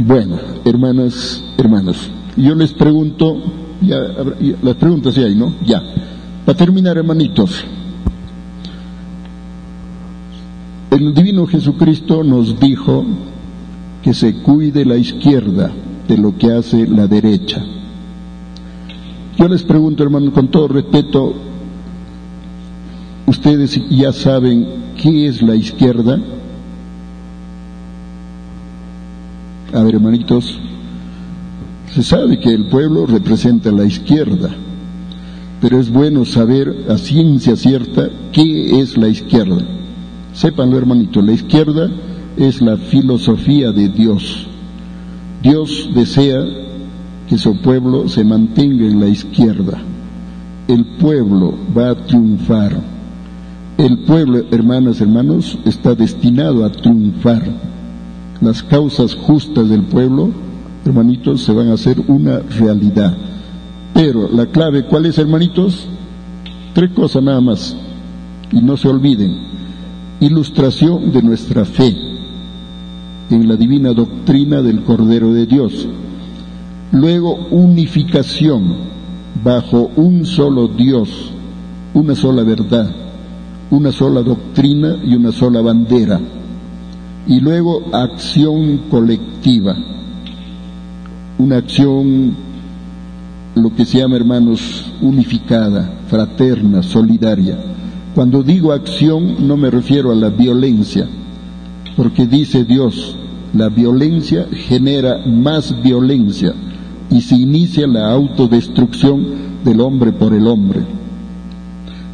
Bueno, 0.00 0.38
hermanas, 0.64 1.42
hermanos, 1.56 2.08
yo 2.36 2.54
les 2.54 2.72
pregunto, 2.72 3.36
ya, 3.80 3.96
las 4.62 4.76
preguntas 4.76 5.16
ya 5.16 5.24
hay, 5.24 5.34
¿no? 5.34 5.54
Ya. 5.66 5.82
Para 6.46 6.56
terminar, 6.56 6.96
hermanitos, 6.96 7.64
el 10.92 11.12
divino 11.14 11.48
Jesucristo 11.48 12.22
nos 12.22 12.60
dijo 12.60 13.04
que 14.00 14.14
se 14.14 14.34
cuide 14.34 14.84
la 14.84 14.96
izquierda 14.96 15.72
de 16.06 16.16
lo 16.16 16.38
que 16.38 16.52
hace 16.52 16.86
la 16.86 17.08
derecha. 17.08 17.60
Yo 19.36 19.48
les 19.48 19.64
pregunto, 19.64 20.04
hermano, 20.04 20.32
con 20.32 20.48
todo 20.48 20.68
respeto, 20.68 21.34
ustedes 23.26 23.80
ya 23.90 24.12
saben 24.12 24.92
qué 24.96 25.26
es 25.26 25.42
la 25.42 25.56
izquierda. 25.56 26.20
A 29.72 29.82
ver, 29.82 29.96
hermanitos, 29.96 30.58
se 31.92 32.02
sabe 32.02 32.38
que 32.38 32.54
el 32.54 32.66
pueblo 32.68 33.06
representa 33.06 33.70
la 33.70 33.84
izquierda, 33.84 34.50
pero 35.60 35.78
es 35.78 35.90
bueno 35.90 36.24
saber 36.24 36.86
a 36.88 36.96
ciencia 36.96 37.54
cierta 37.54 38.08
qué 38.32 38.80
es 38.80 38.96
la 38.96 39.08
izquierda. 39.08 39.62
Sépanlo, 40.32 40.78
hermanito, 40.78 41.20
la 41.20 41.32
izquierda 41.32 41.90
es 42.36 42.62
la 42.62 42.76
filosofía 42.76 43.72
de 43.72 43.88
Dios. 43.88 44.46
Dios 45.42 45.90
desea 45.94 46.44
que 47.28 47.36
su 47.36 47.60
pueblo 47.60 48.08
se 48.08 48.24
mantenga 48.24 48.86
en 48.86 49.00
la 49.00 49.08
izquierda. 49.08 49.78
El 50.66 50.84
pueblo 50.98 51.54
va 51.76 51.90
a 51.90 52.06
triunfar. 52.06 52.80
El 53.76 53.98
pueblo, 54.00 54.44
hermanas, 54.50 55.00
hermanos, 55.00 55.58
está 55.64 55.94
destinado 55.94 56.64
a 56.64 56.72
triunfar. 56.72 57.42
Las 58.40 58.62
causas 58.62 59.14
justas 59.14 59.68
del 59.68 59.82
pueblo, 59.82 60.30
hermanitos, 60.84 61.42
se 61.42 61.52
van 61.52 61.68
a 61.68 61.74
hacer 61.74 62.00
una 62.06 62.38
realidad. 62.38 63.16
Pero 63.94 64.28
la 64.30 64.46
clave, 64.46 64.84
¿cuál 64.84 65.06
es, 65.06 65.18
hermanitos? 65.18 65.88
Tres 66.72 66.90
cosas 66.92 67.22
nada 67.22 67.40
más. 67.40 67.76
Y 68.52 68.60
no 68.60 68.76
se 68.76 68.88
olviden. 68.88 69.36
Ilustración 70.20 71.12
de 71.12 71.22
nuestra 71.22 71.64
fe 71.64 71.94
en 73.30 73.48
la 73.48 73.56
divina 73.56 73.92
doctrina 73.92 74.62
del 74.62 74.82
Cordero 74.82 75.32
de 75.32 75.46
Dios. 75.46 75.88
Luego, 76.92 77.48
unificación 77.50 78.76
bajo 79.42 79.90
un 79.96 80.24
solo 80.24 80.68
Dios, 80.68 81.32
una 81.94 82.14
sola 82.14 82.42
verdad, 82.42 82.90
una 83.70 83.92
sola 83.92 84.22
doctrina 84.22 84.96
y 85.04 85.14
una 85.14 85.32
sola 85.32 85.60
bandera. 85.60 86.20
Y 87.28 87.40
luego, 87.40 87.84
acción 87.92 88.88
colectiva, 88.90 89.76
una 91.38 91.58
acción, 91.58 92.34
lo 93.54 93.74
que 93.74 93.84
se 93.84 93.98
llama, 93.98 94.16
hermanos, 94.16 94.86
unificada, 95.02 96.00
fraterna, 96.08 96.82
solidaria. 96.82 97.58
Cuando 98.14 98.42
digo 98.42 98.72
acción 98.72 99.46
no 99.46 99.56
me 99.56 99.70
refiero 99.70 100.10
a 100.10 100.14
la 100.14 100.30
violencia, 100.30 101.06
porque 101.96 102.26
dice 102.26 102.64
Dios, 102.64 103.16
la 103.54 103.68
violencia 103.68 104.46
genera 104.50 105.18
más 105.26 105.82
violencia 105.82 106.54
y 107.10 107.20
se 107.20 107.36
inicia 107.36 107.86
la 107.86 108.10
autodestrucción 108.10 109.26
del 109.64 109.80
hombre 109.80 110.12
por 110.12 110.32
el 110.32 110.46
hombre. 110.46 110.80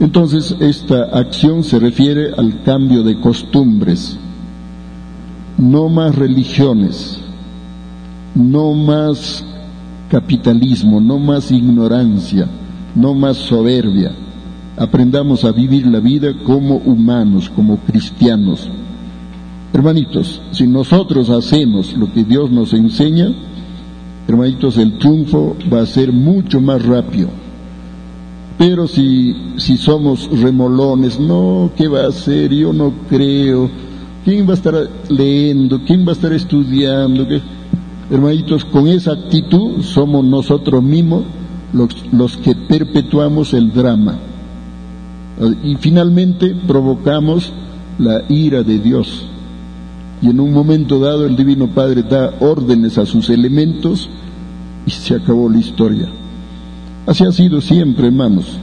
Entonces 0.00 0.56
esta 0.60 1.04
acción 1.04 1.62
se 1.62 1.78
refiere 1.78 2.32
al 2.36 2.62
cambio 2.62 3.02
de 3.02 3.20
costumbres, 3.20 4.18
no 5.58 5.88
más 5.88 6.14
religiones, 6.14 7.20
no 8.34 8.72
más 8.72 9.44
capitalismo, 10.10 11.00
no 11.00 11.18
más 11.18 11.50
ignorancia, 11.50 12.48
no 12.94 13.14
más 13.14 13.36
soberbia. 13.36 14.12
Aprendamos 14.76 15.44
a 15.44 15.52
vivir 15.52 15.86
la 15.86 16.00
vida 16.00 16.32
como 16.44 16.76
humanos, 16.76 17.48
como 17.48 17.78
cristianos 17.78 18.68
Hermanitos, 19.74 20.40
si 20.52 20.68
nosotros 20.68 21.30
hacemos 21.30 21.96
lo 21.96 22.12
que 22.12 22.22
Dios 22.22 22.48
nos 22.48 22.72
enseña, 22.72 23.34
hermanitos, 24.28 24.78
el 24.78 24.98
triunfo 24.98 25.56
va 25.70 25.80
a 25.80 25.86
ser 25.86 26.12
mucho 26.12 26.60
más 26.60 26.80
rápido. 26.86 27.28
Pero 28.56 28.86
si, 28.86 29.34
si 29.56 29.76
somos 29.76 30.30
remolones, 30.30 31.18
no, 31.18 31.72
¿qué 31.76 31.88
va 31.88 32.02
a 32.02 32.08
hacer? 32.10 32.54
Yo 32.54 32.72
no 32.72 32.92
creo. 33.08 33.68
¿Quién 34.24 34.46
va 34.46 34.52
a 34.52 34.54
estar 34.54 34.74
leyendo? 35.08 35.80
¿Quién 35.86 36.06
va 36.06 36.10
a 36.10 36.12
estar 36.12 36.32
estudiando? 36.32 37.26
Hermanitos, 38.10 38.64
con 38.64 38.88
esa 38.88 39.12
actitud 39.12 39.82
somos 39.82 40.24
nosotros 40.24 40.82
mismos 40.82 41.24
los, 41.72 41.94
los 42.12 42.36
que 42.38 42.54
perpetuamos 42.54 43.52
el 43.54 43.72
drama. 43.72 44.18
Y 45.62 45.74
finalmente 45.76 46.54
provocamos 46.66 47.52
la 47.98 48.22
ira 48.28 48.62
de 48.62 48.78
Dios 48.78 49.26
y 50.24 50.30
en 50.30 50.40
un 50.40 50.52
momento 50.52 50.98
dado 51.00 51.26
el 51.26 51.36
Divino 51.36 51.68
Padre 51.68 52.02
da 52.02 52.32
órdenes 52.40 52.96
a 52.96 53.04
sus 53.04 53.28
elementos 53.28 54.08
y 54.86 54.90
se 54.90 55.14
acabó 55.14 55.50
la 55.50 55.58
historia. 55.58 56.08
Así 57.06 57.24
ha 57.24 57.32
sido 57.32 57.60
siempre, 57.60 58.06
hermanos. 58.06 58.58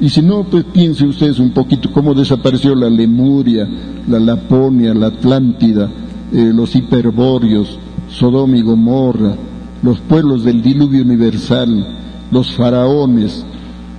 Y 0.00 0.08
si 0.08 0.22
no, 0.22 0.44
pues 0.44 0.64
piensen 0.64 1.08
ustedes 1.08 1.40
un 1.40 1.50
poquito 1.50 1.90
cómo 1.92 2.14
desapareció 2.14 2.74
la 2.74 2.88
Lemuria, 2.88 3.68
la 4.06 4.20
Laponia, 4.20 4.94
la 4.94 5.08
Atlántida, 5.08 5.90
eh, 6.32 6.52
los 6.54 6.76
hiperbóreos, 6.76 7.78
Sodoma 8.08 8.56
y 8.56 8.62
Gomorra, 8.62 9.34
los 9.82 9.98
pueblos 10.00 10.44
del 10.44 10.62
diluvio 10.62 11.02
universal, 11.02 11.84
los 12.30 12.52
faraones, 12.52 13.44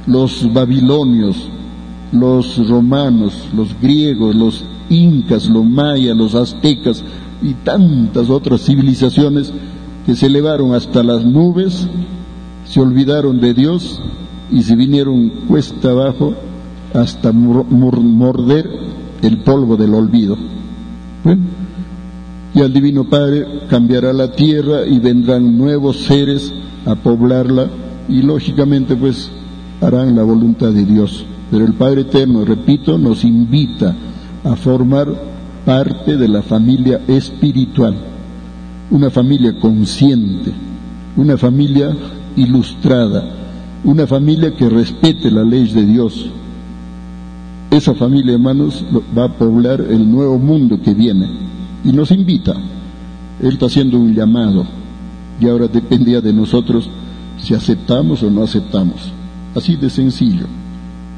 los 0.07 0.51
babilonios, 0.53 1.49
los 2.13 2.67
romanos, 2.69 3.49
los 3.53 3.79
griegos, 3.81 4.35
los 4.35 4.63
incas, 4.89 5.49
los 5.49 5.65
mayas, 5.65 6.15
los 6.15 6.33
aztecas 6.33 7.03
y 7.41 7.53
tantas 7.55 8.29
otras 8.29 8.61
civilizaciones 8.61 9.51
que 10.05 10.15
se 10.15 10.27
elevaron 10.27 10.73
hasta 10.73 11.03
las 11.03 11.25
nubes, 11.25 11.87
se 12.65 12.79
olvidaron 12.79 13.41
de 13.41 13.53
Dios 13.53 14.01
y 14.51 14.63
se 14.63 14.75
vinieron 14.75 15.29
cuesta 15.47 15.91
abajo 15.91 16.33
hasta 16.93 17.31
morder 17.31 18.69
el 19.21 19.39
polvo 19.39 19.77
del 19.77 19.93
olvido. 19.93 20.37
y 22.53 22.61
al 22.61 22.73
Divino 22.73 23.03
Padre 23.03 23.45
cambiará 23.69 24.11
la 24.11 24.31
tierra 24.31 24.85
y 24.85 24.99
vendrán 24.99 25.57
nuevos 25.57 25.97
seres 25.97 26.51
a 26.85 26.95
poblarla 26.95 27.67
y 28.07 28.21
lógicamente 28.23 28.95
pues 28.95 29.29
harán 29.81 30.15
la 30.15 30.23
voluntad 30.23 30.71
de 30.71 30.85
Dios. 30.85 31.25
Pero 31.51 31.65
el 31.65 31.73
Padre 31.73 32.01
Eterno, 32.01 32.45
repito, 32.45 32.97
nos 32.97 33.23
invita 33.23 33.95
a 34.43 34.55
formar 34.55 35.07
parte 35.65 36.17
de 36.17 36.27
la 36.27 36.41
familia 36.41 37.01
espiritual, 37.07 37.95
una 38.89 39.09
familia 39.09 39.59
consciente, 39.59 40.51
una 41.17 41.37
familia 41.37 41.95
ilustrada, 42.35 43.38
una 43.83 44.07
familia 44.07 44.55
que 44.55 44.69
respete 44.69 45.31
la 45.31 45.43
ley 45.43 45.67
de 45.71 45.85
Dios. 45.85 46.29
Esa 47.71 47.93
familia, 47.93 48.33
hermanos, 48.33 48.83
va 49.17 49.25
a 49.25 49.33
poblar 49.33 49.81
el 49.81 50.09
nuevo 50.09 50.37
mundo 50.39 50.81
que 50.81 50.93
viene 50.93 51.27
y 51.83 51.91
nos 51.91 52.11
invita. 52.11 52.53
Él 53.41 53.53
está 53.53 53.67
haciendo 53.67 53.97
un 53.97 54.13
llamado 54.13 54.65
y 55.39 55.47
ahora 55.47 55.67
dependía 55.67 56.19
de 56.19 56.33
nosotros 56.33 56.89
si 57.37 57.53
aceptamos 57.53 58.23
o 58.23 58.29
no 58.29 58.43
aceptamos. 58.43 59.13
Así 59.55 59.75
de 59.75 59.89
sencillo. 59.89 60.45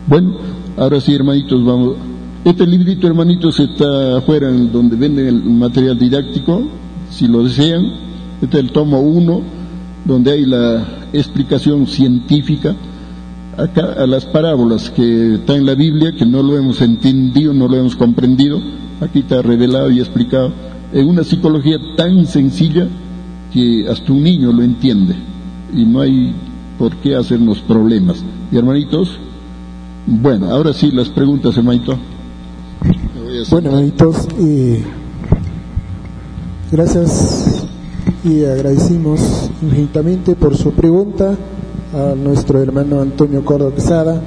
Bueno, 0.08 0.36
ahora 0.78 1.00
sí, 1.00 1.14
hermanitos, 1.14 1.64
vamos 1.64 1.96
este 2.44 2.66
librito, 2.66 3.06
hermanitos, 3.06 3.60
está 3.60 4.18
afuera 4.18 4.50
en 4.50 4.72
donde 4.72 4.96
venden 4.96 5.28
el 5.28 5.44
material 5.44 6.00
didáctico, 6.00 6.64
si 7.12 7.28
lo 7.28 7.44
desean. 7.44 7.86
Este 8.42 8.58
es 8.58 8.64
el 8.64 8.72
tomo 8.72 9.00
1, 9.00 9.42
donde 10.06 10.32
hay 10.32 10.46
la 10.48 10.84
explicación 11.14 11.88
científica 11.88 12.76
a 13.58 14.08
las 14.08 14.26
parábolas 14.26 14.90
que 14.90 15.36
están 15.36 15.58
en 15.58 15.66
la 15.66 15.76
Biblia, 15.76 16.14
que 16.18 16.26
no 16.26 16.42
lo 16.42 16.58
hemos 16.58 16.82
entendido, 16.82 17.54
no 17.54 17.68
lo 17.68 17.78
hemos 17.78 17.96
comprendido. 17.96 18.60
Aquí 19.02 19.20
está 19.20 19.42
revelado 19.42 19.90
y 19.92 20.00
explicado 20.00 20.52
en 20.94 21.08
una 21.08 21.24
psicología 21.24 21.78
tan 21.98 22.26
sencilla 22.26 22.88
que 23.52 23.88
hasta 23.90 24.12
un 24.12 24.24
niño 24.24 24.52
lo 24.52 24.64
entiende 24.64 25.16
y 25.74 25.86
no 25.86 26.02
hay 26.02 26.34
por 26.78 26.96
qué 26.98 27.16
hacernos 27.16 27.60
problemas. 27.60 28.24
¿Y 28.52 28.58
hermanitos? 28.58 29.18
Bueno, 30.08 30.50
ahora 30.50 30.74
sí, 30.74 30.92
las 30.92 31.10
preguntas, 31.10 31.58
hermanito. 31.58 31.98
Bueno, 33.50 33.70
hermanitos, 33.70 34.28
eh, 34.40 34.84
gracias 36.72 37.61
y 38.23 38.45
agradecimos 38.45 39.49
infinitamente 39.61 40.35
por 40.35 40.56
su 40.56 40.72
pregunta 40.72 41.35
a 41.93 42.15
nuestro 42.15 42.61
hermano 42.61 43.02
Antonio 43.02 43.43
Córdoba 43.43 43.73
Quesada. 43.73 44.22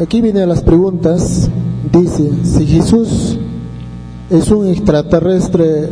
Aquí 0.00 0.20
vienen 0.20 0.48
las 0.48 0.62
preguntas. 0.62 1.50
Dice, 1.92 2.30
si 2.44 2.66
Jesús 2.66 3.38
es 4.30 4.50
un 4.50 4.68
extraterrestre, 4.68 5.88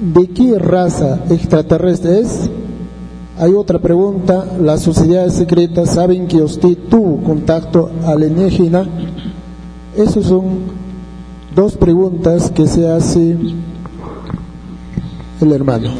¿de 0.00 0.28
qué 0.34 0.58
raza 0.58 1.20
extraterrestre 1.30 2.20
es? 2.20 2.50
Hay 3.38 3.52
otra 3.52 3.78
pregunta, 3.78 4.46
las 4.60 4.82
sociedades 4.82 5.34
secretas 5.34 5.90
saben 5.90 6.26
que 6.26 6.42
usted 6.42 6.76
tuvo 6.90 7.22
contacto 7.22 7.90
alienígena. 8.04 8.86
Esas 9.96 10.24
son 10.24 10.44
dos 11.54 11.74
preguntas 11.76 12.50
que 12.50 12.66
se 12.66 12.88
hace 12.88 13.36
el 15.40 15.52
hermano. 15.52 15.94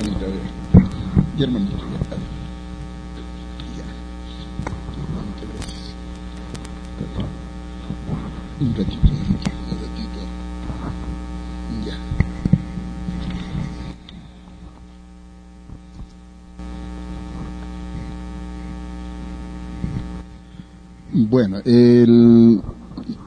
Bueno, 21.12 21.58
el, 21.64 22.60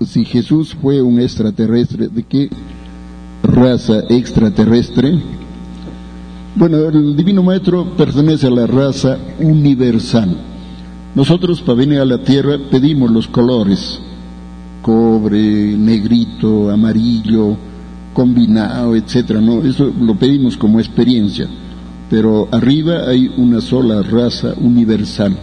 si 0.05 0.23
Jesús 0.25 0.75
fue 0.79 1.01
un 1.01 1.19
extraterrestre, 1.19 2.07
¿de 2.07 2.23
qué 2.23 2.49
raza 3.43 4.01
extraterrestre? 4.09 5.38
Bueno, 6.59 6.89
el 6.89 7.15
Divino 7.15 7.41
Maestro 7.41 7.85
pertenece 7.95 8.47
a 8.47 8.49
la 8.49 8.67
raza 8.67 9.17
universal. 9.39 10.35
Nosotros 11.15 11.61
para 11.61 11.77
venir 11.77 11.99
a 11.99 12.05
la 12.05 12.21
Tierra 12.21 12.57
pedimos 12.69 13.09
los 13.09 13.29
colores, 13.29 13.97
cobre, 14.81 15.39
negrito, 15.77 16.69
amarillo, 16.69 17.55
combinado, 18.13 18.93
etcétera, 18.97 19.39
¿no? 19.39 19.63
Eso 19.63 19.89
lo 20.01 20.15
pedimos 20.15 20.57
como 20.57 20.81
experiencia. 20.81 21.47
Pero 22.09 22.49
arriba 22.51 23.07
hay 23.07 23.31
una 23.37 23.61
sola 23.61 24.01
raza 24.01 24.53
universal. 24.59 25.37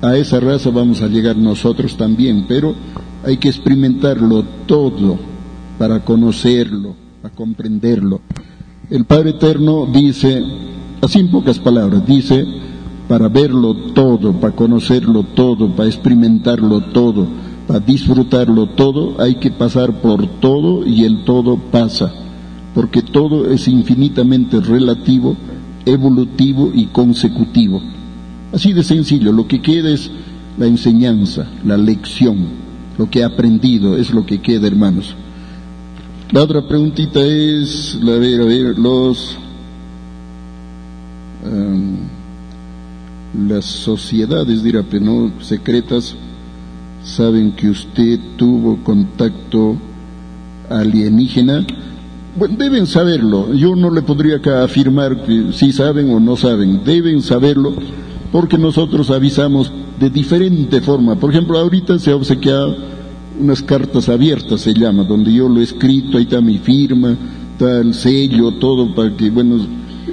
A 0.00 0.16
esa 0.16 0.40
raza 0.40 0.70
vamos 0.70 1.02
a 1.02 1.08
llegar 1.08 1.36
nosotros 1.36 1.98
también, 1.98 2.46
pero 2.48 2.74
hay 3.22 3.36
que 3.36 3.50
experimentarlo 3.50 4.44
todo 4.64 5.18
para 5.76 6.02
conocerlo, 6.02 6.96
para 7.20 7.34
comprenderlo. 7.34 8.22
El 8.90 9.04
Padre 9.04 9.30
Eterno 9.30 9.86
dice, 9.86 10.42
así 11.00 11.20
en 11.20 11.30
pocas 11.30 11.60
palabras, 11.60 12.04
dice, 12.04 12.44
para 13.06 13.28
verlo 13.28 13.72
todo, 13.94 14.32
para 14.32 14.56
conocerlo 14.56 15.22
todo, 15.22 15.76
para 15.76 15.88
experimentarlo 15.88 16.80
todo, 16.80 17.28
para 17.68 17.78
disfrutarlo 17.78 18.66
todo, 18.70 19.14
hay 19.20 19.36
que 19.36 19.52
pasar 19.52 20.00
por 20.00 20.26
todo 20.40 20.84
y 20.84 21.04
el 21.04 21.22
todo 21.22 21.56
pasa, 21.56 22.12
porque 22.74 23.00
todo 23.00 23.48
es 23.52 23.68
infinitamente 23.68 24.58
relativo, 24.60 25.36
evolutivo 25.86 26.72
y 26.74 26.86
consecutivo. 26.86 27.80
Así 28.52 28.72
de 28.72 28.82
sencillo, 28.82 29.30
lo 29.30 29.46
que 29.46 29.62
queda 29.62 29.90
es 29.90 30.10
la 30.58 30.66
enseñanza, 30.66 31.46
la 31.64 31.76
lección, 31.76 32.38
lo 32.98 33.08
que 33.08 33.20
he 33.20 33.24
aprendido 33.24 33.96
es 33.96 34.10
lo 34.10 34.26
que 34.26 34.40
queda, 34.40 34.66
hermanos. 34.66 35.14
La 36.32 36.44
otra 36.44 36.62
preguntita 36.62 37.20
es, 37.24 37.98
a 38.00 38.04
ver, 38.04 38.40
a 38.40 38.44
ver, 38.44 38.78
los, 38.78 39.36
um, 41.44 41.96
las 43.48 43.64
sociedades, 43.64 44.62
dirá, 44.62 44.84
pero 44.88 45.04
no 45.04 45.32
secretas, 45.40 46.14
saben 47.02 47.50
que 47.50 47.70
usted 47.70 48.20
tuvo 48.36 48.76
contacto 48.84 49.76
alienígena. 50.68 51.66
Bueno, 52.38 52.54
deben 52.56 52.86
saberlo. 52.86 53.52
Yo 53.52 53.74
no 53.74 53.90
le 53.90 54.02
podría 54.02 54.36
acá 54.36 54.62
afirmar 54.62 55.24
si 55.52 55.72
saben 55.72 56.14
o 56.14 56.20
no 56.20 56.36
saben. 56.36 56.84
Deben 56.84 57.22
saberlo 57.22 57.74
porque 58.30 58.56
nosotros 58.56 59.10
avisamos 59.10 59.72
de 59.98 60.10
diferente 60.10 60.80
forma. 60.80 61.16
Por 61.16 61.30
ejemplo, 61.30 61.58
ahorita 61.58 61.98
se 61.98 62.12
ha 62.12 62.16
obsequiado 62.16 62.99
unas 63.40 63.62
cartas 63.62 64.08
abiertas, 64.08 64.60
se 64.60 64.74
llama, 64.74 65.04
donde 65.04 65.32
yo 65.32 65.48
lo 65.48 65.60
he 65.60 65.64
escrito, 65.64 66.18
ahí 66.18 66.24
está 66.24 66.40
mi 66.40 66.58
firma, 66.58 67.16
está 67.52 67.80
el 67.80 67.94
sello, 67.94 68.52
todo, 68.52 68.94
para 68.94 69.16
que, 69.16 69.30
bueno, 69.30 69.56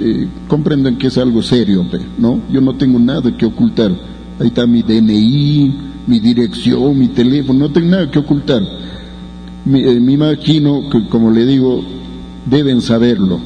eh, 0.00 0.28
comprendan 0.46 0.96
que 0.96 1.08
es 1.08 1.18
algo 1.18 1.42
serio, 1.42 1.84
¿no? 2.18 2.40
Yo 2.50 2.60
no 2.60 2.74
tengo 2.76 2.98
nada 2.98 3.36
que 3.36 3.46
ocultar. 3.46 3.92
Ahí 4.38 4.48
está 4.48 4.66
mi 4.66 4.82
DNI, 4.82 5.74
mi 6.06 6.20
dirección, 6.20 6.98
mi 6.98 7.08
teléfono, 7.08 7.60
no 7.60 7.72
tengo 7.72 7.88
nada 7.88 8.10
que 8.10 8.18
ocultar. 8.18 8.62
Me, 9.64 9.80
eh, 9.80 10.00
me 10.00 10.12
imagino 10.12 10.88
que, 10.90 11.06
como 11.08 11.30
le 11.30 11.44
digo, 11.44 11.82
deben 12.46 12.80
saberlo. 12.80 13.40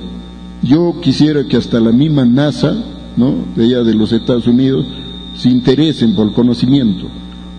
Yo 0.63 1.01
quisiera 1.03 1.45
que 1.45 1.57
hasta 1.57 1.81
la 1.81 1.91
misma 1.91 2.25
NASA 2.25 2.77
¿no? 3.17 3.35
de 3.57 3.65
allá 3.65 3.83
de 3.83 3.95
los 3.95 4.13
Estados 4.13 4.47
Unidos 4.47 4.87
se 5.35 5.49
interesen 5.49 6.15
por 6.15 6.29
el 6.29 6.35
conocimiento, 6.35 7.07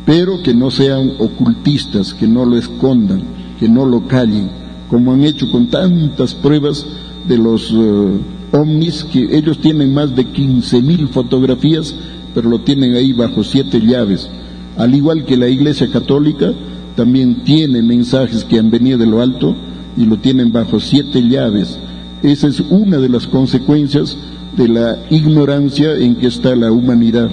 pero 0.06 0.42
que 0.44 0.54
no 0.54 0.72
sean 0.72 1.14
ocultistas, 1.20 2.14
que 2.14 2.28
no 2.28 2.46
lo 2.46 2.58
escondan, 2.58 3.24
que 3.60 3.70
no 3.70 3.86
lo 3.86 4.08
callen, 4.08 4.50
como 4.90 5.14
han 5.14 5.24
hecho 5.24 5.50
con 5.52 5.68
tantas 5.68 6.34
pruebas 6.34 6.86
de 7.28 7.38
los 7.38 7.72
uh, 7.72 8.20
ovnis, 8.52 9.04
que 9.06 9.36
ellos 9.36 9.60
tienen 9.60 9.94
más 9.94 10.16
de 10.16 10.26
15 10.26 10.82
mil 10.82 11.08
fotografías, 11.08 11.96
pero 12.34 12.50
lo 12.50 12.62
tienen 12.62 12.96
ahí 12.96 13.14
bajo 13.14 13.44
siete 13.44 13.80
llaves. 13.80 14.30
Al 14.78 14.94
igual 14.94 15.26
que 15.26 15.38
la 15.38 15.48
Iglesia 15.48 15.90
Católica, 15.90 16.52
también 16.96 17.44
tiene 17.44 17.82
mensajes 17.82 18.44
que 18.44 18.60
han 18.60 18.70
venido 18.70 18.98
de 18.98 19.06
lo 19.06 19.22
alto 19.22 19.56
y 19.98 20.06
lo 20.06 20.18
tienen 20.18 20.52
bajo 20.52 20.80
siete 20.80 21.22
llaves. 21.22 21.80
Esa 22.22 22.48
es 22.48 22.60
una 22.60 22.98
de 22.98 23.10
las 23.10 23.28
consecuencias 23.28 24.18
de 24.56 24.68
la 24.68 25.00
ignorancia 25.10 25.96
en 25.96 26.16
que 26.16 26.28
está 26.28 26.56
la 26.56 26.72
humanidad. 26.72 27.30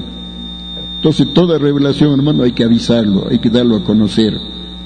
Entonces, 1.01 1.33
toda 1.33 1.57
revelación, 1.57 2.13
hermano, 2.13 2.43
hay 2.43 2.53
que 2.53 2.63
avisarlo, 2.63 3.27
hay 3.31 3.39
que 3.39 3.49
darlo 3.49 3.77
a 3.77 3.85
conocer, 3.85 4.37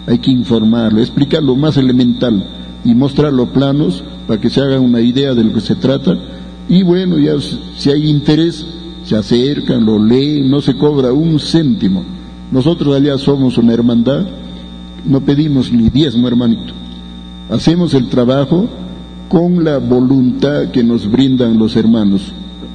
hay 0.07 0.20
que 0.20 0.31
informarlo, 0.31 1.01
explicar 1.01 1.43
lo 1.43 1.57
más 1.57 1.77
elemental 1.77 2.47
y 2.85 2.95
mostrar 2.95 3.32
los 3.32 3.49
planos 3.49 4.05
para 4.28 4.41
que 4.41 4.49
se 4.49 4.61
haga 4.61 4.78
una 4.78 5.01
idea 5.01 5.35
de 5.35 5.43
lo 5.43 5.53
que 5.53 5.61
se 5.61 5.74
trata. 5.74 6.16
Y 6.69 6.85
bueno, 6.85 7.19
ya 7.19 7.32
si 7.77 7.91
hay 7.91 8.09
interés, 8.09 8.65
se 9.05 9.16
acercan, 9.16 9.85
lo 9.85 9.99
leen, 9.99 10.49
no 10.49 10.61
se 10.61 10.77
cobra 10.77 11.12
un 11.12 11.41
céntimo. 11.41 12.05
Nosotros 12.53 12.95
allá 12.95 13.19
somos 13.19 13.59
una 13.59 13.73
hermandad, 13.73 14.24
no 15.05 15.20
pedimos 15.20 15.73
ni 15.73 15.91
diezmo, 15.91 16.28
hermanito. 16.28 16.74
Hacemos 17.51 17.93
el 17.93 18.09
trabajo 18.09 18.69
con 19.28 19.65
la 19.65 19.78
voluntad 19.78 20.70
que 20.70 20.85
nos 20.85 21.11
brindan 21.11 21.59
los 21.59 21.74
hermanos. 21.74 22.32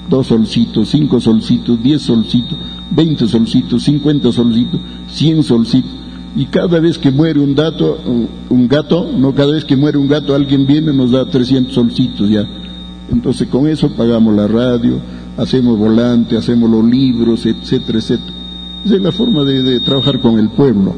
Dos 0.10 0.28
solcitos, 0.28 0.90
cinco 0.90 1.22
solcitos, 1.22 1.82
diez 1.82 2.02
solcitos, 2.02 2.58
veinte 2.92 3.28
solcitos, 3.28 3.84
cincuenta 3.84 4.32
solcitos, 4.32 4.80
cien 5.08 5.44
solcitos. 5.44 5.92
Y 6.36 6.46
cada 6.46 6.80
vez 6.80 6.98
que 6.98 7.12
muere 7.12 7.40
un 7.40 7.56
gato, 7.56 7.98
un 8.50 8.68
gato, 8.68 9.10
no 9.18 9.34
cada 9.34 9.54
vez 9.54 9.66
que 9.66 9.76
muere 9.76 9.98
un 9.98 10.08
gato 10.08 10.36
alguien 10.36 10.66
viene 10.68 10.94
y 10.94 10.96
nos 10.96 11.12
da 11.12 11.26
trescientos 11.26 11.74
solcitos 11.74 12.30
ya. 12.30 12.48
Entonces 13.12 13.48
con 13.48 13.68
eso 13.68 13.90
pagamos 13.90 14.36
la 14.36 14.48
radio, 14.48 15.00
hacemos 15.38 15.78
volante, 15.78 16.38
hacemos 16.38 16.70
los 16.70 16.84
libros, 16.84 17.46
etcétera, 17.46 17.98
etcétera. 17.98 18.34
Esa 18.86 18.96
es 18.96 19.02
la 19.02 19.12
forma 19.12 19.44
de, 19.44 19.64
de 19.64 19.80
trabajar 19.80 20.20
con 20.20 20.40
el 20.40 20.50
pueblo. 20.50 20.94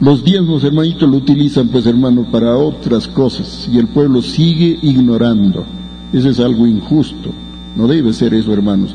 Los 0.00 0.24
diezmos, 0.24 0.64
hermanitos, 0.64 1.08
lo 1.08 1.18
utilizan, 1.18 1.68
pues, 1.68 1.86
hermano, 1.86 2.24
para 2.30 2.56
otras 2.56 3.06
cosas 3.06 3.68
y 3.70 3.78
el 3.78 3.86
pueblo 3.86 4.22
sigue 4.22 4.78
ignorando. 4.82 5.64
Eso 6.12 6.30
es 6.30 6.40
algo 6.40 6.66
injusto. 6.66 7.30
No 7.76 7.86
debe 7.86 8.12
ser 8.12 8.34
eso, 8.34 8.52
hermanos. 8.52 8.94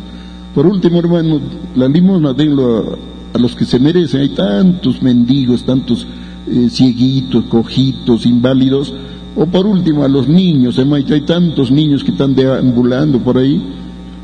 Por 0.56 0.66
último, 0.66 1.00
hermano, 1.00 1.42
la 1.76 1.90
limosna 1.90 2.32
denlo 2.32 2.98
a, 3.34 3.38
los 3.38 3.54
que 3.58 3.66
se 3.66 3.78
merecen. 3.78 4.22
Hay 4.22 4.30
tantos 4.30 5.02
mendigos, 5.02 5.66
tantos 5.66 6.08
eh, 6.48 6.70
cieguitos, 6.70 7.44
cojitos, 7.46 8.26
inválidos. 8.26 8.94
O 9.36 9.46
por 9.48 9.66
último, 9.66 10.06
a 10.06 10.08
los 10.08 10.30
niños, 10.30 10.78
hermano, 10.78 11.06
hay 11.10 11.22
tantos 11.22 11.72
niños 11.72 12.06
que 12.06 12.12
están 12.12 12.34
deambulando 12.34 13.20
por 13.20 13.38
ahí. 13.38 13.62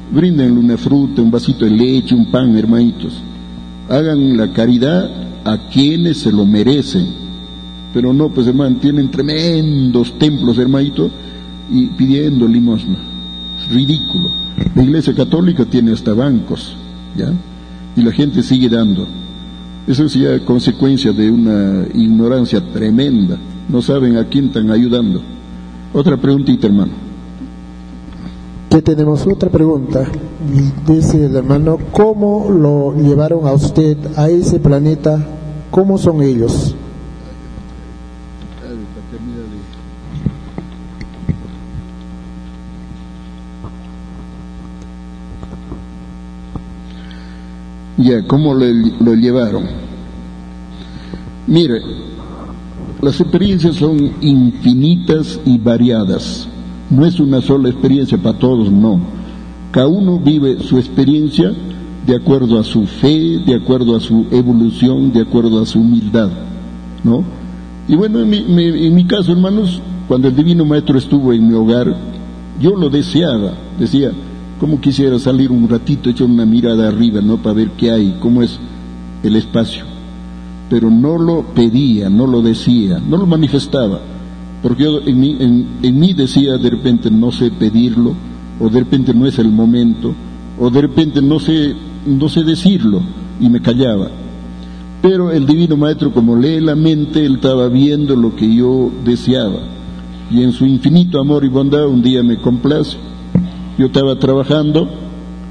Bríndenle 0.10 0.58
una 0.58 0.78
fruta, 0.78 1.22
un 1.22 1.32
vasito 1.32 1.66
de 1.66 1.72
leche, 1.72 2.16
un 2.16 2.32
pan, 2.32 2.58
hermanitos. 2.58 3.12
Hagan 3.90 4.38
la 4.38 4.54
caridad 4.54 5.12
a 5.44 5.58
quienes 5.68 6.20
se 6.20 6.32
lo 6.32 6.46
merecen. 6.46 7.08
Pero 7.94 8.14
no, 8.14 8.30
pues 8.30 8.48
hermano, 8.48 8.78
tienen 8.78 9.12
tremendos 9.12 10.18
templos, 10.18 10.58
hermanito, 10.58 11.12
y 11.70 11.88
pidiendo 11.88 12.48
limosna. 12.48 12.96
ridículo. 13.70 14.41
La 14.76 14.84
Iglesia 14.84 15.14
Católica 15.14 15.66
tiene 15.66 15.92
hasta 15.92 16.14
bancos, 16.14 16.76
¿ya? 17.16 17.32
Y 17.96 18.02
la 18.02 18.12
gente 18.12 18.42
sigue 18.44 18.70
dando. 18.70 19.08
Eso 19.88 20.06
es 20.06 20.14
ya 20.14 20.40
consecuencia 20.46 21.12
de 21.12 21.30
una 21.30 21.86
ignorancia 21.94 22.62
tremenda. 22.72 23.38
No 23.68 23.82
saben 23.82 24.18
a 24.18 24.26
quién 24.26 24.46
están 24.46 24.70
ayudando. 24.70 25.22
Otra 25.94 26.18
preguntita, 26.18 26.68
hermano. 26.68 26.92
Que 28.70 28.82
tenemos 28.82 29.28
otra 29.28 29.50
pregunta. 29.50 30.08
Dice 30.88 31.26
el 31.26 31.36
hermano, 31.36 31.78
¿cómo 31.92 32.50
lo 32.50 32.96
llevaron 32.96 33.46
a 33.46 33.54
usted 33.54 33.98
a 34.16 34.30
ese 34.30 34.60
planeta? 34.60 35.26
¿Cómo 35.70 35.98
son 35.98 36.22
ellos? 36.22 36.76
Ya, 48.02 48.26
¿cómo 48.26 48.54
lo, 48.54 48.66
lo 49.00 49.14
llevaron? 49.14 49.64
Mire, 51.48 51.82
las 53.02 53.20
experiencias 53.20 53.76
son 53.76 54.12
infinitas 54.22 55.40
y 55.46 55.58
variadas. 55.58 56.48
No 56.90 57.06
es 57.06 57.20
una 57.20 57.42
sola 57.42 57.70
experiencia 57.70 58.18
para 58.18 58.38
todos, 58.38 58.72
no. 58.72 59.00
Cada 59.72 59.88
uno 59.88 60.20
vive 60.20 60.60
su 60.64 60.78
experiencia 60.78 61.54
de 62.06 62.16
acuerdo 62.16 62.60
a 62.60 62.64
su 62.64 62.86
fe, 62.86 63.40
de 63.46 63.56
acuerdo 63.56 63.96
a 63.96 64.00
su 64.00 64.26
evolución, 64.32 65.14
de 65.14 65.22
acuerdo 65.22 65.62
a 65.62 65.66
su 65.66 65.80
humildad, 65.80 66.30
¿no? 67.04 67.24
Y 67.88 67.96
bueno, 67.96 68.20
en 68.20 68.30
mi, 68.30 68.38
en 68.38 68.96
mi 68.96 69.06
caso, 69.06 69.32
hermanos, 69.32 69.82
cuando 70.08 70.28
el 70.28 70.36
Divino 70.36 70.66
Maestro 70.66 70.98
estuvo 70.98 71.34
en 71.34 71.48
mi 71.48 71.54
hogar, 71.54 71.96
yo 72.60 72.76
lo 72.76 72.90
deseaba, 72.90 73.54
decía, 73.80 74.12
como 74.62 74.80
quisiera 74.80 75.20
salir 75.20 75.52
un 75.52 75.68
ratito, 75.68 76.10
echar 76.10 76.28
una 76.28 76.46
mirada 76.46 76.88
arriba, 76.88 77.20
¿no? 77.20 77.36
Para 77.36 77.56
ver 77.56 77.72
qué 77.72 77.92
hay, 77.92 78.16
cómo 78.22 78.42
es 78.42 78.58
el 79.24 79.36
espacio 79.36 79.92
pero 80.72 80.90
no 80.90 81.18
lo 81.18 81.44
pedía, 81.54 82.10
no 82.10 82.26
lo 82.26 82.42
decía, 82.42 82.98
no 83.06 83.18
lo 83.18 83.26
manifestaba, 83.26 84.00
porque 84.64 84.84
yo 84.86 85.02
en 85.06 85.20
mí, 85.20 85.36
en, 85.38 86.00
mí 86.00 86.14
decía 86.14 86.58
de 86.58 86.70
repente 86.70 87.12
no 87.12 87.34
sé 87.34 87.52
pedirlo, 87.52 88.16
o 88.58 88.70
de 88.70 88.80
repente 88.80 89.14
no 89.14 89.26
es 89.26 89.38
el 89.38 89.52
momento, 89.52 90.16
o 90.58 90.70
de 90.70 90.80
repente 90.80 91.22
no 91.22 91.40
sé, 91.40 91.76
no 92.06 92.30
sé 92.30 92.46
decirlo, 92.46 93.02
y 93.42 93.50
me 93.50 93.62
callaba. 93.62 94.12
Pero 95.02 95.30
el 95.30 95.46
Divino 95.46 95.76
Maestro, 95.76 96.14
como 96.14 96.38
lee 96.38 96.62
la 96.62 96.76
mente, 96.76 97.26
él 97.26 97.36
estaba 97.36 97.68
viendo 97.68 98.16
lo 98.16 98.34
que 98.34 98.56
yo 98.56 98.92
deseaba. 99.04 99.60
Y 100.30 100.42
en 100.42 100.54
su 100.54 100.66
infinito 100.66 101.20
amor 101.20 101.44
y 101.44 101.50
bondad 101.50 101.86
un 101.86 102.02
día 102.02 102.24
me 102.24 102.38
complace. 102.38 102.96
Yo 103.78 103.88
estaba 103.88 104.18
trabajando, 104.18 104.88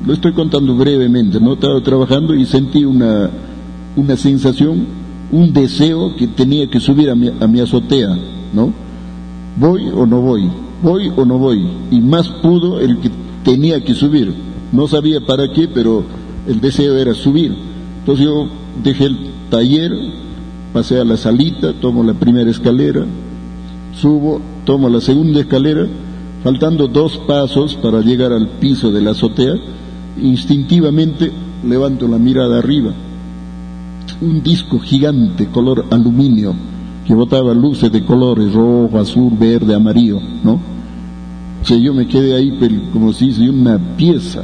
lo 0.07 0.13
estoy 0.13 0.33
contando 0.33 0.75
brevemente, 0.77 1.41
¿no? 1.41 1.55
Estaba 1.55 1.81
trabajando 1.83 2.35
y 2.35 2.45
sentí 2.45 2.85
una, 2.85 3.31
una 3.97 4.17
sensación 4.17 5.01
un 5.33 5.53
deseo 5.53 6.17
que 6.17 6.27
tenía 6.27 6.69
que 6.69 6.81
subir 6.81 7.11
a 7.11 7.15
mi, 7.15 7.29
a 7.29 7.47
mi 7.47 7.61
azotea, 7.61 8.17
¿no? 8.53 8.73
¿Voy 9.57 9.89
o 9.89 10.07
no 10.07 10.21
voy? 10.21 10.51
¿Voy 10.83 11.13
o 11.17 11.25
no 11.25 11.39
voy? 11.39 11.67
Y 11.91 12.01
más 12.01 12.29
pudo 12.29 12.81
el 12.81 12.99
que 12.99 13.11
tenía 13.45 13.83
que 13.85 13.95
subir. 13.95 14.35
No 14.73 14.89
sabía 14.89 15.21
para 15.21 15.53
qué, 15.53 15.69
pero 15.69 16.05
el 16.49 16.61
deseo 16.61 16.97
era 16.97 17.15
subir. 17.15 17.55
Entonces 18.01 18.25
yo 18.25 18.49
dejé 18.83 19.07
el 19.07 19.19
taller, 19.51 19.93
pasé 20.73 21.01
a 21.01 21.05
la 21.05 21.17
salita, 21.17 21.75
tomo 21.75 22.03
la 22.03 22.15
primera 22.15 22.51
escalera, 22.51 23.05
subo, 24.01 24.41
tomo 24.65 24.89
la 24.89 25.01
segunda 25.01 25.41
escalera, 25.41 25.87
faltando 26.43 26.89
dos 26.89 27.19
pasos 27.19 27.75
para 27.77 28.01
llegar 28.01 28.33
al 28.33 28.49
piso 28.49 28.91
de 28.91 29.03
la 29.03 29.11
azotea, 29.11 29.55
instintivamente 30.21 31.31
levanto 31.65 32.09
la 32.09 32.19
mirada 32.19 32.59
arriba 32.59 32.93
un 34.21 34.43
disco 34.43 34.79
gigante 34.79 35.47
color 35.47 35.87
aluminio 35.91 36.55
que 37.07 37.15
botaba 37.15 37.55
luces 37.55 37.91
de 37.91 38.05
colores 38.05 38.53
rojo, 38.53 38.99
azul, 38.99 39.33
verde, 39.39 39.75
amarillo, 39.75 40.21
¿no? 40.45 40.61
Yo 41.65 41.95
me 41.95 42.07
quedé 42.07 42.35
ahí 42.35 42.59
como 42.93 43.13
si 43.13 43.29
hice 43.29 43.49
una 43.49 43.79
pieza 43.97 44.43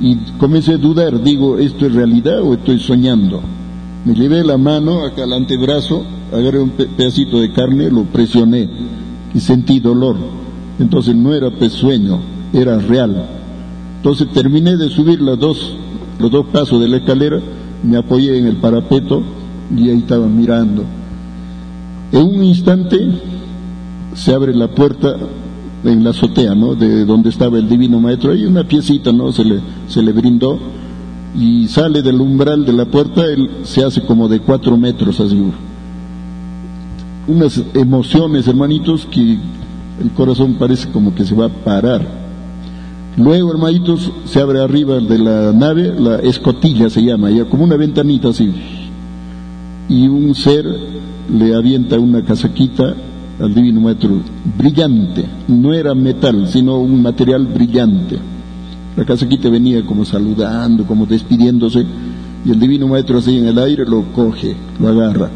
y 0.00 0.16
comencé 0.38 0.74
a 0.74 0.78
dudar, 0.78 1.22
digo, 1.22 1.58
¿esto 1.58 1.86
es 1.86 1.94
realidad 1.94 2.42
o 2.42 2.54
estoy 2.54 2.78
soñando? 2.78 3.40
Me 4.04 4.14
llevé 4.14 4.44
la 4.44 4.58
mano 4.58 5.04
acá 5.04 5.24
al 5.24 5.32
antebrazo, 5.32 6.04
agarré 6.32 6.60
un 6.60 6.70
pedacito 6.70 7.40
de 7.40 7.52
carne, 7.52 7.90
lo 7.90 8.04
presioné 8.04 8.68
y 9.34 9.40
sentí 9.40 9.80
dolor. 9.80 10.16
Entonces 10.78 11.14
no 11.14 11.34
era 11.34 11.50
sueño, 11.70 12.20
era 12.52 12.78
real. 12.78 13.26
Entonces 13.96 14.28
terminé 14.32 14.76
de 14.76 14.88
subir 14.88 15.20
los 15.20 15.38
dos, 15.38 15.76
los 16.18 16.30
dos 16.30 16.46
pasos 16.46 16.80
de 16.80 16.88
la 16.88 16.98
escalera 16.98 17.40
me 17.82 17.96
apoyé 17.96 18.38
en 18.38 18.46
el 18.46 18.56
parapeto 18.56 19.22
y 19.74 19.88
ahí 19.88 19.98
estaba 19.98 20.26
mirando. 20.26 20.84
En 22.12 22.22
un 22.22 22.44
instante 22.44 23.08
se 24.14 24.32
abre 24.34 24.54
la 24.54 24.68
puerta 24.68 25.16
en 25.84 26.04
la 26.04 26.10
azotea, 26.10 26.54
¿no? 26.54 26.74
De 26.74 27.04
donde 27.04 27.30
estaba 27.30 27.58
el 27.58 27.68
divino 27.68 28.00
maestro. 28.00 28.32
Hay 28.32 28.44
una 28.44 28.64
piecita, 28.64 29.12
¿no? 29.12 29.32
Se 29.32 29.44
le, 29.44 29.60
se 29.88 30.02
le 30.02 30.12
brindó 30.12 30.58
y 31.38 31.68
sale 31.68 32.02
del 32.02 32.20
umbral 32.20 32.64
de 32.64 32.72
la 32.72 32.86
puerta, 32.86 33.24
él 33.26 33.50
se 33.64 33.84
hace 33.84 34.02
como 34.02 34.28
de 34.28 34.40
cuatro 34.40 34.76
metros 34.76 35.20
así. 35.20 35.38
Unas 37.28 37.62
emociones, 37.74 38.48
hermanitos, 38.48 39.06
que 39.06 39.38
el 40.00 40.10
corazón 40.10 40.54
parece 40.54 40.88
como 40.90 41.14
que 41.14 41.24
se 41.24 41.34
va 41.34 41.46
a 41.46 41.48
parar. 41.48 42.26
Luego, 43.16 43.50
hermanitos, 43.50 44.12
se 44.26 44.40
abre 44.40 44.60
arriba 44.60 45.00
de 45.00 45.18
la 45.18 45.52
nave, 45.52 45.94
la 45.98 46.16
escotilla 46.16 46.90
se 46.90 47.02
llama, 47.02 47.30
ya 47.30 47.46
como 47.46 47.64
una 47.64 47.76
ventanita 47.76 48.28
así. 48.28 48.52
Y 49.88 50.06
un 50.06 50.34
ser 50.34 50.66
le 51.32 51.54
avienta 51.54 51.98
una 51.98 52.22
casaquita 52.22 52.94
al 53.40 53.54
divino 53.54 53.80
maestro, 53.80 54.20
brillante, 54.58 55.24
no 55.48 55.72
era 55.72 55.94
metal, 55.94 56.46
sino 56.48 56.78
un 56.78 57.02
material 57.02 57.46
brillante. 57.46 58.18
La 58.96 59.04
casaquita 59.04 59.48
venía 59.48 59.84
como 59.84 60.04
saludando, 60.04 60.84
como 60.84 61.06
despidiéndose, 61.06 61.84
y 62.44 62.50
el 62.50 62.60
divino 62.60 62.86
maestro 62.86 63.18
así 63.18 63.38
en 63.38 63.46
el 63.46 63.58
aire 63.58 63.84
lo 63.86 64.02
coge, 64.12 64.54
lo 64.78 64.88
agarra, 64.88 65.30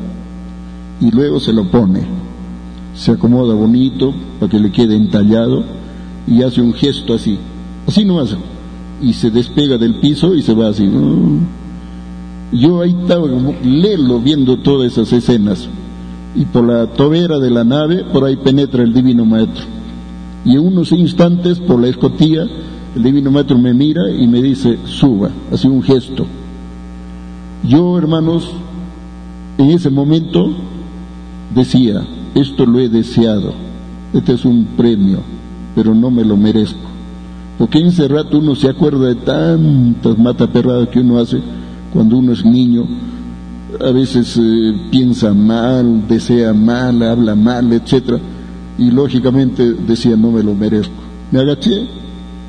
y 1.01 1.11
luego 1.11 1.41
se 1.41 1.53
lo 1.53 1.65
pone. 1.71 2.30
Se 2.95 3.13
acomoda 3.13 3.55
bonito 3.55 4.13
para 4.39 4.51
que 4.51 4.59
le 4.59 4.71
quede 4.71 4.97
entallado 4.97 5.65
y 6.27 6.43
hace 6.43 6.61
un 6.61 6.73
gesto 6.73 7.15
así 7.15 7.39
Así 7.91 8.05
nomás. 8.05 8.37
Y 9.03 9.13
se 9.15 9.31
despega 9.31 9.79
del 9.79 9.97
piso 9.97 10.35
y 10.35 10.43
se 10.43 10.55
va 10.55 10.69
así. 10.69 10.89
Yo 12.53 12.81
ahí 12.83 12.97
estaba 13.03 13.27
lelo 13.65 14.21
viendo 14.21 14.59
todas 14.59 14.93
esas 14.93 15.13
escenas. 15.13 15.69
Y 16.37 16.45
por 16.45 16.65
la 16.65 16.87
tobera 16.87 17.39
de 17.39 17.51
la 17.51 17.65
nave, 17.65 18.05
por 18.13 18.25
ahí 18.25 18.37
penetra 18.37 18.85
el 18.85 18.93
divino 18.93 19.25
maestro. 19.25 19.65
Y 20.45 20.53
en 20.53 20.61
unos 20.61 20.93
instantes, 20.93 21.59
por 21.59 21.81
la 21.81 21.89
escotilla, 21.89 22.47
el 22.95 23.03
divino 23.03 23.33
maestro 23.33 23.59
me 23.59 23.75
mira 23.75 24.03
y 24.11 24.29
me 24.29 24.41
dice, 24.41 24.79
suba, 24.85 25.31
así 25.53 25.67
un 25.67 25.83
gesto. 25.83 26.27
Yo, 27.67 27.99
hermanos, 27.99 28.51
en 29.59 29.71
ese 29.71 29.91
momento 29.91 30.51
decía, 31.55 32.07
esto 32.35 32.67
lo 32.67 32.79
he 32.79 32.89
deseado, 32.89 33.53
este 34.13 34.35
es 34.35 34.45
un 34.45 34.65
premio, 34.77 35.19
pero 35.75 35.95
no 35.95 36.11
me 36.11 36.25
lo 36.25 36.37
merezco. 36.37 36.89
Porque 37.59 37.79
en 37.79 37.89
ese 37.89 38.09
rato 38.09 38.39
uno 38.39 38.55
se 38.55 38.69
acuerda 38.69 39.09
de 39.09 39.17
tantas 39.17 40.17
mataperradas 40.19 40.89
que 40.89 41.01
uno 41.01 41.19
hace 41.19 41.41
cuando 41.93 42.17
uno 42.17 42.33
es 42.33 42.45
niño. 42.45 42.87
A 43.85 43.91
veces 43.91 44.37
eh, 44.41 44.73
piensa 44.91 45.35
mal, 45.35 46.09
desea 46.09 46.55
mal, 46.55 47.03
habla 47.03 47.35
mal, 47.35 47.73
etc. 47.73 48.19
Y 48.79 48.91
lógicamente 48.91 49.75
decía, 49.75 50.17
no 50.17 50.33
me 50.33 50.43
lo 50.43 50.55
merezco. 50.55 50.95
Me 51.31 51.41
agaché, 51.41 51.87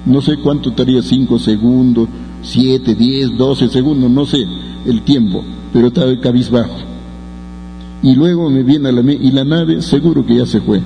no 0.06 0.22
sé 0.22 0.38
cuánto 0.38 0.70
estaría, 0.70 1.02
cinco 1.02 1.38
segundos, 1.38 2.08
siete, 2.42 2.96
diez, 2.96 3.38
doce 3.38 3.68
segundos, 3.68 4.10
no 4.10 4.26
sé 4.26 4.46
el 4.86 5.02
tiempo, 5.02 5.44
pero 5.74 5.88
estaba 5.88 6.18
cabizbajo. 6.20 6.91
Y 8.04 8.16
luego 8.16 8.50
me 8.50 8.64
viene 8.64 8.90
a 8.90 8.92
la 8.92 9.02
y 9.12 9.32
la 9.32 9.44
nave 9.44 9.82
seguro 9.82 10.26
que 10.26 10.36
ya 10.36 10.46
se 10.46 10.62
fue. 10.62 10.82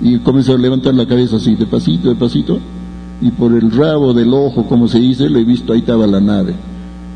Y 0.00 0.18
comenzó 0.18 0.54
a 0.54 0.58
levantar 0.58 0.94
la 0.94 1.06
cabeza 1.06 1.36
así, 1.36 1.54
de 1.56 1.66
pasito, 1.66 2.08
de 2.08 2.14
pasito, 2.14 2.58
y 3.20 3.30
por 3.32 3.52
el 3.52 3.70
rabo 3.70 4.14
del 4.14 4.32
ojo, 4.32 4.66
como 4.66 4.88
se 4.88 5.00
dice, 5.00 5.28
lo 5.28 5.38
he 5.38 5.44
visto, 5.44 5.72
ahí 5.72 5.80
estaba 5.80 6.06
la 6.06 6.20
nave. 6.20 6.54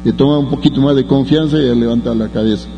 Le 0.04 0.12
toma 0.12 0.38
un 0.38 0.50
poquito 0.50 0.80
más 0.80 0.96
de 0.96 1.04
confianza 1.04 1.58
y 1.58 1.74
levanta 1.78 2.14
la 2.14 2.28
cabeza. 2.28 2.68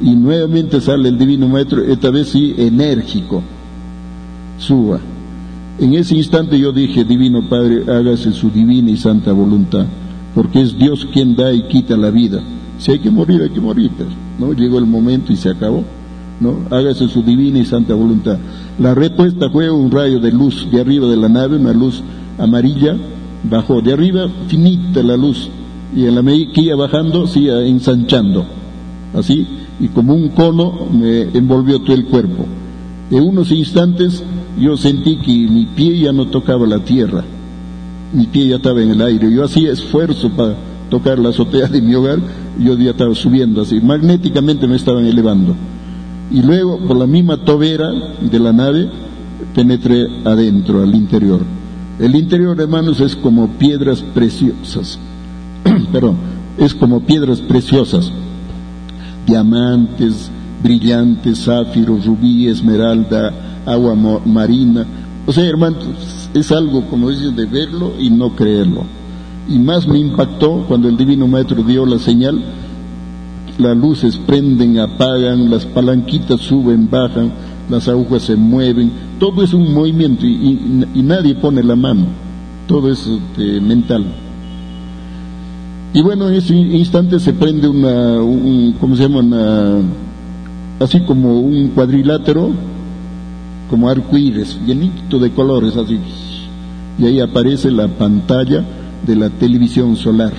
Y 0.00 0.10
nuevamente 0.16 0.80
sale 0.80 1.08
el 1.08 1.18
divino 1.18 1.48
maestro, 1.48 1.84
esta 1.84 2.10
vez 2.10 2.28
sí 2.28 2.54
enérgico, 2.56 3.42
suba. 4.58 4.98
En 5.78 5.94
ese 5.94 6.16
instante 6.16 6.58
yo 6.58 6.72
dije, 6.72 7.04
divino 7.04 7.48
Padre, 7.48 7.84
hágase 7.88 8.32
su 8.32 8.50
divina 8.50 8.90
y 8.90 8.96
santa 8.96 9.32
voluntad, 9.32 9.86
porque 10.34 10.62
es 10.62 10.76
Dios 10.76 11.06
quien 11.12 11.36
da 11.36 11.52
y 11.52 11.62
quita 11.64 11.96
la 11.96 12.10
vida. 12.10 12.40
Si 12.78 12.90
hay 12.92 12.98
que 12.98 13.10
morir, 13.10 13.42
hay 13.42 13.50
que 13.50 13.60
morir, 13.60 13.90
¿no? 14.42 14.52
Llegó 14.52 14.78
el 14.78 14.86
momento 14.86 15.32
y 15.32 15.36
se 15.36 15.50
acabó, 15.50 15.84
¿no? 16.40 16.56
Hágase 16.70 17.08
su 17.08 17.22
divina 17.22 17.60
y 17.60 17.64
santa 17.64 17.94
voluntad. 17.94 18.38
La 18.78 18.94
respuesta 18.94 19.48
fue 19.50 19.70
un 19.70 19.90
rayo 19.90 20.18
de 20.18 20.32
luz 20.32 20.66
de 20.70 20.80
arriba 20.80 21.06
de 21.06 21.16
la 21.16 21.28
nave, 21.28 21.56
una 21.56 21.72
luz 21.72 22.02
amarilla, 22.38 22.96
bajó. 23.48 23.80
De 23.80 23.92
arriba, 23.92 24.28
finita 24.48 25.02
la 25.02 25.16
luz. 25.16 25.48
Y 25.94 26.06
en 26.06 26.14
la 26.16 26.22
medida 26.22 26.52
que 26.52 26.62
iba 26.62 26.76
bajando, 26.76 27.26
se 27.26 27.40
iba 27.40 27.62
ensanchando. 27.62 28.44
Así, 29.14 29.46
y 29.78 29.88
como 29.88 30.14
un 30.14 30.30
cono 30.30 30.86
me 30.92 31.22
envolvió 31.22 31.80
todo 31.80 31.94
el 31.94 32.06
cuerpo. 32.06 32.46
En 33.10 33.22
unos 33.22 33.52
instantes 33.52 34.24
yo 34.58 34.76
sentí 34.76 35.16
que 35.16 35.32
mi 35.32 35.66
pie 35.66 35.98
ya 35.98 36.12
no 36.12 36.26
tocaba 36.26 36.66
la 36.66 36.78
tierra. 36.80 37.22
Mi 38.12 38.26
pie 38.26 38.48
ya 38.48 38.56
estaba 38.56 38.82
en 38.82 38.90
el 38.90 39.02
aire. 39.02 39.30
Yo 39.32 39.44
hacía 39.44 39.70
esfuerzo 39.70 40.30
para 40.30 40.56
tocar 40.92 41.18
la 41.18 41.30
azotea 41.30 41.68
de 41.68 41.80
mi 41.80 41.94
hogar. 41.94 42.18
Yo 42.58 42.76
ya 42.76 42.90
estaba 42.90 43.14
subiendo 43.14 43.62
así. 43.62 43.80
Magnéticamente 43.80 44.68
me 44.68 44.76
estaban 44.76 45.06
elevando. 45.06 45.56
Y 46.30 46.42
luego, 46.42 46.78
por 46.86 46.98
la 46.98 47.06
misma 47.06 47.38
tobera 47.38 47.90
de 48.20 48.38
la 48.38 48.52
nave, 48.52 48.90
penetré 49.54 50.06
adentro, 50.22 50.82
al 50.82 50.94
interior. 50.94 51.40
El 51.98 52.14
interior, 52.14 52.60
hermanos, 52.60 53.00
es 53.00 53.16
como 53.16 53.48
piedras 53.52 54.02
preciosas. 54.02 54.98
Perdón, 55.92 56.16
es 56.58 56.74
como 56.74 57.00
piedras 57.00 57.40
preciosas. 57.40 58.12
Diamantes, 59.26 60.30
brillantes, 60.62 61.44
zafiros, 61.44 62.04
rubí, 62.04 62.48
esmeralda, 62.48 63.32
agua 63.64 63.94
marina. 64.26 64.84
O 65.24 65.32
sea, 65.32 65.46
hermanos, 65.46 65.86
es 66.34 66.52
algo, 66.52 66.84
como 66.90 67.08
dicen, 67.08 67.34
de 67.34 67.46
verlo 67.46 67.94
y 67.98 68.10
no 68.10 68.36
creerlo. 68.36 68.84
Y 69.48 69.58
más 69.58 69.86
me 69.86 69.98
impactó 69.98 70.64
cuando 70.68 70.88
el 70.88 70.96
Divino 70.96 71.26
Maestro 71.26 71.62
dio 71.62 71.84
la 71.84 71.98
señal, 71.98 72.42
las 73.58 73.76
luces 73.76 74.16
prenden, 74.16 74.78
apagan, 74.78 75.50
las 75.50 75.66
palanquitas 75.66 76.40
suben, 76.40 76.88
bajan, 76.90 77.32
las 77.68 77.88
agujas 77.88 78.22
se 78.22 78.36
mueven, 78.36 78.90
todo 79.18 79.42
es 79.42 79.52
un 79.52 79.72
movimiento 79.72 80.26
y, 80.26 80.86
nadie 80.94 81.34
pone 81.34 81.62
la 81.62 81.76
mano, 81.76 82.06
todo 82.66 82.90
es 82.90 83.06
este, 83.06 83.60
mental. 83.60 84.04
Y 85.94 86.00
bueno, 86.00 86.28
en 86.28 86.34
ese 86.34 86.54
instante 86.54 87.20
se 87.20 87.34
prende 87.34 87.68
una, 87.68 88.22
un, 88.22 88.74
¿cómo 88.80 88.96
se 88.96 89.08
llama? 89.08 89.82
así 90.80 91.00
como 91.00 91.40
un 91.40 91.68
cuadrilátero, 91.68 92.50
como 93.68 93.88
arcoíris, 93.88 94.58
llenito 94.66 95.18
de 95.18 95.30
colores, 95.30 95.76
así. 95.76 95.98
Y 96.98 97.06
ahí 97.06 97.20
aparece 97.20 97.70
la 97.70 97.88
pantalla 97.88 98.64
de 99.06 99.16
la 99.16 99.30
televisión 99.30 99.96
solar. 99.96 100.32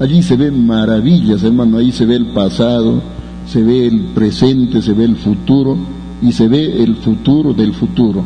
Allí 0.00 0.22
se 0.22 0.36
ven 0.36 0.66
maravillas, 0.66 1.42
hermano, 1.42 1.78
ahí 1.78 1.92
se 1.92 2.06
ve 2.06 2.16
el 2.16 2.26
pasado, 2.26 3.02
se 3.46 3.62
ve 3.62 3.86
el 3.86 4.06
presente, 4.14 4.82
se 4.82 4.92
ve 4.92 5.04
el 5.04 5.16
futuro 5.16 5.76
y 6.20 6.32
se 6.32 6.48
ve 6.48 6.82
el 6.82 6.96
futuro 6.96 7.52
del 7.52 7.74
futuro. 7.74 8.24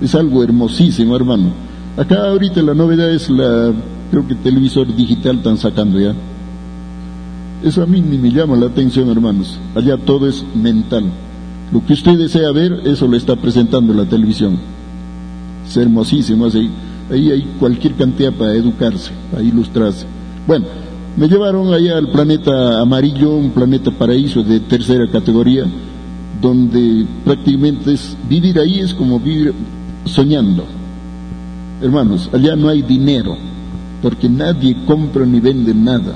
Es 0.00 0.14
algo 0.14 0.42
hermosísimo, 0.42 1.14
hermano. 1.14 1.50
Acá 1.96 2.28
ahorita 2.28 2.62
la 2.62 2.74
novedad 2.74 3.10
es 3.10 3.28
la, 3.28 3.72
creo 4.10 4.26
que 4.26 4.34
televisor 4.34 4.94
digital 4.94 5.36
están 5.36 5.58
sacando 5.58 6.00
ya. 6.00 6.14
Eso 7.62 7.82
a 7.82 7.86
mí 7.86 8.00
ni 8.00 8.18
me 8.18 8.30
llama 8.30 8.56
la 8.56 8.66
atención, 8.66 9.08
hermanos. 9.10 9.58
Allá 9.76 9.96
todo 9.96 10.28
es 10.28 10.44
mental. 10.54 11.04
Lo 11.72 11.84
que 11.86 11.92
usted 11.92 12.18
desea 12.18 12.50
ver, 12.50 12.82
eso 12.84 13.06
lo 13.06 13.16
está 13.16 13.36
presentando 13.36 13.94
la 13.94 14.04
televisión. 14.04 14.58
Es 15.66 15.76
hermosísimo, 15.76 16.46
así. 16.46 16.68
Ahí 17.12 17.30
hay 17.30 17.42
cualquier 17.60 17.92
cantidad 17.92 18.32
para 18.32 18.54
educarse, 18.54 19.10
para 19.30 19.42
ilustrarse. 19.42 20.06
Bueno, 20.46 20.64
me 21.14 21.28
llevaron 21.28 21.72
allá 21.74 21.98
al 21.98 22.08
planeta 22.08 22.80
amarillo, 22.80 23.36
un 23.36 23.50
planeta 23.50 23.90
paraíso 23.90 24.42
de 24.42 24.60
tercera 24.60 25.06
categoría, 25.10 25.66
donde 26.40 27.04
prácticamente 27.22 27.92
es, 27.92 28.16
vivir 28.30 28.58
ahí 28.58 28.80
es 28.80 28.94
como 28.94 29.20
vivir 29.20 29.52
soñando. 30.06 30.64
Hermanos, 31.82 32.30
allá 32.32 32.56
no 32.56 32.70
hay 32.70 32.80
dinero, 32.80 33.36
porque 34.00 34.30
nadie 34.30 34.74
compra 34.86 35.26
ni 35.26 35.38
vende 35.38 35.74
nada. 35.74 36.14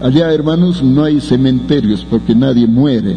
Allá, 0.00 0.32
hermanos, 0.32 0.84
no 0.84 1.02
hay 1.02 1.20
cementerios, 1.20 2.06
porque 2.08 2.32
nadie 2.32 2.68
muere. 2.68 3.16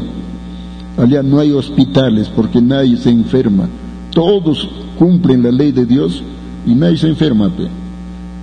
Allá 0.98 1.22
no 1.22 1.40
hay 1.40 1.52
hospitales, 1.52 2.30
porque 2.30 2.62
nadie 2.62 2.98
se 2.98 3.12
enferma. 3.12 3.70
Todos 4.12 4.68
cumplen 4.98 5.44
la 5.44 5.52
ley 5.52 5.72
de 5.72 5.86
Dios 5.86 6.24
y 6.70 6.76
nadie 6.76 6.98
se 6.98 7.10
enferma. 7.10 7.52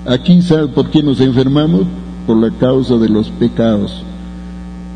Aquí, 0.07 0.43
¿sabe 0.43 0.69
por 0.69 0.91
qué 0.91 1.03
nos 1.03 1.21
enfermamos? 1.21 1.87
por 2.27 2.37
la 2.37 2.51
causa 2.51 2.97
de 2.97 3.09
los 3.09 3.29
pecados. 3.31 4.03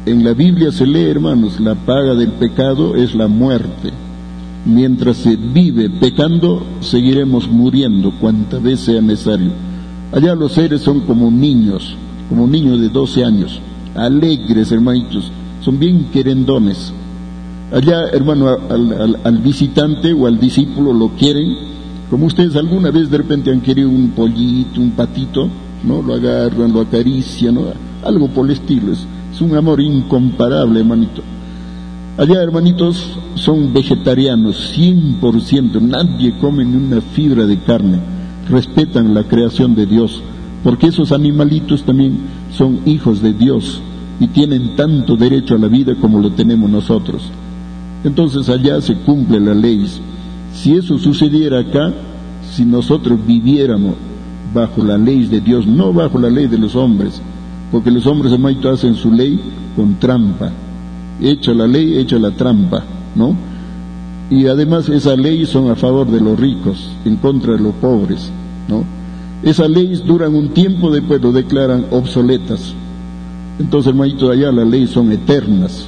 En 0.06 0.24
la 0.24 0.32
Biblia 0.34 0.72
se 0.72 0.86
lee, 0.86 1.04
hermanos, 1.04 1.60
la 1.60 1.74
paga 1.74 2.14
del 2.14 2.32
pecado 2.32 2.96
es 2.96 3.14
la 3.14 3.28
muerte. 3.28 3.92
Mientras 4.66 5.18
se 5.18 5.36
vive 5.36 5.88
pecando, 5.88 6.62
seguiremos 6.80 7.48
muriendo 7.48 8.12
cuanta 8.20 8.58
vez 8.58 8.80
sea 8.80 9.00
necesario. 9.00 9.52
Allá 10.12 10.34
los 10.34 10.52
seres 10.52 10.80
son 10.82 11.00
como 11.00 11.30
niños, 11.30 11.96
como 12.28 12.46
niños 12.46 12.80
de 12.80 12.88
12 12.88 13.24
años, 13.24 13.60
alegres, 13.94 14.72
hermanitos, 14.72 15.30
son 15.62 15.78
bien 15.78 16.06
querendones. 16.12 16.92
Allá, 17.72 18.08
hermano, 18.08 18.48
al 18.48 19.38
visitante 19.38 20.12
o 20.12 20.26
al 20.26 20.40
discípulo 20.40 20.92
lo 20.92 21.10
quieren, 21.10 21.56
como 22.10 22.26
ustedes 22.26 22.56
alguna 22.56 22.90
vez 22.90 23.08
de 23.08 23.18
repente 23.18 23.52
han 23.52 23.60
querido 23.60 23.88
un 23.88 24.10
pollito, 24.10 24.80
un 24.80 24.90
patito, 24.90 25.48
¿no? 25.84 26.02
Lo 26.02 26.14
agarran, 26.14 26.72
lo 26.72 26.80
acarician, 26.80 27.56
Algo 28.04 28.28
por 28.28 28.46
el 28.46 28.52
estilo. 28.52 28.92
Es, 28.92 29.06
un 29.40 29.56
amor 29.56 29.80
incomparable, 29.80 30.80
hermanito. 30.80 31.22
Allá, 32.18 32.42
hermanitos, 32.42 33.16
son 33.36 33.72
vegetarianos, 33.72 34.76
100%, 34.76 35.80
nadie 35.80 36.36
come 36.38 36.64
ni 36.64 36.76
una 36.76 37.00
fibra 37.00 37.46
de 37.46 37.58
carne, 37.60 37.98
respetan 38.50 39.14
la 39.14 39.22
creación 39.22 39.74
de 39.74 39.86
Dios, 39.86 40.20
porque 40.62 40.88
esos 40.88 41.12
animalitos 41.12 41.84
también 41.84 42.18
son 42.52 42.80
hijos 42.84 43.22
de 43.22 43.32
Dios 43.32 43.80
y 44.18 44.26
tienen 44.26 44.76
tanto 44.76 45.16
derecho 45.16 45.54
a 45.54 45.58
la 45.58 45.68
vida 45.68 45.94
como 45.94 46.18
lo 46.18 46.32
tenemos 46.32 46.68
nosotros. 46.68 47.22
Entonces 48.04 48.48
allá 48.50 48.80
se 48.80 48.96
cumple 48.96 49.40
la 49.40 49.54
ley. 49.54 49.86
Si 50.52 50.74
eso 50.74 50.98
sucediera 50.98 51.60
acá, 51.60 51.92
si 52.50 52.64
nosotros 52.64 53.18
viviéramos 53.26 53.94
bajo 54.52 54.82
la 54.82 54.98
ley 54.98 55.26
de 55.26 55.40
Dios, 55.40 55.66
no 55.66 55.92
bajo 55.92 56.18
la 56.18 56.28
ley 56.28 56.46
de 56.46 56.58
los 56.58 56.74
hombres, 56.74 57.20
porque 57.70 57.90
los 57.90 58.06
hombres 58.06 58.32
hermanito 58.32 58.70
hacen 58.70 58.94
su 58.94 59.12
ley 59.12 59.40
con 59.76 59.94
trampa, 59.96 60.50
hecha 61.20 61.52
la 61.52 61.66
ley, 61.66 61.98
hecha 61.98 62.18
la 62.18 62.32
trampa, 62.32 62.82
¿no? 63.14 63.36
Y 64.28 64.46
además 64.46 64.88
esa 64.88 65.16
ley 65.16 65.46
son 65.46 65.70
a 65.70 65.76
favor 65.76 66.10
de 66.10 66.20
los 66.20 66.38
ricos, 66.38 66.90
en 67.04 67.16
contra 67.16 67.52
de 67.52 67.60
los 67.60 67.74
pobres, 67.74 68.30
¿no? 68.68 68.84
Esas 69.42 69.70
leyes 69.70 70.04
duran 70.04 70.34
un 70.34 70.50
tiempo, 70.50 70.90
después 70.90 71.22
lo 71.22 71.32
declaran 71.32 71.86
obsoletas. 71.90 72.74
Entonces, 73.58 73.90
hermanito, 73.90 74.30
allá 74.30 74.52
las 74.52 74.68
leyes 74.68 74.90
son 74.90 75.10
eternas. 75.12 75.86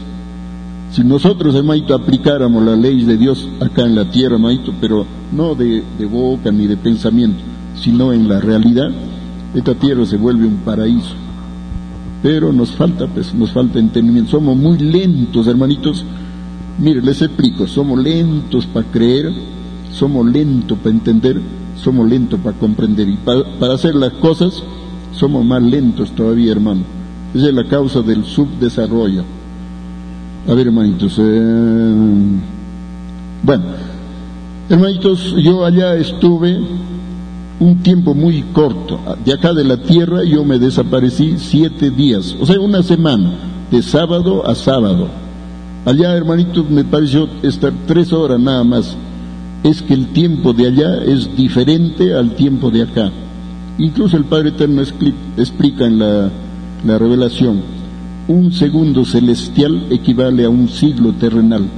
Si 0.93 1.03
nosotros, 1.03 1.55
hermanito, 1.55 1.95
aplicáramos 1.95 2.63
la 2.63 2.77
ley 2.77 3.03
de 3.05 3.17
Dios 3.17 3.49
acá 3.61 3.83
en 3.87 3.95
la 3.95 4.11
tierra, 4.11 4.35
hermanito, 4.35 4.75
pero 4.79 5.07
no 5.33 5.55
de, 5.55 5.83
de 5.99 6.05
boca 6.05 6.53
ni 6.53 6.67
de 6.67 6.77
pensamiento, 6.77 7.43
sino 7.75 8.13
en 8.13 8.29
la 8.29 8.41
realidad, 8.41 8.91
esta 9.55 9.75
tierra 9.75 10.05
se 10.05 10.19
vuelve 10.19 10.47
un 10.47 10.57
paraíso. 10.59 11.15
Pero 12.23 12.53
nos 12.53 12.73
falta, 12.73 13.07
pues, 13.07 13.35
nos 13.35 13.53
falta 13.53 13.79
entendimiento. 13.79 14.33
Somos 14.33 14.57
muy 14.57 14.79
lentos, 14.79 15.47
hermanitos. 15.47 16.05
Mire, 16.79 17.03
les 17.03 17.21
explico, 17.23 17.67
somos 17.67 17.99
lentos 17.99 18.67
para 18.67 18.87
creer, 18.87 19.33
somos 19.91 20.27
lentos 20.27 20.79
para 20.79 20.91
entender, 20.91 21.41
somos 21.83 22.09
lentos 22.09 22.39
para 22.41 22.57
comprender. 22.57 23.09
Y 23.09 23.17
para, 23.17 23.75
hacer 23.75 23.95
las 23.95 24.13
cosas, 24.15 24.63
somos 25.13 25.45
más 25.45 25.63
lentos 25.63 26.13
todavía, 26.13 26.53
hermano. 26.53 26.83
Esa 27.35 27.49
es 27.49 27.55
la 27.55 27.67
causa 27.67 28.03
del 28.03 28.25
subdesarrollo. 28.25 29.25
A 30.49 30.55
ver, 30.55 30.67
hermanitos. 30.67 31.19
Eh, 31.19 31.95
bueno, 33.45 33.65
hermanitos, 34.69 35.35
yo 35.39 35.65
allá 35.65 35.95
estuve 35.95 36.59
un 37.61 37.79
tiempo 37.83 38.15
muy 38.15 38.43
corto. 38.53 38.99
De 39.25 39.33
acá 39.33 39.53
de 39.53 39.63
la 39.65 39.77
tierra 39.77 40.25
yo 40.25 40.45
me 40.45 40.59
desaparecí 40.59 41.37
siete 41.39 41.91
días, 41.91 42.37
o 42.41 42.47
sea, 42.47 42.59
una 42.59 42.83
semana, 42.83 43.35
de 43.71 43.83
sábado 43.83 44.47
a 44.47 44.55
sábado. 44.55 45.09
Allá, 45.85 46.17
hermanitos, 46.17 46.69
me 46.71 46.85
pareció 46.85 47.29
estar 47.43 47.73
tres 47.87 48.13
horas 48.13 48.41
nada 48.41 48.65
más. 48.65 48.97
Es 49.63 49.81
que 49.81 49.95
el 49.95 50.09
tiempo 50.09 50.53
de 50.53 50.67
allá 50.67 51.05
es 51.05 51.37
diferente 51.37 52.15
al 52.15 52.35
tiempo 52.35 52.71
de 52.71 52.83
acá. 52.83 53.13
Incluso 53.79 54.17
el 54.17 54.25
Padre 54.25 54.51
Eterno 54.51 54.83
explica 55.37 55.87
en 55.87 55.99
la, 56.01 56.31
la 56.85 56.99
revelación, 56.99 57.63
un 58.33 58.51
segundo 58.51 59.05
celestial 59.05 59.89
equivale 59.91 60.45
a 60.45 60.51
un 60.51 60.69
siglo 60.69 61.13
terrenal. 61.13 61.69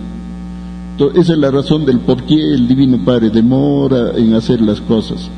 esa 1.14 1.32
es 1.32 1.38
la 1.38 1.50
razón 1.50 1.84
del 1.84 1.98
por 1.98 2.22
qué 2.22 2.54
el 2.54 2.68
Divino 2.68 2.98
Padre 3.04 3.30
demora 3.30 4.12
en 4.16 4.34
hacer 4.34 4.60
las 4.60 4.80
cosas. 4.80 5.28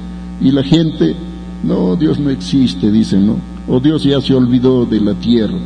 Y 0.43 0.51
la 0.51 0.63
gente, 0.63 1.17
no, 1.65 1.97
Dios 1.97 2.21
no 2.21 2.29
existe, 2.29 2.91
dicen, 2.91 3.27
¿no? 3.27 3.37
O 3.67 3.81
Dios 3.81 4.05
ya 4.05 4.21
se 4.21 4.35
olvidó 4.35 4.85
de 4.85 5.01
la 5.01 5.15
tierra. 5.15 5.59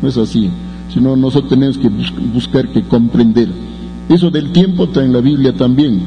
No 0.00 0.08
es 0.08 0.16
así. 0.16 0.48
Sino 0.94 1.16
nosotros 1.16 1.50
tenemos 1.50 1.76
que 1.78 1.90
buscar 2.32 2.68
que 2.68 2.84
comprender. 2.84 3.48
Eso 4.08 4.30
del 4.30 4.52
tiempo 4.52 4.84
está 4.84 5.04
en 5.04 5.12
la 5.12 5.20
Biblia 5.20 5.52
también. 5.52 6.00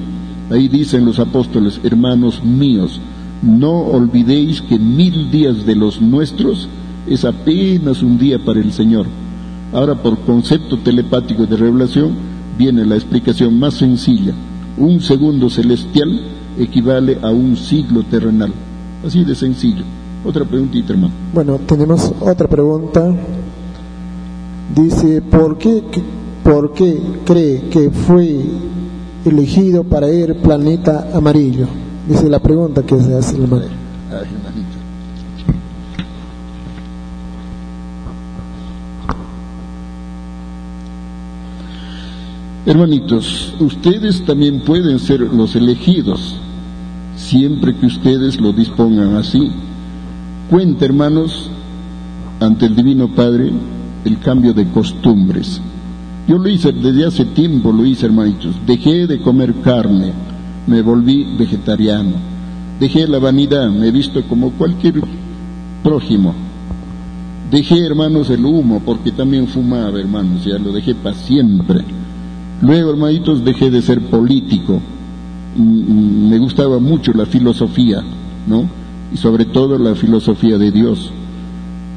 Ahí 0.50 0.70
dicen 0.70 1.04
los 1.04 1.20
apóstoles, 1.20 1.82
hermanos 1.84 2.42
míos, 2.44 3.02
no 3.42 3.72
olvidéis 3.72 4.62
que 4.62 4.80
mil 4.80 5.30
días 5.30 5.66
de 5.66 5.76
los 5.76 6.02
nuestros 6.02 6.70
es 7.10 7.26
apenas 7.26 8.04
un 8.04 8.18
día 8.18 8.38
para 8.44 8.60
el 8.60 8.72
Señor. 8.72 9.08
Ahora, 9.74 9.96
por 9.96 10.20
concepto 10.20 10.78
telepático 10.78 11.46
de 11.46 11.58
revelación, 11.58 12.14
viene 12.58 12.86
la 12.86 12.96
explicación 12.96 13.58
más 13.60 13.74
sencilla. 13.74 14.34
Un 14.78 15.02
segundo 15.02 15.50
celestial 15.50 16.22
equivale 16.58 17.18
a 17.22 17.32
un 17.32 17.58
siglo 17.58 18.04
terrenal. 18.04 18.52
Así 19.06 19.24
de 19.24 19.36
sencillo. 19.36 19.84
Otra 20.24 20.46
preguntita, 20.46 20.94
hermano. 20.94 21.14
Bueno, 21.34 21.60
tenemos 21.66 22.12
otra 22.20 22.48
pregunta. 22.48 23.12
Dice, 24.76 25.22
¿por 25.22 25.58
qué, 25.58 25.84
por 26.44 26.74
qué 26.74 27.02
cree 27.26 27.62
que 27.70 27.90
fue 27.90 28.46
elegido 29.26 29.84
para 29.84 30.12
ir 30.12 30.36
planeta 30.38 31.10
amarillo? 31.14 31.68
Dice 32.08 32.30
la 32.30 32.40
pregunta 32.40 32.84
que 32.84 33.00
se 33.00 33.16
hace 33.16 33.36
el 33.36 33.44
hermano. 33.44 33.66
Hermanitos, 42.70 43.56
ustedes 43.60 44.22
también 44.26 44.60
pueden 44.60 45.00
ser 45.00 45.22
los 45.22 45.56
elegidos, 45.56 46.36
siempre 47.16 47.76
que 47.76 47.88
ustedes 47.88 48.40
lo 48.40 48.54
dispongan 48.54 49.16
así. 49.16 49.50
Cuenta, 50.52 50.86
hermanos, 50.86 51.50
ante 52.40 52.68
el 52.68 52.76
Divino 52.76 53.08
Padre, 53.08 53.52
el 54.06 54.20
cambio 54.20 54.54
de 54.54 54.68
costumbres. 54.68 55.60
Yo 56.28 56.38
lo 56.38 56.48
hice 56.48 56.72
desde 56.72 57.08
hace 57.08 57.26
tiempo, 57.26 57.72
lo 57.72 57.84
hice, 57.88 58.06
hermanitos. 58.06 58.54
Dejé 58.68 59.08
de 59.08 59.20
comer 59.20 59.56
carne, 59.64 60.14
me 60.68 60.84
volví 60.84 61.26
vegetariano. 61.40 62.18
Dejé 62.80 63.08
la 63.08 63.18
vanidad, 63.18 63.72
me 63.72 63.88
he 63.88 63.92
visto 63.92 64.22
como 64.26 64.52
cualquier 64.52 65.02
prójimo. 65.82 66.36
Dejé, 67.50 67.84
hermanos, 67.84 68.30
el 68.30 68.46
humo, 68.46 68.80
porque 68.86 69.12
también 69.12 69.48
fumaba, 69.48 70.00
hermanos, 70.00 70.46
ya 70.46 70.60
lo 70.60 70.72
dejé 70.72 70.94
para 70.94 71.16
siempre 71.16 71.84
Luego, 72.62 72.92
hermanitos, 72.92 73.44
dejé 73.46 73.70
de 73.70 73.82
ser 73.82 74.02
político. 74.02 74.82
Me 75.58 76.38
gustaba 76.38 76.80
mucho 76.80 77.14
la 77.14 77.26
filosofía, 77.26 78.04
¿no? 78.48 78.70
Y 79.14 79.18
sobre 79.18 79.46
todo 79.46 79.78
la 79.78 79.96
filosofía 79.96 80.58
de 80.58 80.72
Dios. 80.72 81.12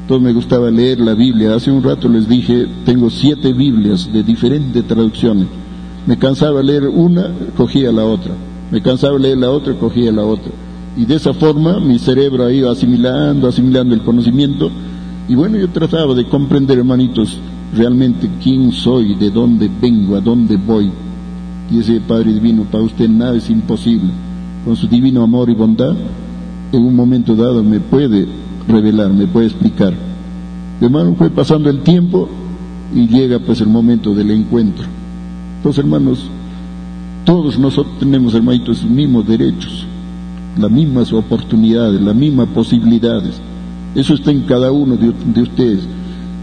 Entonces 0.03 0.25
me 0.25 0.33
gustaba 0.33 0.71
leer 0.71 0.99
la 0.99 1.13
Biblia. 1.13 1.55
Hace 1.55 1.71
un 1.71 1.83
rato 1.83 2.09
les 2.09 2.27
dije, 2.27 2.67
tengo 2.85 3.09
siete 3.09 3.53
Biblias 3.53 4.11
de 4.11 4.23
diferentes 4.23 4.85
traducciones. 4.85 5.47
Me 6.05 6.17
cansaba 6.17 6.61
leer 6.61 6.87
una, 6.87 7.29
cogía 7.55 7.91
la 7.91 8.05
otra. 8.05 8.33
Me 8.71 8.81
cansaba 8.81 9.17
leer 9.17 9.37
la 9.37 9.49
otra, 9.49 9.73
cogía 9.75 10.11
la 10.11 10.23
otra. 10.23 10.51
Y 10.97 11.05
de 11.05 11.15
esa 11.15 11.33
forma 11.33 11.79
mi 11.79 11.99
cerebro 11.99 12.45
ha 12.45 12.51
ido 12.51 12.69
asimilando, 12.69 13.47
asimilando 13.47 13.95
el 13.95 14.01
conocimiento. 14.01 14.69
Y 15.29 15.35
bueno, 15.35 15.57
yo 15.57 15.69
trataba 15.69 16.13
de 16.13 16.25
comprender, 16.25 16.79
hermanitos, 16.79 17.37
realmente 17.75 18.29
quién 18.41 18.71
soy, 18.71 19.15
de 19.15 19.29
dónde 19.29 19.69
vengo, 19.81 20.15
a 20.15 20.21
dónde 20.21 20.57
voy. 20.57 20.91
Y 21.71 21.79
ese 21.79 21.99
Padre 22.01 22.33
Divino, 22.33 22.63
para 22.63 22.83
usted 22.83 23.09
nada 23.09 23.35
es 23.35 23.49
imposible. 23.49 24.11
Con 24.65 24.75
su 24.75 24.87
divino 24.87 25.23
amor 25.23 25.49
y 25.49 25.55
bondad, 25.55 25.95
en 26.71 26.83
un 26.83 26.95
momento 26.95 27.35
dado 27.35 27.63
me 27.63 27.79
puede 27.79 28.27
revelar, 28.67 29.11
me 29.11 29.27
puede 29.27 29.47
explicar. 29.47 29.93
hermano, 30.81 31.15
fue 31.15 31.29
pasando 31.29 31.69
el 31.69 31.81
tiempo 31.81 32.29
y 32.93 33.07
llega 33.07 33.39
pues 33.39 33.61
el 33.61 33.67
momento 33.67 34.13
del 34.13 34.31
encuentro. 34.31 34.85
Entonces, 35.57 35.83
hermanos, 35.83 36.25
todos 37.25 37.57
nosotros 37.57 37.97
tenemos, 37.99 38.33
hermanitos, 38.33 38.83
los 38.83 38.91
mismos 38.91 39.27
derechos, 39.27 39.85
las 40.57 40.69
mismas 40.69 41.13
oportunidades, 41.13 42.01
las 42.01 42.15
mismas 42.15 42.49
posibilidades. 42.49 43.39
Eso 43.95 44.13
está 44.13 44.31
en 44.31 44.41
cada 44.41 44.71
uno 44.71 44.97
de 44.97 45.41
ustedes. 45.41 45.87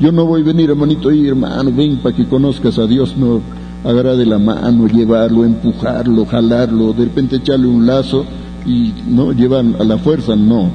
Yo 0.01 0.11
no 0.13 0.25
voy 0.25 0.41
a 0.41 0.45
venir, 0.45 0.71
hermanito, 0.71 1.13
y 1.13 1.29
hermano, 1.29 1.71
ven 1.71 1.99
para 1.99 2.17
que 2.17 2.25
conozcas 2.25 2.79
a 2.79 2.87
Dios, 2.87 3.15
no 3.19 3.43
agarrar 3.85 4.17
de 4.17 4.25
la 4.25 4.39
mano, 4.39 4.87
llevarlo, 4.87 5.45
empujarlo, 5.45 6.25
jalarlo, 6.25 6.95
de 6.95 7.05
repente 7.05 7.37
echarle 7.37 7.67
un 7.67 7.85
lazo 7.85 8.25
y 8.65 8.95
no 9.07 9.33
llevar 9.33 9.63
a 9.79 9.85
la 9.85 9.99
fuerza, 9.99 10.35
no. 10.37 10.71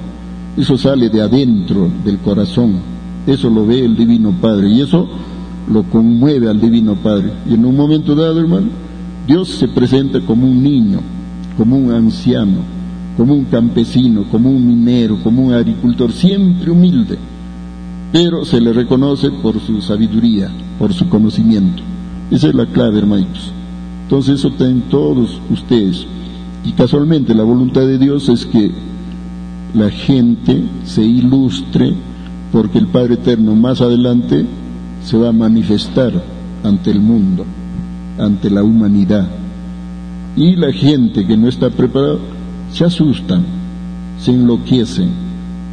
Eso 0.55 0.77
sale 0.77 1.09
de 1.09 1.23
adentro 1.23 1.89
del 2.03 2.19
corazón. 2.19 2.75
Eso 3.25 3.49
lo 3.49 3.65
ve 3.65 3.83
el 3.83 3.95
Divino 3.97 4.31
Padre 4.39 4.69
y 4.69 4.81
eso 4.81 5.07
lo 5.71 5.81
conmueve 5.85 6.47
al 6.47 6.61
Divino 6.61 6.93
Padre. 6.93 7.31
Y 7.49 7.55
en 7.55 7.65
un 7.65 7.75
momento 7.75 8.13
dado, 8.13 8.39
hermano, 8.39 8.67
Dios 9.25 9.49
se 9.49 9.67
presenta 9.67 10.21
como 10.21 10.45
un 10.45 10.61
niño, 10.61 10.99
como 11.57 11.75
un 11.77 11.91
anciano, 11.91 12.59
como 13.17 13.33
un 13.33 13.45
campesino, 13.45 14.25
como 14.29 14.51
un 14.51 14.67
minero, 14.67 15.17
como 15.23 15.47
un 15.47 15.53
agricultor, 15.53 16.11
siempre 16.11 16.69
humilde 16.69 17.17
pero 18.11 18.45
se 18.45 18.61
le 18.61 18.73
reconoce 18.73 19.29
por 19.29 19.59
su 19.59 19.81
sabiduría, 19.81 20.49
por 20.79 20.93
su 20.93 21.09
conocimiento. 21.09 21.83
Esa 22.31 22.47
es 22.47 22.55
la 22.55 22.65
clave, 22.65 22.99
hermanitos. 22.99 23.51
Entonces 24.03 24.39
eso 24.39 24.51
tienen 24.51 24.83
todos 24.83 25.39
ustedes. 25.49 26.05
Y 26.63 26.71
casualmente 26.71 27.33
la 27.33 27.43
voluntad 27.43 27.81
de 27.81 27.97
Dios 27.97 28.29
es 28.29 28.45
que 28.45 28.71
la 29.73 29.89
gente 29.89 30.63
se 30.83 31.03
ilustre 31.03 31.93
porque 32.51 32.77
el 32.77 32.87
Padre 32.87 33.15
Eterno 33.15 33.55
más 33.55 33.81
adelante 33.81 34.45
se 35.03 35.17
va 35.17 35.29
a 35.29 35.33
manifestar 35.33 36.13
ante 36.63 36.91
el 36.91 37.01
mundo, 37.01 37.45
ante 38.17 38.49
la 38.49 38.63
humanidad. 38.63 39.27
Y 40.35 40.55
la 40.55 40.71
gente 40.71 41.25
que 41.27 41.37
no 41.37 41.47
está 41.47 41.69
preparada 41.69 42.17
se 42.71 42.85
asustan, 42.85 43.43
se 44.19 44.31
enloquecen. 44.31 45.09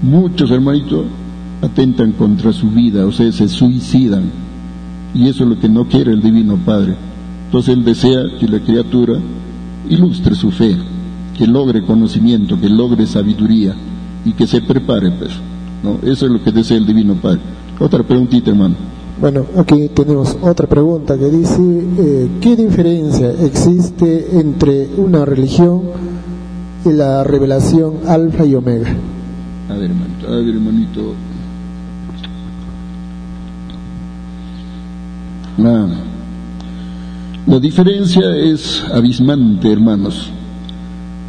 Muchos 0.02 0.50
hermanitos 0.50 1.04
atentan 1.62 2.12
contra 2.12 2.52
su 2.52 2.70
vida, 2.70 3.06
o 3.06 3.12
sea, 3.12 3.30
se 3.32 3.48
suicidan. 3.48 4.24
Y 5.14 5.28
eso 5.28 5.44
es 5.44 5.50
lo 5.50 5.58
que 5.58 5.68
no 5.68 5.86
quiere 5.86 6.12
el 6.12 6.20
Divino 6.20 6.56
Padre. 6.56 6.94
Entonces 7.46 7.74
Él 7.74 7.84
desea 7.84 8.22
que 8.38 8.48
la 8.48 8.60
criatura 8.60 9.18
ilustre 9.88 10.34
su 10.34 10.50
fe, 10.50 10.76
que 11.36 11.46
logre 11.46 11.82
conocimiento, 11.82 12.60
que 12.60 12.68
logre 12.68 13.06
sabiduría 13.06 13.74
y 14.24 14.32
que 14.32 14.46
se 14.46 14.60
prepare, 14.60 15.10
pues. 15.12 15.30
¿no? 15.82 15.98
Eso 16.02 16.26
es 16.26 16.32
lo 16.32 16.42
que 16.42 16.50
desea 16.50 16.76
el 16.76 16.86
Divino 16.86 17.14
Padre. 17.14 17.40
Otra 17.78 18.02
preguntita, 18.02 18.50
hermano. 18.50 18.74
Bueno, 19.20 19.44
aquí 19.56 19.88
tenemos 19.94 20.36
otra 20.42 20.66
pregunta 20.66 21.16
que 21.16 21.30
dice, 21.30 21.62
eh, 21.98 22.28
¿qué 22.40 22.56
diferencia 22.56 23.30
existe 23.30 24.40
entre 24.40 24.88
una 24.96 25.24
religión 25.24 25.82
y 26.84 26.92
la 26.92 27.22
revelación 27.22 27.98
alfa 28.08 28.44
y 28.44 28.54
omega? 28.54 28.88
A 29.68 29.74
ver, 29.74 29.90
hermanito, 29.90 30.26
a 30.26 30.30
ver, 30.30 30.48
hermanito. 30.48 31.14
La, 35.58 35.86
diferencia 37.60 38.34
es 38.36 38.82
abismante, 38.92 39.70
hermanos. 39.70 40.30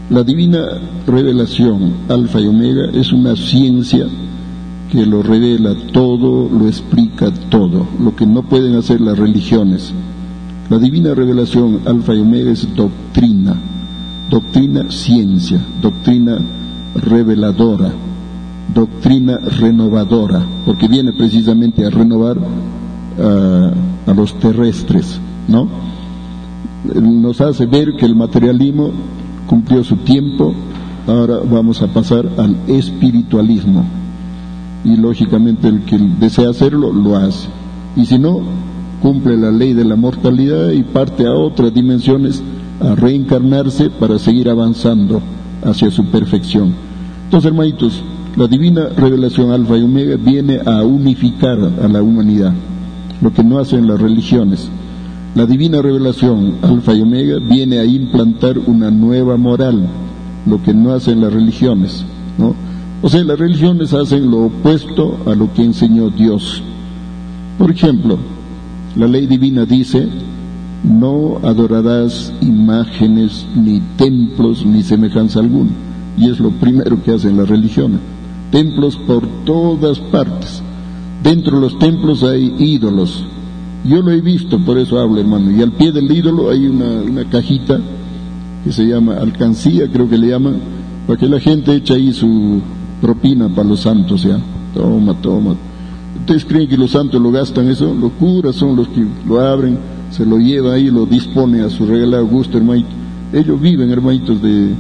La 0.10 0.24
divina 0.24 0.80
revelación, 1.06 1.94
alfa 2.08 2.40
y 2.40 2.48
omega, 2.48 2.90
es 2.94 3.12
una 3.12 3.36
ciencia 3.36 4.06
que 4.92 5.06
lo 5.06 5.24
revela 5.24 5.76
todo, 5.92 6.50
lo 6.50 6.68
explica 6.68 7.32
todo, 7.50 7.86
lo 8.00 8.16
que 8.16 8.26
no 8.26 8.44
pueden 8.44 8.76
hacer 8.76 9.02
las 9.02 9.18
religiones. 9.18 9.92
La 10.70 10.78
divina 10.80 11.14
revelación, 11.14 11.82
alfa 11.86 12.14
y 12.14 12.22
omega, 12.22 12.52
es 12.52 12.74
doctrina, 12.76 13.56
doctrina 14.30 14.90
ciencia, 14.90 15.60
doctrina 15.82 16.38
reveladora, 16.96 17.92
doctrina 18.74 19.38
renovadora, 19.38 20.42
porque 20.66 20.88
viene 20.88 21.12
precisamente 21.12 21.86
a 21.86 21.90
renovar 21.90 22.38
los 24.12 24.38
terrestres, 24.40 25.20
¿no? 25.48 25.68
Nos 26.84 27.40
hace 27.40 27.66
ver 27.66 27.94
que 27.98 28.06
el 28.06 28.16
materialismo 28.16 28.92
cumplió 29.48 29.84
su 29.84 29.98
tiempo, 29.98 30.54
ahora 31.08 31.38
vamos 31.50 31.82
a 31.82 31.88
pasar 31.88 32.28
al 32.38 32.58
espiritualismo. 32.68 33.86
Y 34.84 34.98
lógicamente 34.98 35.70
el 35.70 35.84
que 35.84 35.98
desea 35.98 36.50
hacerlo, 36.50 36.92
lo 36.92 37.16
hace. 37.16 37.48
Y 37.96 38.06
si 38.06 38.20
no, 38.20 38.42
cumple 39.02 39.38
la 39.38 39.52
ley 39.52 39.74
de 39.74 39.86
la 39.86 39.96
mortalidad 39.96 40.72
y 40.72 40.84
parte 40.84 41.26
a 41.26 41.34
otras 41.34 41.74
dimensiones 41.74 42.44
a 42.82 42.96
reencarnarse 42.96 43.90
para 43.90 44.20
seguir 44.20 44.50
avanzando 44.50 45.22
hacia 45.64 45.90
su 45.90 46.06
perfección. 46.08 46.74
Entonces, 47.26 47.50
hermanitos, 47.50 48.04
la 48.36 48.48
divina 48.48 48.90
revelación 48.90 49.52
alfa 49.52 49.78
y 49.78 49.84
omega 49.84 50.18
viene 50.18 50.60
a 50.66 50.84
unificar 50.84 51.60
a 51.82 51.88
la 51.88 52.02
humanidad 52.02 52.54
lo 53.24 53.34
que 53.34 53.44
no 53.44 53.60
hacen 53.60 53.88
las 53.88 54.02
religiones. 54.02 54.70
La 55.34 55.46
divina 55.46 55.82
revelación, 55.82 56.58
alfa 56.62 56.94
y 56.94 57.02
omega, 57.02 57.40
viene 57.40 57.80
a 57.80 57.86
implantar 57.86 58.60
una 58.60 58.92
nueva 58.92 59.38
moral, 59.38 59.88
lo 60.46 60.62
que 60.62 60.74
no 60.74 60.94
hacen 60.94 61.22
las 61.22 61.34
religiones. 61.34 62.06
¿no? 62.38 62.54
O 63.02 63.10
sea, 63.10 63.24
las 63.24 63.40
religiones 63.40 63.94
hacen 63.94 64.30
lo 64.30 64.46
opuesto 64.46 65.18
a 65.26 65.34
lo 65.34 65.52
que 65.54 65.64
enseñó 65.64 66.10
Dios. 66.10 66.62
Por 67.58 67.72
ejemplo, 67.72 68.18
la 68.96 69.08
ley 69.08 69.26
divina 69.26 69.66
dice 69.66 70.08
no 70.84 71.40
adorarás 71.44 72.34
imágenes, 72.42 73.46
ni 73.56 73.80
templos, 73.98 74.66
ni 74.66 74.84
semejanza 74.84 75.40
alguna. 75.40 75.72
Y 76.18 76.30
es 76.30 76.40
lo 76.40 76.52
primero 76.52 77.02
que 77.02 77.12
hacen 77.12 77.38
las 77.38 77.48
religiones. 77.48 78.00
Templos 78.52 78.98
por 78.98 79.26
todas 79.46 80.00
partes. 80.00 80.63
Dentro 81.24 81.56
de 81.56 81.62
los 81.62 81.80
templos 81.80 82.22
hay 82.24 82.54
ídolos. 82.60 83.24
Yo 83.86 84.02
lo 84.02 84.12
he 84.12 84.20
visto, 84.20 84.60
por 84.60 84.78
eso 84.78 85.00
hablo, 85.00 85.22
hermano. 85.22 85.52
Y 85.52 85.62
al 85.62 85.72
pie 85.72 85.94
del 85.94 86.12
ídolo 86.12 86.50
hay 86.50 86.68
una, 86.68 87.24
cajita 87.30 87.80
que 88.66 88.72
se 88.72 88.86
llama 88.86 89.16
alcancía, 89.16 89.88
creo 89.92 90.10
que 90.10 90.18
le 90.18 90.28
llaman, 90.28 90.56
para 91.08 91.18
que 91.18 91.28
la 91.28 91.40
gente 91.40 91.76
eche 91.76 91.94
ahí 91.94 92.12
su 92.12 92.62
propina 93.02 93.50
para 93.50 93.68
los 93.68 93.82
santos, 93.82 94.24
¿ya? 94.24 94.38
Toma, 94.74 95.14
toma. 95.22 95.56
¿Ustedes 96.20 96.46
creen 96.46 96.68
que 96.68 96.78
los 96.78 96.92
santos 96.92 97.22
lo 97.22 97.32
gastan 97.32 97.70
eso? 97.70 97.94
Los 97.94 98.12
curas 98.14 98.56
son 98.56 98.76
los 98.76 98.88
que 98.90 99.06
lo 99.26 99.40
abren, 99.40 99.78
se 100.12 100.26
lo 100.26 100.38
lleva 100.38 100.74
ahí, 100.74 100.90
lo 100.90 101.06
dispone 101.06 101.62
a 101.62 101.70
su 101.70 101.86
regalado 101.86 102.26
gusto, 102.28 102.58
hermanito. 102.58 102.90
Ellos 103.34 103.60
viven, 103.60 103.92
hermanitos, 103.92 104.42
de, 104.42 104.74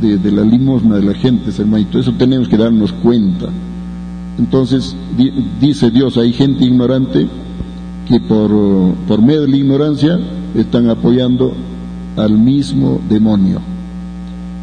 de, 0.00 0.32
la 0.32 0.42
limosna 0.42 0.96
de 0.96 1.02
la 1.02 1.14
gente, 1.14 1.50
hermanito. 1.58 1.98
Eso 1.98 2.12
tenemos 2.12 2.48
que 2.48 2.56
darnos 2.56 2.92
cuenta. 2.92 3.48
Entonces, 4.38 4.94
dice 5.60 5.90
Dios, 5.90 6.16
hay 6.16 6.32
gente 6.32 6.64
ignorante 6.64 7.28
que 8.06 8.20
por, 8.20 8.50
por 9.06 9.20
medio 9.20 9.42
de 9.42 9.48
la 9.48 9.56
ignorancia 9.56 10.18
están 10.54 10.88
apoyando 10.88 11.52
al 12.16 12.38
mismo 12.38 13.00
demonio. 13.08 13.60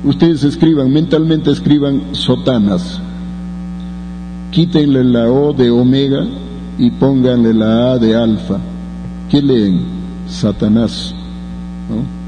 Ustedes 0.04 0.44
escriban, 0.44 0.92
mentalmente 0.92 1.52
escriban 1.52 2.02
sotanas. 2.12 3.02
Quítenle 4.52 5.04
la 5.04 5.30
O 5.30 5.52
de 5.52 5.70
omega 5.70 6.26
y 6.78 6.92
pónganle 6.92 7.54
la 7.54 7.92
A 7.92 7.98
de 7.98 8.16
alfa. 8.16 8.60
¿Qué 9.30 9.42
leen? 9.42 9.82
Satanás. 10.28 11.14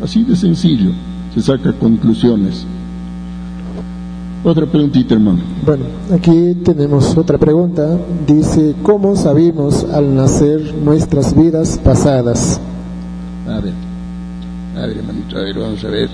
Así 0.03 0.23
de 0.23 0.35
sencillo. 0.35 0.91
Se 1.33 1.41
saca 1.41 1.71
conclusiones. 1.73 2.65
Otra 4.43 4.65
preguntita, 4.65 5.15
hermano. 5.15 5.39
Bueno, 5.65 5.85
aquí 6.13 6.55
tenemos 6.63 7.17
otra 7.17 7.37
pregunta. 7.37 7.97
Dice, 8.25 8.75
¿cómo 8.83 9.15
sabemos 9.15 9.83
al 9.83 10.15
nacer 10.15 10.73
nuestras 10.75 11.35
vidas 11.35 11.79
pasadas? 11.83 12.59
A 13.47 13.59
ver, 13.59 13.73
a 14.75 14.85
ver, 14.85 14.97
hermanito, 14.97 15.37
a 15.37 15.41
ver, 15.41 15.57
vamos 15.57 15.83
a 15.83 15.87
ver. 15.89 16.09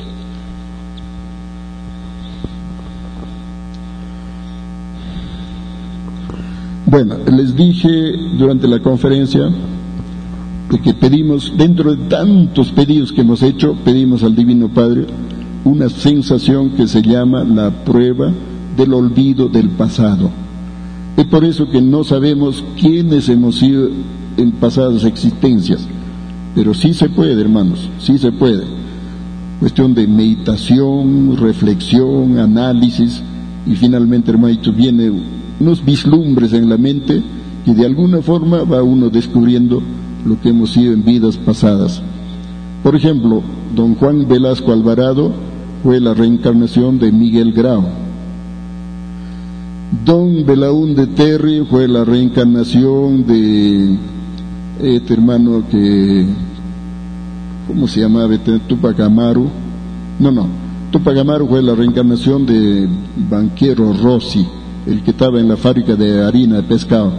Bueno, 6.86 7.18
les 7.26 7.56
dije 7.56 7.90
durante 8.38 8.68
la 8.68 8.80
conferencia 8.80 9.42
de 10.70 10.80
que 10.80 10.94
pedimos, 10.94 11.54
dentro 11.58 11.96
de 11.96 12.08
tantos 12.08 12.72
pedidos 12.72 13.12
que 13.12 13.22
hemos 13.22 13.42
hecho, 13.44 13.76
pedimos 13.84 14.24
al 14.24 14.36
Divino 14.36 14.70
Padre 14.70 15.08
una 15.66 15.90
sensación 15.90 16.72
que 16.72 16.88
se 16.88 17.02
llama 17.02 17.44
la 17.44 17.72
prueba 17.84 18.32
del 18.76 18.94
olvido 18.94 19.48
del 19.48 19.70
pasado. 19.70 20.30
Es 21.16 21.26
por 21.26 21.46
eso 21.46 21.70
que 21.70 21.82
no 21.82 22.04
sabemos 22.04 22.64
quiénes 22.80 23.30
hemos 23.30 23.60
sido 23.60 23.90
en 24.38 24.52
pasadas 24.54 25.06
existencias, 25.06 25.88
pero 26.56 26.74
sí 26.74 26.94
se 26.94 27.10
puede, 27.10 27.40
hermanos, 27.40 27.90
sí 28.00 28.18
se 28.18 28.32
puede. 28.32 28.64
Cuestión 29.60 29.94
de 29.94 30.08
meditación, 30.08 31.38
reflexión, 31.38 32.40
análisis 32.40 33.22
y 33.66 33.76
finalmente, 33.76 34.32
hermanito, 34.32 34.74
viene 34.74 35.12
unos 35.60 35.86
vislumbres 35.86 36.52
en 36.54 36.68
la 36.68 36.78
mente 36.78 37.22
y 37.66 37.74
de 37.74 37.86
alguna 37.86 38.22
forma 38.22 38.64
va 38.64 38.84
uno 38.84 39.10
descubriendo 39.10 39.82
lo 40.26 40.42
que 40.42 40.50
hemos 40.50 40.72
sido 40.72 40.94
en 40.94 41.06
vidas 41.06 41.38
pasadas. 41.38 42.02
Por 42.82 42.96
ejemplo, 42.96 43.42
don 43.74 43.96
Juan 43.96 44.28
Velasco 44.28 44.74
Alvarado 44.74 45.32
fue 45.84 46.00
la 46.00 46.14
reencarnación 46.14 46.98
de 46.98 47.12
Miguel 47.12 47.52
Grau. 47.52 47.84
Don 50.06 50.96
de 50.96 51.08
Terry 51.08 51.66
fue 51.70 51.88
la 51.88 52.04
reencarnación 52.04 53.28
de 53.28 53.98
este 54.82 55.14
hermano 55.14 55.64
que, 55.70 56.26
¿cómo 57.68 57.88
se 57.88 58.00
llamaba? 58.00 58.36
Tupac 58.68 59.00
Amaru. 59.02 59.48
No, 60.20 60.32
no, 60.32 60.48
Tupac 60.92 61.18
Amaru 61.18 61.48
fue 61.48 61.62
la 61.62 61.76
reencarnación 61.76 62.46
de 62.46 62.88
Banquero 63.30 63.94
Rossi 63.94 64.48
el 64.86 65.02
que 65.02 65.12
estaba 65.12 65.40
en 65.40 65.48
la 65.48 65.58
fábrica 65.58 65.96
de 65.96 66.24
harina 66.24 66.58
de 66.58 66.64
pescado. 66.64 67.12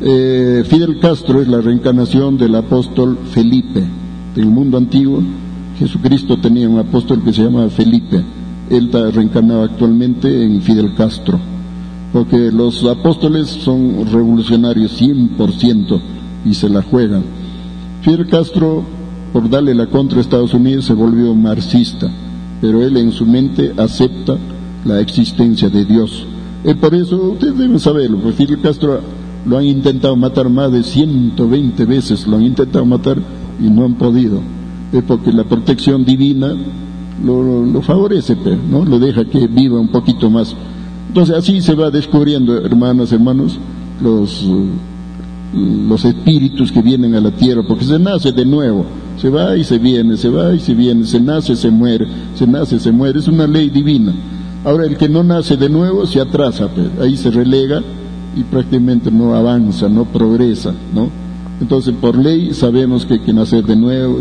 Eh, 0.00 0.64
Fidel 0.66 0.98
Castro 0.98 1.40
es 1.40 1.48
la 1.48 1.60
reencarnación 1.60 2.36
del 2.36 2.54
apóstol 2.56 3.18
Felipe. 3.30 3.82
Del 4.34 4.46
mundo 4.46 4.78
antiguo, 4.78 5.22
Jesucristo 5.78 6.38
tenía 6.38 6.68
un 6.68 6.78
apóstol 6.78 7.22
que 7.22 7.32
se 7.32 7.42
llama 7.42 7.68
Felipe. 7.68 8.22
Él 8.70 8.86
está 8.86 9.10
reencarnado 9.10 9.62
actualmente 9.62 10.44
en 10.44 10.62
Fidel 10.62 10.94
Castro. 10.94 11.38
Porque 12.12 12.52
los 12.52 12.84
apóstoles 12.84 13.48
son 13.48 14.06
revolucionarios 14.12 15.00
100% 15.00 16.00
y 16.44 16.54
se 16.54 16.68
la 16.68 16.82
juegan. 16.82 17.24
Fidel 18.02 18.28
Castro, 18.28 18.84
por 19.32 19.50
darle 19.50 19.74
la 19.74 19.86
contra 19.86 20.18
a 20.18 20.20
Estados 20.20 20.54
Unidos, 20.54 20.84
se 20.84 20.92
volvió 20.92 21.34
marxista, 21.34 22.08
pero 22.60 22.82
él 22.82 22.96
en 22.96 23.10
su 23.10 23.26
mente 23.26 23.72
acepta 23.76 24.36
la 24.84 25.00
existencia 25.00 25.68
de 25.68 25.84
Dios 25.84 26.26
es 26.64 26.74
por 26.76 26.94
eso 26.94 27.16
ustedes 27.32 27.58
deben 27.58 27.78
saberlo, 27.78 28.18
porque 28.18 28.46
Fidel 28.46 28.60
Castro 28.62 29.00
lo 29.44 29.58
han 29.58 29.64
intentado 29.64 30.16
matar 30.16 30.48
más 30.48 30.72
de 30.72 30.82
120 30.82 31.84
veces, 31.84 32.26
lo 32.26 32.38
han 32.38 32.42
intentado 32.42 32.86
matar 32.86 33.18
y 33.60 33.68
no 33.68 33.84
han 33.84 33.94
podido. 33.94 34.40
Porque 35.02 35.32
la 35.32 35.44
protección 35.44 36.04
divina 36.04 36.54
lo, 37.24 37.82
favorece, 37.82 38.36
¿no? 38.70 38.84
Lo 38.84 38.98
deja 38.98 39.24
que 39.24 39.46
viva 39.46 39.78
un 39.78 39.88
poquito 39.88 40.30
más. 40.30 40.54
Entonces 41.08 41.36
así 41.36 41.60
se 41.60 41.74
va 41.74 41.90
descubriendo, 41.90 42.58
hermanas, 42.64 43.12
hermanos, 43.12 43.58
los, 44.02 44.44
los 45.54 46.04
espíritus 46.04 46.72
que 46.72 46.82
vienen 46.82 47.14
a 47.14 47.20
la 47.20 47.30
tierra, 47.30 47.62
porque 47.66 47.84
se 47.84 47.98
nace 47.98 48.32
de 48.32 48.44
nuevo, 48.44 48.84
se 49.16 49.28
va 49.30 49.56
y 49.56 49.64
se 49.64 49.78
viene, 49.78 50.16
se 50.16 50.28
va 50.28 50.52
y 50.52 50.60
se 50.60 50.74
viene, 50.74 51.04
se 51.04 51.20
nace, 51.20 51.54
se 51.56 51.70
muere, 51.70 52.06
se 52.34 52.46
nace, 52.46 52.80
se 52.80 52.90
muere, 52.90 53.18
es 53.18 53.28
una 53.28 53.46
ley 53.46 53.70
divina. 53.70 54.12
Ahora 54.64 54.86
el 54.86 54.96
que 54.96 55.08
no 55.08 55.22
nace 55.22 55.56
de 55.56 55.68
nuevo 55.68 56.06
se 56.06 56.20
atrasa, 56.20 56.68
ahí 57.00 57.16
se 57.16 57.30
relega 57.30 57.82
y 58.34 58.42
prácticamente 58.42 59.10
no 59.10 59.34
avanza, 59.34 59.88
no 59.88 60.04
progresa, 60.04 60.72
¿no? 60.94 61.08
Entonces 61.60 61.94
por 62.00 62.16
ley 62.16 62.52
sabemos 62.54 63.06
que 63.06 63.14
hay 63.14 63.20
que 63.20 63.32
nacer 63.32 63.64
de 63.64 63.76
nuevo. 63.76 64.18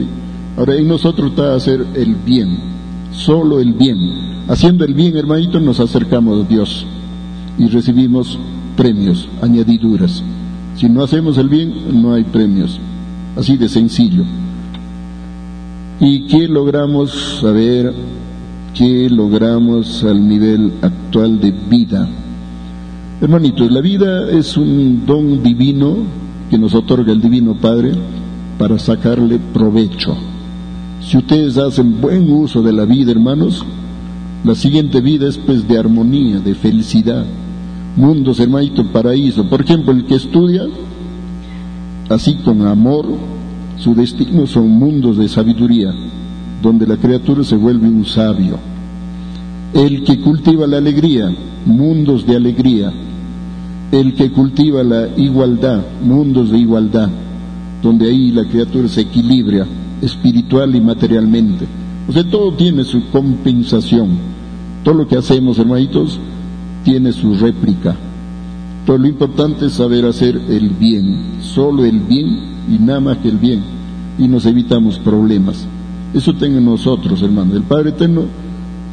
Ahora 0.57 0.75
en 0.75 0.88
nosotros 0.88 1.31
está 1.31 1.55
hacer 1.55 1.85
el 1.95 2.15
bien, 2.15 2.57
solo 3.11 3.59
el 3.59 3.73
bien. 3.73 3.97
Haciendo 4.47 4.85
el 4.85 4.93
bien, 4.93 5.15
hermanito, 5.15 5.59
nos 5.59 5.80
acercamos 5.80 6.45
a 6.45 6.47
Dios 6.47 6.85
y 7.57 7.67
recibimos 7.67 8.38
premios, 8.75 9.27
añadiduras. 9.41 10.23
Si 10.75 10.89
no 10.89 11.03
hacemos 11.03 11.38
el 11.38 11.49
bien, 11.49 12.01
no 12.01 12.13
hay 12.13 12.23
premios. 12.23 12.80
Así 13.38 13.57
de 13.57 13.69
sencillo. 13.69 14.23
¿Y 15.99 16.27
qué 16.27 16.47
logramos 16.47 17.39
saber 17.39 17.93
que 18.73 19.09
logramos 19.09 20.03
al 20.03 20.27
nivel 20.27 20.73
actual 20.81 21.39
de 21.39 21.51
vida. 21.51 22.07
Hermanitos, 23.21 23.71
la 23.71 23.81
vida 23.81 24.30
es 24.31 24.57
un 24.57 25.05
don 25.05 25.43
divino 25.43 25.97
que 26.49 26.57
nos 26.57 26.73
otorga 26.73 27.13
el 27.13 27.21
Divino 27.21 27.55
Padre 27.55 27.91
para 28.57 28.80
sacarle 28.80 29.39
provecho. 29.53 30.17
Si 31.05 31.17
ustedes 31.17 31.57
hacen 31.57 31.99
buen 31.99 32.31
uso 32.31 32.61
de 32.61 32.71
la 32.71 32.85
vida, 32.85 33.11
hermanos, 33.11 33.65
la 34.43 34.55
siguiente 34.55 35.01
vida 35.01 35.27
es 35.27 35.38
pues 35.38 35.67
de 35.67 35.77
armonía, 35.77 36.39
de 36.39 36.55
felicidad. 36.55 37.25
Mundos, 37.97 38.39
hermanito, 38.39 38.85
paraíso. 38.88 39.43
Por 39.49 39.61
ejemplo, 39.61 39.91
el 39.91 40.05
que 40.05 40.15
estudia 40.15 40.63
así 42.09 42.35
con 42.35 42.65
amor, 42.65 43.05
su 43.77 43.93
destino 43.95 44.47
son 44.47 44.69
mundos 44.69 45.17
de 45.17 45.27
sabiduría 45.27 45.93
donde 46.61 46.88
la 46.88 46.95
criatura 46.95 47.43
se 47.43 47.57
vuelve 47.57 47.89
un 47.89 48.05
sabio. 48.05 48.57
El 49.73 50.03
que 50.03 50.21
cultiva 50.21 50.65
la 50.65 50.77
alegría, 50.77 51.30
mundos 51.65 52.25
de 52.25 52.38
alegría. 52.38 52.93
El 53.91 54.13
que 54.13 54.31
cultiva 54.31 54.84
la 54.84 55.09
igualdad, 55.17 55.81
mundos 56.01 56.49
de 56.51 56.59
igualdad, 56.59 57.09
donde 57.81 58.09
ahí 58.09 58.31
la 58.31 58.45
criatura 58.45 58.88
se 58.88 59.01
equilibra 59.01 59.67
espiritual 60.03 60.75
y 60.75 60.81
materialmente. 60.81 61.65
O 62.07 62.11
sea, 62.11 62.23
todo 62.23 62.53
tiene 62.53 62.84
su 62.84 63.09
compensación. 63.09 64.09
Todo 64.84 64.95
lo 64.95 65.07
que 65.07 65.17
hacemos, 65.17 65.57
hermanitos, 65.57 66.19
tiene 66.84 67.13
su 67.13 67.35
réplica. 67.35 67.95
Todo 68.85 68.97
lo 68.97 69.07
importante 69.07 69.67
es 69.67 69.73
saber 69.73 70.05
hacer 70.05 70.39
el 70.49 70.69
bien, 70.71 71.38
solo 71.41 71.85
el 71.85 71.99
bien 72.01 72.38
y 72.69 72.77
nada 72.80 72.99
más 72.99 73.17
que 73.17 73.30
el 73.30 73.38
bien. 73.38 73.61
Y 74.19 74.27
nos 74.27 74.45
evitamos 74.45 74.99
problemas. 74.99 75.65
Eso 76.13 76.34
tenga 76.34 76.59
nosotros, 76.59 77.21
hermano. 77.21 77.55
El 77.55 77.63
Padre 77.63 77.91
Eterno 77.91 78.23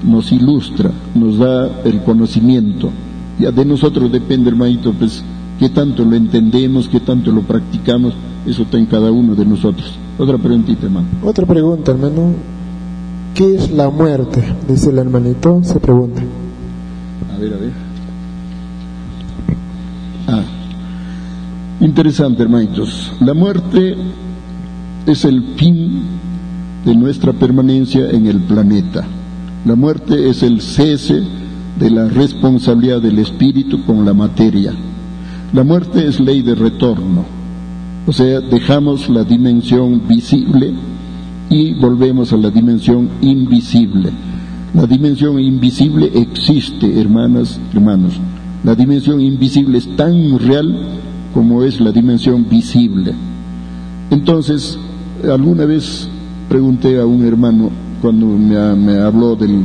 nos 0.05 0.31
ilustra, 0.33 0.91
nos 1.15 1.39
da 1.39 1.83
el 1.85 2.01
conocimiento. 2.03 2.91
Ya 3.39 3.51
de 3.51 3.65
nosotros 3.65 4.13
depende, 4.13 4.51
hermanito, 4.51 4.93
pues, 4.93 5.23
qué 5.59 5.69
tanto 5.69 6.05
lo 6.05 6.15
entendemos, 6.15 6.89
qué 6.89 7.01
tanto 7.01 7.33
lo 7.33 7.43
practicamos 7.43 8.15
Eso 8.47 8.63
está 8.63 8.79
en 8.79 8.87
cada 8.87 9.11
uno 9.11 9.35
de 9.35 9.45
nosotros. 9.45 9.95
Otra 10.19 10.39
preguntita, 10.39 10.87
hermano. 10.87 11.09
Otra 11.23 11.47
pregunta, 11.47 11.93
hermano. 11.93 12.35
¿Qué 13.35 13.55
es 13.55 13.71
la 13.71 13.91
muerte? 13.91 14.43
Dice 14.69 14.91
el 14.91 14.99
hermanito, 14.99 15.61
se 15.63 15.79
pregunta. 15.79 16.23
A 17.33 17.39
ver, 17.39 17.55
a 17.55 17.57
ver. 17.57 17.73
Ah, 20.27 20.43
interesante, 21.81 22.43
hermanitos. 22.43 23.13
La 23.21 23.35
muerte 23.35 23.97
es 25.07 25.25
el 25.25 25.43
fin 25.57 26.03
de 26.85 26.95
nuestra 26.95 27.33
permanencia 27.33 28.11
en 28.11 28.27
el 28.27 28.41
planeta. 28.41 29.05
La 29.65 29.75
muerte 29.75 30.29
es 30.29 30.43
el 30.43 30.61
cese 30.61 31.23
de 31.79 31.91
la 31.91 32.09
responsabilidad 32.09 33.01
del 33.01 33.19
espíritu 33.19 33.85
con 33.85 34.05
la 34.05 34.15
materia. 34.15 34.73
La 35.53 35.65
muerte 35.65 36.07
es 36.07 36.21
ley 36.21 36.43
de 36.43 36.55
retorno, 36.55 37.25
o 38.07 38.13
sea, 38.13 38.41
dejamos 38.41 39.09
la 39.09 39.25
dimensión 39.25 40.03
visible 40.09 40.73
y 41.49 41.75
volvemos 41.75 42.33
a 42.33 42.37
la 42.37 42.51
dimensión 42.51 43.09
invisible. 43.21 44.11
La 44.75 44.87
dimensión 44.87 45.39
invisible 45.39 46.11
existe, 46.15 47.01
hermanas, 47.01 47.61
hermanos. 47.75 48.15
La 48.63 48.75
dimensión 48.75 49.21
invisible 49.21 49.79
es 49.79 49.97
tan 49.97 50.39
real 50.39 50.77
como 51.35 51.63
es 51.63 51.81
la 51.81 51.93
dimensión 51.93 52.47
visible. 52.49 53.15
Entonces, 54.11 54.79
alguna 55.25 55.65
vez 55.65 56.09
pregunté 56.49 57.01
a 57.01 57.07
un 57.07 57.25
hermano 57.25 57.71
cuando 58.01 58.27
me, 58.27 58.99
habló 58.99 59.37
del, 59.37 59.65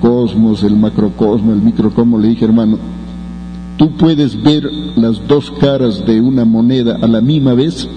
cosmos, 0.00 0.62
el 0.62 0.76
macrocosmos, 0.76 1.54
el 1.54 1.62
microcosmos, 1.62 2.20
le 2.20 2.28
dije, 2.28 2.44
hermano, 2.44 2.78
tú 3.82 3.90
puedes 3.96 4.40
ver 4.40 4.70
las 4.94 5.26
dos 5.26 5.50
caras 5.58 6.06
de 6.06 6.20
una 6.20 6.44
moneda 6.44 6.98
a 7.02 7.08
la 7.08 7.20
misma 7.20 7.54
vez. 7.54 7.88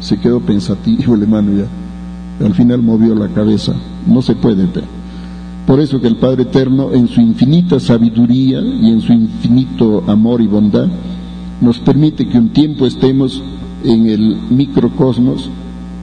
Se 0.00 0.18
quedó 0.18 0.40
pensativo 0.40 1.14
el 1.14 1.24
hermano 1.24 1.52
ya. 1.58 2.46
Al 2.46 2.54
final 2.54 2.80
movió 2.80 3.14
la 3.14 3.28
cabeza. 3.28 3.74
No 4.06 4.22
se 4.22 4.34
puede. 4.34 4.66
Por 5.66 5.78
eso 5.78 6.00
que 6.00 6.06
el 6.06 6.16
Padre 6.16 6.44
Eterno, 6.44 6.94
en 6.94 7.06
su 7.06 7.20
infinita 7.20 7.78
sabiduría 7.78 8.62
y 8.62 8.92
en 8.92 9.02
su 9.02 9.12
infinito 9.12 10.04
amor 10.06 10.40
y 10.40 10.46
bondad, 10.46 10.88
nos 11.60 11.78
permite 11.80 12.26
que 12.26 12.38
un 12.38 12.48
tiempo 12.48 12.86
estemos 12.86 13.42
en 13.84 14.06
el 14.06 14.38
microcosmos 14.48 15.50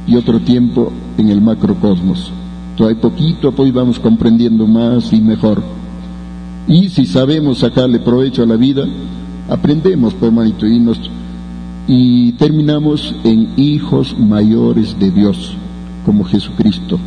y 0.06 0.16
otro 0.16 0.42
tiempo 0.42 0.92
en 1.18 1.30
el 1.30 1.42
macrocosmos. 1.42 2.32
Entonces, 2.70 2.98
poquito 2.98 3.52
poco 3.52 3.72
vamos 3.74 3.98
comprendiendo 3.98 4.68
más 4.68 5.12
y 5.12 5.22
mejor. 5.22 5.64
Y 6.68 6.90
si 6.90 7.06
sabemos 7.06 7.60
sacarle 7.60 8.00
provecho 8.00 8.44
a 8.44 8.46
la 8.46 8.58
vida, 8.58 8.86
aprendemos, 9.50 10.14
hermanito, 10.22 10.68
y, 10.68 10.84
y 11.88 12.32
terminamos 12.34 13.16
en 13.24 13.54
hijos 13.56 14.18
mayores 14.20 15.00
de 15.00 15.12
Dios, 15.12 15.54
como 16.06 16.26
Jesucristo. 16.26 17.00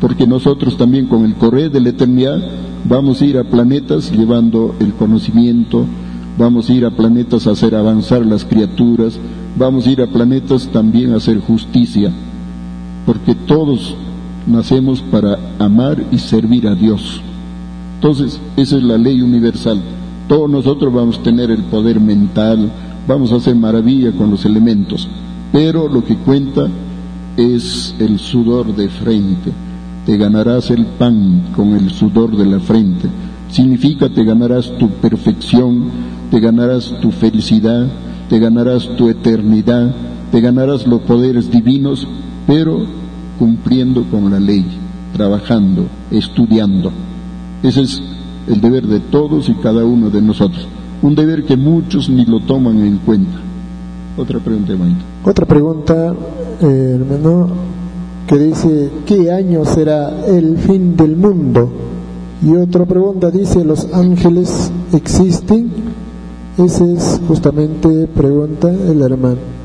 Porque 0.00 0.26
nosotros 0.26 0.78
también 0.78 1.06
con 1.06 1.26
el 1.26 1.34
correr 1.34 1.70
de 1.70 1.80
la 1.80 1.90
eternidad 1.90 2.40
vamos 2.88 3.20
a 3.20 3.26
ir 3.26 3.36
a 3.36 3.44
planetas 3.44 4.10
llevando 4.10 4.74
el 4.80 4.94
conocimiento, 4.94 5.84
vamos 6.38 6.70
a 6.70 6.72
ir 6.72 6.86
a 6.86 6.90
planetas 6.90 7.46
a 7.46 7.50
hacer 7.50 7.74
avanzar 7.74 8.24
las 8.24 8.44
criaturas, 8.44 9.18
vamos 9.58 9.86
a 9.86 9.90
ir 9.90 10.00
a 10.00 10.06
planetas 10.06 10.68
también 10.68 11.12
a 11.12 11.16
hacer 11.16 11.40
justicia, 11.40 12.10
porque 13.04 13.34
todos 13.34 13.94
nacemos 14.46 15.02
para 15.02 15.38
amar 15.58 16.02
y 16.10 16.18
servir 16.18 16.66
a 16.68 16.74
Dios. 16.74 17.20
Entonces, 17.98 18.38
esa 18.56 18.76
es 18.76 18.82
la 18.84 18.96
ley 18.96 19.20
universal. 19.20 19.80
Todos 20.28 20.48
nosotros 20.48 20.94
vamos 20.94 21.18
a 21.18 21.22
tener 21.24 21.50
el 21.50 21.64
poder 21.64 21.98
mental, 21.98 22.70
vamos 23.08 23.32
a 23.32 23.36
hacer 23.36 23.56
maravilla 23.56 24.12
con 24.12 24.30
los 24.30 24.44
elementos, 24.44 25.08
pero 25.50 25.88
lo 25.88 26.04
que 26.04 26.16
cuenta 26.16 26.68
es 27.36 27.96
el 27.98 28.20
sudor 28.20 28.76
de 28.76 28.88
frente. 28.88 29.50
Te 30.06 30.16
ganarás 30.16 30.70
el 30.70 30.86
pan 30.86 31.48
con 31.56 31.74
el 31.74 31.90
sudor 31.90 32.36
de 32.36 32.46
la 32.46 32.60
frente. 32.60 33.08
Significa 33.50 34.08
te 34.08 34.22
ganarás 34.22 34.70
tu 34.78 34.90
perfección, 34.90 35.90
te 36.30 36.38
ganarás 36.38 36.94
tu 37.00 37.10
felicidad, 37.10 37.88
te 38.28 38.38
ganarás 38.38 38.88
tu 38.96 39.08
eternidad, 39.08 39.92
te 40.30 40.40
ganarás 40.40 40.86
los 40.86 41.00
poderes 41.00 41.50
divinos, 41.50 42.06
pero 42.46 42.78
cumpliendo 43.40 44.04
con 44.04 44.30
la 44.30 44.38
ley, 44.38 44.64
trabajando, 45.14 45.86
estudiando. 46.12 46.92
Ese 47.62 47.82
es 47.82 48.02
el 48.46 48.60
deber 48.60 48.86
de 48.86 49.00
todos 49.00 49.48
y 49.48 49.54
cada 49.54 49.84
uno 49.84 50.10
de 50.10 50.22
nosotros. 50.22 50.66
Un 51.02 51.14
deber 51.14 51.44
que 51.44 51.56
muchos 51.56 52.08
ni 52.08 52.24
lo 52.24 52.40
toman 52.40 52.78
en 52.78 52.98
cuenta. 52.98 53.38
Otra 54.16 54.38
pregunta, 54.40 54.72
hermanito. 54.72 55.00
Otra 55.24 55.46
pregunta, 55.46 56.14
eh, 56.60 56.96
hermano, 56.96 57.48
que 58.26 58.36
dice, 58.38 58.90
¿qué 59.06 59.30
año 59.32 59.64
será 59.64 60.26
el 60.26 60.58
fin 60.58 60.96
del 60.96 61.16
mundo? 61.16 61.70
Y 62.42 62.54
otra 62.54 62.84
pregunta 62.84 63.30
dice, 63.30 63.64
¿los 63.64 63.92
ángeles 63.92 64.70
existen? 64.92 65.70
Esa 66.56 66.84
es 66.84 67.20
justamente 67.26 68.08
pregunta 68.08 68.70
el 68.70 69.02
hermano. 69.02 69.57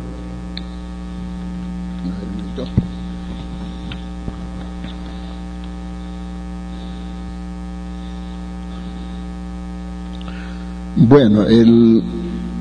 Bueno, 11.07 11.43
el, 11.43 12.01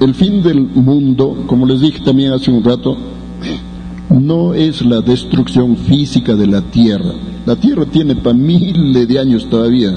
el 0.01 0.15
fin 0.15 0.43
del 0.43 0.62
mundo, 0.62 1.45
como 1.47 1.65
les 1.65 1.81
dije 1.81 2.01
también 2.01 2.33
hace 2.33 2.51
un 2.51 2.65
rato, 2.65 2.97
no 4.11 4.53
es 4.53 4.85
la 4.85 5.01
destrucción 5.01 5.77
física 5.77 6.35
de 6.35 6.49
la 6.49 6.61
tierra. 6.61 7.12
La 7.47 7.55
tierra 7.55 7.87
tiene 7.87 8.17
para 8.17 8.35
miles 8.35 9.07
de 9.07 9.19
años 9.21 9.49
todavía. 9.49 9.97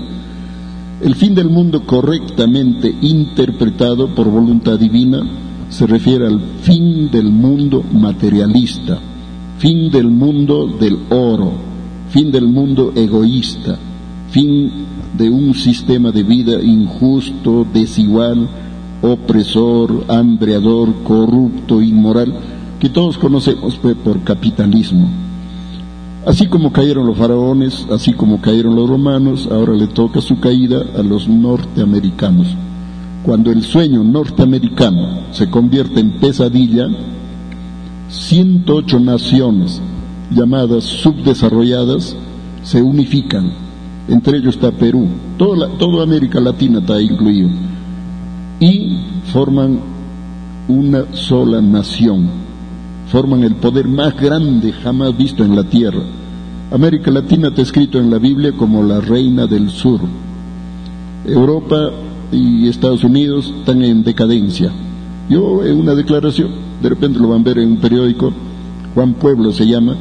El 1.02 1.16
fin 1.16 1.34
del 1.34 1.50
mundo 1.50 1.88
correctamente 1.88 2.94
interpretado 3.02 4.14
por 4.14 4.30
voluntad 4.30 4.78
divina 4.78 5.24
se 5.70 5.88
refiere 5.88 6.28
al 6.28 6.40
fin 6.62 7.10
del 7.10 7.32
mundo 7.32 7.84
materialista, 7.94 9.00
fin 9.58 9.90
del 9.90 10.08
mundo 10.08 10.68
del 10.68 11.00
oro, 11.10 11.52
fin 12.12 12.32
del 12.32 12.48
mundo 12.48 12.94
egoísta, 12.96 13.76
fin 14.30 14.72
de 15.18 15.30
un 15.30 15.54
sistema 15.54 16.12
de 16.12 16.24
vida 16.24 16.62
injusto, 16.62 17.66
desigual, 17.74 18.50
opresor, 19.02 20.06
hambreador, 20.08 20.94
corrupto, 21.04 21.82
inmoral, 21.82 22.34
que 22.80 22.90
todos 22.90 23.18
conocemos 23.18 23.78
por 24.04 24.24
capitalismo. 24.24 25.08
Así 26.26 26.48
como 26.48 26.72
cayeron 26.72 27.06
los 27.06 27.18
faraones, 27.18 27.86
así 27.92 28.14
como 28.14 28.42
cayeron 28.42 28.76
los 28.76 28.90
romanos, 28.90 29.48
ahora 29.52 29.74
le 29.74 29.88
toca 29.88 30.22
su 30.22 30.40
caída 30.40 30.84
a 30.98 31.04
los 31.04 31.28
norteamericanos. 31.28 32.48
Cuando 33.24 33.52
el 33.52 33.64
sueño 33.64 34.04
norteamericano 34.04 35.20
se 35.32 35.50
convierte 35.50 36.00
en 36.00 36.20
pesadilla, 36.20 36.88
108 38.10 39.00
naciones 39.00 39.82
llamadas 40.32 40.84
subdesarrolladas 40.84 42.16
se 42.64 42.82
unifican 42.82 43.65
entre 44.08 44.38
ellos 44.38 44.56
está 44.56 44.72
Perú, 44.72 45.08
toda, 45.38 45.70
toda 45.78 46.04
América 46.04 46.40
Latina 46.40 46.80
está 46.80 47.02
incluido, 47.02 47.50
y 48.60 48.98
forman 49.32 49.80
una 50.68 51.06
sola 51.14 51.62
nación, 51.62 52.28
forman 53.12 53.44
el 53.44 53.56
poder 53.56 53.88
más 53.88 54.20
grande 54.20 54.74
jamás 54.74 55.16
visto 55.18 55.44
en 55.44 55.56
la 55.56 55.64
tierra. 55.64 56.02
América 56.72 57.12
Latina 57.12 57.50
está 57.50 57.62
escrito 57.62 58.00
en 58.00 58.10
la 58.10 58.18
Biblia 58.18 58.52
como 58.54 58.82
la 58.84 59.00
reina 59.00 59.46
del 59.46 59.70
sur. 59.70 60.02
Europa 61.26 61.92
y 62.32 62.68
Estados 62.68 63.04
Unidos 63.04 63.54
están 63.60 63.84
en 63.84 64.04
decadencia. 64.04 64.72
Yo 65.30 65.64
en 65.64 65.80
una 65.80 65.96
declaración, 65.96 66.50
de 66.82 66.90
repente 66.90 67.20
lo 67.20 67.30
van 67.30 67.42
a 67.42 67.44
ver 67.44 67.60
en 67.60 67.74
un 67.74 67.78
periódico, 67.78 68.32
Juan 68.94 69.14
Pueblo 69.14 69.52
se 69.52 69.68
llama, 69.68 69.96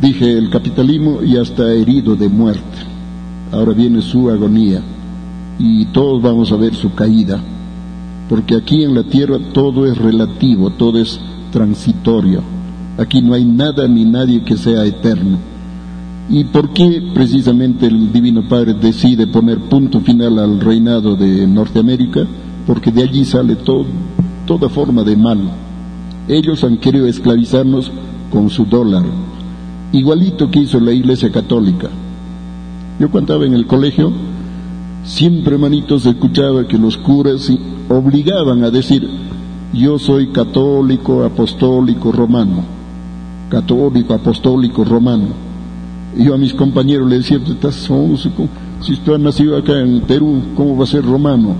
Dije, 0.00 0.38
el 0.38 0.48
capitalismo 0.48 1.20
ya 1.22 1.42
está 1.42 1.70
herido 1.72 2.16
de 2.16 2.28
muerte. 2.28 2.78
Ahora 3.52 3.72
viene 3.72 4.00
su 4.00 4.30
agonía 4.30 4.80
y 5.58 5.84
todos 5.86 6.22
vamos 6.22 6.50
a 6.52 6.56
ver 6.56 6.74
su 6.74 6.94
caída. 6.94 7.38
Porque 8.28 8.56
aquí 8.56 8.82
en 8.82 8.94
la 8.94 9.02
tierra 9.02 9.38
todo 9.52 9.86
es 9.86 9.98
relativo, 9.98 10.70
todo 10.70 10.98
es 10.98 11.20
transitorio. 11.52 12.42
Aquí 12.96 13.20
no 13.20 13.34
hay 13.34 13.44
nada 13.44 13.86
ni 13.88 14.04
nadie 14.04 14.42
que 14.42 14.56
sea 14.56 14.86
eterno. 14.86 15.38
¿Y 16.30 16.44
por 16.44 16.72
qué 16.72 17.02
precisamente 17.12 17.86
el 17.86 18.12
Divino 18.12 18.48
Padre 18.48 18.74
decide 18.74 19.26
poner 19.26 19.58
punto 19.58 20.00
final 20.00 20.38
al 20.38 20.60
reinado 20.60 21.16
de 21.16 21.46
Norteamérica? 21.46 22.26
Porque 22.66 22.90
de 22.92 23.02
allí 23.02 23.24
sale 23.24 23.56
todo, 23.56 23.84
toda 24.46 24.68
forma 24.68 25.02
de 25.02 25.16
mal. 25.16 25.40
Ellos 26.28 26.62
han 26.62 26.76
querido 26.76 27.06
esclavizarnos 27.06 27.90
con 28.30 28.48
su 28.48 28.64
dólar, 28.64 29.02
igualito 29.92 30.50
que 30.50 30.60
hizo 30.60 30.80
la 30.80 30.92
Iglesia 30.92 31.30
Católica. 31.30 31.88
Yo 32.98 33.10
cuando 33.10 33.32
estaba 33.32 33.46
en 33.46 33.54
el 33.54 33.66
colegio, 33.66 34.12
siempre, 35.04 35.54
hermanitos, 35.54 36.06
escuchaba 36.06 36.66
que 36.66 36.78
los 36.78 36.96
curas 36.98 37.50
obligaban 37.88 38.62
a 38.64 38.70
decir, 38.70 39.08
yo 39.72 39.98
soy 39.98 40.28
católico, 40.28 41.24
apostólico, 41.24 42.12
romano, 42.12 42.62
católico, 43.48 44.14
apostólico, 44.14 44.84
romano. 44.84 45.28
Y 46.16 46.24
yo 46.24 46.34
a 46.34 46.38
mis 46.38 46.54
compañeros 46.54 47.08
les 47.08 47.20
decía, 47.20 47.38
estás 47.46 47.88
si 48.80 48.92
usted 48.94 49.12
ha 49.12 49.18
nacido 49.18 49.56
acá 49.56 49.78
en 49.78 50.00
Perú, 50.02 50.42
¿cómo 50.56 50.76
va 50.76 50.84
a 50.84 50.86
ser 50.86 51.04
romano? 51.04 51.54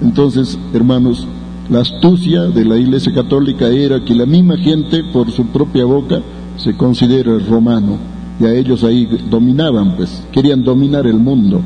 Entonces, 0.00 0.58
hermanos, 0.72 1.26
la 1.70 1.80
astucia 1.80 2.42
de 2.42 2.64
la 2.64 2.76
Iglesia 2.76 3.12
Católica 3.12 3.68
era 3.68 4.04
que 4.04 4.14
la 4.14 4.26
misma 4.26 4.56
gente, 4.56 5.04
por 5.04 5.30
su 5.30 5.46
propia 5.46 5.84
boca, 5.84 6.20
se 6.56 6.76
considera 6.76 7.38
romano. 7.38 7.98
Y 8.40 8.44
a 8.44 8.54
ellos 8.54 8.82
ahí 8.82 9.06
dominaban, 9.30 9.96
pues, 9.96 10.24
querían 10.32 10.64
dominar 10.64 11.06
el 11.06 11.18
mundo, 11.18 11.60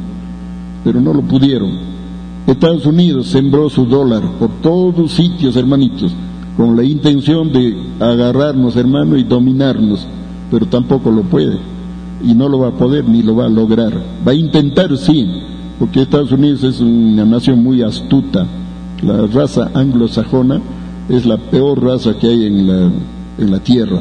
pero 0.84 1.00
no 1.00 1.14
lo 1.14 1.22
pudieron. 1.22 1.70
Estados 2.46 2.86
Unidos 2.86 3.26
sembró 3.26 3.68
su 3.70 3.86
dólar 3.86 4.22
por 4.38 4.50
todos 4.62 5.12
sitios, 5.12 5.56
hermanitos, 5.56 6.12
con 6.56 6.76
la 6.76 6.84
intención 6.84 7.52
de 7.52 7.76
agarrarnos, 7.98 8.76
hermano, 8.76 9.16
y 9.16 9.24
dominarnos, 9.24 10.06
pero 10.50 10.66
tampoco 10.66 11.10
lo 11.10 11.22
puede. 11.22 11.58
Y 12.24 12.34
no 12.34 12.48
lo 12.48 12.60
va 12.60 12.68
a 12.68 12.78
poder 12.78 13.08
ni 13.08 13.22
lo 13.22 13.36
va 13.36 13.46
a 13.46 13.50
lograr. 13.50 13.92
Va 14.26 14.32
a 14.32 14.34
intentar, 14.34 14.96
sí, 14.96 15.28
porque 15.78 16.02
Estados 16.02 16.32
Unidos 16.32 16.62
es 16.62 16.80
una 16.80 17.24
nación 17.24 17.62
muy 17.62 17.82
astuta. 17.82 18.46
La 19.02 19.26
raza 19.26 19.70
anglosajona 19.74 20.60
es 21.08 21.26
la 21.26 21.36
peor 21.36 21.82
raza 21.82 22.16
que 22.18 22.28
hay 22.28 22.46
en 22.46 22.66
la, 22.66 22.90
en 23.38 23.50
la 23.50 23.58
tierra. 23.60 24.00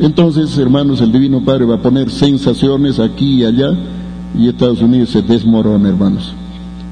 Entonces, 0.00 0.56
hermanos, 0.56 1.02
el 1.02 1.12
Divino 1.12 1.44
Padre 1.44 1.66
va 1.66 1.74
a 1.74 1.82
poner 1.82 2.10
sensaciones 2.10 2.98
aquí 2.98 3.40
y 3.40 3.44
allá 3.44 3.74
y 4.38 4.48
Estados 4.48 4.80
Unidos 4.80 5.10
se 5.10 5.20
desmorona, 5.20 5.90
hermanos. 5.90 6.32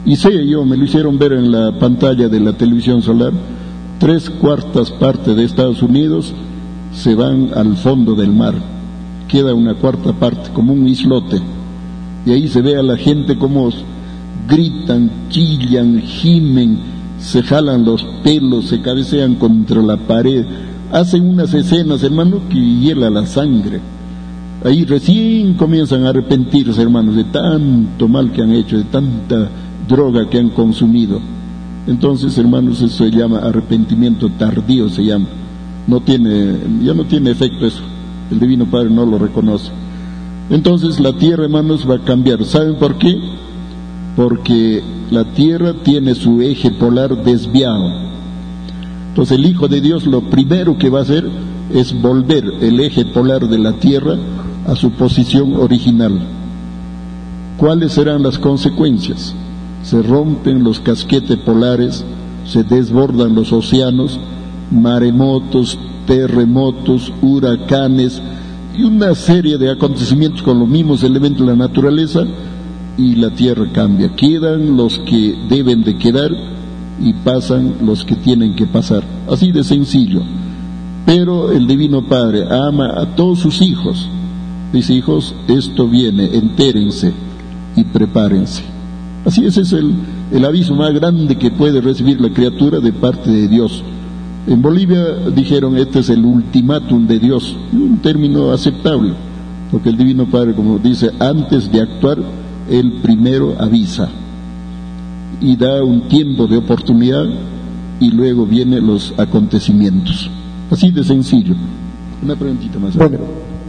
Y 0.05 0.17
sé 0.17 0.47
yo, 0.47 0.65
me 0.65 0.77
lo 0.77 0.85
hicieron 0.85 1.19
ver 1.19 1.33
en 1.33 1.51
la 1.51 1.78
pantalla 1.78 2.28
de 2.28 2.41
la 2.41 2.53
televisión 2.53 3.01
solar, 3.01 3.33
tres 3.99 4.28
cuartas 4.28 4.91
partes 4.91 5.35
de 5.35 5.45
Estados 5.45 5.83
Unidos 5.83 6.35
se 6.93 7.15
van 7.15 7.51
al 7.55 7.77
fondo 7.77 8.15
del 8.15 8.33
mar. 8.33 8.55
Queda 9.27 9.55
una 9.55 9.75
cuarta 9.75 10.12
parte, 10.12 10.51
como 10.53 10.73
un 10.73 10.87
islote. 10.87 11.41
Y 12.27 12.33
ahí 12.33 12.49
se 12.49 12.61
ve 12.61 12.77
a 12.77 12.83
la 12.83 12.97
gente 12.97 13.39
como 13.39 13.70
gritan, 14.49 15.11
chillan, 15.31 16.01
gimen, 16.01 16.78
se 17.19 17.43
jalan 17.43 17.85
los 17.85 18.05
pelos, 18.23 18.67
se 18.67 18.81
cabecean 18.81 19.35
contra 19.37 19.83
la 19.83 19.97
pared, 19.97 20.45
hacen 20.92 21.26
unas 21.26 21.52
escenas, 21.55 22.02
hermano, 22.02 22.41
que 22.49 22.58
hiela 22.58 23.10
la 23.10 23.26
sangre. 23.26 23.81
Ahí 24.65 24.84
recién 24.84 25.55
comienzan 25.55 26.05
a 26.05 26.10
arrepentirse, 26.10 26.81
hermanos, 26.83 27.15
de 27.15 27.25
tanto 27.25 28.08
mal 28.08 28.33
que 28.33 28.42
han 28.42 28.52
hecho, 28.52 28.76
de 28.76 28.84
tanta 28.84 29.49
droga 29.89 30.28
que 30.28 30.39
han 30.39 30.50
consumido. 30.50 31.20
Entonces, 31.86 32.36
hermanos, 32.36 32.83
eso 32.83 33.05
se 33.05 33.10
llama 33.10 33.39
arrepentimiento 33.39 34.28
tardío, 34.31 34.89
se 34.89 35.05
llama. 35.05 35.26
No 35.86 36.00
tiene, 36.00 36.57
ya 36.83 36.92
no 36.92 37.05
tiene 37.05 37.31
efecto 37.31 37.67
eso. 37.67 37.83
El 38.31 38.41
Divino 38.41 38.67
Padre 38.67 38.91
no 38.91 39.07
lo 39.07 39.18
reconoce. 39.18 39.70
Entonces 40.50 40.99
la 40.99 41.12
tierra, 41.12 41.44
hermanos, 41.44 41.89
va 41.89 41.97
a 41.97 42.05
cambiar. 42.05 42.44
¿Saben 42.44 42.76
por 42.76 42.99
qué? 42.99 43.17
Porque 44.17 44.83
la 45.10 45.25
tierra 45.25 45.75
tiene 45.83 46.15
su 46.15 46.41
eje 46.41 46.70
polar 46.70 47.23
desviado. 47.23 48.08
Entonces 49.09 49.39
el 49.39 49.47
Hijo 49.47 49.69
de 49.69 49.81
Dios 49.81 50.07
lo 50.07 50.23
primero 50.23 50.78
que 50.78 50.91
va 50.91 51.01
a 51.01 51.03
hacer 51.03 51.28
es 51.73 52.01
volver 52.01 52.45
el 52.61 52.81
eje 52.81 53.05
polar 53.07 53.49
de 53.49 53.59
la 53.59 53.73
tierra 53.75 54.17
a 54.67 54.75
su 54.75 54.93
posición 54.93 55.57
original. 55.57 56.20
¿Cuáles 57.57 57.93
serán 57.93 58.23
las 58.23 58.39
consecuencias? 58.39 59.35
se 59.83 60.03
rompen 60.03 60.65
los 60.65 60.81
casquetes 60.81 61.37
polares, 61.39 62.05
se 62.45 62.65
desbordan 62.65 63.35
los 63.35 63.53
océanos, 63.53 64.19
maremotos, 64.70 65.78
terremotos, 66.07 67.12
huracanes 67.23 68.20
y 68.77 68.83
una 68.83 69.15
serie 69.15 69.59
de 69.59 69.70
acontecimientos 69.70 70.43
con 70.43 70.59
los 70.59 70.69
mismos 70.69 71.03
elementos 71.03 71.47
de 71.47 71.53
la 71.53 71.57
naturaleza 71.57 72.25
y 72.97 73.15
la 73.15 73.31
tierra 73.31 73.67
cambia. 73.73 74.15
Quedan 74.15 74.77
los 74.77 74.99
que 75.01 75.37
deben 75.49 75.83
de 75.85 75.97
quedar 75.97 76.31
y 77.01 77.12
pasan 77.12 77.75
los 77.85 78.05
que 78.05 78.17
tienen 78.17 78.55
que 78.55 78.67
pasar. 78.67 79.02
Así 79.31 79.52
de 79.52 79.65
sencillo. 79.65 80.23
Pero 81.07 81.52
el 81.52 81.67
Divino 81.67 82.07
Padre 82.07 82.44
ama 82.51 82.93
a 83.01 83.07
todos 83.15 83.39
sus 83.39 83.62
hijos. 83.62 84.09
Dice, 84.73 84.94
hijos, 84.94 85.35
esto 85.49 85.89
viene, 85.89 86.36
entérense 86.36 87.12
y 87.77 87.85
prepárense. 87.85 88.62
Así 89.25 89.44
ese 89.44 89.62
es 89.62 89.73
el, 89.73 89.94
el 90.33 90.44
aviso 90.44 90.75
más 90.75 90.93
grande 90.93 91.36
que 91.36 91.51
puede 91.51 91.81
recibir 91.81 92.20
la 92.20 92.31
criatura 92.31 92.81
de 92.81 92.93
parte 92.93 93.31
de 93.31 93.49
Dios. 93.49 93.83
En 94.47 94.62
Bolivia 94.62 95.15
dijeron, 95.35 95.77
este 95.77 96.01
es 96.01 96.10
el 96.10 96.25
ultimátum 96.25 97.07
de 97.07 97.18
Dios, 97.18 97.57
un 97.73 97.99
término 97.99 98.52
aceptable, 98.52 99.12
porque 99.70 99.91
el 99.91 99.97
Divino 99.97 100.27
Padre, 100.27 100.55
como 100.55 100.78
dice, 100.78 101.10
antes 101.18 101.70
de 101.70 101.83
actuar, 101.83 102.18
Él 102.70 103.01
primero 103.02 103.57
avisa 103.59 104.09
y 105.41 105.57
da 105.57 105.83
un 105.84 106.08
tiempo 106.08 106.47
de 106.47 106.58
oportunidad 106.58 107.25
y 108.00 108.10
luego 108.10 108.47
vienen 108.47 108.86
los 108.86 109.15
acontecimientos. 109.18 110.31
Así 110.70 110.91
de 110.91 111.05
sencillo. 111.05 111.55
Una 112.23 112.36
preguntita 112.36 112.78
más. 112.78 112.97
Bueno, 112.97 113.18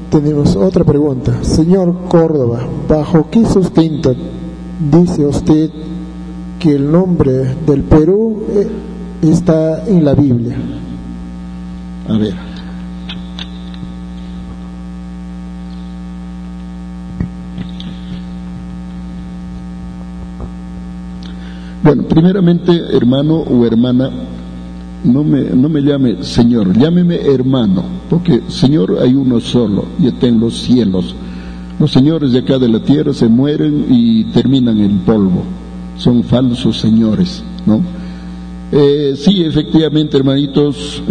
tenemos 0.09 0.55
otra 0.55 0.83
pregunta. 0.83 1.43
Señor 1.43 2.05
Córdoba, 2.09 2.67
¿bajo 2.87 3.29
qué 3.29 3.45
sustento 3.45 4.15
dice 4.91 5.25
usted 5.25 5.69
que 6.59 6.75
el 6.75 6.91
nombre 6.91 7.55
del 7.65 7.83
Perú 7.83 8.43
eh, 8.49 8.67
está 9.21 9.85
en 9.87 10.05
la 10.05 10.13
Biblia. 10.13 10.57
A 12.07 12.17
ver. 12.17 12.48
Bueno, 21.81 22.03
primeramente, 22.03 22.73
hermano 22.91 23.35
o 23.35 23.65
hermana, 23.65 24.09
no 25.03 25.23
me, 25.23 25.43
no 25.43 25.69
me 25.69 25.81
llame 25.81 26.23
Señor, 26.23 26.77
llámeme 26.77 27.15
hermano, 27.15 27.83
porque 28.09 28.41
Señor 28.49 28.97
hay 29.01 29.13
uno 29.15 29.39
solo 29.39 29.85
y 29.97 30.07
está 30.07 30.27
en 30.27 30.41
los 30.41 30.59
cielos. 30.59 31.15
Los 31.79 31.91
señores 31.91 32.33
de 32.33 32.39
acá 32.39 32.59
de 32.59 32.67
la 32.67 32.81
tierra 32.81 33.13
se 33.13 33.29
mueren 33.29 33.85
y 33.89 34.25
terminan 34.25 34.77
en 34.79 34.99
polvo. 34.99 35.43
Son 35.97 36.23
falsos 36.23 36.77
señores, 36.77 37.41
¿no? 37.65 37.81
Eh, 38.73 39.13
sí, 39.15 39.43
efectivamente, 39.43 40.17
hermanitos, 40.17 41.01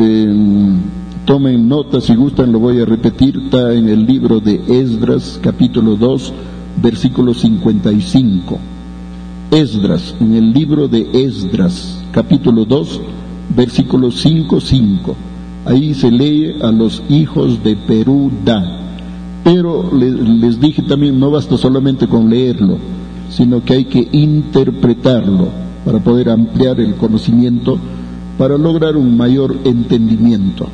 tomen 1.24 1.66
nota 1.66 2.02
si 2.02 2.14
gustan, 2.14 2.52
lo 2.52 2.58
voy 2.58 2.80
a 2.80 2.84
repetir, 2.84 3.40
está 3.44 3.72
en 3.72 3.88
el 3.88 4.04
libro 4.04 4.38
de 4.38 4.60
Esdras, 4.68 5.40
capítulo 5.42 5.96
2, 5.96 6.32
versículo 6.82 7.32
55. 7.32 8.58
Esdras, 9.50 10.14
en 10.20 10.34
el 10.34 10.52
libro 10.52 10.88
de 10.88 11.08
Esdras, 11.12 12.02
capítulo 12.12 12.64
2, 12.64 13.00
versículo 13.56 14.10
5, 14.10 14.60
5. 14.60 15.16
Ahí 15.64 15.94
se 15.94 16.10
lee 16.10 16.56
a 16.62 16.70
los 16.70 17.02
hijos 17.08 17.62
de 17.62 17.76
Perú 17.76 18.30
da 18.44 18.78
pero 19.48 19.90
les, 19.94 20.60
dije 20.60 20.82
también, 20.82 21.18
no 21.18 21.30
basta 21.30 21.56
solamente 21.56 22.06
con 22.06 22.28
leerlo, 22.28 22.76
sino 23.30 23.64
que 23.64 23.72
hay 23.72 23.84
que 23.86 24.06
interpretarlo 24.12 25.48
para 25.86 26.00
poder 26.00 26.28
ampliar 26.28 26.78
el 26.80 26.96
conocimiento, 26.96 27.78
para 28.36 28.58
lograr 28.58 28.98
un 28.98 29.16
mayor 29.16 29.56
entendimiento. 29.64 30.66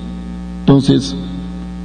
Entonces, 0.58 1.14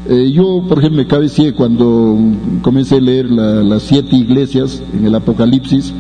eh, 0.10 0.32
yo, 0.32 0.64
por 0.68 0.80
ejemplo, 0.80 1.04
me 1.04 1.08
cabeceé 1.08 1.54
cuando 1.54 2.18
comencé 2.64 2.96
a 2.96 3.02
leer 3.02 3.30
las 3.30 3.84
siete 3.84 4.16
iglesias 4.16 4.82
en 4.98 5.06
el 5.06 5.14
Apocalipsis, 5.14 5.94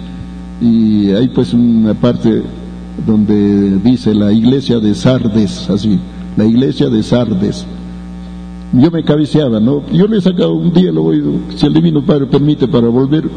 y 0.61 1.11
hay 1.11 1.29
pues 1.29 1.53
una 1.53 1.93
parte 1.93 2.43
donde 3.05 3.77
dice 3.79 4.13
la 4.13 4.31
iglesia 4.31 4.79
de 4.79 4.93
Sardes, 4.93 5.69
así, 5.69 5.99
la 6.35 6.45
iglesia 6.45 6.89
de 6.89 7.03
Sardes 7.03 7.65
yo 8.73 8.91
me 8.91 9.03
cabeceaba, 9.03 9.59
¿no? 9.59 9.83
Yo 9.91 10.07
le 10.07 10.17
he 10.17 10.21
sacado 10.21 10.53
un 10.53 10.71
día, 10.71 10.91
lo 10.91 11.03
voy, 11.03 11.23
si 11.55 11.65
el 11.65 11.73
Divino 11.73 12.05
Padre 12.05 12.27
permite 12.27 12.67
para 12.67 12.87
volver, 12.87 13.27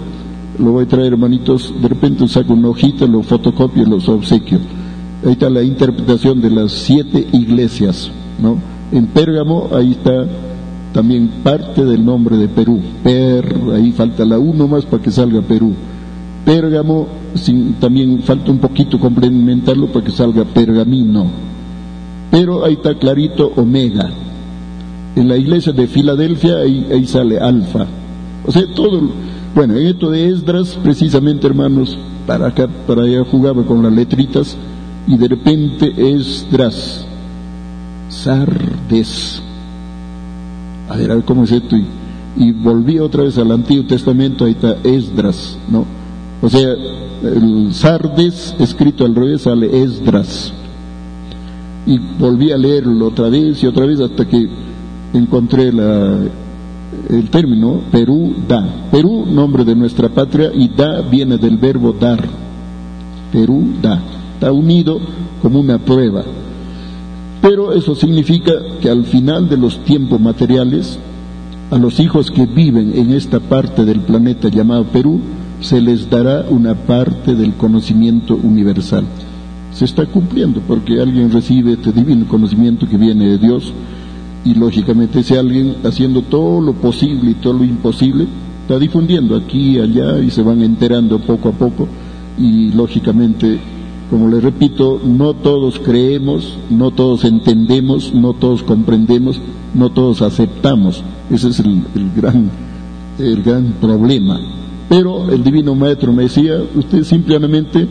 lo 0.59 0.73
voy 0.73 0.84
a 0.84 0.89
traer, 0.89 1.12
hermanitos, 1.12 1.73
de 1.81 1.89
repente 1.89 2.28
saco 2.28 2.52
una 2.52 2.68
hojita, 2.68 3.07
lo 3.07 3.23
fotocopio 3.23 3.84
los 3.86 4.09
obsequio. 4.09 4.59
Ahí 5.25 5.33
está 5.33 5.49
la 5.49 5.62
interpretación 5.62 6.41
de 6.42 6.51
las 6.51 6.73
siete 6.73 7.26
iglesias, 7.33 8.10
¿no? 8.41 8.59
En 8.91 9.07
Pérgamo, 9.07 9.70
ahí 9.73 9.92
está 9.92 10.26
también 10.92 11.31
parte 11.42 11.84
del 11.84 12.05
nombre 12.05 12.36
de 12.36 12.49
Perú. 12.49 12.81
Per, 13.02 13.57
ahí 13.75 13.92
falta 13.92 14.26
la 14.26 14.39
uno 14.39 14.68
más 14.68 14.84
para 14.84 15.02
que 15.02 15.10
salga 15.10 15.41
Perú. 15.41 15.73
Pérgamo, 16.44 17.06
también 17.80 18.22
falta 18.22 18.50
un 18.50 18.58
poquito 18.58 18.98
complementarlo 18.98 19.86
para 19.88 20.04
que 20.04 20.10
salga 20.10 20.44
pergamino. 20.44 21.26
Pero 22.30 22.64
ahí 22.64 22.74
está 22.74 22.94
clarito 22.98 23.52
Omega, 23.56 24.10
en 25.14 25.28
la 25.28 25.36
iglesia 25.36 25.72
de 25.72 25.86
Filadelfia, 25.86 26.56
ahí, 26.58 27.06
sale 27.06 27.38
alfa. 27.38 27.86
O 28.46 28.50
sea, 28.50 28.62
todo, 28.74 29.02
bueno, 29.54 29.76
en 29.76 29.86
esto 29.86 30.10
de 30.10 30.28
Esdras, 30.28 30.78
precisamente 30.82 31.46
hermanos, 31.46 31.98
para 32.26 32.48
acá, 32.48 32.68
para 32.86 33.02
allá 33.02 33.24
jugaba 33.24 33.62
con 33.64 33.82
las 33.82 33.92
letritas, 33.92 34.56
y 35.06 35.16
de 35.16 35.28
repente 35.28 35.92
Esdras, 35.96 37.04
Sardes. 38.08 39.42
A 40.88 40.96
ver, 40.96 41.10
a 41.10 41.14
ver 41.16 41.24
cómo 41.24 41.44
es 41.44 41.52
esto. 41.52 41.76
Y, 41.76 41.86
y 42.36 42.52
volví 42.52 42.98
otra 42.98 43.24
vez 43.24 43.36
al 43.38 43.52
Antiguo 43.52 43.84
Testamento, 43.84 44.44
ahí 44.44 44.52
está 44.52 44.76
Esdras, 44.82 45.58
¿no? 45.70 46.01
O 46.42 46.50
sea, 46.50 46.74
el 47.22 47.72
Sardes 47.72 48.56
escrito 48.58 49.04
al 49.04 49.14
revés 49.14 49.42
sale 49.42 49.82
Esdras. 49.82 50.52
Y 51.86 51.98
volví 52.18 52.50
a 52.50 52.58
leerlo 52.58 53.06
otra 53.06 53.28
vez 53.28 53.62
y 53.62 53.66
otra 53.66 53.86
vez 53.86 54.00
hasta 54.00 54.26
que 54.26 54.48
encontré 55.14 55.72
la, 55.72 56.18
el 57.08 57.30
término 57.30 57.80
Perú 57.92 58.34
da. 58.48 58.88
Perú, 58.90 59.24
nombre 59.26 59.64
de 59.64 59.76
nuestra 59.76 60.08
patria, 60.08 60.50
y 60.52 60.68
da 60.68 61.00
viene 61.02 61.38
del 61.38 61.56
verbo 61.58 61.92
dar. 61.92 62.24
Perú 63.32 63.64
da. 63.80 64.00
Está 64.34 64.50
unido 64.50 64.98
como 65.40 65.60
una 65.60 65.78
prueba. 65.78 66.24
Pero 67.40 67.72
eso 67.72 67.94
significa 67.94 68.52
que 68.80 68.90
al 68.90 69.04
final 69.04 69.48
de 69.48 69.56
los 69.56 69.78
tiempos 69.84 70.20
materiales, 70.20 70.98
a 71.70 71.78
los 71.78 72.00
hijos 72.00 72.30
que 72.30 72.46
viven 72.46 72.92
en 72.96 73.12
esta 73.12 73.38
parte 73.38 73.84
del 73.84 74.00
planeta 74.00 74.48
llamado 74.48 74.84
Perú, 74.84 75.20
se 75.62 75.81
les 75.81 76.10
dará 76.10 76.44
una 76.50 76.74
parte 76.74 77.34
del 77.34 77.55
conocimiento 77.55 78.36
universal. 78.36 79.05
Se 79.73 79.84
está 79.84 80.05
cumpliendo 80.07 80.60
porque 80.60 81.00
alguien 81.00 81.31
recibe 81.31 81.73
este 81.73 81.92
divino 81.92 82.26
conocimiento 82.28 82.89
que 82.89 82.99
viene 82.99 83.28
de 83.28 83.39
Dios 83.39 83.73
y 84.44 84.55
lógicamente 84.55 85.20
ese 85.20 85.39
alguien 85.39 85.76
haciendo 85.84 86.23
todo 86.23 86.60
lo 86.60 86.74
posible 86.74 87.31
y 87.31 87.34
todo 87.34 87.55
lo 87.55 87.65
imposible 87.65 88.26
está 88.62 88.78
difundiendo 88.78 89.36
aquí 89.36 89.76
y 89.76 89.78
allá 89.78 90.18
y 90.18 90.31
se 90.31 90.42
van 90.42 90.62
enterando 90.62 91.18
poco 91.20 91.50
a 91.50 91.52
poco 91.52 91.89
y 92.39 92.73
lógicamente 92.73 93.58
como 94.10 94.28
le 94.28 94.41
repito 94.41 95.00
no 95.05 95.34
todos 95.34 95.78
creemos 95.78 96.57
no 96.70 96.91
todos 96.91 97.24
entendemos 97.24 98.12
no 98.12 98.34
todos 98.34 98.62
comprendemos 98.62 99.41
no 99.74 99.91
todos 99.91 100.23
aceptamos 100.23 101.05
ese 101.31 101.49
es 101.49 101.60
el, 101.60 101.82
el 101.94 102.10
gran 102.16 102.50
el 103.18 103.42
gran 103.42 103.74
problema 103.81 104.41
pero 104.89 105.31
el 105.31 105.43
divino 105.43 105.75
maestro 105.75 106.12
me 106.12 106.25
decía 106.25 106.61
usted 106.75 107.05
simplemente 107.05 107.86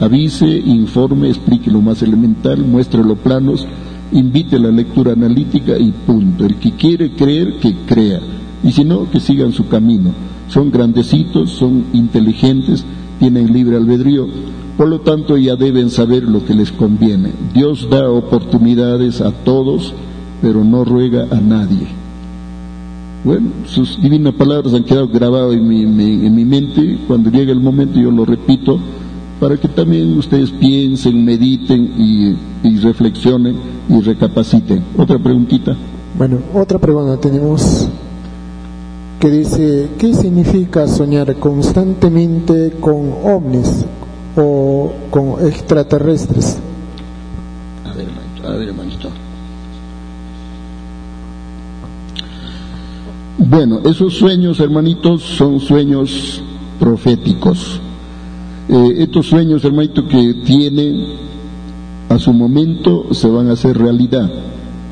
avise 0.00 0.46
informe 0.46 1.28
explique 1.28 1.70
lo 1.70 1.80
más 1.80 2.02
elemental 2.02 2.58
muestre 2.58 3.02
los 3.02 3.18
planos 3.18 3.66
invite 4.12 4.56
a 4.56 4.60
la 4.60 4.70
lectura 4.70 5.12
analítica 5.12 5.78
y 5.78 5.92
punto. 5.92 6.44
El 6.44 6.56
que 6.56 6.72
quiere 6.72 7.12
creer, 7.12 7.58
que 7.58 7.74
crea. 7.86 8.20
Y 8.62 8.72
si 8.72 8.84
no, 8.84 9.10
que 9.10 9.20
sigan 9.20 9.52
su 9.52 9.68
camino. 9.68 10.12
Son 10.48 10.70
grandecitos, 10.70 11.50
son 11.50 11.84
inteligentes, 11.92 12.84
tienen 13.18 13.52
libre 13.52 13.76
albedrío. 13.76 14.26
Por 14.76 14.88
lo 14.88 15.00
tanto, 15.00 15.36
ya 15.36 15.56
deben 15.56 15.90
saber 15.90 16.22
lo 16.22 16.44
que 16.44 16.54
les 16.54 16.72
conviene. 16.72 17.32
Dios 17.52 17.88
da 17.90 18.10
oportunidades 18.10 19.20
a 19.20 19.32
todos, 19.32 19.92
pero 20.40 20.64
no 20.64 20.84
ruega 20.84 21.26
a 21.30 21.40
nadie. 21.40 21.97
Bueno, 23.28 23.50
sus 23.66 24.00
divinas 24.00 24.32
palabras 24.32 24.72
han 24.72 24.84
quedado 24.84 25.06
grabadas 25.06 25.52
en 25.52 25.68
mi, 25.68 25.82
en 25.82 26.34
mi 26.34 26.46
mente. 26.46 26.98
Cuando 27.06 27.28
llega 27.28 27.52
el 27.52 27.60
momento, 27.60 28.00
yo 28.00 28.10
lo 28.10 28.24
repito 28.24 28.80
para 29.38 29.58
que 29.58 29.68
también 29.68 30.16
ustedes 30.16 30.50
piensen, 30.50 31.26
mediten 31.26 31.92
y, 32.64 32.78
reflexionen 32.78 33.54
y 33.86 34.00
recapaciten. 34.00 34.82
Otra 34.96 35.18
preguntita. 35.18 35.76
Bueno, 36.16 36.38
otra 36.54 36.78
pregunta 36.78 37.20
tenemos 37.20 37.86
que 39.20 39.28
dice, 39.28 39.90
¿qué 39.98 40.14
significa 40.14 40.88
soñar 40.88 41.36
constantemente 41.36 42.76
con 42.80 43.12
ovnis 43.24 43.84
o 44.34 44.90
con 45.10 45.46
extraterrestres? 45.46 46.56
A 47.84 47.92
ver, 47.92 48.06
a 48.46 48.56
ver, 48.56 48.68
hermanito. 48.68 49.10
Bueno, 53.38 53.80
esos 53.84 54.14
sueños, 54.14 54.60
hermanitos, 54.60 55.22
son 55.22 55.60
sueños 55.60 56.42
proféticos 56.78 57.80
eh, 58.68 58.96
estos 58.98 59.26
sueños, 59.26 59.64
hermanito, 59.64 60.06
que 60.06 60.34
tiene 60.44 61.06
a 62.10 62.18
su 62.18 62.34
momento 62.34 63.06
se 63.12 63.28
van 63.28 63.48
a 63.48 63.52
hacer 63.52 63.78
realidad. 63.78 64.30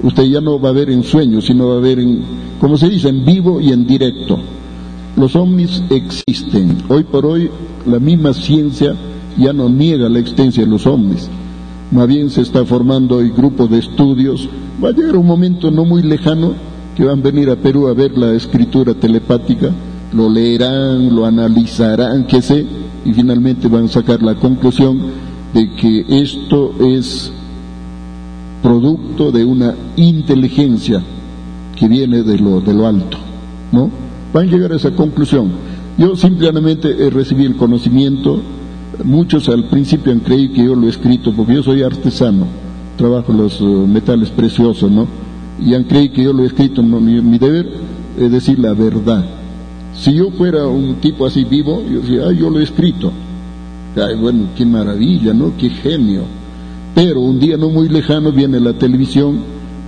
Usted 0.03 0.25
ya 0.25 0.41
no 0.41 0.59
va 0.59 0.71
a 0.71 0.73
ver 0.73 0.89
en 0.89 1.03
sueños, 1.03 1.45
sino 1.45 1.69
va 1.69 1.77
a 1.77 1.81
ver 1.81 1.99
en, 1.99 2.23
como 2.59 2.79
se 2.79 2.89
dice, 2.89 3.11
en 3.11 3.27
vivo 3.27 3.61
y 3.61 3.73
en 3.73 3.87
directo. 3.87 4.39
Los 5.17 5.37
ovnis 5.37 5.83
existen. 5.91 6.79
Hoy 6.89 7.05
por 7.05 7.27
hoy 7.27 7.51
la 7.87 7.99
misma 7.99 8.33
ciencia 8.33 8.95
ya 9.37 9.53
no 9.53 9.69
niega 9.69 10.09
la 10.09 10.21
existencia 10.21 10.65
de 10.65 10.71
los 10.71 10.87
ovnis. 10.87 11.29
Más 11.91 12.07
bien 12.09 12.31
se 12.31 12.41
está 12.41 12.65
formando 12.65 13.17
hoy 13.17 13.31
grupos 13.31 13.71
de 13.71 13.79
estudios. 13.79 14.49
Va 14.83 14.89
a 14.89 14.93
llegar 14.93 15.17
un 15.17 15.27
momento 15.27 15.71
no 15.71 15.85
muy 15.85 16.03
lejano 16.03 16.55
que 16.97 17.05
van 17.05 17.19
a 17.19 17.23
venir 17.23 17.51
a 17.51 17.57
Perú 17.57 17.89
a 17.89 17.95
ver 17.95 18.17
la 18.17 18.33
escritura 18.33 18.95
telepática, 18.95 19.71
lo 20.15 20.31
leerán, 20.31 21.15
lo 21.15 21.27
analizarán, 21.27 22.27
qué 22.27 22.41
sé, 22.41 22.65
y 23.05 23.13
finalmente 23.13 23.69
van 23.69 23.85
a 23.85 23.89
sacar 23.89 24.23
la 24.23 24.35
conclusión 24.35 24.99
de 25.53 25.71
que 25.75 26.05
esto 26.09 26.73
es 26.81 27.31
producto 28.63 29.31
de 29.31 29.45
una 29.45 29.75
inteligencia 29.97 31.03
que 31.77 31.87
viene 31.87 32.23
de 32.23 32.39
lo, 32.39 32.61
de 32.63 32.73
lo 32.73 32.87
alto, 32.87 33.19
¿no? 33.71 33.91
Van 34.33 34.49
a 34.49 34.51
llegar 34.51 34.73
a 34.73 34.77
esa 34.77 34.91
conclusión. 34.93 35.51
Yo 35.99 36.17
simplemente 36.17 36.89
he 37.07 37.11
recibido 37.11 37.51
el 37.51 37.57
conocimiento, 37.57 38.41
muchos 39.05 39.49
al 39.51 39.69
principio 39.69 40.13
han 40.13 40.21
creído 40.21 40.55
que 40.55 40.65
yo 40.65 40.75
lo 40.75 40.87
he 40.87 40.91
escrito, 40.91 41.33
porque 41.33 41.55
yo 41.55 41.63
soy 41.63 41.83
artesano, 41.83 42.47
trabajo 42.97 43.33
los 43.35 43.61
eh, 43.61 43.65
metales 43.65 44.31
preciosos, 44.31 44.91
¿no? 44.91 45.07
Y 45.65 45.75
han 45.75 45.85
creído 45.85 46.15
que 46.15 46.25
yo 46.25 46.33
lo 46.33 46.43
he 46.43 46.47
escrito, 46.47 46.83
no, 46.83 47.01
mi, 47.01 47.39
deber 47.39 47.69
es 48.19 48.31
decir 48.31 48.59
la 48.59 48.73
verdad, 48.73 49.25
si 49.95 50.15
yo 50.15 50.31
fuera 50.31 50.67
un 50.67 50.97
tipo 50.97 51.27
así 51.27 51.45
vivo, 51.45 51.83
yo 51.91 52.01
decía, 52.01 52.33
yo 52.33 52.51
lo 52.51 52.61
he 52.61 52.65
escrito. 52.65 53.13
Ay, 53.97 54.15
bueno, 54.17 54.49
qué 54.55 54.67
maravilla, 54.67 55.33
¿no? 55.33 55.53
Qué 55.57 55.71
genio. 55.71 56.25
Pero 56.95 57.21
un 57.21 57.39
día 57.39 57.57
no 57.57 57.71
muy 57.71 57.89
lejano 57.89 58.31
viene 58.33 58.61
la 58.61 58.75
televisión, 58.75 59.39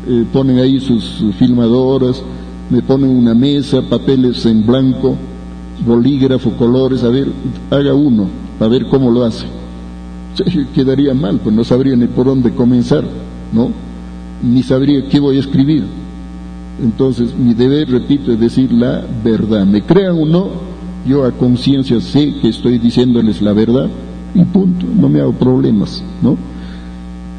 eh, 0.07 0.25
ponen 0.33 0.59
ahí 0.59 0.81
sus, 0.81 1.23
filmadoras, 1.39 2.23
me 2.71 2.81
ponen 2.83 3.11
una 3.11 3.35
mesa, 3.35 3.83
papeles 3.83 4.45
en 4.47 4.65
blanco, 4.65 5.17
bolígrafo, 5.87 6.53
colores, 6.53 7.05
a 7.05 7.09
ver, 7.09 7.29
haga 7.71 7.95
uno, 7.95 8.29
a 8.61 8.67
ver 8.67 8.87
cómo 8.87 9.11
lo 9.11 9.25
hace. 9.25 9.47
Quedaría 10.75 11.13
mal, 11.13 11.41
pues 11.43 11.55
no 11.55 11.65
sabría 11.65 11.97
ni 11.97 12.07
por 12.07 12.27
dónde 12.27 12.51
comenzar, 12.53 13.05
¿no? 13.53 13.71
Ni 14.43 14.63
sabría 14.63 15.09
qué 15.09 15.21
voy 15.21 15.37
a 15.37 15.41
escribir. 15.41 15.85
Entonces, 16.83 17.35
mi 17.37 17.55
deber, 17.55 17.91
repito, 17.91 18.33
es 18.33 18.41
decir 18.41 18.73
la 18.73 19.05
verdad. 19.25 19.67
Me 19.67 19.83
crean 19.83 20.19
o 20.19 20.27
no, 20.27 20.49
yo 21.07 21.25
a 21.25 21.33
conciencia 21.33 22.01
sé 22.01 22.35
que 22.41 22.49
estoy 22.49 22.79
diciéndoles 22.79 23.43
la 23.43 23.53
verdad 23.53 23.89
y 24.35 24.45
punto, 24.45 24.87
no 24.95 25.09
me 25.09 25.21
hago 25.21 25.33
problemas, 25.33 26.03
¿no? 26.23 26.37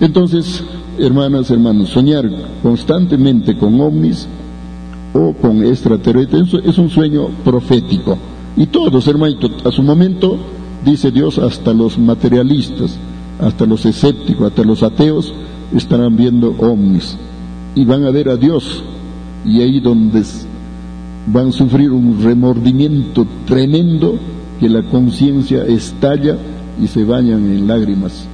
Entonces, 0.02 0.64
hermanas, 0.98 1.52
hermanos, 1.52 1.90
soñar 1.90 2.30
constantemente 2.62 3.58
con 3.58 3.80
ovnis 3.80 4.28
o 5.14 5.34
con 5.34 5.64
extraterrestres 5.64 6.54
es 6.66 6.78
un 6.78 6.90
sueño 6.90 7.28
profético. 7.44 8.18
Y 8.58 8.66
todos, 8.68 9.08
hermanitos, 9.08 9.52
a 9.66 9.72
su 9.72 9.84
momento, 9.84 10.38
dice 10.86 11.12
Dios, 11.12 11.38
hasta 11.38 11.74
los 11.74 11.98
materialistas, 11.98 12.98
hasta 13.40 13.66
los 13.66 13.86
escépticos, 13.86 14.48
hasta 14.48 14.64
los 14.64 14.84
ateos, 14.84 15.34
estarán 15.76 16.16
viendo 16.16 16.56
ovnis 16.58 17.18
y 17.76 17.86
van 17.86 18.04
a 18.06 18.12
ver 18.12 18.30
a 18.30 18.38
Dios 18.38 18.84
y 19.46 19.62
ahí 19.62 19.80
donde 19.80 20.24
van 21.32 21.50
a 21.50 21.52
sufrir 21.52 21.92
un 21.92 22.22
remordimiento 22.24 23.26
tremendo 23.46 24.18
que 24.60 24.70
la 24.70 24.84
conciencia 24.84 25.64
estalla 25.66 26.38
y 26.82 26.88
se 26.88 27.04
bañan 27.04 27.46
en 27.46 27.68
lágrimas. 27.68 28.26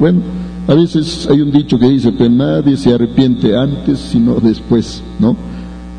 Bueno, 0.00 0.20
a 0.66 0.74
veces 0.74 1.28
hay 1.30 1.40
un 1.40 1.50
dicho 1.50 1.78
que 1.78 1.88
dice, 1.88 2.14
que 2.14 2.28
nadie 2.28 2.76
se 2.76 2.92
arrepiente 2.92 3.56
antes 3.56 3.98
sino 3.98 4.34
después, 4.34 5.02
¿no? 5.18 5.36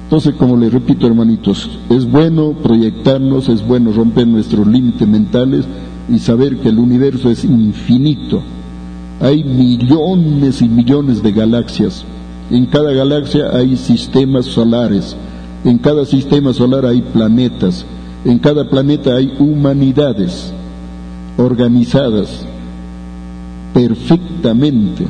Entonces, 0.03 0.33
como 0.35 0.57
le 0.57 0.71
repito, 0.71 1.05
hermanitos, 1.05 1.69
es 1.89 2.09
bueno 2.09 2.53
proyectarnos, 2.63 3.47
es 3.47 3.65
bueno 3.65 3.91
romper 3.91 4.27
nuestros 4.27 4.65
límites 4.65 5.07
mentales 5.07 5.65
y 6.11 6.17
saber 6.17 6.57
que 6.57 6.69
el 6.69 6.79
universo 6.79 7.29
es 7.29 7.43
infinito. 7.43 8.41
Hay 9.21 9.43
millones 9.43 10.61
y 10.61 10.69
millones 10.69 11.21
de 11.21 11.31
galaxias, 11.31 12.05
en 12.51 12.65
cada 12.65 12.93
galaxia 12.93 13.49
hay 13.53 13.75
sistemas 13.75 14.45
solares, 14.45 15.15
en 15.65 15.77
cada 15.77 16.05
sistema 16.05 16.53
solar 16.53 16.85
hay 16.85 17.01
planetas, 17.01 17.85
en 18.25 18.39
cada 18.39 18.69
planeta 18.69 19.15
hay 19.15 19.33
humanidades 19.37 20.53
organizadas 21.37 22.45
perfectamente. 23.73 25.05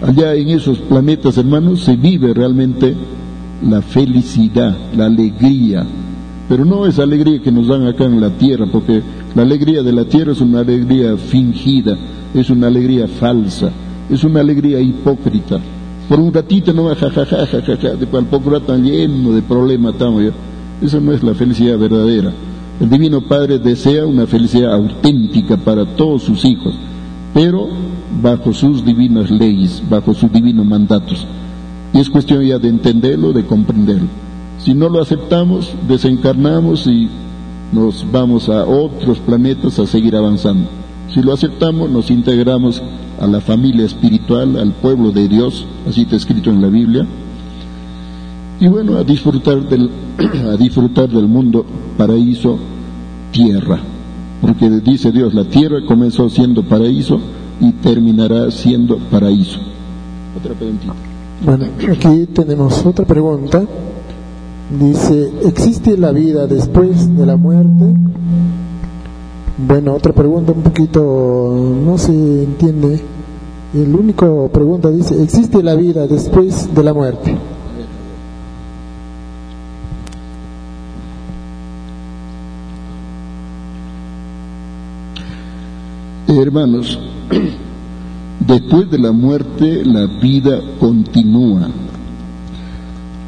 Allá 0.00 0.34
en 0.34 0.48
esos 0.48 0.78
planetas, 0.78 1.36
hermanos, 1.36 1.82
se 1.82 1.96
vive 1.96 2.32
realmente 2.32 2.94
la 3.68 3.82
felicidad, 3.82 4.76
la 4.96 5.06
alegría, 5.06 5.84
pero 6.48 6.64
no 6.64 6.86
esa 6.86 7.02
alegría 7.02 7.40
que 7.40 7.52
nos 7.52 7.68
dan 7.68 7.86
acá 7.86 8.04
en 8.04 8.20
la 8.20 8.30
tierra, 8.30 8.66
porque 8.70 9.02
la 9.34 9.42
alegría 9.42 9.82
de 9.82 9.92
la 9.92 10.04
tierra 10.04 10.32
es 10.32 10.40
una 10.40 10.60
alegría 10.60 11.16
fingida, 11.16 11.96
es 12.34 12.50
una 12.50 12.68
alegría 12.68 13.06
falsa, 13.08 13.70
es 14.10 14.24
una 14.24 14.40
alegría 14.40 14.80
hipócrita. 14.80 15.60
Por 16.08 16.20
un 16.20 16.32
ratito 16.32 16.72
no 16.72 16.94
jajaja, 16.94 17.46
jajaja, 17.46 17.94
de 17.94 18.06
cual 18.06 18.26
poco 18.26 18.50
rato 18.50 18.76
lleno 18.76 19.32
de 19.32 19.42
problemas 19.42 19.94
estamos 19.94 20.24
ya. 20.24 20.30
Esa 20.82 21.00
no 21.00 21.12
es 21.12 21.22
la 21.22 21.34
felicidad 21.34 21.78
verdadera. 21.78 22.32
El 22.80 22.90
Divino 22.90 23.20
Padre 23.20 23.58
desea 23.58 24.04
una 24.06 24.26
felicidad 24.26 24.74
auténtica 24.74 25.56
para 25.56 25.84
todos 25.84 26.24
sus 26.24 26.44
hijos, 26.44 26.74
pero 27.32 27.68
bajo 28.20 28.52
sus 28.52 28.84
divinas 28.84 29.30
leyes, 29.30 29.82
bajo 29.88 30.12
sus 30.14 30.32
divinos 30.32 30.66
mandatos. 30.66 31.26
Y 31.92 32.00
es 32.00 32.10
cuestión 32.10 32.42
ya 32.42 32.58
de 32.58 32.68
entenderlo, 32.68 33.32
de 33.32 33.44
comprenderlo. 33.44 34.08
Si 34.58 34.74
no 34.74 34.88
lo 34.88 35.00
aceptamos, 35.00 35.72
desencarnamos 35.88 36.86
y 36.86 37.08
nos 37.72 38.04
vamos 38.10 38.48
a 38.48 38.64
otros 38.64 39.18
planetas 39.18 39.78
a 39.78 39.86
seguir 39.86 40.16
avanzando. 40.16 40.81
Si 41.12 41.20
lo 41.20 41.32
aceptamos, 41.32 41.90
nos 41.90 42.10
integramos 42.10 42.82
a 43.20 43.26
la 43.26 43.40
familia 43.40 43.84
espiritual, 43.84 44.58
al 44.58 44.72
pueblo 44.72 45.10
de 45.10 45.28
Dios, 45.28 45.66
así 45.86 46.02
está 46.02 46.16
escrito 46.16 46.48
en 46.48 46.62
la 46.62 46.68
Biblia. 46.68 47.06
Y 48.58 48.68
bueno, 48.68 48.96
a 48.96 49.04
disfrutar 49.04 49.68
del, 49.68 49.90
a 50.52 50.56
disfrutar 50.56 51.10
del 51.10 51.28
mundo 51.28 51.66
paraíso, 51.98 52.58
tierra. 53.30 53.78
Porque 54.40 54.70
dice 54.70 55.12
Dios, 55.12 55.34
la 55.34 55.44
tierra 55.44 55.78
comenzó 55.86 56.28
siendo 56.30 56.62
paraíso 56.62 57.20
y 57.60 57.72
terminará 57.72 58.50
siendo 58.50 58.98
paraíso. 58.98 59.60
Otra 60.36 60.54
preguntita. 60.54 60.94
Bueno, 61.44 61.66
aquí 61.90 62.26
tenemos 62.32 62.86
otra 62.86 63.04
pregunta. 63.04 63.62
Dice, 64.80 65.30
¿existe 65.44 65.98
la 65.98 66.12
vida 66.12 66.46
después 66.46 67.14
de 67.14 67.26
la 67.26 67.36
muerte? 67.36 67.94
Bueno, 69.58 69.94
otra 69.94 70.14
pregunta 70.14 70.52
un 70.52 70.62
poquito, 70.62 71.00
no 71.84 71.98
se 71.98 72.10
entiende. 72.10 73.02
El 73.74 73.94
único 73.94 74.48
pregunta 74.48 74.90
dice, 74.90 75.22
¿existe 75.22 75.62
la 75.62 75.74
vida 75.74 76.06
después 76.06 76.74
de 76.74 76.82
la 76.82 76.94
muerte? 76.94 77.36
Hermanos, 86.26 86.98
después 88.40 88.90
de 88.90 88.98
la 88.98 89.12
muerte 89.12 89.84
la 89.84 90.06
vida 90.06 90.60
continúa. 90.80 91.68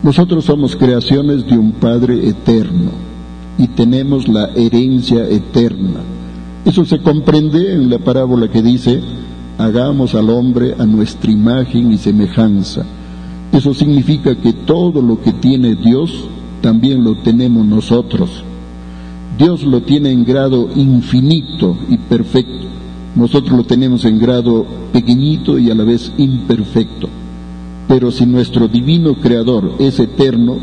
Nosotros 0.03 0.47
somos 0.47 0.75
creaciones 0.75 1.47
de 1.47 1.59
un 1.59 1.73
Padre 1.73 2.27
eterno 2.29 2.91
y 3.59 3.69
tenemos 3.69 4.27
la 4.27 4.47
herencia 4.55 5.29
eterna. 5.29 6.14
Eso 6.65 6.85
se 6.87 6.99
comprende 7.01 7.75
en 7.75 7.91
la 7.91 7.99
parábola 7.99 8.49
que 8.49 8.63
dice, 8.63 9.01
hagamos 9.59 10.15
al 10.15 10.31
hombre 10.31 10.75
a 10.79 10.87
nuestra 10.87 11.31
imagen 11.31 11.93
y 11.93 11.99
semejanza. 11.99 12.85
Eso 13.53 13.75
significa 13.75 14.35
que 14.35 14.53
todo 14.53 15.03
lo 15.03 15.21
que 15.21 15.33
tiene 15.33 15.75
Dios 15.75 16.11
también 16.63 17.05
lo 17.05 17.17
tenemos 17.17 17.67
nosotros. 17.67 18.43
Dios 19.39 19.63
lo 19.63 19.83
tiene 19.83 20.11
en 20.11 20.25
grado 20.25 20.71
infinito 20.75 21.77
y 21.91 21.99
perfecto. 21.99 22.67
Nosotros 23.15 23.57
lo 23.57 23.65
tenemos 23.65 24.05
en 24.07 24.19
grado 24.19 24.65
pequeñito 24.93 25.59
y 25.59 25.71
a 25.71 25.75
la 25.75 25.85
vez 25.85 26.13
imperfecto. 26.17 27.09
Pero 27.87 28.11
si 28.11 28.25
nuestro 28.25 28.69
divino 28.69 29.17
creador 29.17 29.75
es 29.79 30.01
eterno, 30.01 30.57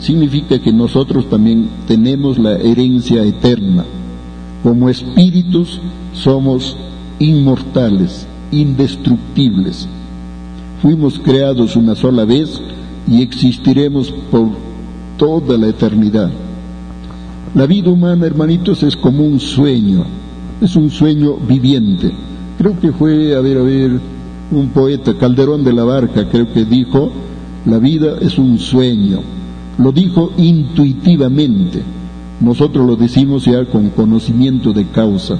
significa 0.00 0.58
que 0.58 0.72
nosotros 0.72 1.30
también 1.30 1.68
tenemos 1.86 2.38
la 2.38 2.56
herencia 2.56 3.22
eterna. 3.22 3.84
Como 4.64 4.88
espíritus 4.88 5.78
somos 6.14 6.74
inmortales, 7.18 8.26
indestructibles. 8.50 9.86
Fuimos 10.80 11.18
creados 11.18 11.76
una 11.76 11.94
sola 11.94 12.24
vez 12.24 12.62
y 13.06 13.20
existiremos 13.20 14.10
por 14.30 14.48
toda 15.18 15.58
la 15.58 15.68
eternidad. 15.68 16.30
La 17.54 17.66
vida 17.66 17.90
humana, 17.90 18.24
hermanitos, 18.24 18.82
es 18.82 18.96
como 18.96 19.22
un 19.26 19.38
sueño, 19.38 20.06
es 20.62 20.74
un 20.76 20.90
sueño 20.90 21.36
viviente. 21.36 22.10
Creo 22.56 22.80
que 22.80 22.90
fue, 22.90 23.36
a 23.36 23.40
ver, 23.40 23.58
a 23.58 23.62
ver, 23.62 24.00
un 24.50 24.68
poeta, 24.68 25.12
Calderón 25.12 25.62
de 25.62 25.74
la 25.74 25.84
Barca, 25.84 26.26
creo 26.30 26.50
que 26.50 26.64
dijo, 26.64 27.12
la 27.66 27.78
vida 27.78 28.16
es 28.18 28.38
un 28.38 28.58
sueño. 28.58 29.20
Lo 29.76 29.92
dijo 29.92 30.32
intuitivamente. 30.38 31.82
Nosotros 32.44 32.86
lo 32.86 32.96
decimos 32.96 33.46
ya 33.46 33.64
con 33.64 33.90
conocimiento 33.90 34.72
de 34.72 34.86
causa. 34.86 35.38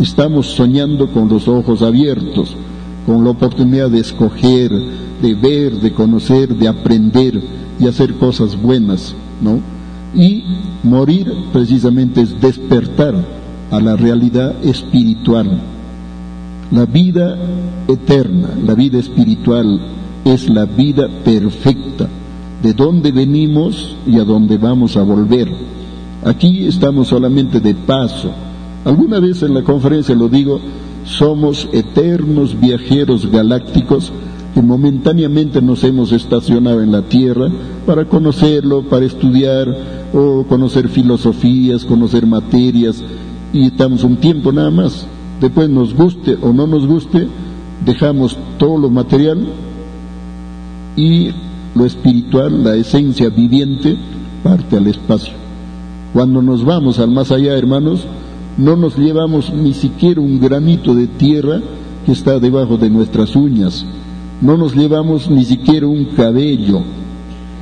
Estamos 0.00 0.48
soñando 0.48 1.12
con 1.12 1.28
los 1.28 1.46
ojos 1.46 1.82
abiertos, 1.82 2.56
con 3.06 3.22
la 3.22 3.30
oportunidad 3.30 3.90
de 3.90 4.00
escoger, 4.00 4.72
de 5.22 5.34
ver, 5.34 5.74
de 5.74 5.92
conocer, 5.92 6.54
de 6.54 6.66
aprender 6.66 7.40
y 7.78 7.86
hacer 7.86 8.14
cosas 8.14 8.60
buenas, 8.60 9.14
¿no? 9.40 9.60
Y 10.14 10.42
morir 10.82 11.32
precisamente 11.52 12.22
es 12.22 12.40
despertar 12.40 13.14
a 13.70 13.80
la 13.80 13.96
realidad 13.96 14.54
espiritual 14.64 15.60
la 16.72 16.86
vida 16.86 17.36
eterna, 17.86 18.48
la 18.64 18.74
vida 18.74 18.98
espiritual, 18.98 19.78
es 20.24 20.48
la 20.48 20.64
vida 20.64 21.06
perfecta, 21.22 22.08
de 22.62 22.72
dónde 22.72 23.12
venimos 23.12 23.94
y 24.06 24.18
a 24.18 24.24
dónde 24.24 24.56
vamos 24.56 24.96
a 24.96 25.02
volver. 25.02 25.52
Aquí 26.24 26.66
estamos 26.66 27.08
solamente 27.08 27.60
de 27.60 27.74
paso. 27.74 28.30
Alguna 28.84 29.20
vez 29.20 29.42
en 29.42 29.54
la 29.54 29.62
conferencia 29.62 30.14
lo 30.14 30.28
digo, 30.28 30.60
somos 31.04 31.68
eternos 31.72 32.58
viajeros 32.58 33.30
galácticos 33.30 34.12
que 34.54 34.62
momentáneamente 34.62 35.62
nos 35.62 35.82
hemos 35.84 36.12
estacionado 36.12 36.82
en 36.82 36.92
la 36.92 37.02
Tierra 37.02 37.48
para 37.86 38.04
conocerlo, 38.04 38.82
para 38.82 39.06
estudiar 39.06 39.66
o 40.12 40.44
conocer 40.44 40.88
filosofías, 40.88 41.84
conocer 41.84 42.26
materias, 42.26 43.02
y 43.52 43.66
estamos 43.66 44.04
un 44.04 44.16
tiempo 44.16 44.52
nada 44.52 44.70
más 44.70 45.06
después 45.42 45.68
nos 45.68 45.94
guste 45.94 46.38
o 46.40 46.52
no 46.52 46.66
nos 46.66 46.86
guste, 46.86 47.26
dejamos 47.84 48.38
todo 48.58 48.78
lo 48.78 48.88
material 48.88 49.44
y 50.96 51.30
lo 51.74 51.84
espiritual, 51.84 52.62
la 52.62 52.76
esencia 52.76 53.28
viviente, 53.28 53.96
parte 54.42 54.76
al 54.76 54.86
espacio. 54.86 55.41
Cuando 56.12 56.42
nos 56.42 56.64
vamos 56.64 56.98
al 56.98 57.10
más 57.10 57.30
allá, 57.30 57.56
hermanos, 57.56 58.06
no 58.58 58.76
nos 58.76 58.98
llevamos 58.98 59.52
ni 59.52 59.72
siquiera 59.72 60.20
un 60.20 60.38
granito 60.38 60.94
de 60.94 61.06
tierra 61.06 61.60
que 62.04 62.12
está 62.12 62.38
debajo 62.38 62.76
de 62.76 62.90
nuestras 62.90 63.34
uñas, 63.34 63.86
no 64.40 64.56
nos 64.56 64.74
llevamos 64.74 65.30
ni 65.30 65.44
siquiera 65.44 65.86
un 65.86 66.04
cabello, 66.16 66.82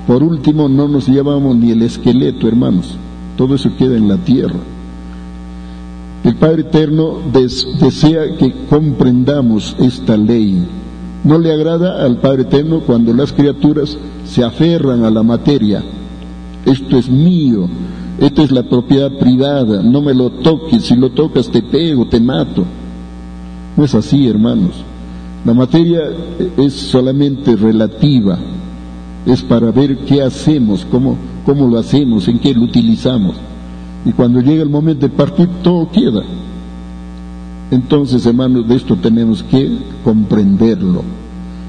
por 0.07 0.23
último 0.23 0.69
no 0.69 0.89
nos 0.89 1.07
llevamos 1.07 1.57
ni 1.57 1.71
el 1.71 1.83
esqueleto, 1.83 2.49
hermanos, 2.49 2.97
todo 3.37 3.55
eso 3.55 3.71
queda 3.77 3.97
en 3.97 4.09
la 4.09 4.17
tierra. 4.17 4.59
El 6.25 6.35
Padre 6.35 6.63
Eterno 6.63 7.19
desea 7.81 8.37
que 8.37 8.53
comprendamos 8.69 9.75
esta 9.79 10.17
ley. 10.19 10.67
No 11.25 11.39
le 11.39 11.51
agrada 11.51 12.05
al 12.05 12.19
Padre 12.19 12.43
Eterno 12.43 12.81
cuando 12.81 13.15
las 13.15 13.33
criaturas 13.33 13.97
se 14.27 14.45
aferran 14.45 15.05
a 15.05 15.11
la 15.11 15.23
materia. 15.23 15.83
Esto 16.67 16.99
es 16.99 17.09
mío, 17.09 17.69
esta 18.21 18.43
es 18.43 18.51
la 18.51 18.63
propiedad 18.63 19.11
privada, 19.19 19.83
no 19.83 20.03
me 20.03 20.13
lo 20.13 20.31
toques, 20.31 20.85
si 20.85 20.95
lo 20.95 21.11
tocas 21.11 21.49
te 21.49 21.63
pego, 21.63 22.07
te 22.07 22.21
mato. 22.21 22.65
No 23.77 23.85
es 23.85 23.95
así, 23.95 24.29
hermanos. 24.29 24.73
La 25.47 25.55
materia 25.55 26.03
es 26.59 26.75
solamente 26.75 27.57
relativa, 27.57 28.39
es 29.25 29.43
para 29.43 29.71
ver 29.71 29.97
qué 30.01 30.23
hacemos, 30.23 30.87
cómo, 30.91 31.17
cómo 31.47 31.67
lo 31.67 31.79
hacemos, 31.79 32.29
en 32.29 32.39
qué 32.39 32.53
lo 32.53 32.65
utilizamos. 32.65 33.37
Y 34.05 34.13
cuando 34.13 34.41
llega 34.43 34.63
el 34.63 34.69
momento 34.69 35.09
de 35.09 35.15
partir, 35.15 35.49
todo 35.63 35.91
queda. 35.91 36.23
Entonces, 37.71 38.27
hermanos, 38.27 38.69
de 38.69 38.75
esto 38.75 38.97
tenemos 38.97 39.43
que 39.45 39.79
comprenderlo. 40.05 41.03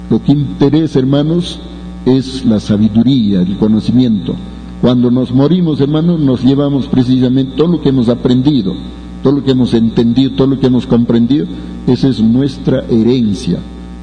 Lo 0.09 0.21
que 0.21 0.33
interesa, 0.33 0.99
hermanos, 0.99 1.59
es 2.05 2.43
la 2.43 2.59
sabiduría, 2.59 3.41
el 3.41 3.55
conocimiento. 3.55 4.35
Cuando 4.81 5.11
nos 5.11 5.31
morimos, 5.31 5.79
hermanos, 5.79 6.19
nos 6.19 6.43
llevamos 6.43 6.87
precisamente 6.87 7.55
todo 7.55 7.67
lo 7.67 7.81
que 7.81 7.89
hemos 7.89 8.09
aprendido, 8.09 8.73
todo 9.21 9.33
lo 9.33 9.43
que 9.43 9.51
hemos 9.51 9.75
entendido, 9.75 10.31
todo 10.31 10.47
lo 10.47 10.59
que 10.59 10.65
hemos 10.65 10.87
comprendido, 10.87 11.45
esa 11.85 12.07
es 12.07 12.19
nuestra 12.19 12.83
herencia 12.89 13.59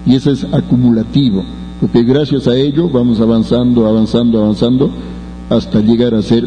y 0.06 0.14
eso 0.14 0.30
es 0.30 0.44
acumulativo, 0.52 1.42
porque 1.80 2.04
gracias 2.04 2.46
a 2.46 2.54
ello 2.54 2.88
vamos 2.88 3.20
avanzando, 3.20 3.86
avanzando, 3.86 4.38
avanzando 4.38 4.90
hasta 5.50 5.80
llegar 5.80 6.14
a 6.14 6.22
ser 6.22 6.46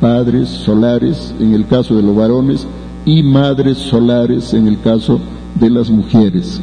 padres 0.00 0.48
solares 0.48 1.34
en 1.40 1.52
el 1.52 1.66
caso 1.66 1.96
de 1.96 2.02
los 2.02 2.14
varones 2.14 2.64
y 3.04 3.24
madres 3.24 3.78
solares 3.78 4.54
en 4.54 4.68
el 4.68 4.80
caso 4.80 5.18
de 5.58 5.68
las 5.68 5.90
mujeres. 5.90 6.60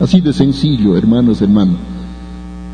Así 0.00 0.20
de 0.20 0.34
sencillo, 0.34 0.98
hermanos, 0.98 1.40
hermanos. 1.40 1.76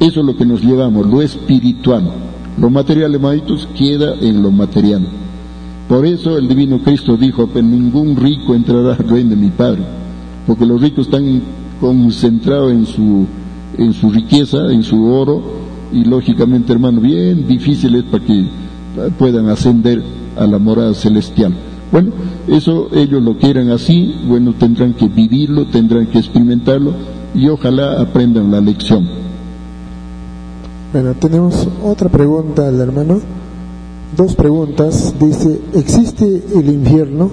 Eso 0.00 0.20
es 0.20 0.26
lo 0.26 0.36
que 0.36 0.44
nos 0.44 0.62
llevamos, 0.62 1.06
lo 1.06 1.22
espiritual. 1.22 2.31
Lo 2.58 2.70
material, 2.70 3.14
hermanitos, 3.14 3.68
queda 3.76 4.14
en 4.20 4.42
lo 4.42 4.50
material. 4.50 5.06
Por 5.88 6.06
eso 6.06 6.38
el 6.38 6.48
divino 6.48 6.78
Cristo 6.80 7.16
dijo, 7.16 7.52
que 7.52 7.62
ningún 7.62 8.16
rico 8.16 8.54
entrará 8.54 8.94
al 8.94 9.08
reino 9.08 9.30
de 9.30 9.36
mi 9.36 9.50
Padre. 9.50 9.82
porque 10.46 10.66
los 10.66 10.80
ricos 10.80 11.06
están 11.06 11.40
concentrados 11.80 12.72
en 12.72 12.84
su, 12.84 13.26
en 13.78 13.92
su 13.92 14.10
riqueza, 14.10 14.72
en 14.72 14.82
su 14.82 15.04
oro, 15.04 15.40
y 15.92 16.04
lógicamente, 16.04 16.72
hermano, 16.72 17.00
bien 17.00 17.46
difícil 17.46 17.94
es 17.94 18.02
para 18.04 18.24
que 18.24 18.44
puedan 19.18 19.48
ascender 19.48 20.02
a 20.36 20.46
la 20.46 20.58
morada 20.58 20.94
celestial. 20.94 21.52
Bueno, 21.92 22.10
eso 22.48 22.88
ellos 22.92 23.22
lo 23.22 23.36
quieran 23.36 23.70
así, 23.70 24.14
bueno, 24.26 24.54
tendrán 24.54 24.94
que 24.94 25.08
vivirlo, 25.08 25.66
tendrán 25.66 26.06
que 26.06 26.18
experimentarlo 26.18 26.94
y 27.34 27.48
ojalá 27.48 28.00
aprendan 28.00 28.50
la 28.50 28.60
lección. 28.60 29.21
Bueno, 30.92 31.14
tenemos 31.14 31.66
otra 31.82 32.10
pregunta 32.10 32.68
al 32.68 32.78
hermano. 32.78 33.20
Dos 34.14 34.34
preguntas. 34.34 35.14
Dice, 35.18 35.58
¿existe 35.74 36.42
el 36.54 36.68
infierno? 36.68 37.30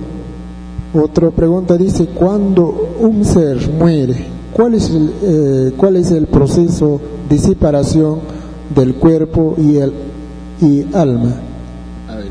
Otra 0.93 1.29
pregunta 1.29 1.75
dice, 1.75 2.07
cuando 2.07 2.95
un 3.01 3.25
ser 3.25 3.57
muere, 3.69 4.15
¿cuál 4.53 4.75
es 4.75 4.89
el, 4.89 5.11
eh, 5.21 5.73
cuál 5.75 5.97
es 5.97 6.09
el 6.11 6.27
proceso 6.27 7.01
de 7.29 7.37
separación 7.37 8.19
del 8.73 8.95
cuerpo 8.95 9.55
y 9.57 9.75
el 9.75 9.93
y 10.61 10.85
alma? 10.95 11.35
A 12.07 12.15
ver, 12.15 12.27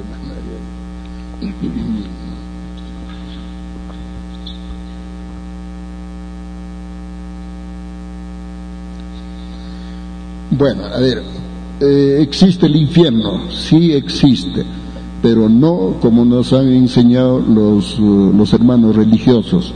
Bueno, 10.58 10.86
a 10.86 10.98
ver, 10.98 11.22
eh, 11.80 12.18
¿existe 12.20 12.66
el 12.66 12.74
infierno? 12.74 13.48
Sí 13.48 13.92
existe, 13.92 14.64
pero 15.22 15.48
no 15.48 15.94
como 16.00 16.24
nos 16.24 16.52
han 16.52 16.68
enseñado 16.72 17.38
los, 17.38 17.96
uh, 18.00 18.32
los 18.36 18.52
hermanos 18.52 18.96
religiosos. 18.96 19.72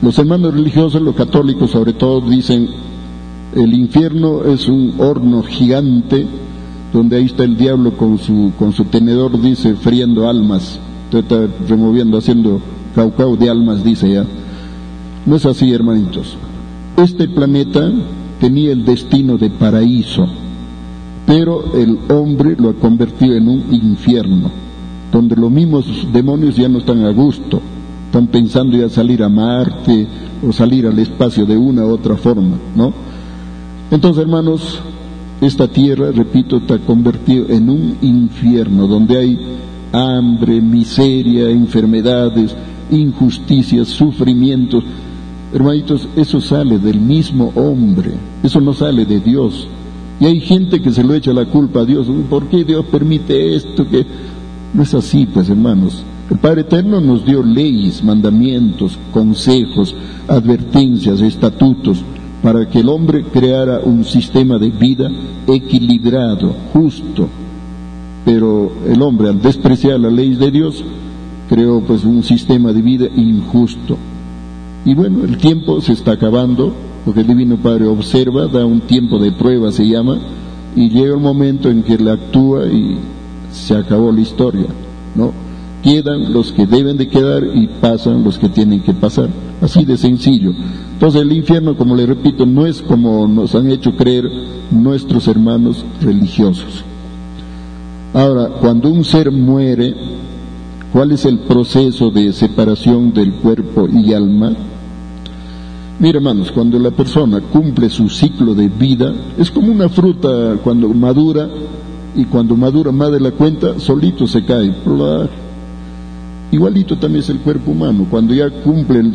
Los 0.00 0.18
hermanos 0.18 0.54
religiosos, 0.54 1.02
los 1.02 1.14
católicos 1.14 1.72
sobre 1.72 1.92
todo, 1.92 2.22
dicen 2.22 2.68
el 3.54 3.74
infierno 3.74 4.44
es 4.44 4.66
un 4.66 4.94
horno 4.96 5.42
gigante 5.42 6.26
donde 6.90 7.16
ahí 7.16 7.26
está 7.26 7.44
el 7.44 7.58
diablo 7.58 7.94
con 7.94 8.16
su, 8.16 8.52
con 8.58 8.72
su 8.72 8.86
tenedor, 8.86 9.38
dice, 9.42 9.74
friendo 9.74 10.26
almas, 10.26 10.78
está 11.12 11.46
removiendo, 11.68 12.16
haciendo 12.16 12.62
caucao 12.94 13.36
de 13.36 13.50
almas, 13.50 13.84
dice 13.84 14.10
ya. 14.10 14.24
No 15.26 15.36
es 15.36 15.44
así, 15.44 15.70
hermanitos. 15.70 16.38
Este 16.96 17.28
planeta 17.28 17.92
tenía 18.42 18.72
el 18.72 18.84
destino 18.84 19.38
de 19.38 19.50
paraíso, 19.50 20.26
pero 21.24 21.76
el 21.76 21.96
hombre 22.10 22.56
lo 22.58 22.70
ha 22.70 22.74
convertido 22.74 23.36
en 23.36 23.46
un 23.46 23.72
infierno, 23.72 24.50
donde 25.12 25.36
los 25.36 25.48
mismos 25.48 25.86
demonios 26.12 26.56
ya 26.56 26.68
no 26.68 26.78
están 26.78 27.04
a 27.04 27.10
gusto, 27.10 27.60
están 28.06 28.26
pensando 28.26 28.76
ya 28.76 28.88
salir 28.88 29.22
a 29.22 29.28
Marte 29.28 30.08
o 30.44 30.52
salir 30.52 30.88
al 30.88 30.98
espacio 30.98 31.46
de 31.46 31.56
una 31.56 31.84
u 31.86 31.90
otra 31.90 32.16
forma, 32.16 32.56
¿no? 32.74 32.92
Entonces, 33.92 34.22
hermanos, 34.24 34.80
esta 35.40 35.68
tierra, 35.68 36.10
repito, 36.10 36.56
está 36.56 36.78
convertida 36.78 37.44
en 37.48 37.70
un 37.70 37.96
infierno 38.02 38.88
donde 38.88 39.18
hay 39.18 39.38
hambre, 39.92 40.60
miseria, 40.60 41.48
enfermedades, 41.48 42.56
injusticias, 42.90 43.86
sufrimientos, 43.86 44.82
Hermanitos, 45.52 46.08
eso 46.16 46.40
sale 46.40 46.78
del 46.78 46.98
mismo 46.98 47.52
hombre, 47.54 48.12
eso 48.42 48.60
no 48.60 48.72
sale 48.72 49.04
de 49.04 49.20
Dios. 49.20 49.68
Y 50.18 50.26
hay 50.26 50.40
gente 50.40 50.80
que 50.80 50.92
se 50.92 51.02
lo 51.02 51.14
echa 51.14 51.32
la 51.32 51.46
culpa 51.46 51.80
a 51.80 51.84
Dios. 51.84 52.06
¿Por 52.30 52.46
qué 52.46 52.64
Dios 52.64 52.84
permite 52.86 53.54
esto? 53.54 53.86
Que 53.88 54.06
no 54.72 54.82
es 54.82 54.94
así, 54.94 55.26
pues 55.26 55.48
hermanos. 55.50 56.04
El 56.30 56.38
Padre 56.38 56.62
Eterno 56.62 57.00
nos 57.00 57.26
dio 57.26 57.42
leyes, 57.42 58.02
mandamientos, 58.02 58.98
consejos, 59.12 59.94
advertencias, 60.28 61.20
estatutos, 61.20 62.02
para 62.42 62.68
que 62.68 62.80
el 62.80 62.88
hombre 62.88 63.24
creara 63.24 63.80
un 63.80 64.04
sistema 64.04 64.58
de 64.58 64.70
vida 64.70 65.10
equilibrado, 65.46 66.54
justo. 66.72 67.28
Pero 68.24 68.72
el 68.88 69.02
hombre, 69.02 69.28
al 69.28 69.42
despreciar 69.42 70.00
la 70.00 70.10
ley 70.10 70.34
de 70.36 70.50
Dios, 70.50 70.82
creó 71.48 71.80
pues 71.80 72.04
un 72.04 72.22
sistema 72.22 72.72
de 72.72 72.80
vida 72.80 73.06
injusto. 73.14 73.98
Y 74.84 74.94
bueno, 74.94 75.24
el 75.24 75.36
tiempo 75.38 75.80
se 75.80 75.92
está 75.92 76.12
acabando, 76.12 76.74
porque 77.04 77.20
el 77.20 77.28
Divino 77.28 77.56
Padre 77.56 77.86
observa, 77.86 78.46
da 78.46 78.64
un 78.66 78.80
tiempo 78.80 79.18
de 79.18 79.32
prueba, 79.32 79.70
se 79.70 79.86
llama, 79.86 80.18
y 80.74 80.88
llega 80.88 81.14
el 81.14 81.20
momento 81.20 81.68
en 81.68 81.82
que 81.82 81.98
le 81.98 82.10
actúa 82.10 82.66
y 82.66 82.98
se 83.52 83.76
acabó 83.76 84.10
la 84.10 84.20
historia, 84.20 84.66
¿no? 85.14 85.32
Quedan 85.82 86.32
los 86.32 86.52
que 86.52 86.66
deben 86.66 86.96
de 86.96 87.08
quedar 87.08 87.44
y 87.54 87.68
pasan 87.80 88.24
los 88.24 88.38
que 88.38 88.48
tienen 88.48 88.82
que 88.82 88.94
pasar, 88.94 89.28
así 89.60 89.84
de 89.84 89.96
sencillo. 89.96 90.52
Entonces 90.94 91.22
el 91.22 91.32
infierno, 91.32 91.76
como 91.76 91.96
le 91.96 92.06
repito, 92.06 92.46
no 92.46 92.66
es 92.66 92.80
como 92.82 93.26
nos 93.26 93.54
han 93.54 93.68
hecho 93.68 93.96
creer 93.96 94.30
nuestros 94.70 95.26
hermanos 95.28 95.84
religiosos. 96.00 96.84
Ahora, 98.14 98.48
cuando 98.60 98.90
un 98.90 99.04
ser 99.04 99.30
muere, 99.32 99.94
¿cuál 100.92 101.12
es 101.12 101.24
el 101.24 101.38
proceso 101.40 102.10
de 102.10 102.32
separación 102.32 103.12
del 103.12 103.32
cuerpo 103.34 103.88
y 103.88 104.12
alma? 104.12 104.52
Mira, 105.98 106.18
hermanos, 106.18 106.50
cuando 106.50 106.78
la 106.78 106.90
persona 106.90 107.40
cumple 107.40 107.88
su 107.88 108.08
ciclo 108.08 108.54
de 108.54 108.68
vida, 108.68 109.12
es 109.38 109.50
como 109.50 109.70
una 109.70 109.88
fruta 109.88 110.56
cuando 110.62 110.88
madura 110.88 111.48
y 112.14 112.24
cuando 112.24 112.56
madura 112.56 112.92
más 112.92 113.12
de 113.12 113.20
la 113.20 113.30
cuenta, 113.30 113.78
solito 113.78 114.26
se 114.26 114.44
cae. 114.44 114.74
Igualito 116.50 116.98
también 116.98 117.20
es 117.20 117.30
el 117.30 117.38
cuerpo 117.38 117.70
humano, 117.70 118.06
cuando 118.10 118.34
ya 118.34 118.50
cumple 118.50 119.00
el 119.00 119.14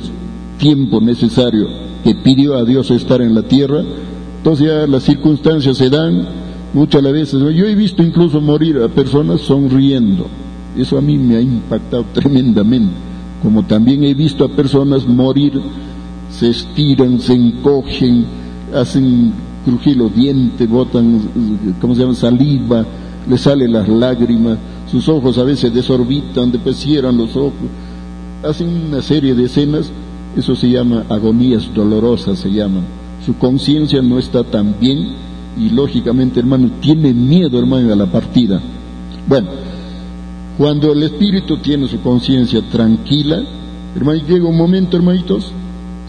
tiempo 0.57 0.99
necesario 1.01 1.67
que 2.03 2.15
pidió 2.15 2.55
a 2.55 2.63
Dios 2.63 2.89
estar 2.89 3.21
en 3.21 3.35
la 3.35 3.43
tierra, 3.43 3.83
entonces 4.37 4.67
ya 4.67 4.87
las 4.87 5.03
circunstancias 5.03 5.77
se 5.77 5.89
dan 5.89 6.25
muchas 6.73 7.03
veces. 7.03 7.41
Yo 7.41 7.65
he 7.65 7.75
visto 7.75 8.01
incluso 8.01 8.39
morir 8.39 8.77
a 8.77 8.87
personas 8.87 9.41
sonriendo. 9.41 10.27
Eso 10.77 10.97
a 10.97 11.01
mí 11.01 11.17
me 11.17 11.37
ha 11.37 11.41
impactado 11.41 12.05
tremendamente. 12.13 12.93
Como 13.41 13.63
también 13.63 14.03
he 14.03 14.13
visto 14.13 14.45
a 14.45 14.49
personas 14.49 15.05
morir 15.05 15.61
se 16.29 16.49
estiran, 16.49 17.19
se 17.19 17.33
encogen, 17.33 18.25
hacen 18.75 19.31
crujir 19.65 19.97
los 19.97 20.13
dientes, 20.13 20.69
botan, 20.69 21.21
¿cómo 21.79 21.95
se 21.95 22.01
llama?, 22.01 22.13
saliva, 22.13 22.85
le 23.29 23.37
salen 23.37 23.73
las 23.73 23.87
lágrimas, 23.87 24.57
sus 24.89 25.07
ojos 25.09 25.37
a 25.37 25.43
veces 25.43 25.73
desorbitan, 25.73 26.51
después 26.51 26.77
cierran 26.77 27.17
los 27.17 27.35
ojos, 27.35 27.53
hacen 28.43 28.69
una 28.87 29.01
serie 29.01 29.35
de 29.35 29.45
escenas, 29.45 29.91
eso 30.35 30.55
se 30.55 30.69
llama 30.69 31.03
agonías 31.09 31.73
dolorosas, 31.73 32.39
se 32.39 32.51
llaman. 32.51 32.83
Su 33.25 33.35
conciencia 33.37 34.01
no 34.01 34.19
está 34.19 34.43
tan 34.43 34.75
bien 34.79 35.15
y 35.59 35.69
lógicamente, 35.69 36.39
hermano, 36.39 36.69
tiene 36.79 37.13
miedo, 37.13 37.57
hermano, 37.59 37.91
a 37.91 37.95
la 37.95 38.05
partida. 38.05 38.61
Bueno, 39.27 39.49
cuando 40.57 40.91
el 40.91 41.03
espíritu 41.03 41.57
tiene 41.57 41.87
su 41.87 42.01
conciencia 42.01 42.61
tranquila, 42.71 43.43
hermano, 43.95 44.19
llega 44.27 44.47
un 44.47 44.57
momento, 44.57 44.97
hermanitos, 44.97 45.51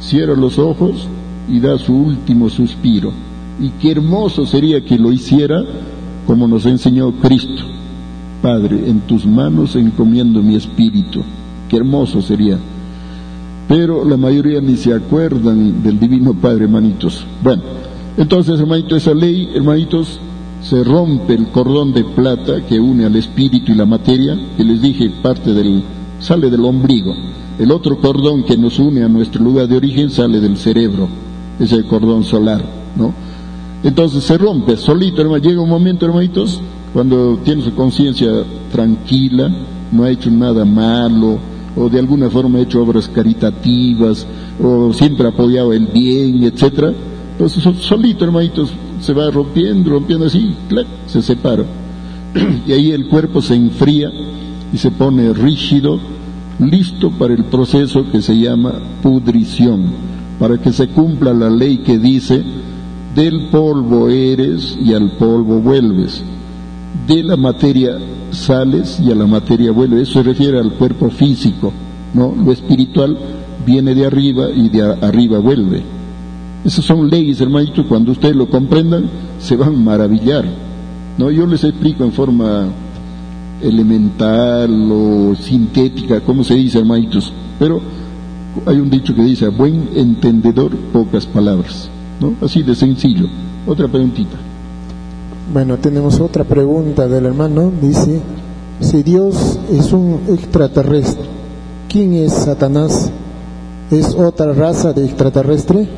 cierra 0.00 0.34
los 0.34 0.58
ojos 0.58 1.06
y 1.48 1.60
da 1.60 1.76
su 1.78 1.94
último 1.94 2.48
suspiro. 2.48 3.12
Y 3.60 3.70
qué 3.80 3.92
hermoso 3.92 4.46
sería 4.46 4.82
que 4.84 4.96
lo 4.96 5.12
hiciera 5.12 5.62
como 6.26 6.48
nos 6.48 6.64
enseñó 6.64 7.12
Cristo. 7.12 7.62
Padre, 8.40 8.88
en 8.88 9.00
tus 9.00 9.26
manos 9.26 9.76
encomiendo 9.76 10.42
mi 10.42 10.54
espíritu. 10.54 11.22
Qué 11.68 11.76
hermoso 11.76 12.22
sería. 12.22 12.58
Pero 13.66 14.04
la 14.04 14.16
mayoría 14.16 14.60
ni 14.60 14.76
se 14.76 14.94
acuerdan 14.94 15.82
del 15.82 15.98
Divino 15.98 16.32
Padre, 16.32 16.64
hermanitos. 16.64 17.26
Bueno, 17.42 17.62
entonces, 18.16 18.58
hermanitos, 18.58 19.02
esa 19.02 19.12
ley, 19.12 19.50
hermanitos, 19.54 20.20
se 20.62 20.82
rompe 20.84 21.34
el 21.34 21.48
cordón 21.48 21.92
de 21.92 22.04
plata 22.04 22.64
que 22.66 22.80
une 22.80 23.04
al 23.04 23.16
espíritu 23.16 23.72
y 23.72 23.74
la 23.74 23.86
materia, 23.86 24.36
que 24.56 24.64
les 24.64 24.82
dije, 24.82 25.10
parte 25.22 25.52
del, 25.52 25.82
sale 26.18 26.50
del 26.50 26.64
ombligo. 26.64 27.14
El 27.58 27.72
otro 27.72 27.98
cordón 27.98 28.44
que 28.44 28.56
nos 28.56 28.78
une 28.78 29.02
a 29.02 29.08
nuestro 29.08 29.42
lugar 29.42 29.68
de 29.68 29.76
origen 29.76 30.10
sale 30.10 30.40
del 30.40 30.56
cerebro, 30.56 31.08
es 31.58 31.72
el 31.72 31.86
cordón 31.86 32.24
solar, 32.24 32.64
¿no? 32.96 33.12
Entonces 33.82 34.24
se 34.24 34.36
rompe 34.36 34.76
solito, 34.76 35.22
hermano. 35.22 35.42
Llega 35.42 35.60
un 35.60 35.68
momento, 35.68 36.04
hermanitos, 36.06 36.60
cuando 36.92 37.38
tiene 37.44 37.62
su 37.62 37.74
conciencia 37.74 38.30
tranquila, 38.72 39.50
no 39.92 40.04
ha 40.04 40.10
hecho 40.10 40.30
nada 40.30 40.64
malo, 40.64 41.38
o 41.76 41.88
de 41.88 41.98
alguna 41.98 42.28
forma 42.28 42.58
ha 42.58 42.62
hecho 42.62 42.82
obras 42.82 43.08
caritativas, 43.08 44.26
o 44.62 44.92
siempre 44.92 45.26
ha 45.26 45.30
apoyado 45.30 45.72
el 45.72 45.86
bien, 45.86 46.42
etcétera. 46.42 46.92
Entonces 47.32 47.62
solito, 47.80 48.24
hermanitos, 48.24 48.72
se 49.00 49.12
va 49.12 49.30
rompiendo, 49.30 49.90
rompiendo 49.90 50.26
así, 50.26 50.54
se 51.06 51.22
separa. 51.22 51.64
y 52.66 52.72
ahí 52.72 52.92
el 52.92 53.08
cuerpo 53.08 53.40
se 53.40 53.54
enfría 53.54 54.10
y 54.72 54.76
se 54.76 54.90
pone 54.90 55.32
rígido 55.32 55.98
listo 56.58 57.10
para 57.10 57.34
el 57.34 57.44
proceso 57.44 58.10
que 58.10 58.20
se 58.20 58.38
llama 58.38 58.74
pudrición, 59.02 59.86
para 60.38 60.58
que 60.58 60.72
se 60.72 60.88
cumpla 60.88 61.32
la 61.32 61.50
ley 61.50 61.78
que 61.78 61.98
dice, 61.98 62.42
del 63.14 63.46
polvo 63.46 64.08
eres 64.08 64.76
y 64.80 64.92
al 64.92 65.12
polvo 65.12 65.60
vuelves, 65.60 66.22
de 67.06 67.22
la 67.22 67.36
materia 67.36 67.98
sales 68.30 69.00
y 69.00 69.10
a 69.10 69.14
la 69.14 69.26
materia 69.26 69.72
vuelves, 69.72 70.02
eso 70.02 70.22
se 70.22 70.22
refiere 70.22 70.58
al 70.58 70.72
cuerpo 70.72 71.10
físico, 71.10 71.72
¿no? 72.14 72.34
Lo 72.44 72.52
espiritual 72.52 73.16
viene 73.64 73.94
de 73.94 74.06
arriba 74.06 74.50
y 74.50 74.68
de 74.68 74.82
arriba 74.82 75.38
vuelve. 75.38 75.97
Esas 76.64 76.84
son 76.84 77.08
leyes, 77.08 77.40
hermanito, 77.40 77.86
cuando 77.86 78.12
ustedes 78.12 78.34
lo 78.34 78.48
comprendan, 78.48 79.08
se 79.38 79.56
van 79.56 79.74
a 79.74 79.78
maravillar. 79.78 80.44
¿no? 81.16 81.30
Yo 81.30 81.46
les 81.46 81.64
explico 81.64 82.04
en 82.04 82.12
forma 82.12 82.66
elemental 83.62 84.70
o 84.90 85.34
sintética, 85.34 86.20
como 86.20 86.44
se 86.44 86.54
dice, 86.54 86.78
hermanitos, 86.78 87.32
pero 87.58 87.80
hay 88.66 88.78
un 88.78 88.90
dicho 88.90 89.14
que 89.14 89.22
dice, 89.22 89.48
buen 89.48 89.90
entendedor, 89.94 90.76
pocas 90.92 91.26
palabras, 91.26 91.88
¿no? 92.20 92.34
Así 92.44 92.62
de 92.62 92.74
sencillo. 92.74 93.26
Otra 93.66 93.88
preguntita. 93.88 94.36
Bueno, 95.52 95.76
tenemos 95.78 96.20
otra 96.20 96.44
pregunta 96.44 97.08
del 97.08 97.26
hermano, 97.26 97.72
dice, 97.80 98.20
si 98.80 99.02
Dios 99.02 99.58
es 99.72 99.92
un 99.92 100.20
extraterrestre, 100.28 101.24
¿quién 101.88 102.14
es 102.14 102.32
Satanás? 102.32 103.10
¿Es 103.90 104.14
otra 104.14 104.52
raza 104.52 104.92
de 104.92 105.04
extraterrestre? 105.04 105.88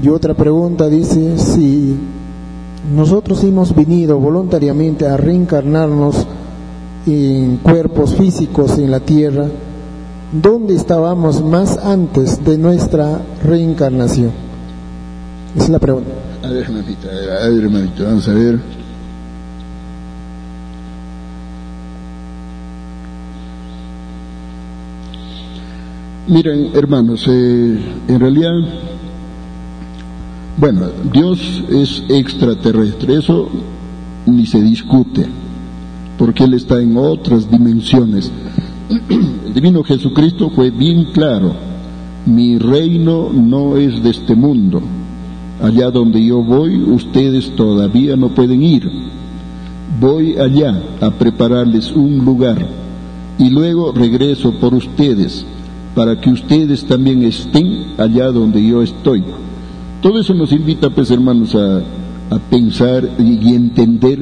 Y 0.00 0.08
otra 0.08 0.34
pregunta 0.34 0.88
dice, 0.88 1.38
si 1.38 1.96
nosotros 2.94 3.42
hemos 3.44 3.74
venido 3.74 4.18
voluntariamente 4.18 5.06
a 5.06 5.16
reencarnarnos 5.16 6.26
en 7.06 7.58
cuerpos 7.58 8.14
físicos 8.14 8.78
en 8.78 8.90
la 8.90 9.00
tierra, 9.00 9.46
¿dónde 10.32 10.74
estábamos 10.74 11.42
más 11.42 11.76
antes 11.78 12.44
de 12.44 12.58
nuestra 12.58 13.20
reencarnación? 13.42 14.30
Esa 15.54 15.64
es 15.64 15.70
la 15.70 15.78
pregunta. 15.78 16.10
A 16.42 16.48
ver, 16.48 16.64
hermanita, 16.64 17.08
a 17.08 17.46
hermanito, 17.46 18.04
vamos 18.04 18.28
a 18.28 18.32
ver. 18.32 18.58
Miren, 26.28 26.70
hermanos, 26.74 27.26
eh, 27.28 27.78
en 28.08 28.20
realidad, 28.20 28.52
bueno, 30.58 30.86
Dios 31.12 31.64
es 31.70 32.02
extraterrestre, 32.08 33.16
eso 33.16 33.48
ni 34.26 34.46
se 34.46 34.60
discute 34.62 35.26
porque 36.22 36.44
Él 36.44 36.54
está 36.54 36.80
en 36.80 36.96
otras 36.96 37.50
dimensiones. 37.50 38.30
El 39.44 39.54
divino 39.54 39.82
Jesucristo 39.82 40.50
fue 40.50 40.70
bien 40.70 41.06
claro, 41.12 41.52
mi 42.26 42.58
reino 42.58 43.30
no 43.32 43.76
es 43.76 44.02
de 44.02 44.10
este 44.10 44.34
mundo. 44.36 44.80
Allá 45.60 45.90
donde 45.90 46.24
yo 46.24 46.42
voy, 46.42 46.80
ustedes 46.80 47.54
todavía 47.56 48.16
no 48.16 48.28
pueden 48.28 48.62
ir. 48.62 48.88
Voy 50.00 50.36
allá 50.38 50.80
a 51.00 51.10
prepararles 51.10 51.92
un 51.92 52.18
lugar 52.18 52.66
y 53.38 53.50
luego 53.50 53.92
regreso 53.92 54.52
por 54.52 54.74
ustedes 54.74 55.44
para 55.94 56.20
que 56.20 56.30
ustedes 56.30 56.84
también 56.84 57.24
estén 57.24 57.94
allá 57.98 58.26
donde 58.26 58.64
yo 58.64 58.82
estoy. 58.82 59.24
Todo 60.02 60.18
eso 60.18 60.34
nos 60.34 60.50
invita, 60.50 60.90
pues 60.90 61.12
hermanos, 61.12 61.54
a, 61.54 61.80
pensar 62.50 63.08
y 63.18 63.54
entender 63.54 64.18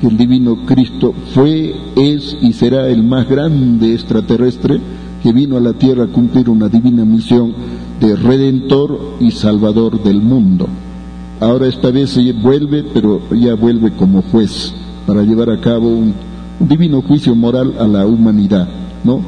que 0.00 0.06
el 0.06 0.16
divino 0.16 0.64
Cristo 0.64 1.12
fue, 1.34 1.74
es 1.94 2.38
y 2.40 2.54
será 2.54 2.88
el 2.88 3.02
más 3.02 3.28
grande 3.28 3.92
extraterrestre 3.92 4.80
que 5.22 5.32
vino 5.32 5.58
a 5.58 5.60
la 5.60 5.74
tierra 5.74 6.04
a 6.04 6.06
cumplir 6.06 6.48
una 6.48 6.70
divina 6.70 7.04
misión 7.04 7.52
de 8.00 8.16
redentor 8.16 9.16
y 9.20 9.32
salvador 9.32 10.02
del 10.02 10.22
mundo. 10.22 10.68
Ahora 11.40 11.66
esta 11.66 11.90
vez 11.90 12.10
se 12.10 12.32
vuelve, 12.32 12.82
pero 12.82 13.20
ya 13.34 13.54
vuelve 13.54 13.90
como 13.90 14.22
juez 14.22 14.72
para 15.06 15.22
llevar 15.22 15.50
a 15.50 15.60
cabo 15.60 15.88
un, 15.88 16.14
un 16.60 16.68
divino 16.68 17.02
juicio 17.02 17.34
moral 17.34 17.74
a 17.78 17.86
la 17.86 18.06
humanidad, 18.06 18.68
¿no? 19.04 19.20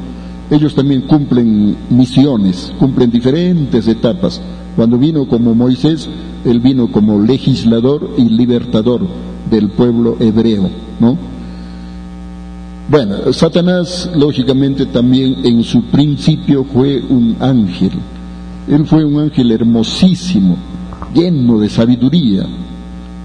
Ellos 0.49 0.73
también 0.73 1.01
cumplen 1.01 1.75
misiones, 1.91 2.73
cumplen 2.79 3.11
diferentes 3.11 3.87
etapas. 3.87 4.41
Cuando 4.75 4.97
vino 4.97 5.27
como 5.27 5.53
Moisés, 5.53 6.09
él 6.45 6.59
vino 6.59 6.91
como 6.91 7.19
legislador 7.19 8.09
y 8.17 8.23
libertador 8.29 9.01
del 9.49 9.69
pueblo 9.69 10.17
hebreo, 10.19 10.69
¿no? 10.99 11.17
Bueno, 12.89 13.31
Satanás 13.31 14.09
lógicamente 14.15 14.85
también 14.87 15.37
en 15.45 15.63
su 15.63 15.83
principio 15.85 16.63
fue 16.63 17.01
un 17.01 17.37
ángel. 17.39 17.91
Él 18.67 18.85
fue 18.85 19.05
un 19.05 19.19
ángel 19.19 19.51
hermosísimo, 19.51 20.57
lleno 21.13 21.59
de 21.59 21.69
sabiduría, 21.69 22.45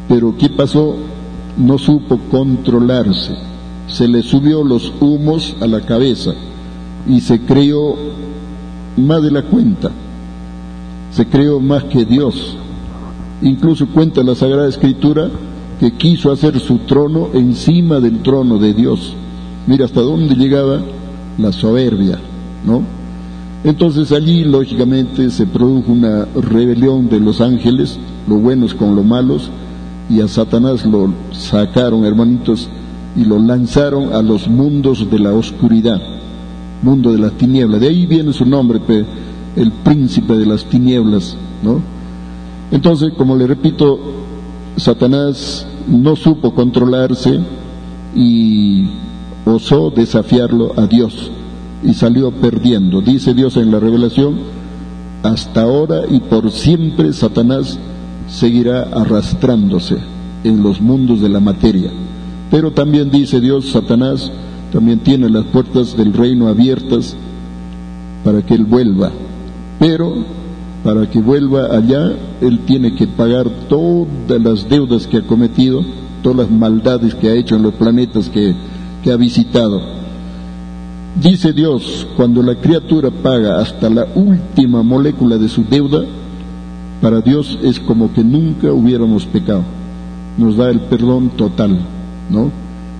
pero 0.08 0.34
¿qué 0.36 0.48
pasó? 0.48 0.96
No 1.56 1.78
supo 1.78 2.18
controlarse. 2.30 3.34
Se 3.88 4.06
le 4.06 4.22
subió 4.22 4.62
los 4.62 4.92
humos 5.00 5.56
a 5.60 5.66
la 5.66 5.80
cabeza 5.80 6.32
y 7.08 7.20
se 7.20 7.40
creó 7.40 7.96
más 8.96 9.22
de 9.22 9.30
la 9.30 9.42
cuenta. 9.42 9.90
Se 11.10 11.26
creó 11.26 11.60
más 11.60 11.84
que 11.84 12.04
Dios. 12.04 12.56
Incluso 13.42 13.86
cuenta 13.88 14.22
la 14.22 14.34
Sagrada 14.34 14.68
Escritura 14.68 15.30
que 15.78 15.92
quiso 15.92 16.32
hacer 16.32 16.58
su 16.58 16.78
trono 16.78 17.28
encima 17.34 18.00
del 18.00 18.20
trono 18.20 18.58
de 18.58 18.74
Dios. 18.74 19.14
Mira 19.66 19.84
hasta 19.84 20.00
dónde 20.00 20.34
llegaba 20.34 20.80
la 21.38 21.52
soberbia, 21.52 22.18
¿no? 22.66 22.82
Entonces 23.64 24.12
allí, 24.12 24.44
lógicamente, 24.44 25.30
se 25.30 25.46
produjo 25.46 25.92
una 25.92 26.26
rebelión 26.34 27.08
de 27.08 27.20
los 27.20 27.40
ángeles, 27.40 27.98
los 28.28 28.40
buenos 28.40 28.74
con 28.74 28.94
los 28.94 29.04
malos, 29.04 29.50
y 30.08 30.20
a 30.20 30.28
Satanás 30.28 30.86
lo 30.86 31.12
sacaron, 31.32 32.04
hermanitos, 32.04 32.68
y 33.16 33.24
lo 33.24 33.38
lanzaron 33.38 34.12
a 34.12 34.22
los 34.22 34.48
mundos 34.48 35.10
de 35.10 35.18
la 35.18 35.32
oscuridad, 35.32 36.00
mundo 36.82 37.12
de 37.12 37.18
las 37.18 37.32
tinieblas. 37.32 37.80
De 37.80 37.88
ahí 37.88 38.06
viene 38.06 38.32
su 38.32 38.44
nombre, 38.44 38.80
el 39.58 39.72
príncipe 39.72 40.36
de 40.36 40.46
las 40.46 40.64
tinieblas, 40.64 41.36
¿no? 41.62 41.80
Entonces, 42.70 43.12
como 43.16 43.34
le 43.36 43.46
repito, 43.46 43.98
Satanás 44.76 45.66
no 45.88 46.16
supo 46.16 46.54
controlarse 46.54 47.40
y 48.14 48.86
osó 49.44 49.90
desafiarlo 49.90 50.72
a 50.76 50.86
Dios 50.86 51.30
y 51.82 51.94
salió 51.94 52.30
perdiendo. 52.30 53.00
Dice 53.00 53.34
Dios 53.34 53.56
en 53.56 53.70
la 53.70 53.80
revelación, 53.80 54.36
hasta 55.22 55.62
ahora 55.62 56.02
y 56.08 56.20
por 56.20 56.50
siempre 56.50 57.12
Satanás 57.12 57.78
seguirá 58.28 58.82
arrastrándose 58.82 59.96
en 60.44 60.62
los 60.62 60.80
mundos 60.80 61.20
de 61.20 61.28
la 61.28 61.40
materia. 61.40 61.90
Pero 62.50 62.72
también 62.72 63.10
dice 63.10 63.40
Dios, 63.40 63.70
Satanás 63.70 64.30
también 64.72 65.00
tiene 65.00 65.28
las 65.28 65.44
puertas 65.44 65.96
del 65.96 66.12
reino 66.12 66.48
abiertas 66.48 67.16
para 68.24 68.42
que 68.42 68.54
él 68.54 68.64
vuelva. 68.64 69.10
Pero 69.78 70.24
para 70.84 71.08
que 71.10 71.20
vuelva 71.20 71.76
allá, 71.76 72.12
él 72.40 72.60
tiene 72.66 72.94
que 72.94 73.06
pagar 73.06 73.48
todas 73.68 74.40
las 74.40 74.68
deudas 74.68 75.06
que 75.06 75.18
ha 75.18 75.22
cometido, 75.22 75.84
todas 76.22 76.38
las 76.38 76.50
maldades 76.50 77.14
que 77.14 77.28
ha 77.28 77.34
hecho 77.34 77.56
en 77.56 77.62
los 77.62 77.74
planetas 77.74 78.28
que, 78.28 78.54
que 79.02 79.12
ha 79.12 79.16
visitado. 79.16 79.80
Dice 81.20 81.52
Dios, 81.52 82.06
cuando 82.16 82.42
la 82.42 82.54
criatura 82.54 83.10
paga 83.10 83.60
hasta 83.60 83.90
la 83.90 84.06
última 84.14 84.82
molécula 84.82 85.36
de 85.36 85.48
su 85.48 85.64
deuda, 85.64 86.04
para 87.00 87.20
Dios 87.20 87.58
es 87.62 87.80
como 87.80 88.12
que 88.12 88.22
nunca 88.22 88.72
hubiéramos 88.72 89.26
pecado. 89.26 89.62
Nos 90.36 90.56
da 90.56 90.70
el 90.70 90.80
perdón 90.80 91.30
total, 91.30 91.78
¿no? 92.30 92.50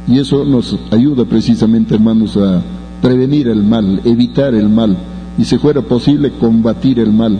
Y 0.08 0.18
eso 0.18 0.44
nos 0.44 0.76
ayuda 0.90 1.24
precisamente, 1.26 1.94
hermanos, 1.94 2.36
a 2.36 2.62
prevenir 3.02 3.48
el 3.48 3.62
mal, 3.62 4.00
evitar 4.04 4.54
el 4.54 4.68
mal, 4.68 4.96
y 5.38 5.44
si 5.44 5.56
fuera 5.56 5.80
posible, 5.80 6.32
combatir 6.32 6.98
el 6.98 7.12
mal 7.12 7.38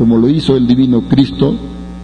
como 0.00 0.16
lo 0.16 0.30
hizo 0.30 0.56
el 0.56 0.66
divino 0.66 1.02
Cristo 1.02 1.54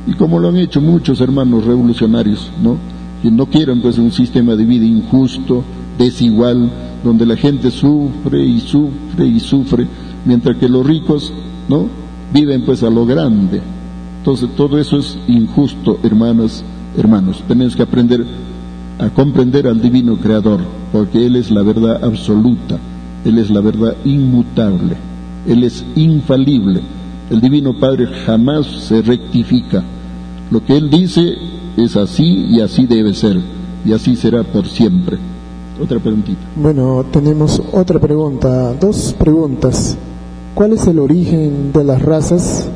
y 0.07 0.13
como 0.13 0.39
lo 0.39 0.51
han 0.51 0.59
hecho 0.59 0.83
muchos 0.83 1.23
hermanos 1.23 1.65
revolucionarios, 1.65 2.51
¿no? 2.63 2.77
Que 3.23 3.31
no 3.31 3.47
quieren 3.47 3.81
pues 3.81 3.97
un 3.97 4.13
sistema 4.13 4.55
de 4.55 4.67
vida 4.67 4.85
injusto, 4.85 5.65
desigual, 5.99 6.71
donde 7.03 7.25
la 7.25 7.37
gente 7.37 7.71
sufre 7.71 8.45
y 8.45 8.61
sufre 8.61 9.25
y 9.25 9.41
sufre, 9.41 9.87
mientras 10.27 10.59
que 10.59 10.69
los 10.69 10.87
ricos, 10.87 11.33
¿no? 11.71 11.87
Viven 12.35 12.67
pues 12.67 12.83
a 12.83 12.91
lo 12.91 13.07
grande. 13.07 13.63
Entonces 14.19 14.51
todo 14.55 14.79
eso 14.79 14.99
es 14.99 15.17
injusto, 15.27 15.99
hermanas, 16.03 16.63
hermanos. 16.99 17.43
Tenemos 17.49 17.75
que 17.75 17.83
aprender 17.83 18.27
a 18.99 19.09
comprender 19.09 19.67
al 19.67 19.81
divino 19.81 20.19
creador, 20.19 20.61
porque 20.93 21.25
Él 21.25 21.37
es 21.37 21.51
la 21.51 21.63
verdad 21.63 22.05
absoluta, 22.05 22.79
Él 23.25 23.39
es 23.39 23.49
la 23.49 23.63
verdad 23.63 23.97
inmutable, 24.05 24.99
Él 25.47 25.65
es 25.65 25.85
infalible 25.95 26.83
el 27.29 27.41
Divino 27.41 27.75
Padre 27.75 28.07
jamás 28.25 28.67
se 28.67 29.03
rectifica. 29.03 29.83
Lo 30.53 30.65
que 30.65 30.77
Él 30.77 30.91
dice 30.91 31.35
es 31.77 31.97
así 31.97 32.47
y 32.51 32.61
así 32.61 32.87
debe 32.87 33.13
ser. 33.15 33.37
Y 33.85 33.93
así 33.93 34.15
será 34.15 34.45
por 34.45 34.67
siempre. 34.69 35.19
Otra 35.83 35.99
preguntita. 35.99 36.39
Bueno, 36.55 37.05
tenemos 37.11 37.61
otra 37.73 37.99
pregunta, 37.99 38.75
dos 38.75 39.13
preguntas. 39.19 39.97
¿Cuál 40.55 40.75
es 40.75 40.87
el 40.87 41.01
origen 41.01 41.73
de 41.73 41.83
las 41.83 42.01
razas? 42.01 42.69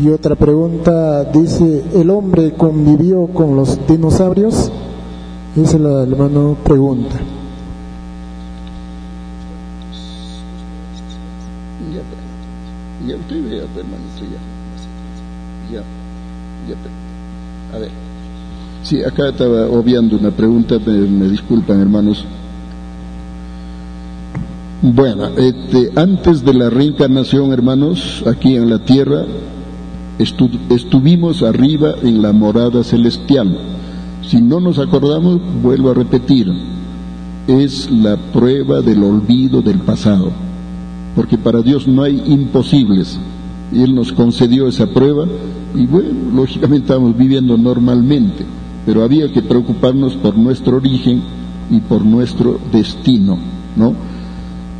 Y 0.00 0.08
otra 0.08 0.36
pregunta 0.36 1.24
dice, 1.24 1.82
¿el 1.94 2.10
hombre 2.10 2.52
convivió 2.52 3.26
con 3.26 3.56
los 3.56 3.86
dinosaurios? 3.88 4.70
Esa 5.56 5.76
es 5.76 5.82
la 5.82 6.02
hermano 6.04 6.56
pregunta. 6.64 7.16
Ya, 11.92 12.00
pues. 12.08 12.22
Ya 13.06 13.16
usted 13.16 13.42
vea, 13.48 13.62
hermanito, 13.62 14.22
ya. 14.22 15.78
Ya. 15.78 15.82
A 17.76 17.78
ver. 17.78 17.90
Sí, 18.82 19.02
acá 19.02 19.28
estaba 19.30 19.66
obviando 19.68 20.16
una 20.16 20.30
pregunta, 20.30 20.78
me, 20.84 21.28
disculpan, 21.28 21.80
hermanos. 21.80 22.24
Bueno, 24.82 25.28
este, 25.38 25.92
antes 25.94 26.44
de 26.44 26.54
la 26.54 26.68
reencarnación, 26.68 27.52
hermanos, 27.52 28.24
aquí 28.26 28.56
en 28.56 28.68
la 28.68 28.80
tierra, 28.80 29.24
estu- 30.18 30.58
estuvimos 30.70 31.42
arriba 31.42 31.94
en 32.02 32.20
la 32.20 32.32
morada 32.32 32.82
celestial. 32.82 33.56
Si 34.28 34.40
no 34.40 34.58
nos 34.60 34.78
acordamos, 34.80 35.40
vuelvo 35.62 35.90
a 35.90 35.94
repetir, 35.94 36.52
es 37.46 37.90
la 37.90 38.16
prueba 38.16 38.80
del 38.82 39.04
olvido 39.04 39.62
del 39.62 39.78
pasado, 39.78 40.32
porque 41.14 41.38
para 41.38 41.62
Dios 41.62 41.86
no 41.86 42.02
hay 42.02 42.22
imposibles. 42.26 43.18
Él 43.72 43.94
nos 43.94 44.12
concedió 44.12 44.68
esa 44.68 44.86
prueba 44.86 45.26
y 45.74 45.86
bueno, 45.86 46.10
lógicamente 46.34 46.86
estamos 46.86 47.16
viviendo 47.16 47.56
normalmente, 47.56 48.44
pero 48.84 49.02
había 49.02 49.32
que 49.32 49.42
preocuparnos 49.42 50.14
por 50.14 50.36
nuestro 50.36 50.76
origen 50.76 51.22
y 51.70 51.80
por 51.80 52.04
nuestro 52.04 52.60
destino, 52.70 53.38
¿no? 53.76 53.94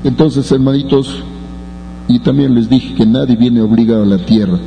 Entonces, 0.04 0.50
hermanitos, 0.52 1.22
y 2.08 2.18
también 2.18 2.54
les 2.54 2.68
dije 2.68 2.94
que 2.94 3.06
nadie 3.06 3.36
viene 3.36 3.62
obligado 3.62 4.02
a 4.02 4.06
la 4.06 4.18
tierra. 4.18 4.58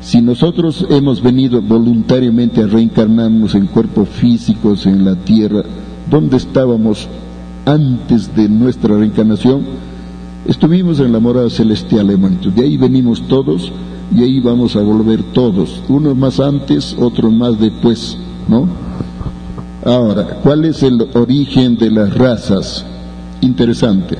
Si 0.00 0.20
nosotros 0.22 0.86
hemos 0.88 1.22
venido 1.22 1.60
voluntariamente 1.60 2.62
a 2.62 2.66
reencarnarnos 2.66 3.54
en 3.54 3.66
cuerpos 3.66 4.08
físicos 4.08 4.86
en 4.86 5.04
la 5.04 5.16
tierra, 5.16 5.62
¿dónde 6.10 6.36
estábamos 6.36 7.08
antes 7.64 8.34
de 8.34 8.48
nuestra 8.48 8.96
reencarnación? 8.96 9.62
Estuvimos 10.48 11.00
en 11.00 11.12
la 11.12 11.18
morada 11.18 11.50
celestial, 11.50 12.10
hermanitos. 12.10 12.54
De 12.54 12.62
ahí 12.62 12.76
venimos 12.76 13.20
todos 13.22 13.72
y 14.14 14.22
ahí 14.22 14.38
vamos 14.38 14.76
a 14.76 14.80
volver 14.80 15.22
todos. 15.32 15.82
Unos 15.88 16.16
más 16.16 16.38
antes, 16.38 16.96
otros 16.98 17.32
más 17.32 17.58
después, 17.58 18.16
¿no? 18.48 18.68
Ahora, 19.84 20.40
¿cuál 20.42 20.64
es 20.64 20.84
el 20.84 21.00
origen 21.14 21.76
de 21.76 21.90
las 21.90 22.14
razas? 22.16 22.84
Interesante. 23.40 24.16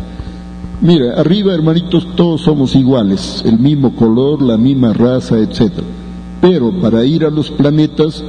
Mira, 0.80 1.18
arriba, 1.20 1.54
hermanitos, 1.54 2.08
todos 2.16 2.42
somos 2.42 2.74
iguales, 2.74 3.42
el 3.46 3.58
mismo 3.58 3.94
color, 3.94 4.42
la 4.42 4.56
misma 4.56 4.92
raza, 4.92 5.38
etc. 5.38 5.72
Pero 6.40 6.72
para 6.80 7.04
ir 7.04 7.24
a 7.24 7.30
los 7.30 7.50
planetas 7.50 8.22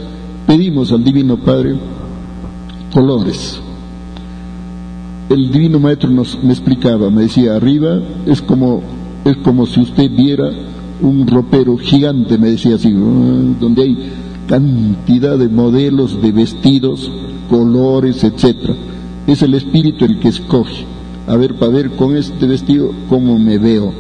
pedimos 0.46 0.92
al 0.92 1.04
Divino 1.04 1.38
Padre 1.38 1.76
colores. 2.94 3.60
El 5.30 5.52
Divino 5.52 5.80
Maestro 5.80 6.10
nos 6.10 6.42
me 6.42 6.54
explicaba, 6.54 7.10
me 7.10 7.24
decía, 7.24 7.56
arriba 7.56 8.00
es 8.26 8.42
como 8.42 8.82
es 9.26 9.36
como 9.38 9.66
si 9.66 9.82
usted 9.82 10.10
viera 10.10 10.50
un 11.02 11.28
ropero 11.28 11.78
gigante, 11.78 12.38
me 12.38 12.52
decía 12.52 12.76
así, 12.76 12.92
donde 12.92 13.84
hay 13.84 13.98
cantidad 14.48 15.38
de 15.38 15.50
modelos 15.50 16.22
de 16.22 16.32
vestidos, 16.32 17.12
colores, 17.50 18.24
etc. 18.24 18.72
Es 19.28 19.42
el 19.42 19.54
espíritu 19.54 20.06
el 20.06 20.20
que 20.20 20.30
escoge 20.30 20.86
a 21.28 21.36
ver, 21.36 21.56
para 21.56 21.72
ver 21.72 21.92
con 21.92 22.16
este 22.16 22.48
vestido 22.48 22.92
cómo 23.10 23.38
me 23.38 23.58
veo, 23.58 23.92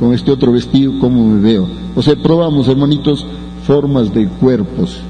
con 0.00 0.12
este 0.12 0.32
otro 0.32 0.50
vestido 0.50 0.98
cómo 0.98 1.24
me 1.28 1.40
veo. 1.40 1.68
O 1.94 2.02
sea, 2.02 2.16
probamos, 2.16 2.66
hermanitos, 2.66 3.24
formas 3.64 4.12
de 4.12 4.26
cuerpos. 4.26 5.00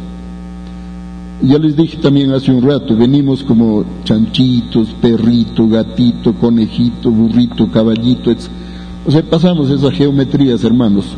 Ya 1.43 1.59
les 1.59 1.77
dije 1.77 1.97
también 1.97 2.31
hace 2.31 2.53
un 2.53 2.63
rato, 2.63 2.97
venimos 2.97 3.43
como 3.43 3.85
chanchitos, 4.05 4.89
perrito, 5.01 5.67
gatito, 5.67 6.35
conejito, 6.35 7.11
burrito, 7.11 7.69
caballito, 7.69 8.31
etc. 8.31 8.49
O 9.05 9.11
sea, 9.11 9.23
pasamos 9.23 9.69
esas 9.69 9.93
geometrías, 9.93 10.63
hermanos. 10.63 11.17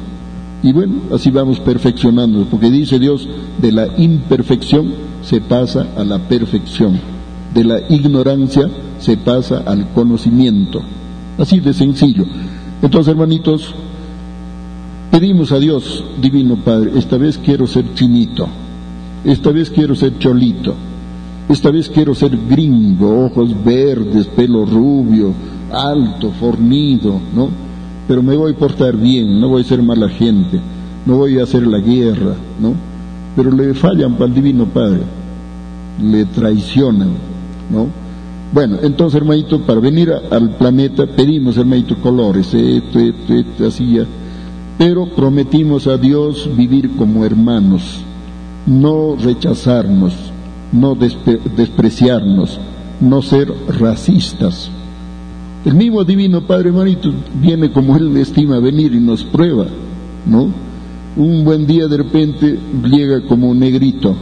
Y 0.62 0.73
bueno, 0.73 0.94
así 1.12 1.31
vamos 1.31 1.61
perfeccionando, 1.61 2.47
porque 2.51 2.70
dice 2.70 2.99
Dios, 2.99 3.28
de 3.61 3.70
la 3.70 3.86
imperfección 3.99 4.94
se 5.23 5.43
pasa 5.43 5.89
a 5.94 6.05
la 6.05 6.19
perfección, 6.19 6.99
de 7.53 7.65
la 7.65 7.81
ignorancia 7.91 8.70
se 8.99 9.19
pasa 9.19 9.62
al 9.67 9.91
conocimiento. 9.91 10.81
Así 11.36 11.61
de 11.61 11.75
sencillo. 11.75 12.25
Entonces, 12.81 13.11
hermanitos, 13.11 13.75
pedimos 15.11 15.53
a 15.53 15.59
Dios, 15.59 16.03
Divino 16.23 16.57
Padre, 16.57 16.93
esta 16.97 17.19
vez 17.19 17.36
quiero 17.36 17.67
ser 17.67 17.93
chinito, 17.93 18.49
esta 19.25 19.51
vez 19.51 19.70
quiero 19.70 19.94
ser 19.94 20.19
cholito, 20.19 20.75
esta 21.49 21.70
vez 21.70 21.89
quiero 21.89 22.15
ser 22.15 22.36
gringo, 22.49 23.27
ojos 23.27 23.55
verdes, 23.65 24.27
pelo 24.27 24.65
rubio, 24.65 25.33
alto, 25.73 26.31
fornido, 26.31 27.20
¿no? 27.35 27.49
Pero 28.07 28.23
me 28.23 28.36
voy 28.36 28.53
a 28.53 28.57
portar 28.57 28.97
bien, 28.97 29.41
no 29.41 29.49
voy 29.49 29.62
a 29.62 29.65
ser 29.65 29.83
mala 29.83 30.09
gente, 30.09 30.61
no 31.07 31.19
voy 31.19 31.39
a 31.39 31.44
hacer 31.44 31.67
la 31.67 31.78
guerra, 31.78 32.35
¿no? 32.61 32.75
Pero 33.36 33.51
le 33.51 33.75
fallan 33.75 34.17
el 34.20 34.35
Divino 34.35 34.67
Padre, 34.67 35.03
le 36.03 36.25
traicionan, 36.27 37.11
¿no? 37.70 38.05
Bueno, 38.53 38.78
entonces, 38.83 39.20
hermanito, 39.20 39.61
para 39.62 39.81
venir 39.81 40.12
al 40.31 40.51
planeta 40.51 41.07
pedimos, 41.07 41.57
hermanito, 41.57 41.97
colores, 41.97 42.55
esto, 42.55 43.01
esto, 43.01 43.35
esto, 43.35 43.67
así 43.67 43.94
ya. 43.94 44.05
Pero 44.78 45.07
prometimos 45.07 45.89
a 45.89 45.99
Dios 45.99 46.49
vivir 46.57 46.93
como 46.97 47.25
hermanos, 47.25 48.01
no 48.67 49.17
rechazarnos, 49.17 50.15
no 50.73 50.94
despreciarnos, 50.94 52.59
no 53.01 53.23
ser 53.23 53.52
racistas. 53.78 54.70
El 55.65 55.75
mismo 55.75 56.05
Divino 56.05 56.43
Padre, 56.43 56.68
hermanito, 56.68 57.10
viene 57.41 57.70
como 57.73 57.97
Él 57.97 58.17
estima 58.17 58.59
venir 58.59 58.94
y 58.94 59.01
nos 59.01 59.25
prueba, 59.25 59.67
¿no? 60.26 60.49
Un 61.17 61.44
buen 61.44 61.67
día 61.67 61.86
de 61.86 61.97
repente 61.97 62.59
llega 62.84 63.23
como 63.26 63.51
un 63.51 63.60
negrito 63.60 64.15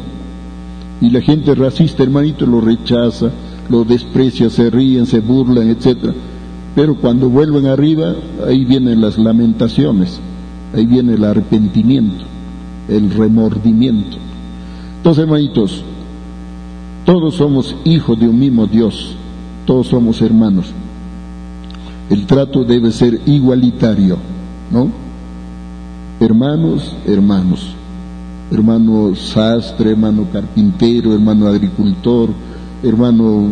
y 1.00 1.10
la 1.10 1.20
gente 1.20 1.54
racista, 1.54 2.04
hermanito, 2.04 2.46
lo 2.46 2.60
rechaza, 2.60 3.30
lo 3.68 3.84
desprecia, 3.84 4.50
se 4.50 4.70
ríen, 4.70 5.06
se 5.06 5.18
burlan, 5.18 5.68
etc. 5.68 6.12
Pero 6.76 6.94
cuando 6.94 7.28
vuelven 7.28 7.66
arriba, 7.66 8.14
ahí 8.46 8.64
vienen 8.64 9.00
las 9.00 9.18
lamentaciones, 9.18 10.20
ahí 10.74 10.86
viene 10.86 11.14
el 11.14 11.24
arrepentimiento, 11.24 12.24
el 12.88 13.10
remordimiento. 13.10 14.16
Entonces, 15.02 15.24
hermanitos, 15.24 15.82
todos 17.04 17.34
somos 17.34 17.74
hijos 17.82 18.20
de 18.20 18.28
un 18.28 18.38
mismo 18.38 18.68
Dios, 18.68 19.16
todos 19.66 19.88
somos 19.88 20.22
hermanos. 20.22 20.66
El 22.08 22.24
trato 22.24 22.62
debe 22.62 22.92
ser 22.92 23.20
igualitario, 23.26 24.16
¿no? 24.70 24.86
Hermanos, 26.20 26.94
hermanos. 27.04 27.74
Hermano 28.52 29.16
sastre, 29.16 29.90
hermano 29.90 30.24
carpintero, 30.32 31.14
hermano 31.14 31.48
agricultor, 31.48 32.28
hermano, 32.84 33.48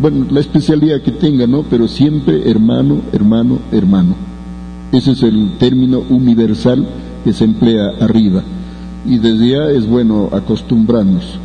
bueno, 0.00 0.26
la 0.30 0.40
especialidad 0.40 1.02
que 1.02 1.12
tenga, 1.12 1.46
¿no? 1.46 1.64
Pero 1.64 1.86
siempre 1.86 2.50
hermano, 2.50 3.02
hermano, 3.12 3.58
hermano. 3.72 4.14
Ese 4.90 5.10
es 5.10 5.22
el 5.22 5.58
término 5.58 6.02
universal 6.08 6.88
que 7.24 7.34
se 7.34 7.44
emplea 7.44 7.90
arriba. 8.00 8.42
Y 9.08 9.18
desde 9.18 9.48
ya 9.48 9.70
es 9.70 9.86
bueno 9.86 10.28
acostumbrarnos. 10.32 11.38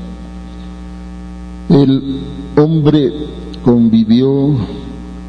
El 1.70 2.20
hombre 2.58 3.12
convivió 3.64 4.56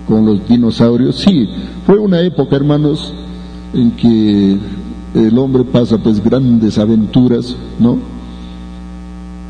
con 0.06 0.26
los 0.26 0.46
dinosaurios. 0.48 1.16
Sí, 1.16 1.48
fue 1.86 1.98
una 1.98 2.20
época, 2.20 2.56
hermanos, 2.56 3.12
en 3.72 3.92
que 3.92 4.58
el 5.14 5.38
hombre 5.38 5.64
pasa 5.64 5.96
pues 5.98 6.22
grandes 6.22 6.76
aventuras, 6.78 7.56
¿no? 7.78 7.98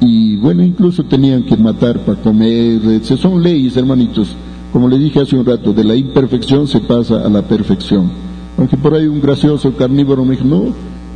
Y 0.01 0.37
bueno, 0.37 0.63
incluso 0.63 1.05
tenían 1.05 1.45
que 1.45 1.57
matar 1.57 1.99
para 2.01 2.21
comer, 2.21 2.85
etc. 2.85 3.17
son 3.17 3.43
leyes, 3.43 3.77
hermanitos. 3.77 4.37
Como 4.73 4.89
le 4.89 4.99
dije 4.99 5.21
hace 5.21 5.37
un 5.37 5.47
rato, 5.47 5.73
de 5.73 5.85
la 5.85 5.95
imperfección 5.95 6.69
se 6.69 6.81
pasa 6.81 7.25
a 7.25 7.29
la 7.31 7.43
perfección. 7.43 8.11
Aunque 8.59 8.77
por 8.77 8.95
ahí 8.95 9.07
un 9.07 9.21
gracioso 9.21 9.73
carnívoro 9.75 10.25
me 10.25 10.33
dijo, 10.37 10.45
no, 10.45 10.65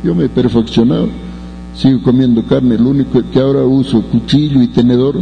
yo 0.03 0.15
me 0.15 0.25
he 0.25 0.29
perfeccionado, 0.29 1.07
sigo 1.75 2.01
comiendo 2.01 2.43
carne, 2.43 2.77
lo 2.77 2.89
único 2.89 3.21
que 3.31 3.39
ahora 3.39 3.63
uso 3.63 4.01
cuchillo 4.01 4.61
y 4.61 4.67
tenedor 4.67 5.19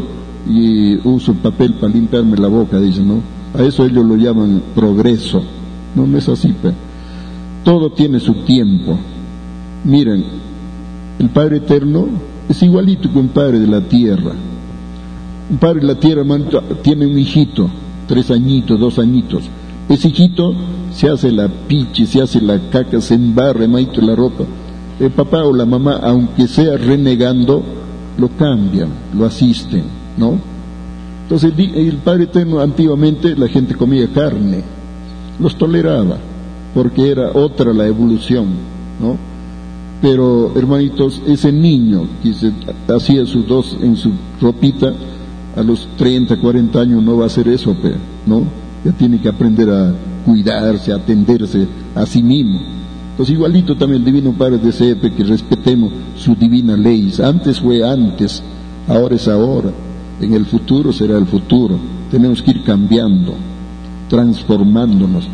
y 0.49 0.95
uso 1.07 1.33
papel 1.33 1.73
para 1.73 1.93
limpiarme 1.93 2.37
la 2.37 2.47
boca, 2.47 2.79
dice, 2.79 3.01
¿no? 3.01 3.21
A 3.53 3.63
eso 3.63 3.85
ellos 3.85 4.05
lo 4.05 4.15
llaman 4.15 4.61
progreso. 4.75 5.41
No, 5.95 6.05
no 6.05 6.17
es 6.17 6.29
así, 6.29 6.53
pero 6.61 6.75
todo 7.63 7.91
tiene 7.91 8.19
su 8.19 8.33
tiempo. 8.45 8.97
Miren, 9.83 10.23
el 11.19 11.29
Padre 11.29 11.57
Eterno 11.57 12.07
es 12.49 12.61
igualito 12.63 13.11
que 13.11 13.17
un 13.17 13.29
padre 13.29 13.59
de 13.59 13.67
la 13.67 13.81
tierra. 13.81 14.31
Un 15.49 15.57
padre 15.57 15.81
de 15.81 15.87
la 15.87 15.95
tierra 15.95 16.23
tiene 16.81 17.05
un 17.05 17.17
hijito, 17.17 17.69
tres 18.07 18.31
añitos, 18.31 18.79
dos 18.79 18.99
añitos. 18.99 19.43
Ese 19.89 20.09
hijito 20.09 20.53
se 20.91 21.09
hace 21.09 21.31
la 21.31 21.47
piche, 21.47 22.05
se 22.05 22.21
hace 22.21 22.41
la 22.41 22.59
caca, 22.69 23.01
se 23.01 23.15
embarra, 23.15 23.67
maito 23.67 24.01
la 24.01 24.15
ropa. 24.15 24.43
El 24.99 25.11
papá 25.11 25.43
o 25.43 25.53
la 25.53 25.65
mamá, 25.65 25.99
aunque 26.01 26.47
sea 26.47 26.77
renegando, 26.77 27.63
lo 28.17 28.29
cambian, 28.29 28.89
lo 29.15 29.25
asisten, 29.25 29.83
¿no? 30.17 30.39
Entonces 31.23 31.53
el 31.57 31.97
Padre 31.97 32.23
Eterno 32.23 32.59
antiguamente 32.59 33.35
la 33.35 33.47
gente 33.47 33.75
comía 33.75 34.07
carne, 34.13 34.63
los 35.39 35.57
toleraba, 35.57 36.17
porque 36.73 37.11
era 37.11 37.31
otra 37.31 37.73
la 37.73 37.85
evolución, 37.85 38.45
¿no? 38.99 39.17
Pero, 40.01 40.53
hermanitos, 40.55 41.21
ese 41.27 41.51
niño 41.51 42.07
que 42.21 42.33
se 42.33 42.51
hacía 42.87 43.25
sus 43.25 43.47
dos 43.47 43.77
en 43.81 43.95
su 43.95 44.11
ropita, 44.39 44.93
a 45.55 45.63
los 45.63 45.87
30, 45.97 46.37
40 46.37 46.79
años 46.79 47.03
no 47.03 47.17
va 47.17 47.23
a 47.23 47.27
hacer 47.27 47.47
eso, 47.47 47.75
¿no? 48.25 48.43
Ya 48.85 48.91
tiene 48.91 49.19
que 49.19 49.27
aprender 49.27 49.69
a 49.69 49.91
cuidarse, 50.23 50.93
a 50.93 50.97
atenderse 50.97 51.67
a 51.95 52.05
sí 52.05 52.21
mismo. 52.21 52.76
Entonces, 53.17 53.33
igualito 53.33 53.75
también 53.75 54.03
el 54.03 54.05
Divino 54.05 54.31
Padre 54.31 54.59
desea 54.59 54.93
que 54.93 55.23
respetemos 55.23 55.91
su 56.15 56.35
divina 56.35 56.77
ley. 56.77 57.11
Antes 57.23 57.59
fue 57.59 57.83
antes, 57.83 58.43
ahora 58.87 59.15
es 59.15 59.27
ahora, 59.27 59.71
en 60.21 60.35
el 60.35 60.45
futuro 60.45 60.93
será 60.93 61.17
el 61.17 61.25
futuro. 61.25 61.79
Tenemos 62.11 62.43
que 62.43 62.51
ir 62.51 62.63
cambiando, 62.63 63.33
transformándonos, 64.07 65.27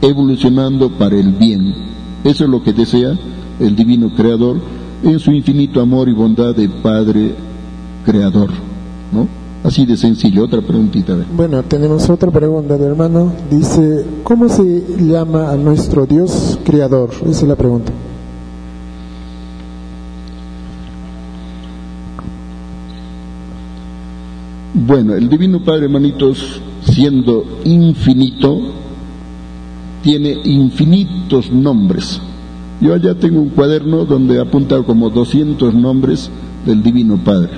evolucionando 0.00 0.88
para 0.88 1.16
el 1.16 1.32
bien. 1.32 1.74
Eso 2.22 2.44
es 2.44 2.50
lo 2.50 2.62
que 2.62 2.72
desea 2.72 3.18
el 3.58 3.74
Divino 3.74 4.10
Creador 4.14 4.60
en 5.02 5.18
su 5.18 5.32
infinito 5.32 5.80
amor 5.80 6.08
y 6.08 6.12
bondad 6.12 6.54
de 6.54 6.68
Padre 6.68 7.34
Creador. 8.04 8.50
¿no? 9.12 9.26
Así 9.64 9.84
de 9.84 9.96
sencillo. 9.96 10.44
Otra 10.44 10.60
preguntita. 10.60 11.16
Bueno, 11.36 11.64
tenemos 11.64 12.08
otra 12.08 12.30
pregunta 12.30 12.76
de 12.76 12.86
hermano. 12.86 13.32
Dice, 13.50 14.06
¿cómo 14.22 14.48
se 14.48 14.84
llama 15.00 15.50
a 15.50 15.56
nuestro 15.56 16.06
Dios 16.06 16.55
creador? 16.66 17.10
Esa 17.22 17.30
es 17.30 17.42
la 17.48 17.54
pregunta. 17.54 17.92
Bueno, 24.74 25.14
el 25.14 25.28
Divino 25.28 25.62
Padre, 25.64 25.84
hermanitos, 25.84 26.60
siendo 26.82 27.60
infinito, 27.64 28.58
tiene 30.02 30.36
infinitos 30.44 31.50
nombres. 31.50 32.20
Yo 32.80 32.92
allá 32.92 33.14
tengo 33.14 33.40
un 33.40 33.48
cuaderno 33.50 34.04
donde 34.04 34.38
apuntado 34.38 34.84
como 34.84 35.08
200 35.08 35.72
nombres 35.72 36.30
del 36.66 36.82
Divino 36.82 37.16
Padre. 37.16 37.52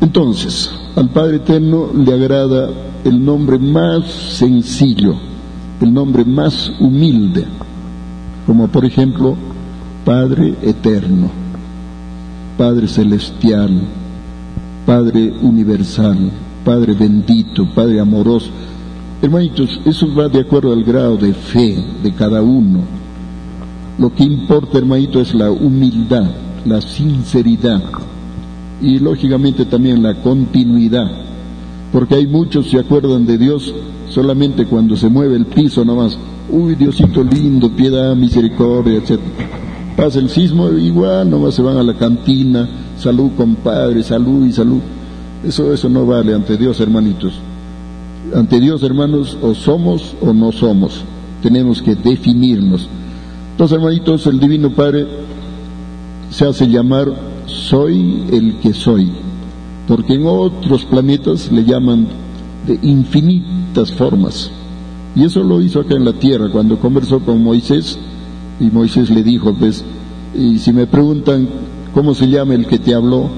Entonces, 0.00 0.70
al 0.96 1.08
Padre 1.10 1.36
Eterno 1.36 1.90
le 1.94 2.12
agrada 2.12 2.68
el 3.04 3.24
nombre 3.24 3.58
más 3.58 4.04
sencillo, 4.06 5.14
el 5.80 5.92
nombre 5.92 6.24
más 6.24 6.72
humilde, 6.80 7.44
como 8.46 8.68
por 8.68 8.84
ejemplo 8.84 9.36
Padre 10.04 10.54
Eterno, 10.62 11.30
Padre 12.56 12.88
Celestial, 12.88 13.70
Padre 14.84 15.32
Universal, 15.42 16.30
Padre 16.64 16.94
Bendito, 16.94 17.68
Padre 17.74 18.00
Amoroso. 18.00 18.50
Hermanitos, 19.20 19.80
eso 19.84 20.12
va 20.14 20.28
de 20.28 20.40
acuerdo 20.40 20.72
al 20.72 20.82
grado 20.82 21.16
de 21.16 21.32
fe 21.34 21.76
de 22.02 22.12
cada 22.12 22.40
uno. 22.40 22.80
Lo 23.98 24.14
que 24.14 24.24
importa, 24.24 24.78
hermanito, 24.78 25.20
es 25.20 25.34
la 25.34 25.50
humildad, 25.50 26.30
la 26.64 26.80
sinceridad 26.80 27.82
y 28.80 28.98
lógicamente 28.98 29.64
también 29.64 30.02
la 30.02 30.14
continuidad, 30.22 31.10
porque 31.92 32.16
hay 32.16 32.26
muchos 32.26 32.68
se 32.70 32.78
acuerdan 32.78 33.26
de 33.26 33.38
Dios 33.38 33.74
solamente 34.08 34.66
cuando 34.66 34.96
se 34.96 35.08
mueve 35.08 35.36
el 35.36 35.46
piso 35.46 35.84
nomás, 35.84 36.18
uy 36.50 36.74
Diosito 36.74 37.22
lindo, 37.22 37.70
piedad, 37.70 38.14
misericordia, 38.16 38.98
etc. 38.98 39.18
Pasa 39.96 40.18
el 40.18 40.28
sismo, 40.28 40.70
igual 40.70 41.28
nomás 41.30 41.54
se 41.54 41.62
van 41.62 41.76
a 41.76 41.82
la 41.82 41.94
cantina, 41.94 42.68
salud 42.98 43.30
compadre, 43.36 44.02
salud 44.02 44.46
y 44.46 44.52
salud. 44.52 44.80
Eso, 45.44 45.72
eso 45.72 45.88
no 45.88 46.06
vale 46.06 46.34
ante 46.34 46.56
Dios, 46.56 46.80
hermanitos. 46.80 47.34
Ante 48.34 48.60
Dios, 48.60 48.82
hermanos, 48.82 49.36
o 49.42 49.54
somos 49.54 50.14
o 50.20 50.32
no 50.32 50.52
somos. 50.52 51.02
Tenemos 51.42 51.80
que 51.80 51.94
definirnos. 51.94 52.88
Entonces, 53.52 53.76
hermanitos, 53.76 54.26
el 54.26 54.38
Divino 54.38 54.70
Padre 54.70 55.06
se 56.30 56.46
hace 56.46 56.68
llamar 56.68 57.12
soy 57.46 58.24
el 58.30 58.56
que 58.56 58.74
soy, 58.74 59.10
porque 59.88 60.14
en 60.14 60.26
otros 60.26 60.84
planetas 60.84 61.50
le 61.50 61.64
llaman 61.64 62.06
de 62.66 62.78
infinitas 62.82 63.90
formas. 63.90 64.50
Y 65.16 65.24
eso 65.24 65.42
lo 65.42 65.62
hizo 65.62 65.80
acá 65.80 65.94
en 65.94 66.04
la 66.04 66.12
Tierra, 66.12 66.50
cuando 66.52 66.78
conversó 66.78 67.20
con 67.20 67.42
Moisés, 67.42 67.98
y 68.60 68.64
Moisés 68.64 69.08
le 69.08 69.22
dijo, 69.22 69.54
pues, 69.54 69.82
y 70.36 70.58
si 70.58 70.72
me 70.74 70.86
preguntan 70.86 71.48
cómo 71.94 72.14
se 72.14 72.28
llama 72.28 72.54
el 72.54 72.66
que 72.66 72.78
te 72.78 72.94
habló, 72.94 73.30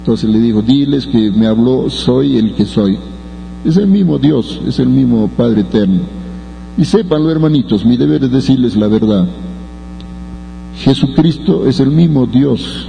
entonces 0.00 0.28
le 0.28 0.40
dijo, 0.40 0.60
diles 0.60 1.06
que 1.06 1.30
me 1.30 1.46
habló, 1.46 1.88
soy 1.88 2.36
el 2.36 2.54
que 2.54 2.66
soy. 2.66 2.98
Es 3.64 3.76
el 3.76 3.86
mismo 3.86 4.18
Dios, 4.18 4.60
es 4.66 4.80
el 4.80 4.88
mismo 4.88 5.28
Padre 5.28 5.60
Eterno. 5.60 6.00
Y 6.76 6.84
sépanlo, 6.84 7.30
hermanitos, 7.30 7.84
mi 7.84 7.96
deber 7.96 8.24
es 8.24 8.32
decirles 8.32 8.74
la 8.74 8.88
verdad. 8.88 9.28
Jesucristo 10.78 11.68
es 11.68 11.78
el 11.78 11.90
mismo 11.90 12.26
Dios 12.26 12.88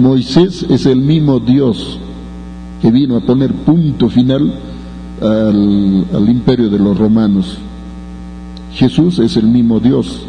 Moisés 0.00 0.64
es 0.68 0.86
el 0.86 1.00
mismo 1.02 1.40
Dios 1.40 1.98
que 2.80 2.90
vino 2.90 3.16
a 3.16 3.20
poner 3.20 3.52
punto 3.52 4.08
final 4.08 4.52
al, 5.20 6.28
imperio 6.28 6.70
de 6.70 6.78
los 6.78 6.96
romanos. 6.96 7.58
Jesús 8.72 9.18
es 9.18 9.36
el 9.36 9.46
mismo 9.46 9.78
Dios. 9.78 10.22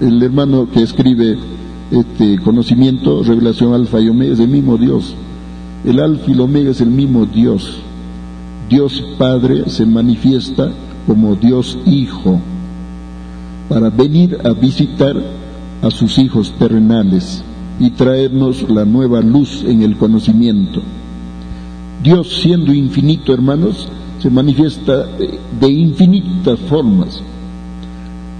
El 0.00 0.22
hermano 0.22 0.68
que 0.70 0.82
escribe 0.82 1.38
este 1.90 2.38
conocimiento, 2.38 3.22
revelación 3.22 3.72
alfa 3.72 4.00
y 4.00 4.08
omega, 4.08 4.34
es 4.34 4.40
el 4.40 4.48
mismo 4.48 4.76
Dios. 4.76 5.14
El 5.84 5.98
alfa 5.98 6.30
y 6.30 6.32
el 6.32 6.40
omega 6.40 6.70
es 6.70 6.82
el 6.82 6.90
mismo 6.90 7.24
Dios. 7.24 7.78
Dios 8.68 9.02
Padre 9.16 9.70
se 9.70 9.86
manifiesta 9.86 10.70
como 11.06 11.34
Dios 11.34 11.78
Hijo 11.86 12.38
para 13.70 13.88
venir 13.88 14.36
a 14.44 14.50
visitar 14.50 15.16
a 15.82 15.90
sus 15.90 16.18
hijos 16.18 16.52
terrenales 16.58 17.42
y 17.80 17.90
traernos 17.90 18.68
la 18.70 18.84
nueva 18.84 19.22
luz 19.22 19.64
en 19.66 19.82
el 19.82 19.96
conocimiento. 19.96 20.82
Dios 22.02 22.40
siendo 22.42 22.72
infinito, 22.72 23.32
hermanos, 23.32 23.88
se 24.20 24.28
manifiesta 24.28 25.06
de 25.60 25.70
infinitas 25.70 26.60
formas. 26.60 27.22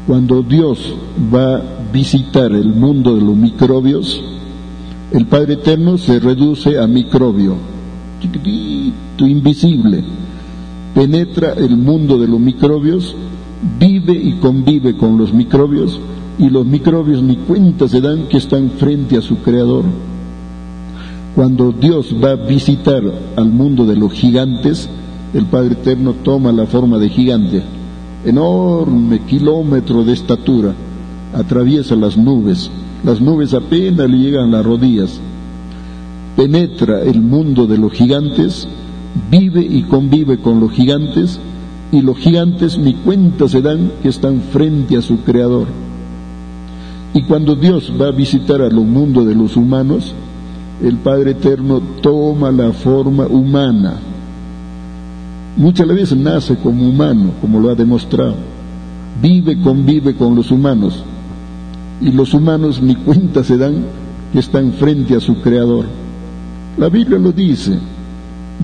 Cuando 0.07 0.43
Dios 0.43 0.95
va 1.35 1.57
a 1.57 1.63
visitar 1.91 2.53
el 2.53 2.75
mundo 2.75 3.17
de 3.17 3.23
los 3.23 3.35
microbios, 3.35 4.23
el 5.13 5.27
Padre 5.27 5.55
Eterno 5.55 5.97
se 5.97 6.21
reduce 6.21 6.79
a 6.79 6.87
microbio, 6.87 7.57
chiquitito, 8.21 9.27
invisible, 9.27 10.05
penetra 10.95 11.55
el 11.55 11.77
mundo 11.77 12.19
de 12.19 12.29
los 12.29 12.39
microbios, 12.39 13.17
vive 13.79 14.13
y 14.13 14.33
convive 14.35 14.97
con 14.97 15.17
los 15.17 15.33
microbios 15.33 15.99
y 16.41 16.49
los 16.49 16.65
microbios 16.65 17.23
ni 17.23 17.37
cuenta 17.37 17.87
se 17.87 18.01
dan 18.01 18.27
que 18.29 18.39
están 18.39 18.71
frente 18.71 19.19
a 19.19 19.21
su 19.21 19.37
creador. 19.43 19.85
Cuando 21.35 21.71
Dios 21.71 22.15
va 22.23 22.31
a 22.31 22.37
visitar 22.37 23.03
al 23.37 23.51
mundo 23.51 23.85
de 23.85 23.95
los 23.95 24.13
gigantes, 24.13 24.89
el 25.35 25.45
Padre 25.45 25.75
Eterno 25.75 26.15
toma 26.25 26.51
la 26.51 26.67
forma 26.67 26.97
de 26.97 27.11
gigante, 27.11 27.63
enorme 28.25 29.21
kilómetro 29.27 30.03
de 30.03 30.15
estatura, 30.15 30.73
atraviesa 31.35 31.95
las 31.95 32.17
nubes, 32.17 32.71
las 33.05 33.21
nubes 33.21 33.53
apenas 33.53 34.09
le 34.09 34.19
llegan 34.19 34.49
a 34.49 34.57
las 34.57 34.67
rodillas, 34.67 35.21
penetra 36.37 37.03
el 37.03 37.21
mundo 37.21 37.67
de 37.67 37.77
los 37.77 37.93
gigantes, 37.93 38.67
vive 39.31 39.61
y 39.61 39.83
convive 39.83 40.39
con 40.39 40.59
los 40.59 40.73
gigantes, 40.73 41.39
y 41.93 42.01
los 42.01 42.17
gigantes 42.17 42.79
ni 42.79 42.95
cuenta 42.95 43.47
se 43.47 43.61
dan 43.61 43.93
que 44.03 44.09
están 44.09 44.41
frente 44.53 44.97
a 44.97 45.03
su 45.03 45.19
creador. 45.19 45.67
Y 47.13 47.23
cuando 47.23 47.57
Dios 47.57 47.93
va 48.01 48.09
a 48.09 48.13
visitar 48.13 48.61
al 48.63 48.75
mundo 48.75 49.25
de 49.25 49.35
los 49.35 49.57
humanos, 49.57 50.15
el 50.83 50.97
Padre 50.97 51.33
Eterno 51.33 51.81
toma 52.01 52.51
la 52.51 52.73
forma 52.73 53.27
humana. 53.27 53.97
Muchas 55.57 55.89
veces 55.89 56.17
nace 56.17 56.57
como 56.57 56.89
humano, 56.89 57.33
como 57.41 57.59
lo 57.59 57.71
ha 57.71 57.75
demostrado. 57.75 58.35
Vive, 59.21 59.61
convive 59.61 60.15
con 60.15 60.35
los 60.35 60.51
humanos. 60.51 61.03
Y 62.01 62.13
los 62.13 62.33
humanos 62.33 62.81
ni 62.81 62.95
cuenta 62.95 63.43
se 63.45 63.59
dan 63.59 63.85
que 64.33 64.39
están 64.39 64.73
frente 64.73 65.17
a 65.17 65.21
su 65.21 65.41
Creador. 65.43 65.87
La 66.79 66.89
Biblia 66.89 67.19
lo 67.19 67.33
dice. 67.33 67.79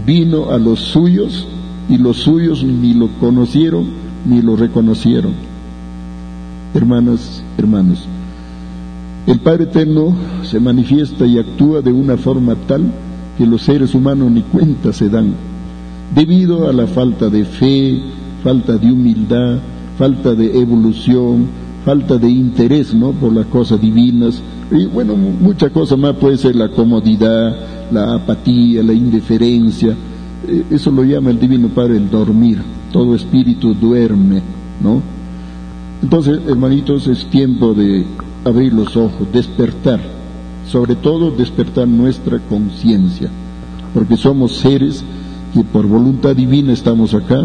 Vino 0.06 0.50
a 0.50 0.58
los 0.58 0.80
suyos 0.80 1.46
y 1.88 1.98
los 1.98 2.18
suyos 2.18 2.62
ni 2.62 2.94
lo 2.94 3.08
conocieron 3.18 4.06
ni 4.24 4.42
lo 4.42 4.56
reconocieron. 4.56 5.32
Hermanas, 6.74 7.42
hermanos, 7.56 8.06
el 9.26 9.40
Padre 9.40 9.64
Eterno 9.64 10.14
se 10.44 10.60
manifiesta 10.60 11.26
y 11.26 11.38
actúa 11.38 11.82
de 11.82 11.92
una 11.92 12.16
forma 12.16 12.54
tal 12.66 12.84
que 13.36 13.46
los 13.46 13.62
seres 13.62 13.94
humanos 13.94 14.30
ni 14.30 14.42
cuenta 14.42 14.92
se 14.92 15.08
dan, 15.08 15.34
debido 16.14 16.68
a 16.68 16.72
la 16.72 16.86
falta 16.86 17.28
de 17.28 17.44
fe, 17.44 18.00
falta 18.44 18.78
de 18.78 18.92
humildad, 18.92 19.58
falta 19.98 20.34
de 20.34 20.58
evolución, 20.58 21.46
falta 21.84 22.18
de 22.18 22.30
interés 22.30 22.94
¿no? 22.94 23.10
por 23.12 23.32
las 23.32 23.46
cosas 23.46 23.80
divinas, 23.80 24.40
y 24.70 24.86
bueno, 24.86 25.16
mucha 25.16 25.70
cosa 25.70 25.96
más 25.96 26.16
puede 26.16 26.36
ser 26.36 26.56
la 26.56 26.68
comodidad, 26.68 27.56
la 27.90 28.14
apatía, 28.14 28.82
la 28.82 28.92
indiferencia, 28.92 29.94
eh, 30.48 30.64
eso 30.70 30.90
lo 30.90 31.02
llama 31.02 31.30
el 31.30 31.40
Divino 31.40 31.68
Padre 31.68 31.96
el 31.96 32.10
dormir, 32.10 32.58
todo 32.92 33.14
espíritu 33.14 33.74
duerme, 33.74 34.42
¿no? 34.82 35.02
Entonces, 36.02 36.40
hermanitos, 36.46 37.08
es 37.08 37.26
tiempo 37.26 37.74
de 37.74 38.04
abrir 38.46 38.72
los 38.72 38.96
ojos, 38.96 39.26
despertar, 39.32 40.00
sobre 40.66 40.94
todo 40.94 41.30
despertar 41.30 41.88
nuestra 41.88 42.38
conciencia, 42.38 43.28
porque 43.92 44.16
somos 44.16 44.56
seres 44.56 45.04
que 45.52 45.64
por 45.64 45.86
voluntad 45.86 46.36
divina 46.36 46.72
estamos 46.72 47.12
acá, 47.14 47.44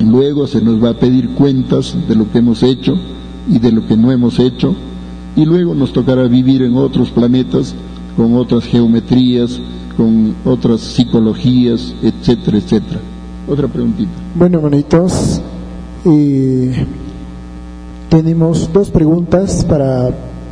luego 0.00 0.46
se 0.46 0.60
nos 0.60 0.82
va 0.82 0.90
a 0.90 0.98
pedir 0.98 1.30
cuentas 1.30 1.96
de 2.08 2.14
lo 2.14 2.30
que 2.30 2.38
hemos 2.38 2.62
hecho 2.62 2.94
y 3.50 3.58
de 3.58 3.72
lo 3.72 3.86
que 3.86 3.96
no 3.96 4.12
hemos 4.12 4.38
hecho, 4.38 4.74
y 5.34 5.44
luego 5.44 5.74
nos 5.74 5.92
tocará 5.92 6.28
vivir 6.28 6.62
en 6.62 6.76
otros 6.76 7.10
planetas 7.10 7.74
con 8.16 8.34
otras 8.34 8.64
geometrías, 8.64 9.58
con 9.96 10.34
otras 10.44 10.80
psicologías, 10.80 11.94
etcétera, 12.02 12.58
etcétera. 12.58 13.00
Otra 13.48 13.66
preguntita. 13.66 14.10
Bueno, 14.34 14.60
eh, 16.04 16.86
tenemos 18.12 18.70
dos 18.70 18.90
preguntas 18.90 19.64
para 19.64 20.10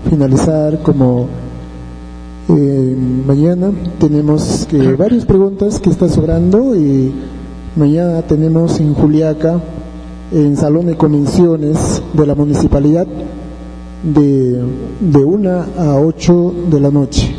finalizar 0.08 0.78
como 0.78 1.28
eh, 2.48 2.96
mañana. 3.26 3.70
Tenemos 3.98 4.66
que 4.66 4.94
varias 4.94 5.26
preguntas 5.26 5.78
que 5.78 5.90
están 5.90 6.08
sobrando 6.08 6.74
y 6.74 7.12
mañana 7.76 8.22
tenemos 8.22 8.80
en 8.80 8.94
Juliaca, 8.94 9.60
en 10.32 10.56
Salón 10.56 10.86
de 10.86 10.96
Convenciones 10.96 12.02
de 12.14 12.26
la 12.26 12.34
Municipalidad, 12.34 13.06
de, 14.04 14.62
de 14.98 15.22
una 15.22 15.66
a 15.76 15.96
ocho 15.96 16.54
de 16.70 16.80
la 16.80 16.90
noche. 16.90 17.36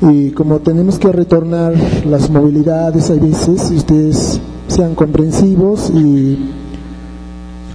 Y 0.00 0.30
como 0.30 0.60
tenemos 0.60 0.98
que 0.98 1.12
retornar 1.12 1.74
las 2.06 2.30
movilidades 2.30 3.10
a 3.10 3.14
veces, 3.16 3.70
ustedes 3.70 4.40
sean 4.66 4.94
comprensivos 4.94 5.90
y 5.90 6.53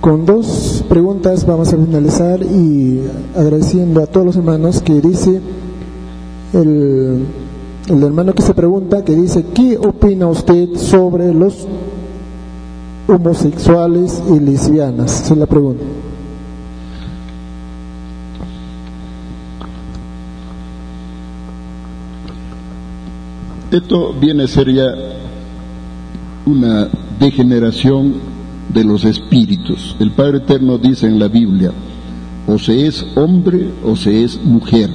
con 0.01 0.25
dos 0.25 0.83
preguntas 0.87 1.45
vamos 1.45 1.73
a 1.73 1.77
finalizar 1.77 2.41
y 2.41 3.01
agradeciendo 3.35 4.01
a 4.01 4.07
todos 4.07 4.25
los 4.25 4.35
hermanos 4.37 4.81
que 4.81 5.01
dice 5.01 5.41
el, 6.53 7.25
el 7.87 8.03
hermano 8.03 8.33
que 8.33 8.41
se 8.41 8.53
pregunta, 8.53 9.03
que 9.03 9.15
dice, 9.15 9.45
¿qué 9.53 9.77
opina 9.77 10.27
usted 10.27 10.75
sobre 10.75 11.33
los 11.33 11.67
homosexuales 13.07 14.21
y 14.33 14.39
lesbianas? 14.39 15.11
Se 15.11 15.35
la 15.35 15.45
pregunta. 15.45 15.83
Esto 23.71 24.13
viene 24.19 24.43
a 24.43 24.47
ser 24.47 24.73
ya 24.73 24.87
una 26.45 26.89
degeneración 27.19 28.28
de 28.73 28.83
los 28.83 29.05
espíritus. 29.05 29.95
El 29.99 30.11
Padre 30.11 30.37
Eterno 30.37 30.77
dice 30.77 31.07
en 31.07 31.19
la 31.19 31.27
Biblia, 31.27 31.71
o 32.47 32.57
se 32.57 32.87
es 32.87 33.05
hombre 33.15 33.69
o 33.83 33.95
se 33.95 34.23
es 34.23 34.39
mujer. 34.43 34.89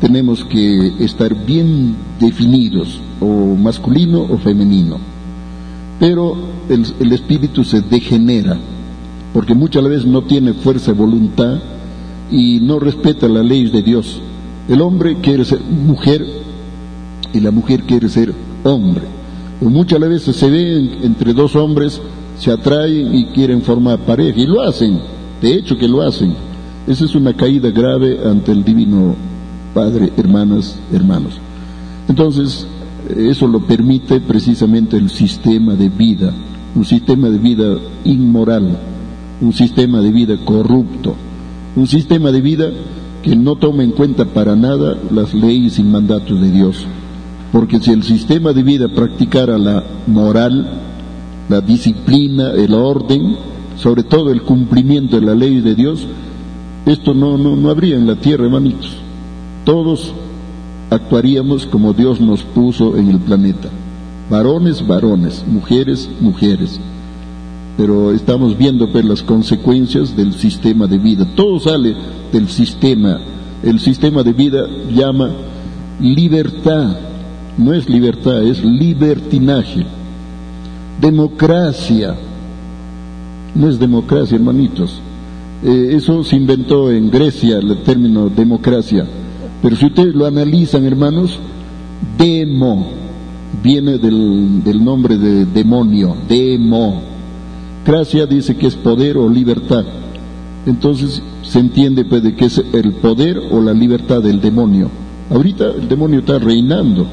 Tenemos 0.00 0.44
que 0.44 0.92
estar 1.04 1.34
bien 1.44 1.94
definidos, 2.18 3.00
o 3.20 3.54
masculino 3.54 4.22
o 4.22 4.38
femenino. 4.38 4.98
Pero 5.98 6.34
el, 6.68 6.86
el 7.00 7.12
espíritu 7.12 7.64
se 7.64 7.82
degenera, 7.82 8.56
porque 9.34 9.54
muchas 9.54 9.84
veces 9.84 10.06
no 10.06 10.22
tiene 10.22 10.54
fuerza 10.54 10.92
de 10.92 10.98
voluntad 10.98 11.58
y 12.30 12.60
no 12.60 12.78
respeta 12.78 13.28
las 13.28 13.44
leyes 13.44 13.72
de 13.72 13.82
Dios. 13.82 14.20
El 14.68 14.80
hombre 14.80 15.16
quiere 15.20 15.44
ser 15.44 15.60
mujer 15.60 16.24
y 17.32 17.40
la 17.40 17.50
mujer 17.50 17.82
quiere 17.82 18.08
ser 18.08 18.32
hombre. 18.64 19.02
O 19.60 19.68
muchas 19.68 20.00
veces 20.00 20.36
se 20.36 20.48
ven 20.48 20.98
entre 21.02 21.34
dos 21.34 21.54
hombres, 21.56 22.00
se 22.40 22.50
atraen 22.50 23.14
y 23.14 23.26
quieren 23.26 23.60
formar 23.60 23.98
pareja, 23.98 24.40
y 24.40 24.46
lo 24.46 24.62
hacen, 24.62 24.98
de 25.42 25.54
hecho 25.54 25.76
que 25.76 25.86
lo 25.86 26.00
hacen. 26.00 26.34
Esa 26.86 27.04
es 27.04 27.14
una 27.14 27.34
caída 27.34 27.70
grave 27.70 28.18
ante 28.24 28.50
el 28.50 28.64
Divino 28.64 29.14
Padre, 29.74 30.10
hermanas, 30.16 30.78
hermanos. 30.90 31.34
Entonces, 32.08 32.66
eso 33.14 33.46
lo 33.46 33.60
permite 33.60 34.20
precisamente 34.20 34.96
el 34.96 35.10
sistema 35.10 35.74
de 35.74 35.90
vida, 35.90 36.32
un 36.74 36.84
sistema 36.84 37.28
de 37.28 37.38
vida 37.38 37.78
inmoral, 38.04 38.78
un 39.42 39.52
sistema 39.52 40.00
de 40.00 40.10
vida 40.10 40.36
corrupto, 40.44 41.14
un 41.76 41.86
sistema 41.86 42.32
de 42.32 42.40
vida 42.40 42.70
que 43.22 43.36
no 43.36 43.56
toma 43.56 43.84
en 43.84 43.90
cuenta 43.90 44.24
para 44.24 44.56
nada 44.56 44.96
las 45.10 45.34
leyes 45.34 45.78
y 45.78 45.82
mandatos 45.82 46.40
de 46.40 46.50
Dios. 46.50 46.86
Porque 47.52 47.80
si 47.80 47.90
el 47.90 48.02
sistema 48.02 48.54
de 48.54 48.62
vida 48.62 48.88
practicara 48.88 49.58
la 49.58 49.84
moral, 50.06 50.89
la 51.50 51.60
disciplina, 51.60 52.52
el 52.52 52.72
orden, 52.72 53.36
sobre 53.76 54.02
todo 54.02 54.30
el 54.30 54.42
cumplimiento 54.42 55.16
de 55.16 55.26
la 55.26 55.34
ley 55.34 55.60
de 55.60 55.74
Dios, 55.74 56.06
esto 56.86 57.12
no, 57.12 57.36
no, 57.36 57.56
no 57.56 57.68
habría 57.68 57.96
en 57.96 58.06
la 58.06 58.16
tierra, 58.16 58.44
hermanitos. 58.44 58.96
Todos 59.64 60.14
actuaríamos 60.88 61.66
como 61.66 61.92
Dios 61.92 62.20
nos 62.20 62.42
puso 62.42 62.96
en 62.96 63.10
el 63.10 63.18
planeta. 63.18 63.68
Varones, 64.30 64.86
varones, 64.86 65.44
mujeres, 65.46 66.08
mujeres. 66.20 66.80
Pero 67.76 68.12
estamos 68.12 68.56
viendo 68.56 68.90
pues, 68.90 69.04
las 69.04 69.22
consecuencias 69.22 70.16
del 70.16 70.32
sistema 70.32 70.86
de 70.86 70.98
vida. 70.98 71.26
Todo 71.34 71.60
sale 71.60 71.94
del 72.32 72.48
sistema. 72.48 73.18
El 73.62 73.80
sistema 73.80 74.22
de 74.22 74.32
vida 74.32 74.66
llama 74.90 75.30
libertad 76.00 76.96
no 77.60 77.74
es 77.74 77.88
libertad, 77.88 78.42
es 78.42 78.64
libertinaje. 78.64 79.84
Democracia, 81.00 82.14
no 83.54 83.68
es 83.68 83.78
democracia, 83.78 84.36
hermanitos. 84.36 85.00
Eh, 85.62 85.92
eso 85.92 86.24
se 86.24 86.36
inventó 86.36 86.90
en 86.90 87.10
Grecia, 87.10 87.58
el 87.58 87.82
término 87.82 88.28
democracia. 88.28 89.06
Pero 89.62 89.76
si 89.76 89.86
ustedes 89.86 90.14
lo 90.14 90.26
analizan, 90.26 90.84
hermanos, 90.84 91.38
demo 92.16 92.86
viene 93.62 93.98
del, 93.98 94.62
del 94.62 94.84
nombre 94.84 95.16
de 95.16 95.44
demonio, 95.46 96.16
demo. 96.28 97.02
Cracia 97.84 98.26
dice 98.26 98.56
que 98.56 98.66
es 98.66 98.76
poder 98.76 99.18
o 99.18 99.28
libertad. 99.28 99.84
Entonces 100.66 101.22
se 101.42 101.58
entiende 101.58 102.04
pues 102.04 102.22
de 102.22 102.34
que 102.34 102.46
es 102.46 102.62
el 102.72 102.92
poder 102.94 103.38
o 103.50 103.60
la 103.60 103.72
libertad 103.72 104.22
del 104.22 104.40
demonio. 104.40 104.90
Ahorita 105.30 105.70
el 105.70 105.88
demonio 105.88 106.20
está 106.20 106.38
reinando 106.38 107.06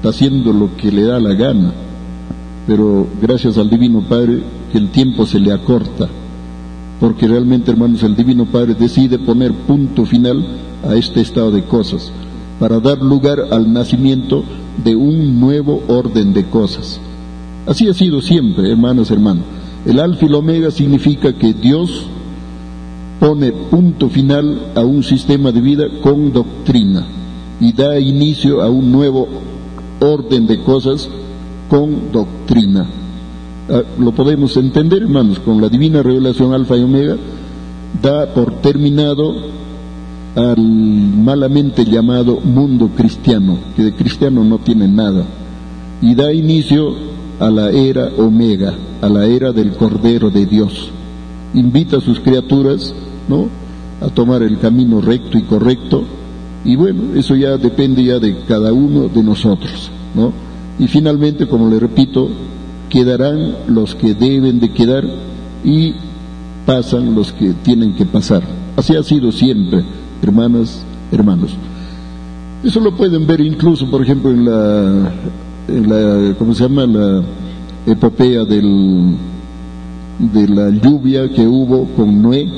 está 0.00 0.08
haciendo 0.08 0.54
lo 0.54 0.74
que 0.78 0.90
le 0.90 1.02
da 1.02 1.20
la 1.20 1.34
gana, 1.34 1.74
pero 2.70 3.04
gracias 3.20 3.58
al 3.58 3.68
Divino 3.68 4.00
Padre 4.00 4.44
que 4.70 4.78
el 4.78 4.90
tiempo 4.90 5.26
se 5.26 5.40
le 5.40 5.52
acorta, 5.52 6.08
porque 7.00 7.26
realmente, 7.26 7.72
hermanos, 7.72 8.04
el 8.04 8.14
Divino 8.14 8.46
Padre 8.46 8.76
decide 8.78 9.18
poner 9.18 9.52
punto 9.52 10.06
final 10.06 10.46
a 10.88 10.94
este 10.94 11.20
estado 11.20 11.50
de 11.50 11.64
cosas, 11.64 12.12
para 12.60 12.78
dar 12.78 12.98
lugar 13.02 13.40
al 13.50 13.72
nacimiento 13.72 14.44
de 14.84 14.94
un 14.94 15.40
nuevo 15.40 15.82
orden 15.88 16.32
de 16.32 16.44
cosas. 16.44 17.00
Así 17.66 17.88
ha 17.88 17.92
sido 17.92 18.22
siempre, 18.22 18.70
hermanos, 18.70 19.10
hermanos. 19.10 19.42
El 19.84 19.98
alfa 19.98 20.26
y 20.26 20.28
el 20.28 20.36
omega 20.36 20.70
significa 20.70 21.32
que 21.32 21.52
Dios 21.52 22.06
pone 23.18 23.50
punto 23.50 24.08
final 24.08 24.70
a 24.76 24.84
un 24.84 25.02
sistema 25.02 25.50
de 25.50 25.60
vida 25.60 25.86
con 26.04 26.32
doctrina 26.32 27.04
y 27.58 27.72
da 27.72 27.98
inicio 27.98 28.62
a 28.62 28.70
un 28.70 28.92
nuevo 28.92 29.26
orden 29.98 30.46
de 30.46 30.60
cosas 30.60 31.08
con 31.70 32.12
doctrina. 32.12 32.86
Ah, 33.70 33.82
lo 33.98 34.12
podemos 34.12 34.56
entender, 34.56 35.02
hermanos, 35.02 35.38
con 35.38 35.60
la 35.60 35.68
divina 35.68 36.02
revelación 36.02 36.52
alfa 36.52 36.76
y 36.76 36.82
omega, 36.82 37.16
da 38.02 38.34
por 38.34 38.60
terminado 38.60 39.34
al 40.34 40.58
malamente 40.58 41.84
llamado 41.84 42.40
mundo 42.40 42.90
cristiano, 42.96 43.56
que 43.74 43.84
de 43.84 43.94
cristiano 43.94 44.44
no 44.44 44.58
tiene 44.58 44.86
nada, 44.86 45.24
y 46.02 46.14
da 46.14 46.32
inicio 46.32 46.94
a 47.38 47.48
la 47.50 47.70
era 47.70 48.10
omega, 48.18 48.74
a 49.00 49.08
la 49.08 49.24
era 49.24 49.52
del 49.52 49.72
Cordero 49.72 50.30
de 50.30 50.44
Dios. 50.44 50.90
Invita 51.54 51.96
a 51.96 52.00
sus 52.00 52.20
criaturas, 52.20 52.94
¿no? 53.28 53.48
a 54.00 54.08
tomar 54.08 54.42
el 54.42 54.58
camino 54.58 55.00
recto 55.00 55.38
y 55.38 55.42
correcto 55.42 56.04
y 56.64 56.76
bueno, 56.76 57.14
eso 57.14 57.36
ya 57.36 57.56
depende 57.56 58.04
ya 58.04 58.18
de 58.18 58.36
cada 58.46 58.72
uno 58.72 59.08
de 59.08 59.22
nosotros, 59.22 59.90
¿no? 60.14 60.32
Y 60.80 60.88
finalmente, 60.88 61.46
como 61.46 61.68
le 61.68 61.78
repito, 61.78 62.28
quedarán 62.88 63.54
los 63.68 63.94
que 63.94 64.14
deben 64.14 64.58
de 64.58 64.72
quedar 64.72 65.04
y 65.62 65.94
pasan 66.66 67.14
los 67.14 67.32
que 67.32 67.52
tienen 67.52 67.94
que 67.94 68.06
pasar. 68.06 68.42
Así 68.76 68.96
ha 68.96 69.02
sido 69.02 69.30
siempre, 69.30 69.84
hermanas, 70.22 70.82
hermanos. 71.12 71.50
Eso 72.64 72.80
lo 72.80 72.96
pueden 72.96 73.26
ver 73.26 73.40
incluso, 73.40 73.88
por 73.90 74.02
ejemplo, 74.02 74.30
en 74.30 74.44
la, 74.44 75.12
en 75.68 76.34
¿cómo 76.38 76.54
se 76.54 76.64
llama? 76.64 76.86
La 76.86 77.22
epopeya 77.86 78.44
del, 78.44 79.16
de 80.18 80.48
la 80.48 80.70
lluvia 80.70 81.30
que 81.30 81.46
hubo 81.46 81.84
con 81.94 82.22
Noé, 82.22 82.48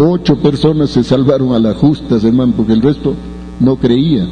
Ocho 0.00 0.36
personas 0.36 0.90
se 0.90 1.02
salvaron 1.02 1.54
a 1.54 1.58
las 1.58 1.76
justas, 1.76 2.22
hermano, 2.22 2.52
porque 2.56 2.72
el 2.72 2.82
resto 2.82 3.14
no 3.58 3.74
creía. 3.76 4.28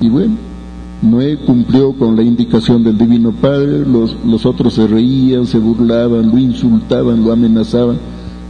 Y 0.00 0.08
bueno, 0.08 0.36
Noé 1.00 1.36
cumplió 1.36 1.92
con 1.92 2.16
la 2.16 2.22
indicación 2.22 2.82
del 2.82 2.98
Divino 2.98 3.30
Padre, 3.30 3.86
los, 3.86 4.16
los 4.26 4.44
otros 4.44 4.74
se 4.74 4.88
reían, 4.88 5.46
se 5.46 5.58
burlaban, 5.58 6.28
lo 6.28 6.38
insultaban, 6.38 7.24
lo 7.24 7.30
amenazaban, 7.30 7.98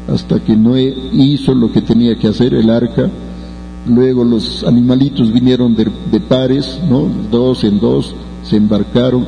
hasta 0.08 0.40
que 0.40 0.56
Noé 0.56 0.96
hizo 1.12 1.54
lo 1.54 1.70
que 1.70 1.82
tenía 1.82 2.16
que 2.16 2.28
hacer, 2.28 2.54
el 2.54 2.70
arca. 2.70 3.10
Luego 3.86 4.24
los 4.24 4.64
animalitos 4.64 5.30
vinieron 5.30 5.74
de, 5.74 5.88
de 6.10 6.20
pares, 6.20 6.80
¿no? 6.88 7.06
Dos 7.30 7.64
en 7.64 7.80
dos, 7.80 8.14
se 8.42 8.56
embarcaron. 8.56 9.26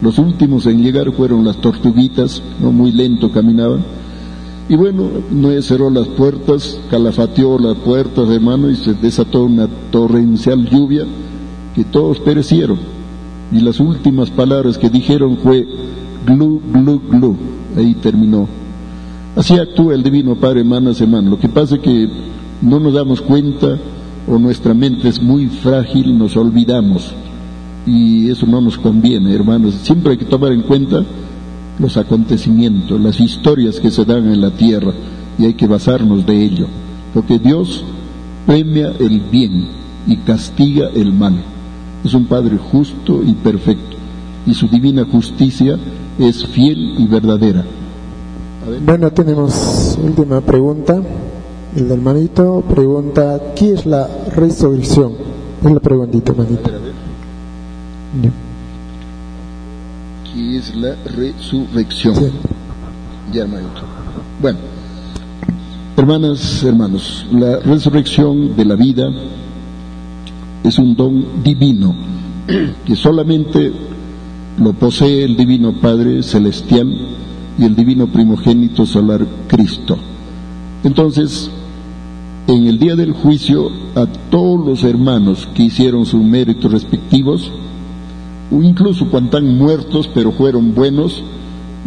Los 0.00 0.18
últimos 0.18 0.66
en 0.66 0.82
llegar 0.82 1.10
fueron 1.12 1.44
las 1.44 1.56
tortuguitas, 1.56 2.42
¿no? 2.60 2.70
Muy 2.70 2.92
lento 2.92 3.32
caminaban. 3.32 3.84
Y 4.68 4.76
bueno, 4.76 5.08
Noé 5.32 5.62
cerró 5.62 5.90
las 5.90 6.06
puertas, 6.06 6.78
calafateó 6.88 7.58
las 7.58 7.76
puertas, 7.78 8.28
hermano, 8.28 8.70
y 8.70 8.76
se 8.76 8.94
desató 8.94 9.44
una 9.44 9.66
torrencial 9.90 10.64
lluvia 10.70 11.04
que 11.74 11.84
todos 11.84 12.18
perecieron. 12.20 12.78
Y 13.52 13.60
las 13.60 13.80
últimas 13.80 14.30
palabras 14.30 14.78
que 14.78 14.88
dijeron 14.88 15.36
fue 15.38 15.66
glu, 16.26 16.60
glu, 16.72 17.00
glu. 17.10 17.36
Ahí 17.76 17.94
terminó. 17.94 18.48
Así 19.36 19.54
actúa 19.58 19.94
el 19.94 20.02
Divino 20.02 20.36
Padre, 20.36 20.60
hermanas, 20.60 21.00
hermanos. 21.00 21.30
Lo 21.30 21.38
que 21.38 21.48
pasa 21.48 21.76
es 21.76 21.80
que 21.80 22.08
no 22.60 22.80
nos 22.80 22.94
damos 22.94 23.20
cuenta 23.20 23.78
o 24.26 24.38
nuestra 24.38 24.74
mente 24.74 25.08
es 25.08 25.22
muy 25.22 25.46
frágil, 25.46 26.16
nos 26.16 26.36
olvidamos. 26.36 27.12
Y 27.86 28.30
eso 28.30 28.46
no 28.46 28.60
nos 28.60 28.78
conviene, 28.78 29.34
hermanos. 29.34 29.74
Siempre 29.82 30.12
hay 30.12 30.18
que 30.18 30.24
tomar 30.24 30.52
en 30.52 30.62
cuenta 30.62 31.02
los 31.78 31.96
acontecimientos, 31.96 33.00
las 33.00 33.18
historias 33.20 33.80
que 33.80 33.90
se 33.90 34.04
dan 34.04 34.30
en 34.30 34.40
la 34.40 34.50
tierra 34.50 34.92
y 35.38 35.46
hay 35.46 35.54
que 35.54 35.66
basarnos 35.66 36.24
de 36.24 36.44
ello. 36.44 36.66
Porque 37.12 37.38
Dios 37.38 37.84
premia 38.46 38.92
el 38.98 39.20
bien 39.20 39.66
y 40.06 40.16
castiga 40.18 40.88
el 40.94 41.12
mal 41.12 41.51
es 42.04 42.14
un 42.14 42.26
Padre 42.26 42.58
justo 42.58 43.22
y 43.22 43.32
perfecto, 43.32 43.96
y 44.46 44.54
su 44.54 44.68
divina 44.68 45.04
justicia 45.04 45.78
es 46.18 46.44
fiel 46.46 46.96
y 46.98 47.06
verdadera. 47.06 47.64
Bueno, 48.84 49.10
tenemos 49.10 49.98
última 50.02 50.40
pregunta. 50.40 51.00
El 51.74 51.90
hermanito 51.90 52.62
pregunta, 52.68 53.40
¿qué 53.56 53.72
es 53.72 53.86
la 53.86 54.08
resurrección? 54.36 55.12
Es 55.64 55.72
la 55.72 55.80
preguntita, 55.80 56.32
hermanito. 56.32 56.70
¿Qué 60.32 60.58
es 60.58 60.74
la 60.76 60.94
resurrección? 61.16 62.14
Sí. 62.16 62.30
Ya, 63.32 63.42
hermanito. 63.42 63.82
Bueno, 64.40 64.58
hermanas, 65.96 66.62
hermanos, 66.62 67.26
la 67.32 67.58
resurrección 67.60 68.54
de 68.54 68.64
la 68.64 68.74
vida 68.74 69.10
es 70.64 70.78
un 70.78 70.94
don 70.94 71.42
divino 71.42 71.94
que 72.84 72.96
solamente 72.96 73.72
lo 74.58 74.72
posee 74.74 75.24
el 75.24 75.36
divino 75.36 75.72
Padre 75.72 76.22
Celestial 76.22 76.92
y 77.58 77.64
el 77.64 77.74
divino 77.74 78.06
primogénito 78.06 78.86
solar 78.86 79.26
Cristo. 79.48 79.96
Entonces, 80.84 81.50
en 82.46 82.66
el 82.66 82.78
día 82.78 82.96
del 82.96 83.12
juicio, 83.12 83.70
a 83.94 84.06
todos 84.06 84.66
los 84.66 84.84
hermanos 84.84 85.48
que 85.54 85.64
hicieron 85.64 86.06
sus 86.06 86.22
méritos 86.22 86.72
respectivos, 86.72 87.50
o 88.50 88.62
incluso 88.62 89.08
cuando 89.08 89.38
están 89.38 89.56
muertos 89.56 90.10
pero 90.12 90.32
fueron 90.32 90.74
buenos, 90.74 91.22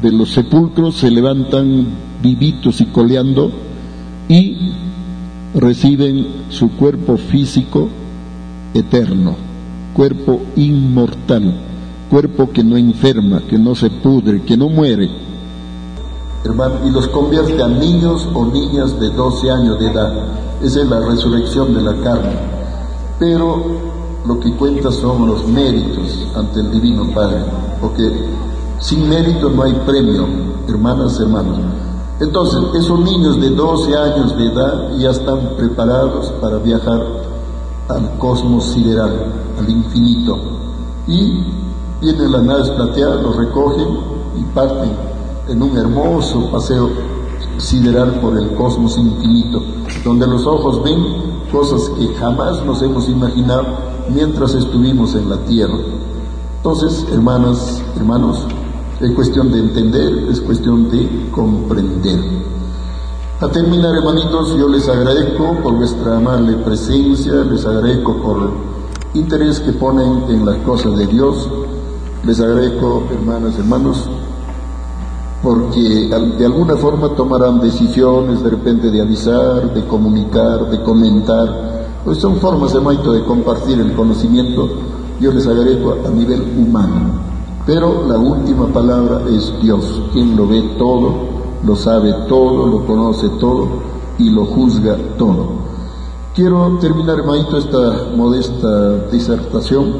de 0.02 0.12
los 0.12 0.32
sepulcros 0.32 0.96
se 0.96 1.12
levantan 1.12 1.88
vivitos 2.22 2.82
y 2.82 2.86
coleando 2.86 3.52
y 4.28 4.72
reciben 5.54 6.28
su 6.50 6.70
cuerpo 6.72 7.18
físico 7.18 7.90
eterno, 8.76 9.36
cuerpo 9.94 10.42
inmortal, 10.56 11.54
cuerpo 12.10 12.52
que 12.52 12.64
no 12.64 12.78
enferma, 12.78 13.42
que 13.50 13.58
no 13.58 13.74
se 13.74 13.90
pudre, 13.90 14.44
que 14.44 14.58
no 14.58 14.70
muere. 14.70 15.10
Y 16.86 16.90
los 16.92 17.08
convierte 17.08 17.64
a 17.64 17.68
niños 17.68 18.28
o 18.34 18.46
niñas 18.46 19.00
de 19.00 19.10
12 19.10 19.50
años 19.50 19.80
de 19.80 19.88
edad. 19.88 20.14
Esa 20.62 20.82
es 20.82 20.88
la 20.88 21.00
resurrección 21.00 21.74
de 21.74 21.82
la 21.82 21.96
carne. 22.04 22.36
Pero 23.18 23.64
lo 24.28 24.40
que 24.40 24.52
cuenta 24.54 24.92
son 24.92 25.28
los 25.28 25.48
méritos 25.48 26.28
ante 26.36 26.60
el 26.60 26.72
Divino 26.72 27.08
Padre, 27.14 27.40
porque 27.82 28.12
sin 28.80 29.10
mérito 29.10 29.50
no 29.50 29.64
hay 29.64 29.74
premio, 29.86 30.28
hermanas, 30.68 31.20
hermanos. 31.20 31.60
Entonces, 32.20 32.60
esos 32.80 33.00
niños 33.00 33.42
de 33.42 33.50
12 33.50 33.96
años 33.96 34.38
de 34.38 34.46
edad 34.46 34.98
ya 34.98 35.10
están 35.10 35.56
preparados 35.58 36.32
para 36.42 36.60
viajar 36.60 37.35
al 37.90 38.18
cosmos 38.18 38.66
sideral, 38.74 39.34
al 39.60 39.70
infinito. 39.70 40.38
Y 41.08 41.44
vienen 42.02 42.32
las 42.32 42.44
naves 42.44 42.70
plateadas, 42.72 43.22
los 43.22 43.36
recogen 43.36 43.88
y 44.38 44.44
parten 44.54 44.92
en 45.48 45.62
un 45.62 45.78
hermoso 45.78 46.50
paseo 46.52 46.90
sideral 47.58 48.20
por 48.20 48.38
el 48.38 48.54
cosmos 48.56 48.98
infinito, 48.98 49.62
donde 50.04 50.28
los 50.28 50.46
ojos 50.46 50.84
ven 50.84 50.98
cosas 51.52 51.90
que 51.98 52.14
jamás 52.16 52.66
nos 52.66 52.82
hemos 52.82 53.08
imaginado 53.08 53.66
mientras 54.14 54.54
estuvimos 54.54 55.16
en 55.16 55.30
la 55.30 55.38
tierra. 55.46 55.78
Entonces, 56.58 57.06
hermanas, 57.12 57.82
hermanos, 57.96 58.46
es 59.00 59.12
cuestión 59.12 59.52
de 59.52 59.60
entender, 59.60 60.28
es 60.30 60.42
cuestión 60.42 60.90
de 60.90 61.30
comprender. 61.32 62.20
A 63.42 63.50
terminar, 63.50 63.94
hermanitos, 63.94 64.58
yo 64.58 64.70
les 64.70 64.88
agradezco 64.88 65.58
por 65.62 65.76
vuestra 65.76 66.16
amable 66.16 66.56
presencia, 66.56 67.34
les 67.44 67.66
agradezco 67.66 68.16
por 68.22 68.38
el 68.44 69.20
interés 69.20 69.60
que 69.60 69.74
ponen 69.74 70.24
en 70.30 70.46
las 70.46 70.56
cosas 70.60 70.98
de 70.98 71.06
Dios, 71.06 71.50
les 72.24 72.40
agradezco, 72.40 73.04
hermanas, 73.12 73.60
hermanos, 73.60 74.10
porque 75.44 76.08
de 76.38 76.46
alguna 76.46 76.78
forma 76.78 77.10
tomarán 77.10 77.60
decisiones 77.60 78.42
de 78.42 78.52
repente 78.52 78.90
de 78.90 79.02
avisar, 79.02 79.74
de 79.74 79.86
comunicar, 79.86 80.70
de 80.70 80.82
comentar, 80.82 81.90
pues 82.06 82.20
son 82.20 82.38
formas, 82.38 82.74
hermanito, 82.74 83.12
de 83.12 83.26
compartir 83.26 83.82
el 83.82 83.94
conocimiento, 83.96 84.70
yo 85.20 85.34
les 85.34 85.46
agradezco 85.46 85.98
a 86.06 86.10
nivel 86.10 86.42
humano, 86.58 87.12
pero 87.66 88.08
la 88.08 88.18
última 88.18 88.68
palabra 88.68 89.24
es 89.30 89.52
Dios, 89.62 90.04
quien 90.14 90.38
lo 90.38 90.48
ve 90.48 90.62
todo, 90.78 91.35
lo 91.66 91.76
sabe 91.76 92.14
todo, 92.28 92.68
lo 92.68 92.86
conoce 92.86 93.28
todo 93.40 93.68
y 94.20 94.30
lo 94.30 94.46
juzga 94.46 94.98
todo. 95.18 95.66
Quiero 96.36 96.78
terminar, 96.80 97.20
hermanito, 97.20 97.58
esta 97.58 98.10
modesta 98.16 99.08
disertación 99.12 99.94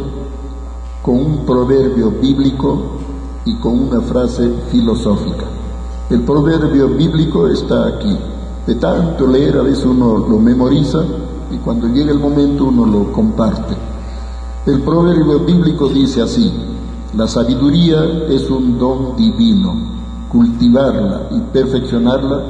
con 1.02 1.16
un 1.16 1.46
proverbio 1.46 2.12
bíblico 2.12 2.98
y 3.46 3.56
con 3.56 3.80
una 3.88 4.02
frase 4.02 4.50
filosófica. 4.70 5.46
El 6.10 6.22
proverbio 6.22 6.90
bíblico 6.90 7.48
está 7.48 7.88
aquí. 7.88 8.16
De 8.68 8.76
tanto 8.76 9.28
leer 9.28 9.58
a 9.58 9.62
veces 9.62 9.86
uno 9.86 10.18
lo 10.18 10.40
memoriza 10.40 11.04
y 11.52 11.58
cuando 11.58 11.88
llega 11.88 12.12
el 12.12 12.20
momento 12.20 12.66
uno 12.66 12.86
lo 12.86 13.12
comparte. 13.12 13.76
El 14.66 14.82
proverbio 14.82 15.40
bíblico 15.40 15.88
dice 15.88 16.22
así, 16.22 16.52
la 17.16 17.28
sabiduría 17.28 18.04
es 18.28 18.50
un 18.50 18.78
don 18.78 19.16
divino 19.16 19.96
cultivarla 20.36 21.30
y 21.32 21.40
perfeccionarla 21.54 22.44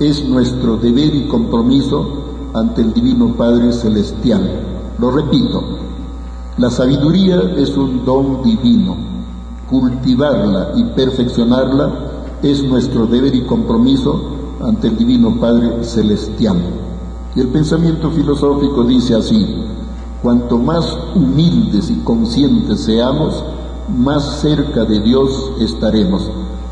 es 0.00 0.28
nuestro 0.28 0.76
deber 0.76 1.14
y 1.14 1.28
compromiso 1.28 2.50
ante 2.52 2.82
el 2.82 2.92
Divino 2.92 3.34
Padre 3.36 3.72
Celestial. 3.72 4.42
Lo 4.98 5.12
repito, 5.12 5.62
la 6.56 6.68
sabiduría 6.68 7.40
es 7.56 7.76
un 7.76 8.04
don 8.04 8.42
divino. 8.42 8.96
Cultivarla 9.70 10.72
y 10.74 10.82
perfeccionarla 10.96 11.92
es 12.42 12.64
nuestro 12.64 13.06
deber 13.06 13.34
y 13.36 13.42
compromiso 13.42 14.20
ante 14.60 14.88
el 14.88 14.96
Divino 14.96 15.38
Padre 15.38 15.84
Celestial. 15.84 16.56
Y 17.36 17.40
el 17.40 17.48
pensamiento 17.48 18.10
filosófico 18.10 18.82
dice 18.82 19.14
así, 19.14 19.46
cuanto 20.22 20.58
más 20.58 20.98
humildes 21.14 21.88
y 21.88 21.98
conscientes 22.02 22.80
seamos, 22.80 23.44
más 23.96 24.40
cerca 24.40 24.84
de 24.84 24.98
Dios 25.00 25.52
estaremos. 25.60 26.28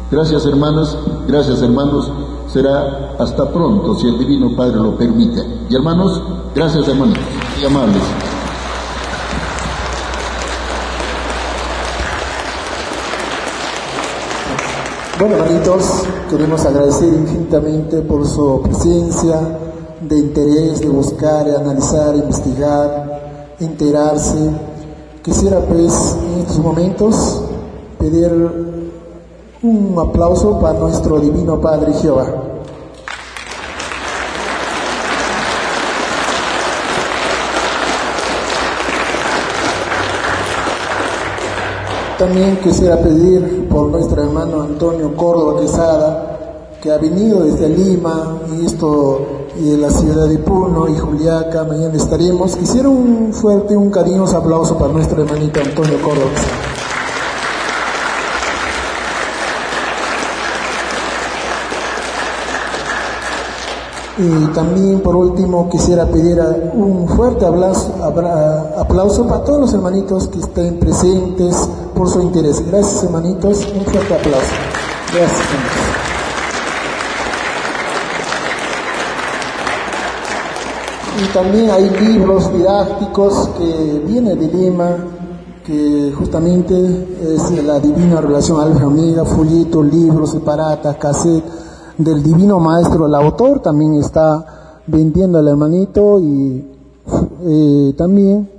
Gracias 0.09 0.47
hermanas, 0.47 0.97
gracias 1.27 1.61
hermanos. 1.63 2.13
Será 2.53 3.17
hasta 3.19 3.51
pronto 3.51 3.97
si 3.97 4.07
el 4.07 4.19
Divino 4.19 4.55
Padre 4.57 4.77
lo 4.77 4.97
permite. 4.97 5.43
Y 5.69 5.75
hermanos, 5.75 6.23
gracias 6.55 6.87
hermanos, 6.87 7.19
y 7.61 7.67
amables. 7.67 8.03
Bueno, 15.19 15.35
hermanitos, 15.37 16.05
queremos 16.31 16.65
agradecer 16.65 17.09
infinitamente 17.09 18.03
por 18.03 18.25
su 18.29 18.61
presencia, 18.63 19.41
de 20.03 20.19
interés, 20.19 20.81
de 20.81 20.89
buscar, 20.89 21.47
de 21.47 21.57
analizar, 21.57 22.15
investigar, 22.15 23.57
enterarse. 23.59 24.51
Quisiera 25.23 25.59
pues 25.61 26.17
en 26.23 26.41
estos 26.43 26.59
momentos 26.61 27.43
pedir 27.99 28.76
un 29.63 29.97
aplauso 29.99 30.61
para 30.61 30.79
nuestro 30.79 31.19
Divino 31.19 31.61
Padre 31.61 31.93
Jehová. 31.95 32.27
También 42.19 42.57
quisiera 42.63 42.99
pedir 42.99 43.69
por 43.69 43.89
nuestro 43.89 44.23
hermano 44.23 44.63
Antonio 44.63 45.15
Córdoba 45.15 45.61
Quesada, 45.61 46.39
que 46.83 46.91
ha 46.91 46.99
venido 46.99 47.45
desde 47.45 47.69
Lima 47.69 48.39
y 48.53 48.65
esto 48.65 49.21
y 49.59 49.71
de 49.71 49.79
la 49.79 49.91
ciudad 49.91 50.27
de 50.27 50.39
Puno 50.39 50.89
y 50.89 50.97
Juliaca, 50.97 51.65
mañana 51.65 51.95
estaremos. 51.95 52.57
Quisiera 52.57 52.89
un 52.89 53.33
fuerte, 53.33 53.77
un 53.77 53.91
cariñoso 53.91 54.37
aplauso 54.37 54.77
para 54.79 54.93
nuestro 54.93 55.23
hermanito 55.23 55.61
Antonio 55.61 55.99
Córdoba 56.03 56.31
Y 64.19 64.47
también 64.55 65.01
por 65.01 65.15
último 65.15 65.69
quisiera 65.69 66.07
pedir 66.07 66.41
un 66.73 67.07
fuerte 67.07 67.45
aplauso, 67.45 69.27
para 69.27 69.45
todos 69.45 69.61
los 69.61 69.75
hermanitos 69.75 70.29
que 70.29 70.39
estén 70.39 70.79
presentes 70.79 71.69
por 71.95 72.09
su 72.09 72.23
interés. 72.23 72.65
Gracias 72.67 73.05
hermanitos, 73.05 73.69
un 73.75 73.85
fuerte 73.85 74.15
aplauso. 74.15 74.55
Gracias 75.13 75.39
hermanitos. 75.39 75.83
Y 81.19 81.27
también 81.35 81.71
hay 81.71 81.91
libros 81.91 82.51
didácticos 82.55 83.51
que 83.59 84.03
vienen 84.07 84.39
de 84.39 84.47
Lima, 84.49 84.97
que 85.63 86.13
justamente 86.17 86.75
es 87.35 87.51
la 87.65 87.79
divina 87.81 88.23
relación 88.23 88.61
alfa 88.61 88.85
amiga, 88.85 89.27
folletos, 89.27 89.85
libros, 89.85 90.31
separatas, 90.31 90.97
cassette 90.97 91.45
del 91.99 92.23
divino 92.23 92.61
maestro, 92.61 93.07
el 93.07 93.15
autor 93.15 93.61
también 93.61 93.95
está 93.95 94.45
vendiendo 94.87 95.39
al 95.39 95.49
hermanito 95.49 96.21
y 96.21 96.65
eh, 97.43 97.95
también 97.97 98.51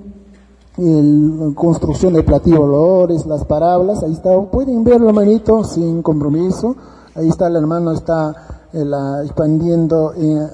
la 0.77 1.55
construcción 1.55 2.13
de 2.13 2.23
platillos 2.23 2.59
olores, 2.59 3.25
las 3.25 3.45
parábolas, 3.45 4.03
ahí 4.03 4.13
está, 4.13 4.39
pueden 4.43 4.83
ver 4.83 5.01
hermanito 5.01 5.63
sin 5.63 6.03
compromiso, 6.03 6.75
ahí 7.15 7.29
está 7.29 7.47
el 7.47 7.55
hermano, 7.55 7.91
está 7.91 8.35
eh, 8.73 8.85
expandiendo 9.23 10.13
eh, 10.15 10.47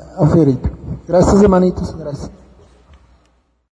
Gracias 1.08 1.42
hermanitos, 1.42 1.96
gracias. 1.98 2.43